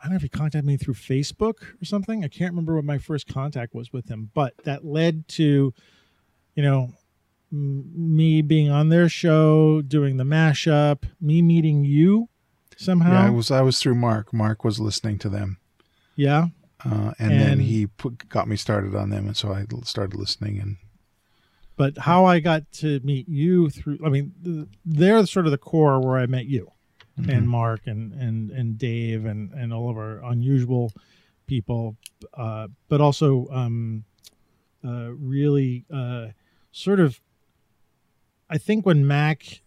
I 0.00 0.06
don't 0.06 0.10
know 0.12 0.16
if 0.16 0.22
he 0.22 0.28
contacted 0.28 0.66
me 0.66 0.76
through 0.76 0.94
Facebook 0.94 1.62
or 1.80 1.84
something. 1.84 2.24
I 2.24 2.28
can't 2.28 2.52
remember 2.52 2.76
what 2.76 2.84
my 2.84 2.98
first 2.98 3.26
contact 3.26 3.74
was 3.74 3.90
with 3.90 4.10
him, 4.10 4.30
but 4.34 4.52
that 4.64 4.84
led 4.84 5.26
to, 5.28 5.72
you 6.54 6.62
know, 6.62 6.90
m- 7.50 8.14
me 8.14 8.42
being 8.42 8.68
on 8.70 8.90
their 8.90 9.08
show, 9.08 9.80
doing 9.80 10.18
the 10.18 10.24
mashup, 10.24 11.04
me 11.22 11.40
meeting 11.40 11.84
you 11.84 12.28
somehow. 12.76 13.12
Yeah, 13.12 13.26
I 13.26 13.30
was 13.30 13.50
I 13.50 13.62
was 13.62 13.80
through 13.80 13.94
Mark. 13.94 14.32
Mark 14.34 14.62
was 14.62 14.78
listening 14.78 15.18
to 15.20 15.30
them, 15.30 15.56
yeah. 16.16 16.48
Uh, 16.84 17.12
and, 17.18 17.40
then 17.40 17.60
he 17.60 17.86
put, 17.86 18.28
got 18.28 18.46
me 18.46 18.56
started 18.56 18.94
on 18.94 19.10
them, 19.10 19.26
and 19.26 19.36
so 19.36 19.52
I 19.52 19.64
started 19.84 20.18
listening. 20.18 20.60
And 20.60 20.76
but 21.76 21.98
how 21.98 22.24
I 22.24 22.40
got 22.40 22.70
to 22.74 23.00
meet 23.00 23.28
you 23.28 23.70
through 23.70 23.98
I 24.04 24.08
mean 24.08 24.68
they're 24.84 25.26
sort 25.26 25.46
of 25.46 25.52
the 25.52 25.58
core 25.58 26.00
where 26.00 26.18
I 26.18 26.26
met 26.26 26.46
you 26.46 26.70
Mm-hmm. 27.18 27.30
and 27.30 27.48
Mark 27.48 27.82
and 27.86 28.12
and 28.12 28.50
and 28.50 28.76
Dave 28.76 29.24
and 29.24 29.52
and 29.52 29.72
all 29.72 29.88
of 29.88 29.96
our 29.96 30.18
unusual 30.24 30.92
people 31.46 31.96
uh 32.36 32.66
but 32.88 33.00
also 33.00 33.46
um 33.52 34.02
uh 34.84 35.12
really 35.12 35.84
uh 35.94 36.30
sort 36.72 36.98
of 36.98 37.20
I 38.50 38.58
think 38.58 38.84
when 38.84 39.06
Mac 39.06 39.62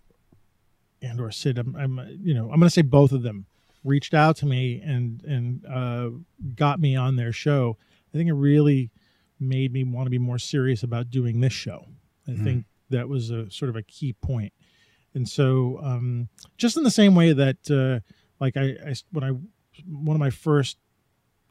and 1.01 1.21
or 1.21 1.31
Sid 1.31 1.57
I'm, 1.57 1.73
I'm 1.77 2.19
you 2.21 2.33
know 2.33 2.51
I'm 2.51 2.59
going 2.59 2.63
to 2.63 2.69
say 2.69 2.81
both 2.81 3.13
of 3.13 3.23
them 3.23 3.45
reached 3.83 4.13
out 4.13 4.35
to 4.37 4.45
me 4.45 4.81
and 4.83 5.23
and 5.23 5.65
uh 5.65 6.09
got 6.55 6.79
me 6.79 6.95
on 6.95 7.15
their 7.15 7.31
show 7.31 7.77
I 8.13 8.17
think 8.17 8.29
it 8.29 8.33
really 8.33 8.91
made 9.39 9.71
me 9.71 9.83
want 9.83 10.07
to 10.07 10.09
be 10.09 10.17
more 10.17 10.39
serious 10.39 10.81
about 10.81 11.11
doing 11.11 11.41
this 11.41 11.53
show. 11.53 11.87
I 12.27 12.31
Mhm. 12.31 12.43
think 12.43 12.65
that 12.89 13.07
was 13.07 13.29
a 13.29 13.51
sort 13.51 13.69
of 13.69 13.75
a 13.75 13.83
key 13.83 14.13
point. 14.13 14.51
And 15.13 15.27
so, 15.29 15.79
um, 15.83 16.29
just 16.57 16.75
in 16.77 16.83
the 16.83 16.89
same 16.91 17.13
way 17.15 17.33
that, 17.33 17.69
uh, 17.69 17.99
like 18.39 18.57
I, 18.57 18.77
I, 18.89 18.95
when 19.11 19.23
I, 19.23 19.31
one 19.85 20.15
of 20.15 20.19
my 20.19 20.29
first 20.31 20.77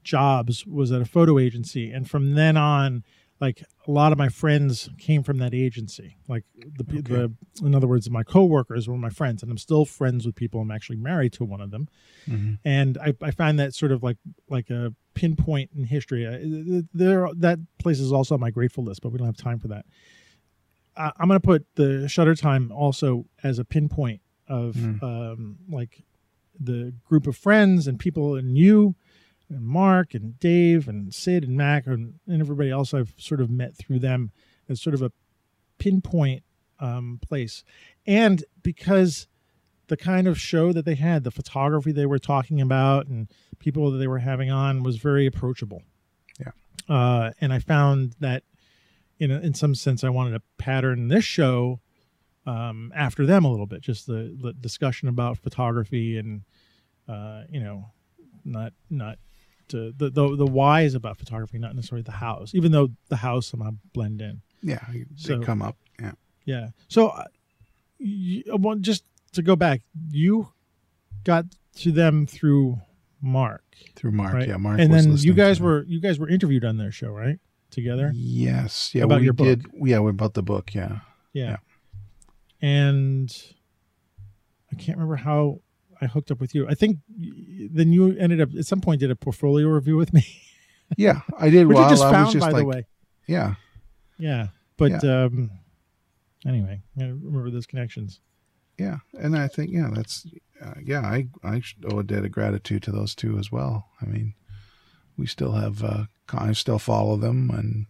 jobs 0.03 0.67
was 0.67 0.91
at 0.93 1.01
a 1.01 1.05
photo 1.05 1.39
agency, 1.39 1.91
and 1.93 2.09
from 2.09 2.35
then 2.35 2.57
on, 2.57 3.05
like 3.41 3.63
a 3.87 3.91
lot 3.91 4.13
of 4.13 4.19
my 4.19 4.29
friends 4.31 4.89
came 4.99 5.23
from 5.23 5.39
that 5.39 5.53
agency. 5.53 6.17
Like 6.27 6.45
the, 6.57 6.85
Okay. 6.99 7.01
the 7.03 7.33
in 7.67 7.75
other 7.75 7.87
words, 7.87 8.09
my 8.11 8.23
coworkers 8.23 8.89
were 8.89 8.97
my 8.97 9.11
friends, 9.11 9.43
and 9.43 9.51
I'm 9.53 9.59
still 9.59 9.85
friends 9.85 10.25
with 10.25 10.35
people. 10.35 10.61
I'm 10.61 10.71
actually 10.71 10.97
married 10.97 11.33
to 11.35 11.45
one 11.45 11.61
of 11.61 11.71
them 11.71 11.89
Mhm. 12.27 12.59
and 12.65 12.99
I, 12.99 13.15
I 13.23 13.31
find 13.31 13.59
that 13.59 13.75
sort 13.75 13.93
of 13.93 14.03
like 14.03 14.17
like 14.49 14.71
a 14.71 14.95
pinpoint 15.15 15.71
in 15.77 15.85
history. 15.85 16.27
I, 16.27 16.83
there, 16.95 17.29
that 17.37 17.59
place 17.79 18.01
is 18.01 18.13
also 18.13 18.35
on 18.35 18.41
my 18.41 18.51
grateful 18.51 18.85
list, 18.85 19.01
but 19.03 19.11
we 19.13 19.19
don't 19.19 19.27
have 19.27 19.37
time 19.37 19.59
for 19.59 19.69
that. 19.69 19.87
I, 20.97 21.13
I'm 21.19 21.29
going 21.29 21.41
to 21.41 21.47
put 21.47 21.67
the 21.75 22.09
shutter 22.09 22.35
time 22.35 22.73
also 22.73 23.27
as 23.43 23.59
a 23.59 23.65
pinpoint 23.65 24.21
of 24.49 24.75
Mm. 24.77 25.03
um, 25.03 25.57
like 25.69 26.05
the 26.59 26.95
group 27.05 27.27
of 27.27 27.37
friends 27.37 27.87
and 27.87 27.99
people 27.99 28.35
and 28.37 28.57
you 28.57 28.95
and 29.49 29.65
Mark 29.65 30.15
and 30.15 30.39
Dave 30.41 30.89
and 30.89 31.15
Sid 31.15 31.45
and 31.45 31.57
Mac 31.57 31.87
and, 31.87 32.15
and 32.27 32.41
everybody 32.41 32.71
else 32.71 32.93
I've 32.93 33.15
sort 33.17 33.41
of 33.41 33.51
met 33.51 33.77
through 33.77 34.01
them 34.01 34.33
as 34.69 34.81
sort 34.81 34.95
of 34.95 35.03
a 35.03 35.13
pinpoint 35.79 36.43
um, 36.81 37.21
place. 37.27 37.65
And 38.07 38.45
because 38.63 39.29
the 39.89 39.97
kind 39.97 40.27
of 40.27 40.39
show 40.39 40.73
that 40.73 40.85
they 40.85 40.97
had, 40.97 41.23
the 41.23 41.31
photography 41.31 41.93
they 41.93 42.07
were 42.07 42.19
talking 42.19 42.61
about, 42.61 43.07
and 43.07 43.29
people 43.59 43.91
that 43.91 43.99
they 43.99 44.09
were 44.09 44.19
having 44.19 44.51
on 44.51 44.83
was 44.83 44.97
very 44.97 45.27
approachable. 45.27 45.83
Yeah. 46.41 46.53
Uh, 46.89 47.31
and 47.41 47.53
I 47.53 47.61
found 47.61 48.17
that, 48.21 48.43
you 49.19 49.29
know, 49.29 49.39
in 49.39 49.55
some 49.55 49.75
sense, 49.75 50.03
I 50.03 50.09
wanted 50.09 50.33
to 50.33 50.43
pattern 50.59 51.09
this 51.09 51.25
show 51.25 51.81
um, 52.47 52.93
after 52.95 53.25
them 53.27 53.45
a 53.45 53.51
little 53.51 53.67
bit. 53.67 53.81
Just 53.81 54.07
the, 54.07 54.37
the 54.41 54.53
discussion 54.53 55.09
about 55.09 55.39
photography 55.39 56.19
and, 56.19 56.43
uh, 57.09 57.43
you 57.49 57.61
know, 57.61 57.91
not 58.45 58.73
not 58.91 59.19
uh, 59.75 59.91
the 59.97 60.11
the 60.11 60.37
the 60.37 60.47
why 60.47 60.83
is 60.83 60.95
about 60.95 61.19
photography, 61.19 61.59
not 61.59 61.75
necessarily 61.75 62.03
the 62.03 62.13
house. 62.13 62.55
Even 62.55 62.73
though 62.73 62.89
the 63.09 63.17
house 63.17 63.47
somehow 63.47 63.71
blend 63.93 64.21
in. 64.23 64.41
Yeah, 64.63 64.79
they 64.93 65.05
So- 65.17 65.41
come 65.43 65.63
up. 65.63 65.77
Yeah, 66.01 66.13
Yeah. 66.45 66.69
So, 66.89 67.09
uh, 67.09 67.25
you, 67.99 68.43
well, 68.59 68.77
just 68.77 69.05
to 69.33 69.43
go 69.43 69.57
back, 69.57 69.83
you 70.11 70.49
got 71.25 71.45
to 71.77 71.93
them 71.93 72.27
through 72.27 72.79
Mark, 73.23 73.65
through 73.95 74.13
Mark. 74.13 74.35
right? 74.35 74.49
Yeah, 74.49 74.57
Mark. 74.57 74.79
and 74.81 74.93
then 74.93 75.17
you 75.17 75.33
guys 75.35 75.61
were 75.61 75.85
you 75.85 76.01
guys 76.01 76.19
were 76.19 76.29
interviewed 76.29 76.65
on 76.65 76.77
their 76.77 76.93
show, 76.93 77.11
right? 77.11 77.39
Together. 77.71 78.11
Yes. 78.15 78.95
Yeah, 78.95 79.05
About 79.05 79.19
we 79.21 79.25
your 79.25 79.33
book. 79.35 79.47
did. 79.47 79.67
Yeah, 79.75 79.99
about 80.09 80.35
the 80.35 80.43
book. 80.43 80.75
Yeah. 80.75 81.01
Yeah. 81.33 81.51
Yeah. 81.51 81.57
And 82.63 83.35
I 84.73 84.77
can't 84.77 84.97
remember 84.99 85.17
how 85.17 85.61
I 86.01 86.07
hooked 86.07 86.31
up 86.31 86.41
with 86.41 86.55
you. 86.55 86.69
I 86.69 86.75
think 86.75 86.99
then 87.09 87.93
you 87.93 88.17
ended 88.19 88.41
up 88.41 88.51
at 88.59 88.67
some 88.67 88.81
point 88.81 89.01
did 89.01 89.11
a 89.11 89.17
portfolio 89.17 89.69
review 89.69 89.97
with 89.97 90.13
me, 90.13 90.25
Yeah, 90.97 91.21
I 91.39 91.51
did. 91.51 91.67
which 91.67 91.79
you 91.79 91.89
just 91.89 92.03
I 92.05 92.13
found, 92.13 92.27
was 92.27 92.35
just 92.35 92.47
by 92.47 92.53
like, 92.53 92.61
the 92.63 92.67
way. 92.67 92.87
yeah, 93.27 93.55
Yeah. 94.19 94.49
But 94.77 95.03
um, 95.05 95.51
anyway, 96.47 96.83
I 96.99 97.05
remember 97.05 97.51
those 97.51 97.67
connections. 97.67 98.21
yeah, 98.79 98.99
and 99.15 99.37
I 99.37 99.49
think 99.49 99.71
yeah, 99.73 99.89
that's 99.93 100.27
uh, 100.63 100.75
yeah. 100.85 101.01
I 101.01 101.29
I 101.43 101.63
owe 101.91 102.01
a 102.01 102.05
debt 102.05 102.25
of 102.27 102.33
gratitude 102.33 102.83
to 102.85 102.93
those 102.93 103.15
two 103.15 103.39
as 103.39 103.51
well. 103.51 103.87
I 104.03 104.05
mean, 104.05 104.35
we 105.17 105.27
still 105.27 105.53
have 105.53 105.83
uh, 105.83 106.05
I 106.33 106.53
still 106.53 106.79
follow 106.79 107.17
them 107.17 107.51
and 107.51 107.87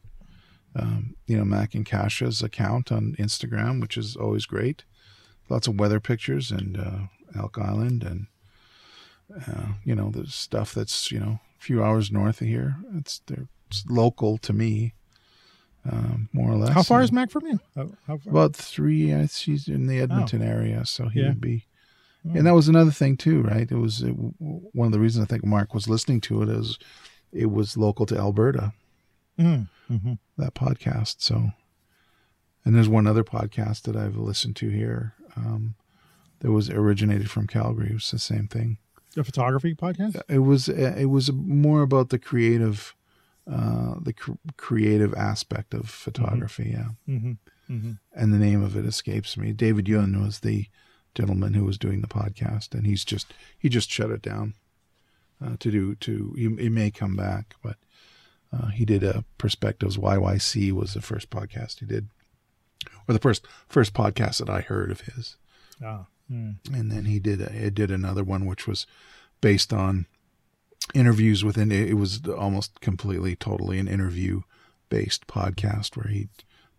um, 0.77 1.17
you 1.27 1.37
know 1.37 1.45
Mac 1.45 1.75
and 1.75 1.85
Kasha's 1.85 2.41
account 2.43 2.93
on 2.93 3.17
Instagram, 3.19 3.81
which 3.81 3.97
is 3.97 4.15
always 4.15 4.47
great. 4.47 4.85
Lots 5.49 5.67
of 5.67 5.79
weather 5.81 5.99
pictures 6.01 6.51
and 6.53 6.79
uh, 6.79 6.99
Elk 7.35 7.59
Island 7.59 8.03
and 8.05 8.27
uh, 9.49 9.73
you 9.85 9.95
know 9.95 10.11
the 10.11 10.27
stuff 10.27 10.73
that's 10.75 11.11
you 11.11 11.19
know 11.19 11.41
a 11.59 11.63
few 11.63 11.83
hours 11.83 12.13
north 12.13 12.41
of 12.41 12.47
here. 12.47 12.77
It's 12.95 13.21
they're 13.27 13.49
it's 13.69 13.85
local 13.89 14.39
to 14.39 14.53
me, 14.53 14.95
um, 15.91 16.29
more 16.33 16.53
or 16.53 16.57
less. 16.57 16.73
How 16.73 16.83
far 16.83 16.99
And- 17.01 17.05
is 17.05 17.13
Mac 17.13 17.31
from 17.31 17.47
you? 17.47 17.59
How, 17.75 17.89
how 18.07 18.19
far? 18.19 18.31
About 18.31 18.55
three. 18.57 19.13
Uh, 19.13 19.27
she's 19.27 19.67
in 19.69 19.87
the 19.89 20.01
Edmonton 20.01 20.43
area, 20.43 20.85
so 20.87 21.09
he 21.09 21.21
Yeah. 21.21 21.29
would 21.29 21.41
be. 21.41 21.65
Oh. 22.25 22.31
And 22.37 22.47
that 22.47 22.55
was 22.55 22.69
another 22.69 22.91
thing 22.93 23.17
too, 23.17 23.43
right? 23.43 23.71
It 23.71 23.77
was 23.77 24.03
it, 24.03 24.11
one 24.13 24.87
of 24.87 24.93
the 24.93 25.01
reasons 25.01 25.25
I 25.25 25.27
think 25.29 25.45
Mark 25.45 25.75
was 25.75 25.89
listening 25.89 26.21
to 26.23 26.43
it 26.43 26.49
is 26.49 26.79
it 27.33 27.51
was 27.51 27.77
local 27.77 28.07
to 28.07 28.17
Alberta 28.17 28.73
Mm, 29.39 29.69
mhm. 29.91 30.19
that 30.39 30.55
podcast. 30.55 31.17
So, 31.19 31.51
and 32.65 32.75
there's 32.75 32.89
one 32.89 33.07
other 33.07 33.23
podcast 33.25 33.83
that 33.83 33.95
I've 33.97 34.17
listened 34.17 34.57
to 34.57 34.69
here 34.71 35.15
um, 35.37 35.75
that 36.41 36.53
was 36.53 36.69
originated 36.71 37.31
from 37.31 37.47
Calgary. 37.47 37.91
It 37.91 37.95
was 37.95 38.11
the 38.11 38.19
same 38.19 38.47
thing. 38.49 38.79
A 39.17 39.25
photography 39.25 39.75
podcast. 39.75 40.21
It 40.29 40.41
was 40.41 40.69
it 40.69 41.07
was 41.07 41.33
more 41.33 41.83
about 41.83 42.11
the 42.11 42.19
creative, 42.19 42.95
uh, 43.51 43.95
the 44.01 44.13
cr- 44.13 44.33
creative 44.59 45.15
aspect 45.15 45.73
of 45.75 45.89
photography. 45.89 46.71
Yeah. 46.73 46.89
Mm-hmm. 47.09 47.33
Mm-hmm. 47.69 47.93
and 48.13 48.33
the 48.33 48.39
name 48.39 48.63
of 48.63 48.77
it 48.77 48.85
escapes 48.87 49.37
me. 49.37 49.53
David 49.53 49.89
Yun 49.89 50.23
was 50.23 50.39
the 50.41 50.67
gentleman 51.17 51.55
who 51.55 51.65
was 51.65 51.79
doing 51.79 52.01
the 52.01 52.07
podcast, 52.07 52.75
and 52.75 52.87
he's 52.87 53.05
just 53.05 53.33
he 53.59 53.69
just 53.69 53.91
shut 53.91 54.11
it 54.11 54.23
down 54.23 54.55
uh, 55.45 55.57
to 55.61 55.71
do 55.73 55.95
to. 55.97 56.35
He, 56.37 56.43
he 56.63 56.69
may 56.69 56.91
come 56.93 57.17
back, 57.17 57.55
but 57.63 57.77
uh, 58.53 58.69
he 58.69 58.85
did 58.85 59.03
a 59.03 59.25
perspectives. 59.39 59.97
YYC 59.97 60.71
was 60.73 60.95
the 60.95 61.01
first 61.01 61.29
podcast 61.31 61.81
he 61.81 61.87
did, 61.87 62.09
or 63.09 63.15
the 63.15 63.19
first 63.19 63.47
first 63.69 63.95
podcast 63.95 64.39
that 64.39 64.51
I 64.51 64.61
heard 64.61 64.91
of 64.93 65.01
his, 65.01 65.37
Ah. 65.85 66.05
Mm. 66.31 66.57
and 66.73 66.91
then 66.91 67.05
he 67.07 67.19
did 67.19 67.41
a, 67.41 67.51
he 67.51 67.71
did 67.71 67.91
another 67.91 68.25
one 68.25 68.47
which 68.47 68.67
was 68.67 68.87
based 69.41 69.73
on 69.73 70.07
interviews 70.95 71.45
within. 71.45 71.73
It 71.73 71.97
was 71.97 72.27
almost 72.29 72.81
completely, 72.81 73.37
totally 73.37 73.79
an 73.79 73.89
interview 73.89 74.43
based 74.89 75.27
podcast 75.27 75.97
where 75.97 76.09
he 76.13 76.29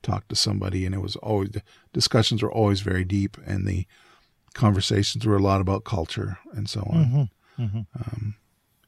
talked 0.01 0.29
to 0.29 0.35
somebody, 0.35 0.85
and 0.85 0.95
it 0.95 1.01
was 1.01 1.15
always 1.17 1.49
the 1.49 1.63
discussions 1.93 2.41
were 2.41 2.51
always 2.51 2.81
very 2.81 3.03
deep, 3.03 3.37
and 3.45 3.67
the 3.67 3.85
conversations 4.53 5.25
were 5.25 5.35
a 5.35 5.41
lot 5.41 5.61
about 5.61 5.83
culture 5.83 6.39
and 6.53 6.69
so 6.69 6.81
on, 6.89 7.05
Mhm. 7.05 7.29
Mhm. 7.59 7.85
um, 7.99 8.35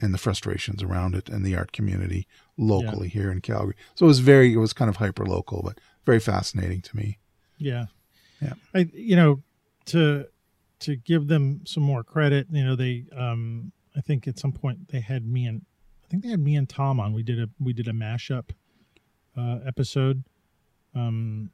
and 0.01 0.13
the 0.13 0.17
frustrations 0.17 0.81
around 0.81 1.15
it, 1.15 1.29
and 1.29 1.45
the 1.45 1.55
art 1.55 1.71
community 1.71 2.27
locally 2.57 3.09
here 3.09 3.31
in 3.31 3.41
Calgary. 3.41 3.75
So 3.95 4.05
it 4.05 4.07
was 4.07 4.19
very, 4.19 4.53
it 4.53 4.57
was 4.57 4.73
kind 4.73 4.89
of 4.89 4.97
hyper 4.97 5.25
local, 5.25 5.61
but 5.63 5.79
very 6.05 6.19
fascinating 6.19 6.81
to 6.81 6.95
me. 6.95 7.17
Yeah. 7.57 7.87
Yeah. 8.41 8.53
I 8.73 8.89
you 8.93 9.15
know 9.15 9.43
to 9.87 10.27
to 10.79 10.95
give 10.95 11.27
them 11.27 11.61
some 11.65 11.83
more 11.83 12.03
credit, 12.03 12.47
you 12.51 12.63
know, 12.63 12.75
they 12.75 13.05
um 13.15 13.71
I 13.95 14.01
think 14.01 14.27
at 14.27 14.39
some 14.39 14.51
point 14.51 14.89
they 14.89 14.99
had 14.99 15.25
me 15.25 15.45
and 15.45 15.65
I 16.03 16.07
think 16.07 16.23
they 16.23 16.29
had 16.29 16.39
me 16.39 16.55
and 16.55 16.67
Tom 16.67 16.99
on. 16.99 17.13
We 17.13 17.23
did 17.23 17.39
a 17.39 17.49
we 17.59 17.73
did 17.73 17.87
a 17.87 17.93
mashup 17.93 18.51
uh 19.37 19.59
episode. 19.65 20.23
Um 20.95 21.51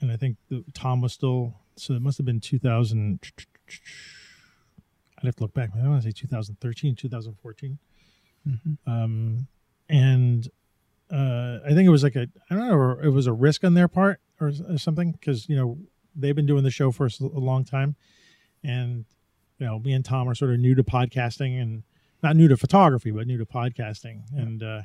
and 0.00 0.12
I 0.12 0.16
think 0.16 0.36
the, 0.48 0.64
Tom 0.74 1.00
was 1.00 1.12
still 1.12 1.54
so 1.76 1.94
it 1.94 2.02
must 2.02 2.18
have 2.18 2.26
been 2.26 2.40
2000 2.40 3.20
I'd 5.18 5.24
have 5.24 5.36
to 5.36 5.42
look 5.42 5.54
back. 5.54 5.70
I 5.74 5.88
want 5.88 6.02
to 6.02 6.08
say 6.08 6.12
2013, 6.12 6.94
2014 6.94 7.78
um, 8.86 9.46
and 9.88 10.48
uh, 11.10 11.58
I 11.64 11.68
think 11.68 11.86
it 11.86 11.90
was 11.90 12.02
like 12.02 12.16
a 12.16 12.28
I 12.50 12.54
don't 12.54 12.68
know 12.68 12.98
it 13.02 13.08
was 13.08 13.26
a 13.26 13.32
risk 13.32 13.64
on 13.64 13.74
their 13.74 13.88
part 13.88 14.20
or, 14.40 14.52
or 14.68 14.78
something 14.78 15.12
because 15.12 15.48
you 15.48 15.56
know 15.56 15.78
they've 16.14 16.36
been 16.36 16.46
doing 16.46 16.64
the 16.64 16.70
show 16.70 16.90
for 16.90 17.06
a 17.06 17.24
long 17.38 17.64
time, 17.64 17.96
and 18.62 19.04
you 19.58 19.66
know 19.66 19.78
me 19.78 19.92
and 19.92 20.04
Tom 20.04 20.28
are 20.28 20.34
sort 20.34 20.52
of 20.52 20.60
new 20.60 20.74
to 20.74 20.84
podcasting 20.84 21.60
and 21.60 21.82
not 22.22 22.36
new 22.36 22.48
to 22.48 22.56
photography 22.56 23.10
but 23.10 23.26
new 23.26 23.38
to 23.38 23.46
podcasting, 23.46 24.22
and 24.36 24.62
uh, 24.62 24.82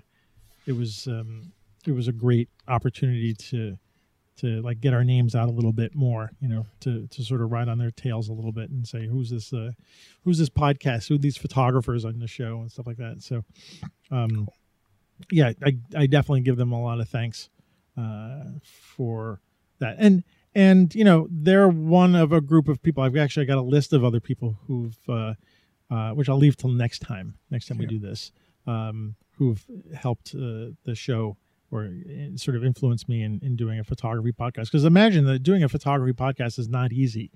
it 0.66 0.74
was 0.74 1.08
um, 1.08 1.52
it 1.86 1.92
was 1.92 2.08
a 2.08 2.14
great 2.14 2.50
opportunity 2.68 3.34
to 3.34 3.78
to 4.38 4.62
like 4.62 4.82
get 4.82 4.94
our 4.94 5.04
names 5.04 5.36
out 5.36 5.48
a 5.48 5.52
little 5.52 5.72
bit 5.72 5.94
more, 5.96 6.32
you 6.40 6.48
know, 6.48 6.66
to 6.80 7.08
to 7.08 7.24
sort 7.24 7.42
of 7.42 7.52
ride 7.52 7.70
on 7.70 7.78
their 7.78 7.92
tails 7.92 8.30
a 8.30 8.34
little 8.34 8.52
bit 8.52 8.70
and 8.70 8.88
say 8.88 9.08
who's 9.08 9.30
this 9.30 9.54
uh, 9.54 9.72
who's 10.24 10.40
this 10.40 10.50
podcast, 10.50 11.08
who 11.08 11.16
are 11.16 11.20
these 11.20 11.38
photographers 11.38 12.06
on 12.06 12.20
the 12.20 12.28
show? 12.28 12.62
and 12.62 12.72
stuff 12.72 12.88
like 12.88 12.98
that. 12.98 13.22
So, 13.22 13.44
um, 14.12 14.48
yeah, 15.32 15.52
I 15.64 15.78
I 15.96 16.08
definitely 16.08 16.42
give 16.42 16.58
them 16.58 16.72
a 16.72 16.82
lot 16.82 17.00
of 17.00 17.10
thanks 17.10 17.50
uh, 17.98 18.44
for 18.64 19.40
that. 19.80 19.98
And 20.00 20.24
and 20.56 20.94
you 20.96 21.04
know 21.04 21.28
they're 21.32 21.68
one 21.68 22.16
of 22.16 22.32
a 22.32 22.42
group 22.42 22.68
of 22.68 22.82
people. 22.82 23.04
I've 23.04 23.18
actually 23.18 23.46
got 23.46 23.58
a 23.58 23.62
list 23.62 23.94
of 23.94 24.04
other 24.04 24.20
people 24.20 24.58
who've, 24.68 24.98
uh, 25.10 25.34
uh, 25.90 26.12
which 26.12 26.30
I'll 26.30 26.38
leave 26.38 26.58
till 26.58 26.70
next 26.72 27.00
time. 27.00 27.36
Next 27.50 27.68
time 27.68 27.78
we 27.78 27.86
do 27.86 28.00
this, 28.00 28.32
um, 28.68 29.16
who've 29.38 29.64
helped 29.96 30.34
uh, 30.36 30.72
the 30.86 30.94
show 30.96 31.38
or 31.72 31.86
uh, 31.86 32.38
sort 32.38 32.56
of 32.56 32.64
influenced 32.64 33.10
me 33.10 33.24
in, 33.24 33.40
in 33.44 33.56
doing 33.56 33.80
a 33.80 33.84
photography 33.84 34.32
podcast. 34.32 34.66
Because 34.66 34.86
imagine 34.86 35.26
that 35.26 35.40
doing 35.40 35.64
a 35.64 35.70
photography 35.70 36.14
podcast 36.14 36.60
is 36.60 36.70
not 36.70 36.92
easy. 36.92 37.32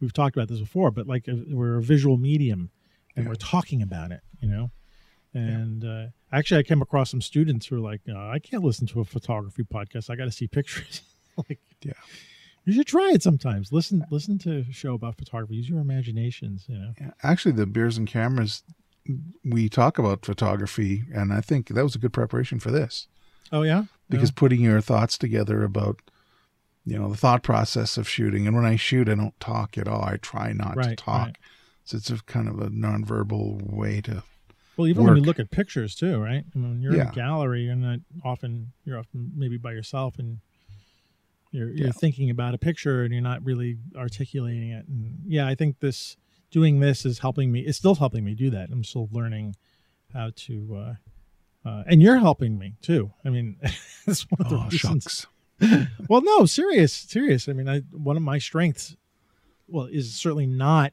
We've 0.00 0.12
talked 0.12 0.36
about 0.36 0.48
this 0.48 0.60
before, 0.60 0.90
but 0.90 1.06
like 1.06 1.24
we're 1.48 1.76
a 1.78 1.82
visual 1.82 2.16
medium 2.18 2.70
and 3.16 3.24
Yeah. 3.24 3.30
we're 3.30 3.34
talking 3.36 3.82
about 3.82 4.12
it, 4.12 4.20
you 4.40 4.48
know. 4.48 4.70
And 5.34 5.84
uh, 5.84 6.06
actually, 6.32 6.58
I 6.60 6.62
came 6.64 6.82
across 6.82 7.10
some 7.10 7.20
students 7.20 7.66
who 7.66 7.76
were 7.76 7.82
like, 7.82 8.00
uh, 8.08 8.16
"I 8.16 8.38
can't 8.38 8.64
listen 8.64 8.86
to 8.88 9.00
a 9.00 9.04
photography 9.04 9.62
podcast. 9.62 10.08
I 10.10 10.16
got 10.16 10.24
to 10.24 10.32
see 10.32 10.48
pictures." 10.48 11.02
like, 11.48 11.60
Yeah. 11.82 11.92
You 12.68 12.74
should 12.74 12.86
try 12.86 13.10
it 13.12 13.22
sometimes. 13.22 13.72
Listen, 13.72 14.04
listen 14.10 14.38
to 14.40 14.64
a 14.68 14.72
show 14.72 14.94
about 14.94 15.16
photography. 15.16 15.56
Use 15.56 15.68
your 15.68 15.80
imaginations. 15.80 16.66
You 16.68 16.78
know. 16.78 16.92
Yeah, 17.00 17.10
actually, 17.22 17.52
the 17.52 17.66
beers 17.66 17.96
and 17.96 18.06
cameras, 18.06 18.62
we 19.44 19.68
talk 19.68 19.98
about 19.98 20.24
photography, 20.24 21.04
and 21.14 21.32
I 21.32 21.40
think 21.40 21.68
that 21.68 21.82
was 21.82 21.94
a 21.94 21.98
good 21.98 22.12
preparation 22.12 22.58
for 22.60 22.70
this 22.70 23.08
Oh 23.52 23.62
yeah, 23.62 23.84
because 24.10 24.30
putting 24.30 24.60
your 24.60 24.80
thoughts 24.80 25.16
together 25.16 25.62
about, 25.62 26.00
you 26.84 26.98
know, 26.98 27.08
the 27.08 27.16
thought 27.16 27.42
process 27.42 27.96
of 27.96 28.08
shooting. 28.08 28.46
And 28.46 28.56
when 28.56 28.64
I 28.64 28.76
shoot, 28.76 29.08
I 29.08 29.14
don't 29.14 29.38
talk 29.40 29.78
at 29.78 29.88
all. 29.88 30.02
I 30.02 30.16
try 30.16 30.52
not 30.52 30.74
to 30.82 30.96
talk. 30.96 31.26
right. 31.26 31.36
So 31.84 31.96
it's 31.96 32.10
a 32.10 32.18
kind 32.24 32.48
of 32.48 32.60
a 32.60 32.68
nonverbal 32.68 33.72
way 33.72 34.02
to. 34.02 34.22
well, 34.76 34.86
even 34.86 35.04
when 35.04 35.16
you 35.16 35.22
look 35.22 35.38
at 35.38 35.50
pictures 35.50 35.94
too, 35.94 36.20
right? 36.20 36.44
I 36.54 36.58
mean, 36.58 36.70
when 36.70 36.82
you're 36.82 36.94
in 36.94 37.00
a 37.00 37.12
gallery, 37.12 37.62
you're 37.62 37.76
not 37.76 38.00
often 38.24 38.72
you're 38.84 38.98
often 38.98 39.32
maybe 39.34 39.56
by 39.56 39.72
yourself 39.72 40.18
and 40.18 40.40
you're 41.50 41.70
you're 41.70 41.86
Yeah. 41.86 41.92
thinking 41.92 42.30
about 42.30 42.54
a 42.54 42.58
picture 42.58 43.02
and 43.02 43.12
you're 43.12 43.22
not 43.22 43.44
really 43.44 43.78
articulating 43.96 44.70
it. 44.70 44.86
And 44.88 45.18
yeah, 45.26 45.46
I 45.46 45.54
think 45.54 45.80
this 45.80 46.16
doing 46.50 46.80
this 46.80 47.04
is 47.06 47.18
helping 47.20 47.52
me. 47.52 47.60
It's 47.60 47.78
still 47.78 47.94
helping 47.94 48.24
me 48.24 48.34
do 48.34 48.50
that. 48.50 48.70
I'm 48.70 48.84
still 48.84 49.08
learning 49.12 49.56
how 50.12 50.30
to. 50.34 50.76
Uh, 51.64 51.68
uh, 51.68 51.82
and 51.86 52.00
you're 52.00 52.18
helping 52.18 52.58
me 52.58 52.76
too. 52.80 53.12
I 53.24 53.30
mean, 53.30 53.56
that's 54.06 54.22
one 54.30 54.40
of 54.40 54.48
the 54.48 54.56
Oh 54.56 54.64
reasons. 54.70 55.04
shucks! 55.04 55.26
well 56.08 56.20
no 56.20 56.46
serious 56.46 56.92
serious 56.92 57.48
i 57.48 57.52
mean 57.52 57.68
i 57.68 57.80
one 57.90 58.16
of 58.16 58.22
my 58.22 58.38
strengths 58.38 58.94
well 59.66 59.86
is 59.86 60.14
certainly 60.14 60.46
not 60.46 60.92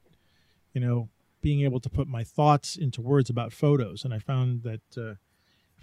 you 0.74 0.82
know 0.82 1.08
being 1.44 1.62
able 1.62 1.80
to 1.80 1.88
put 1.88 2.08
my 2.08 2.24
thoughts 2.24 2.76
into 2.76 3.00
words 3.00 3.30
about 3.30 3.54
photos 3.54 4.04
and 4.04 4.12
i 4.12 4.18
found 4.18 4.64
that 4.64 4.82
uh, 4.98 5.14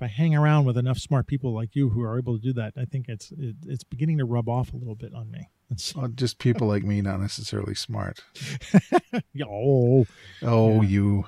i 0.03 0.07
hang 0.09 0.35
around 0.35 0.65
with 0.65 0.77
enough 0.77 0.99
smart 0.99 1.27
people 1.27 1.53
like 1.55 1.75
you 1.75 1.89
who 1.91 2.03
are 2.03 2.19
able 2.19 2.37
to 2.37 2.43
do 2.43 2.53
that 2.53 2.73
i 2.77 2.85
think 2.85 3.07
it's 3.09 3.33
it, 3.33 3.57
it's 3.67 3.85
beginning 3.85 4.19
to 4.19 4.25
rub 4.25 4.49
off 4.49 4.73
a 4.73 4.77
little 4.77 4.95
bit 4.97 5.15
on 5.15 5.31
me 5.31 5.49
Well, 5.97 6.09
just 6.09 6.39
people 6.39 6.67
like 6.69 6.83
me, 6.85 7.01
not 7.01 7.19
necessarily 7.21 7.75
smart. 7.75 8.23
oh 9.49 10.07
Oh, 10.43 10.83
Yeah. 10.83 10.89
you, 10.89 11.25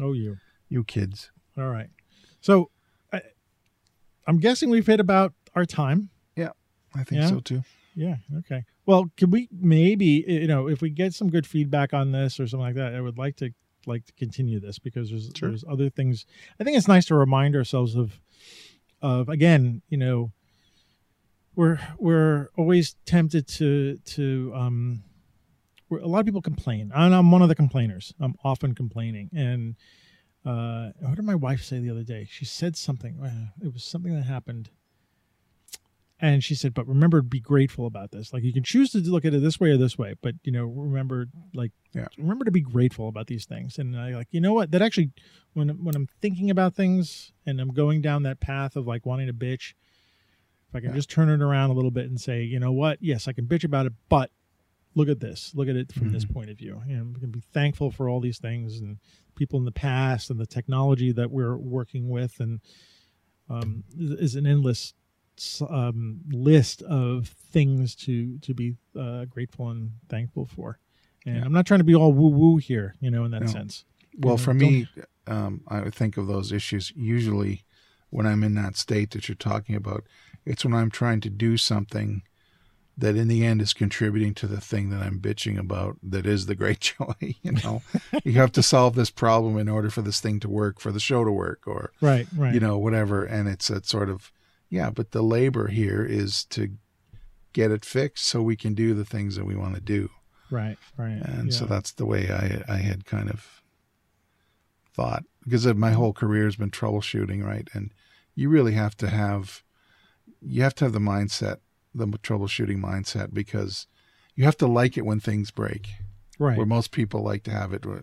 oh 0.00 0.12
you 0.12 0.36
you 0.68 0.84
kids. 0.84 1.30
all 1.56 1.68
right 1.68 1.88
So, 2.40 2.70
I, 3.12 3.22
I'm 4.26 4.38
guessing 4.38 4.70
we've 4.70 4.86
hit 4.86 5.00
about 5.00 5.32
our 5.54 5.64
time. 5.64 6.10
Yeah, 6.36 6.50
I 6.94 7.02
think 7.04 7.22
Yeah. 7.22 7.28
so 7.28 7.40
too. 7.40 7.62
Yeah. 7.96 8.16
Okay. 8.38 8.62
Well, 8.86 9.10
could 9.16 9.32
we 9.32 9.48
maybe 9.50 10.24
you 10.28 10.46
know 10.46 10.68
if 10.68 10.80
we 10.80 10.90
get 10.90 11.14
some 11.14 11.28
good 11.30 11.46
feedback 11.46 11.92
on 11.92 12.12
this 12.12 12.38
or 12.38 12.46
something 12.46 12.66
like 12.66 12.76
that, 12.76 12.94
I 12.94 13.00
would 13.00 13.18
like 13.18 13.34
to 13.36 13.50
like 13.88 14.04
to 14.06 14.12
continue 14.12 14.60
this 14.60 14.78
because 14.78 15.10
there's 15.10 15.30
Sure. 15.34 15.48
there's 15.48 15.64
other 15.68 15.90
things. 15.90 16.26
I 16.60 16.64
think 16.64 16.76
it's 16.76 16.88
nice 16.88 17.06
to 17.06 17.14
remind 17.14 17.56
ourselves 17.56 17.96
of 17.96 18.20
of 19.02 19.28
again, 19.28 19.82
you 19.88 19.96
know, 19.98 20.32
we're 21.56 21.80
we're 21.98 22.50
always 22.56 22.94
tempted 23.06 23.46
to 23.48 23.96
to 24.04 24.52
um 24.54 25.02
we're, 25.88 26.00
a 26.00 26.06
lot 26.06 26.20
of 26.20 26.26
people 26.26 26.42
complain. 26.42 26.92
And 26.94 27.14
i'm 27.14 27.30
one 27.30 27.42
of 27.42 27.48
the 27.48 27.54
complainers. 27.54 28.14
I'm 28.20 28.34
often 28.44 28.74
complaining. 28.74 29.30
And 29.34 29.76
uh 30.44 30.90
what 31.00 31.16
did 31.16 31.24
my 31.24 31.34
wife 31.34 31.62
say 31.62 31.78
the 31.80 31.90
other 31.90 32.04
day? 32.04 32.26
She 32.30 32.44
said 32.44 32.76
something. 32.76 33.18
It 33.62 33.72
was 33.72 33.84
something 33.84 34.14
that 34.14 34.24
happened 34.24 34.70
and 36.20 36.42
she 36.42 36.54
said 36.54 36.74
but 36.74 36.86
remember 36.88 37.18
to 37.20 37.22
be 37.22 37.40
grateful 37.40 37.86
about 37.86 38.10
this. 38.10 38.32
Like 38.32 38.42
you 38.42 38.52
can 38.52 38.64
choose 38.64 38.90
to 38.92 38.98
look 38.98 39.24
at 39.24 39.34
it 39.34 39.40
this 39.42 39.60
way 39.60 39.70
or 39.70 39.76
this 39.76 39.96
way 39.98 40.14
but 40.20 40.34
you 40.42 40.52
know 40.52 40.64
remember 40.66 41.26
like 41.54 41.72
Yeah. 41.94 42.06
remember 42.18 42.44
to 42.44 42.50
be 42.50 42.60
grateful 42.60 43.08
about 43.08 43.26
these 43.28 43.44
things. 43.46 43.78
And 43.78 43.96
i 43.98 44.14
like 44.14 44.28
you 44.30 44.40
know 44.40 44.52
what? 44.52 44.70
That 44.72 44.82
actually 44.82 45.10
when 45.54 45.68
when 45.84 45.94
i'm 45.94 46.08
thinking 46.20 46.50
about 46.50 46.74
things 46.74 47.32
and 47.46 47.60
i'm 47.60 47.72
going 47.72 48.00
down 48.02 48.22
that 48.24 48.40
path 48.40 48.76
of 48.76 48.86
like 48.86 49.06
wanting 49.06 49.26
to 49.28 49.32
bitch 49.32 49.74
if 50.68 50.74
i 50.74 50.80
can 50.80 50.90
Yeah. 50.90 50.96
just 50.96 51.10
turn 51.10 51.28
it 51.28 51.40
around 51.40 51.70
a 51.70 51.72
little 51.74 51.90
bit 51.90 52.06
and 52.06 52.20
say 52.20 52.42
you 52.42 52.58
know 52.58 52.72
what? 52.72 52.98
Yes 53.00 53.28
i 53.28 53.32
can 53.32 53.46
bitch 53.46 53.64
about 53.64 53.86
it 53.86 53.92
but 54.08 54.30
look 54.94 55.08
at 55.08 55.20
this. 55.20 55.52
Look 55.54 55.68
at 55.68 55.76
it 55.76 55.92
from 55.92 56.10
this 56.10 56.24
point 56.24 56.50
of 56.50 56.58
view. 56.58 56.82
Know 56.84 57.04
we 57.14 57.20
can 57.20 57.30
be 57.30 57.42
thankful 57.52 57.92
for 57.92 58.08
all 58.08 58.18
these 58.20 58.38
things 58.38 58.80
and 58.80 58.98
people 59.36 59.56
in 59.60 59.64
the 59.64 59.70
past 59.70 60.28
and 60.28 60.40
the 60.40 60.46
technology 60.46 61.12
that 61.12 61.30
we're 61.30 61.56
working 61.56 62.08
with 62.08 62.40
and 62.40 62.60
um, 63.48 63.84
is 63.96 64.34
an 64.34 64.44
endless 64.44 64.94
um, 65.68 66.20
list 66.30 66.82
of 66.82 67.28
things 67.28 67.94
to 67.94 68.38
to 68.38 68.54
be 68.54 68.74
uh, 68.98 69.24
grateful 69.26 69.70
and 69.70 69.92
thankful 70.08 70.46
for 70.46 70.78
and 71.26 71.36
Yeah. 71.36 71.44
i'm 71.44 71.52
not 71.52 71.66
trying 71.66 71.80
to 71.80 71.84
be 71.84 71.94
all 71.94 72.12
woo 72.12 72.28
woo 72.30 72.56
here 72.58 72.94
you 73.00 73.10
know 73.10 73.24
in 73.24 73.30
that 73.32 73.42
No. 73.42 73.52
sense 73.52 73.84
Well, 74.20 74.36
know, 74.36 74.42
for 74.42 74.54
me, 74.54 74.86
um, 75.26 75.62
I 75.68 75.90
think 75.90 76.16
of 76.16 76.26
those 76.26 76.50
issues 76.52 76.92
usually 76.96 77.62
when 78.10 78.26
I'm 78.26 78.42
in 78.42 78.54
that 78.54 78.76
state 78.76 79.10
that 79.12 79.28
you're 79.28 79.36
talking 79.36 79.76
about. 79.76 80.04
It's 80.44 80.64
when 80.64 80.74
I'm 80.74 80.90
trying 80.90 81.20
to 81.20 81.30
do 81.30 81.56
something 81.56 82.22
that 82.96 83.14
in 83.14 83.28
the 83.28 83.44
end 83.46 83.62
is 83.62 83.72
contributing 83.74 84.34
to 84.34 84.46
the 84.48 84.60
thing 84.60 84.90
that 84.90 85.02
I'm 85.02 85.20
bitching 85.20 85.56
about 85.58 85.98
that 86.02 86.26
is 86.26 86.46
the 86.46 86.56
great 86.56 86.80
joy. 86.98 87.14
You 87.42 87.52
know, 87.52 87.82
you 88.24 88.32
have 88.32 88.50
to 88.52 88.62
solve 88.62 88.94
this 88.96 89.10
problem 89.10 89.56
in 89.56 89.68
order 89.68 89.90
for 89.90 90.02
this 90.02 90.20
thing 90.20 90.40
to 90.40 90.48
work, 90.48 90.80
for 90.80 90.90
the 90.90 90.98
show 91.00 91.22
to 91.24 91.30
work, 91.30 91.60
or, 91.66 91.92
right 92.00 92.26
right 92.34 92.54
you 92.54 92.60
know, 92.60 92.76
whatever. 92.78 93.24
And 93.24 93.46
it's 93.48 93.70
a 93.70 93.84
sort 93.84 94.08
of, 94.10 94.32
yeah, 94.70 94.90
but 94.90 95.12
the 95.12 95.22
labor 95.22 95.68
here 95.68 96.04
is 96.04 96.44
to 96.46 96.72
get 97.52 97.70
it 97.70 97.84
fixed 97.84 98.26
so 98.26 98.42
we 98.42 98.56
can 98.56 98.74
do 98.74 98.94
the 98.94 99.04
things 99.04 99.36
that 99.36 99.44
we 99.46 99.56
want 99.56 99.74
to 99.74 99.80
do 99.80 100.10
right 100.50 100.78
right 100.96 101.20
and 101.24 101.52
so 101.52 101.64
that's 101.64 101.92
the 101.92 102.06
way 102.06 102.30
I 102.30 102.62
I 102.72 102.76
had 102.76 103.04
kind 103.04 103.28
of 103.28 103.62
thought 104.98 105.24
because 105.44 105.64
of 105.64 105.76
my 105.78 105.92
whole 105.92 106.12
career 106.12 106.44
has 106.44 106.56
been 106.56 106.70
troubleshooting, 106.70 107.42
right? 107.42 107.68
And 107.72 107.90
you 108.34 108.48
really 108.50 108.72
have 108.72 108.96
to 108.98 109.08
have 109.08 109.62
you 110.42 110.62
have 110.62 110.74
to 110.76 110.84
have 110.84 110.92
the 110.92 110.98
mindset, 110.98 111.58
the 111.94 112.06
troubleshooting 112.06 112.80
mindset, 112.80 113.32
because 113.32 113.86
you 114.34 114.44
have 114.44 114.56
to 114.58 114.66
like 114.66 114.98
it 114.98 115.06
when 115.06 115.20
things 115.20 115.50
break. 115.50 115.88
right 116.38 116.56
Where 116.56 116.66
most 116.66 116.90
people 116.90 117.22
like 117.22 117.44
to 117.44 117.50
have 117.50 117.72
it, 117.72 117.86
when, 117.86 118.02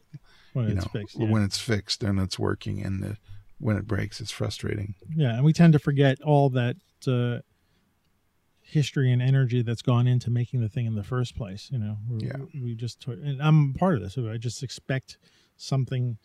when 0.53 0.65
you 0.65 0.75
it's 0.75 0.85
know, 0.85 0.99
fixed 0.99 1.19
yeah. 1.19 1.29
when 1.29 1.43
it's 1.43 1.59
fixed 1.59 2.01
and 2.01 2.19
it's 2.19 2.39
working, 2.39 2.81
and 2.81 3.03
the, 3.03 3.17
when 3.59 3.77
it 3.77 3.87
breaks, 3.87 4.19
it's 4.21 4.31
frustrating. 4.31 4.95
Yeah, 5.15 5.35
and 5.35 5.43
we 5.45 5.53
tend 5.53 5.73
to 5.73 5.79
forget 5.79 6.21
all 6.21 6.49
that 6.51 6.75
uh, 7.07 7.39
history 8.61 9.11
and 9.11 9.21
energy 9.21 9.61
that's 9.61 9.81
gone 9.81 10.07
into 10.07 10.29
making 10.29 10.61
the 10.61 10.69
thing 10.69 10.85
in 10.85 10.95
the 10.95 11.03
first 11.03 11.35
place. 11.35 11.69
You 11.71 11.79
know, 11.79 11.97
we, 12.09 12.27
Yeah. 12.27 12.37
we 12.61 12.75
just 12.75 13.05
and 13.07 13.41
I'm 13.41 13.73
part 13.73 13.95
of 13.95 14.01
this. 14.01 14.17
I 14.17 14.37
just 14.37 14.63
expect 14.63 15.17
something 15.57 16.17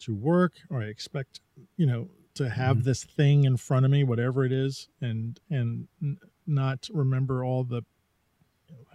to 0.00 0.14
work, 0.14 0.52
or 0.70 0.80
I 0.82 0.86
expect 0.86 1.40
you 1.76 1.86
know 1.86 2.08
to 2.34 2.48
have 2.48 2.78
Mhm. 2.78 2.84
this 2.84 3.02
thing 3.04 3.44
in 3.44 3.56
front 3.56 3.84
of 3.84 3.90
me, 3.90 4.04
whatever 4.04 4.44
it 4.44 4.52
is, 4.52 4.88
and 5.00 5.40
and 5.50 5.88
n- 6.02 6.18
not 6.46 6.88
remember 6.92 7.44
all 7.44 7.64
the. 7.64 7.82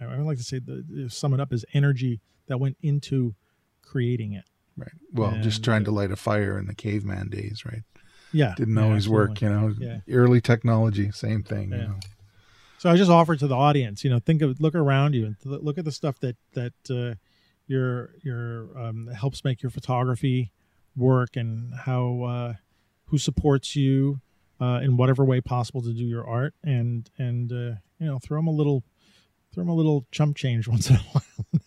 I 0.00 0.04
I 0.06 0.16
would 0.16 0.26
like 0.26 0.38
to 0.38 0.44
say 0.44 0.58
the 0.60 1.08
sum 1.10 1.34
it 1.34 1.40
up 1.40 1.52
as 1.52 1.64
energy 1.74 2.20
that 2.46 2.58
went 2.58 2.78
into 2.80 3.34
creating 3.82 4.32
it. 4.32 4.44
Right. 4.76 4.90
Well, 5.12 5.38
just 5.42 5.62
trying 5.62 5.84
to 5.84 5.90
light 5.90 6.10
a 6.10 6.16
fire 6.16 6.58
in 6.58 6.66
the 6.66 6.74
caveman 6.74 7.28
days, 7.28 7.64
right? 7.64 7.82
Yeah, 8.32 8.54
Didn't 8.56 8.76
yeah, 8.76 8.82
always 8.82 9.08
work, 9.08 9.40
you 9.40 9.48
know. 9.48 9.72
Yeah. 9.78 9.98
Early 10.10 10.40
technology, 10.40 11.12
same 11.12 11.42
thing. 11.44 11.70
You 11.70 11.76
Yeah. 11.76 11.86
know? 11.86 12.00
So 12.78 12.90
I 12.90 12.96
just 12.96 13.10
offer 13.10 13.36
to 13.36 13.46
the 13.46 13.54
audience, 13.54 14.02
you 14.04 14.10
know, 14.10 14.18
think 14.18 14.42
of 14.42 14.60
look 14.60 14.74
around 14.74 15.14
you 15.14 15.24
and 15.26 15.36
th- 15.40 15.60
look 15.62 15.78
at 15.78 15.84
the 15.84 15.92
stuff 15.92 16.18
that 16.20 16.36
that 16.52 16.72
uh, 16.90 17.14
your 17.66 18.10
your 18.22 18.76
um, 18.78 19.06
helps 19.06 19.44
make 19.44 19.62
your 19.62 19.70
photography 19.70 20.52
work 20.96 21.36
and 21.36 21.72
how 21.74 22.22
uh, 22.24 22.54
who 23.06 23.16
supports 23.18 23.74
you 23.76 24.20
uh, 24.60 24.80
in 24.82 24.96
whatever 24.96 25.24
way 25.24 25.40
possible 25.40 25.80
to 25.82 25.92
do 25.94 26.04
your 26.04 26.26
art 26.26 26.54
and 26.62 27.08
and 27.16 27.52
uh, 27.52 27.76
you 27.98 28.06
know 28.06 28.18
throw 28.18 28.38
them 28.38 28.48
a 28.48 28.52
little 28.52 28.82
throw 29.52 29.62
them 29.62 29.70
a 29.70 29.74
little 29.74 30.04
chump 30.10 30.36
change 30.36 30.66
once 30.74 30.90
in 30.90 30.96
a 30.96 30.98
while. 30.98 31.22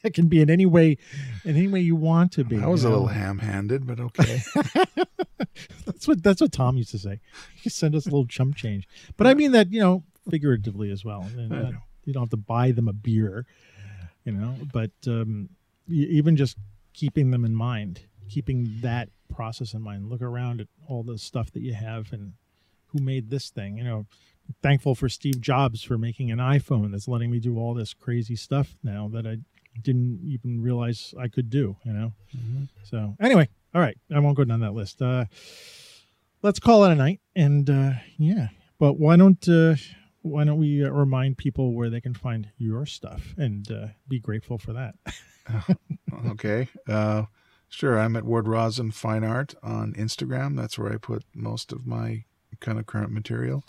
That 0.08 0.14
can 0.14 0.28
be 0.28 0.42
in 0.42 0.50
any 0.50 0.66
way 0.66 0.98
in 1.44 1.58
any 1.58 1.68
way 1.68 1.82
you 1.82 1.96
want 1.96 2.32
to 2.32 2.46
be. 2.46 2.58
I 2.58 2.68
was 2.68 2.84
you 2.84 2.88
a 2.88 2.92
know? 2.92 2.98
little 2.98 3.14
ham-handed, 3.14 3.86
but 3.86 4.00
okay. 4.00 4.42
that's 5.86 6.08
what 6.08 6.24
that's 6.24 6.40
what 6.40 6.54
Tom 6.54 6.78
used 6.78 6.92
to 6.92 7.00
say. 7.00 7.20
He 7.56 7.70
send 7.70 7.94
us 7.94 8.06
a 8.06 8.10
little 8.10 8.26
chump 8.26 8.56
change, 8.56 8.88
but 9.18 9.28
I 9.28 9.34
mean 9.34 9.52
that 9.52 9.72
you 9.72 9.82
know 9.82 10.04
figuratively 10.30 10.92
as 10.92 11.04
well. 11.04 11.28
Uh, 11.38 11.42
know. 11.42 11.72
you 12.06 12.14
don't 12.14 12.24
have 12.24 12.30
to 12.30 12.38
buy 12.38 12.72
them 12.72 12.88
a 12.88 12.94
beer, 12.94 13.46
you 14.24 14.32
know. 14.32 14.56
But 14.72 14.92
um, 15.08 15.50
even 15.90 16.38
just 16.38 16.58
keeping 16.94 17.32
them 17.32 17.44
in 17.44 17.54
mind, 17.54 18.02
keeping 18.30 18.78
that 18.82 19.10
process 19.34 19.74
in 19.74 19.82
mind. 19.82 20.10
Look 20.10 20.22
around 20.22 20.62
at 20.62 20.68
all 20.88 21.04
the 21.04 21.18
stuff 21.18 21.52
that 21.52 21.62
you 21.62 21.74
have 21.74 22.14
and 22.14 22.34
who 22.88 23.04
made 23.04 23.30
this 23.30 23.50
thing. 23.50 23.78
You 23.78 23.84
know, 23.84 24.06
thankful 24.64 24.96
for 24.96 25.10
Steve 25.10 25.42
Jobs 25.42 25.84
for 25.84 25.98
making 25.98 26.32
an 26.32 26.40
iPhone 26.40 26.92
that's 26.92 27.10
letting 27.10 27.30
me 27.30 27.40
do 27.40 27.58
all 27.58 27.74
this 27.74 27.94
crazy 27.94 28.38
stuff 28.38 28.78
now 28.82 29.10
that 29.10 29.28
I 29.28 29.40
didn't 29.82 30.22
even 30.24 30.62
realize 30.62 31.14
I 31.20 31.28
could 31.28 31.50
do. 31.50 31.78
You 31.84 31.94
know. 31.94 32.14
Mhm. 32.36 32.68
So 32.84 33.16
anyway, 33.20 33.50
all 33.74 33.82
right, 33.82 33.98
I 34.14 34.20
won't 34.20 34.38
go 34.38 34.44
down 34.44 34.60
that 34.62 34.74
list. 34.74 35.02
Uh, 35.02 35.26
let's 36.42 36.60
call 36.60 36.84
it 36.86 36.92
a 36.92 36.96
night, 36.96 37.20
and 37.36 37.70
uh, 37.70 37.92
yeah. 38.18 38.50
But 38.80 39.00
why 39.00 39.16
don't 39.16 39.48
uh, 39.50 39.76
why 40.22 40.44
don't 40.44 40.58
we 40.60 40.84
uh, 40.84 40.90
remind 40.90 41.38
people 41.38 41.74
where 41.74 41.90
they 41.90 42.02
can 42.02 42.14
find 42.14 42.50
your 42.58 42.86
stuff 42.86 43.34
and 43.38 43.70
uh, 43.72 43.88
be 44.08 44.20
grateful 44.20 44.58
for 44.58 44.74
that? 44.74 44.96
Okay. 46.30 46.68
Uh, 46.88 47.24
sure. 47.70 48.00
I'm 48.00 48.16
at 48.16 48.24
Ward 48.24 48.48
Rosin 48.48 48.92
Fine 48.92 49.24
Art 49.24 49.54
on 49.62 49.94
Instagram. 49.94 50.58
That's 50.58 50.78
where 50.80 50.92
I 50.92 50.98
put 50.98 51.24
most 51.34 51.72
of 51.72 51.86
my 51.86 52.24
kind 52.60 52.80
of 52.80 52.86
current 52.86 53.12
material. 53.12 53.64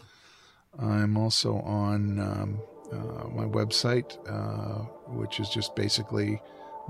I'm 0.79 1.17
also 1.17 1.57
on 1.61 2.19
um, 2.19 2.63
uh, 2.93 3.29
my 3.29 3.45
website, 3.45 4.19
uh, 4.29 4.85
which 5.13 5.41
is 5.41 5.49
just 5.49 5.75
basically 5.75 6.41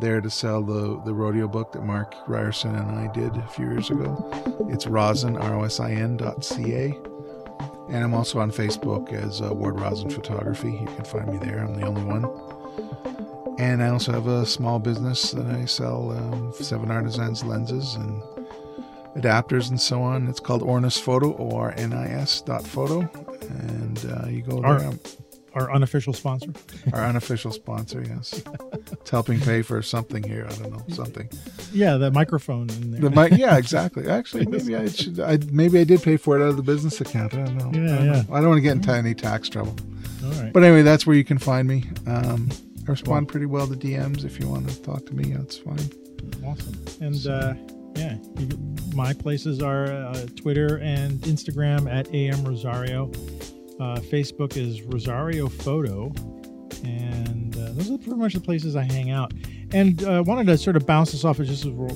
there 0.00 0.20
to 0.20 0.30
sell 0.30 0.62
the, 0.62 1.00
the 1.04 1.12
rodeo 1.12 1.48
book 1.48 1.72
that 1.72 1.82
Mark 1.82 2.14
Ryerson 2.26 2.74
and 2.74 2.90
I 2.90 3.12
did 3.12 3.36
a 3.36 3.46
few 3.48 3.66
years 3.66 3.90
ago. 3.90 4.68
It's 4.70 4.86
rosin, 4.86 5.36
R-O-S-I-N 5.36 6.18
dot 6.18 6.44
C-A. 6.44 6.94
And 7.88 8.04
I'm 8.04 8.14
also 8.14 8.38
on 8.38 8.52
Facebook 8.52 9.12
as 9.12 9.40
uh, 9.40 9.52
Ward 9.52 9.80
Rosin 9.80 10.10
Photography. 10.10 10.72
You 10.72 10.86
can 10.86 11.04
find 11.04 11.32
me 11.32 11.38
there. 11.38 11.64
I'm 11.64 11.74
the 11.74 11.86
only 11.86 12.04
one. 12.04 12.26
And 13.58 13.82
I 13.82 13.88
also 13.88 14.12
have 14.12 14.28
a 14.28 14.46
small 14.46 14.78
business 14.78 15.32
that 15.32 15.46
I 15.46 15.64
sell 15.64 16.12
um, 16.12 16.52
Seven 16.52 16.90
Artisans 16.90 17.42
lenses 17.42 17.94
and 17.94 18.22
adapters 19.16 19.70
and 19.70 19.80
so 19.80 20.02
on. 20.02 20.28
It's 20.28 20.38
called 20.38 20.62
Ornis 20.62 21.00
Photo, 21.00 21.36
O 21.38 21.56
R 21.56 21.74
N 21.76 21.92
I 21.92 22.08
S 22.08 22.40
dot 22.40 22.64
photo. 22.64 23.00
And 23.40 24.06
uh, 24.06 24.28
you 24.28 24.42
go 24.42 24.60
there. 24.60 24.92
Our 25.54 25.72
unofficial 25.72 26.12
sponsor. 26.12 26.52
Our 26.92 27.04
unofficial 27.04 27.52
sponsor, 27.52 28.04
yes. 28.06 28.42
It's 28.92 29.10
helping 29.10 29.40
pay 29.40 29.62
for 29.62 29.80
something 29.82 30.22
here. 30.22 30.46
I 30.48 30.54
don't 30.54 30.72
know, 30.72 30.94
something. 30.94 31.28
Yeah, 31.72 31.96
the 31.96 32.10
microphone 32.10 32.68
in 32.70 32.92
there. 32.92 33.00
The 33.00 33.10
mic, 33.10 33.38
yeah, 33.38 33.56
exactly. 33.58 34.08
Actually, 34.08 34.46
maybe 34.46 34.76
I 34.76 34.88
should. 34.88 35.18
I 35.20 35.38
maybe 35.50 35.80
I 35.80 35.84
did 35.84 36.02
pay 36.02 36.16
for 36.16 36.38
it 36.38 36.42
out 36.42 36.50
of 36.50 36.56
the 36.56 36.62
business 36.62 37.00
account. 37.00 37.34
I 37.34 37.44
don't 37.44 37.56
know. 37.56 37.70
Yeah, 37.72 37.94
I 37.94 37.96
don't, 37.96 38.06
yeah. 38.06 38.12
know. 38.12 38.34
I 38.34 38.40
don't 38.40 38.48
want 38.50 38.58
to 38.58 38.62
get 38.62 38.72
into 38.72 38.92
any 38.92 39.14
tax 39.14 39.48
trouble. 39.48 39.76
all 40.24 40.30
right. 40.32 40.52
But 40.52 40.64
anyway, 40.64 40.82
that's 40.82 41.06
where 41.06 41.16
you 41.16 41.24
can 41.24 41.38
find 41.38 41.66
me. 41.66 41.84
Um, 42.06 42.50
I 42.86 42.90
respond 42.90 43.28
pretty 43.28 43.46
well 43.46 43.66
to 43.66 43.74
DMs. 43.74 44.24
If 44.24 44.38
you 44.38 44.48
want 44.48 44.68
to 44.68 44.82
talk 44.82 45.06
to 45.06 45.14
me, 45.14 45.32
that's 45.32 45.56
fine. 45.56 45.90
Awesome. 46.44 46.74
And 47.00 47.26
uh, 47.26 47.54
yeah, 47.98 48.16
you, 48.38 48.48
my 48.94 49.12
places 49.12 49.62
are 49.62 49.86
uh, 49.86 50.26
Twitter 50.36 50.78
and 50.78 51.20
Instagram 51.22 51.92
at 51.92 52.12
AM 52.14 52.44
Rosario. 52.44 53.10
Uh, 53.80 53.96
Facebook 54.00 54.56
is 54.56 54.82
Rosario 54.82 55.48
Photo. 55.48 56.12
And 56.84 57.56
uh, 57.56 57.72
those 57.72 57.90
are 57.90 57.98
pretty 57.98 58.18
much 58.18 58.34
the 58.34 58.40
places 58.40 58.76
I 58.76 58.84
hang 58.84 59.10
out. 59.10 59.32
And 59.72 60.02
uh, 60.04 60.22
wanted 60.26 60.46
to 60.46 60.58
sort 60.58 60.76
of 60.76 60.86
bounce 60.86 61.12
this 61.12 61.24
off 61.24 61.40
as 61.40 61.48
just 61.48 61.64
as 61.64 61.72
we're, 61.72 61.88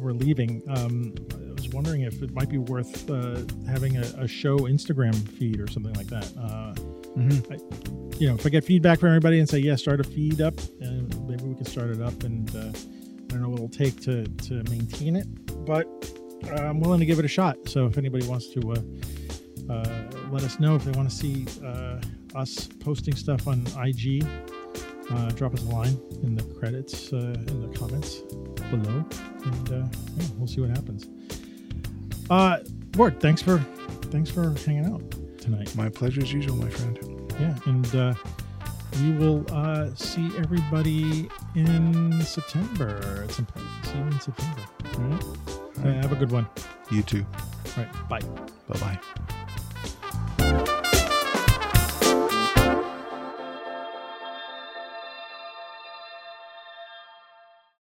we're 0.00 0.12
leaving. 0.12 0.62
Um, 0.68 1.14
I 1.32 1.52
was 1.54 1.68
wondering 1.70 2.02
if 2.02 2.22
it 2.22 2.32
might 2.32 2.48
be 2.48 2.58
worth 2.58 3.10
uh, 3.10 3.42
having 3.68 3.96
a, 3.96 4.02
a, 4.18 4.28
show 4.28 4.58
Instagram 4.60 5.14
feed 5.36 5.60
or 5.60 5.66
something 5.66 5.94
like 5.94 6.06
that. 6.08 6.26
Uh, 6.36 6.74
mm-hmm. 7.18 7.52
I, 7.52 8.18
you 8.18 8.28
know, 8.28 8.34
if 8.34 8.46
I 8.46 8.50
get 8.50 8.64
feedback 8.64 9.00
from 9.00 9.08
everybody 9.08 9.38
and 9.38 9.48
say, 9.48 9.58
yeah, 9.58 9.76
start 9.76 10.00
a 10.00 10.04
feed 10.04 10.40
up, 10.40 10.54
and 10.80 11.28
maybe 11.28 11.44
we 11.44 11.54
can 11.54 11.64
start 11.64 11.90
it 11.90 12.00
up. 12.00 12.22
And 12.22 12.54
uh, 12.54 12.60
I 12.60 13.32
don't 13.32 13.42
know 13.42 13.48
what 13.48 13.56
it'll 13.56 13.68
take 13.68 14.00
to, 14.02 14.24
to 14.24 14.62
maintain 14.70 15.16
it, 15.16 15.26
but 15.64 15.86
uh, 16.50 16.62
I'm 16.62 16.80
willing 16.80 17.00
to 17.00 17.06
give 17.06 17.18
it 17.18 17.24
a 17.24 17.28
shot. 17.28 17.56
So 17.68 17.86
if 17.86 17.98
anybody 17.98 18.26
wants 18.26 18.48
to 18.50 18.72
uh, 18.72 19.72
uh, 19.72 20.10
let 20.30 20.42
us 20.44 20.60
know 20.60 20.74
if 20.76 20.84
they 20.84 20.92
want 20.92 21.10
to 21.10 21.14
see 21.16 21.46
us 22.34 22.68
posting 22.80 23.14
stuff 23.16 23.48
on 23.48 23.66
IG, 23.82 24.24
drop 25.36 25.54
us 25.54 25.62
a 25.62 25.66
line 25.66 25.98
in 26.22 26.34
the 26.34 26.42
credits, 26.58 27.12
in 27.12 27.60
the 27.60 27.78
comments 27.78 28.20
below, 28.70 29.04
and 29.44 29.68
yeah, 29.70 30.26
we'll 30.36 30.46
see 30.46 30.60
what 30.60 30.70
happens. 30.70 31.06
Uh, 32.30 32.58
Ward, 32.96 33.20
thanks 33.20 33.40
for 33.40 33.58
thanks 34.10 34.30
for 34.30 34.54
hanging 34.66 34.86
out 34.86 35.02
tonight. 35.40 35.74
My 35.76 35.88
pleasure 35.88 36.20
as 36.20 36.32
usual, 36.32 36.56
my 36.56 36.68
friend. 36.68 36.98
Yeah, 37.40 37.56
and 37.66 37.94
uh, 37.94 38.14
we 39.00 39.12
will 39.12 39.46
uh, 39.50 39.94
see 39.94 40.30
everybody 40.38 41.28
in 41.54 42.20
September 42.22 43.22
at 43.24 43.30
some 43.32 43.46
point. 43.46 43.66
See 43.84 43.96
you 43.96 44.04
in 44.04 44.20
September. 44.20 44.62
All 44.94 45.00
right. 45.04 45.24
All 45.24 45.84
right. 45.84 45.96
Uh, 45.96 46.02
have 46.02 46.12
a 46.12 46.16
good 46.16 46.32
one. 46.32 46.46
You 46.90 47.02
too. 47.02 47.24
All 47.76 47.84
right. 47.84 48.08
Bye. 48.08 48.20
Bye 48.68 48.78
bye. 48.80 49.44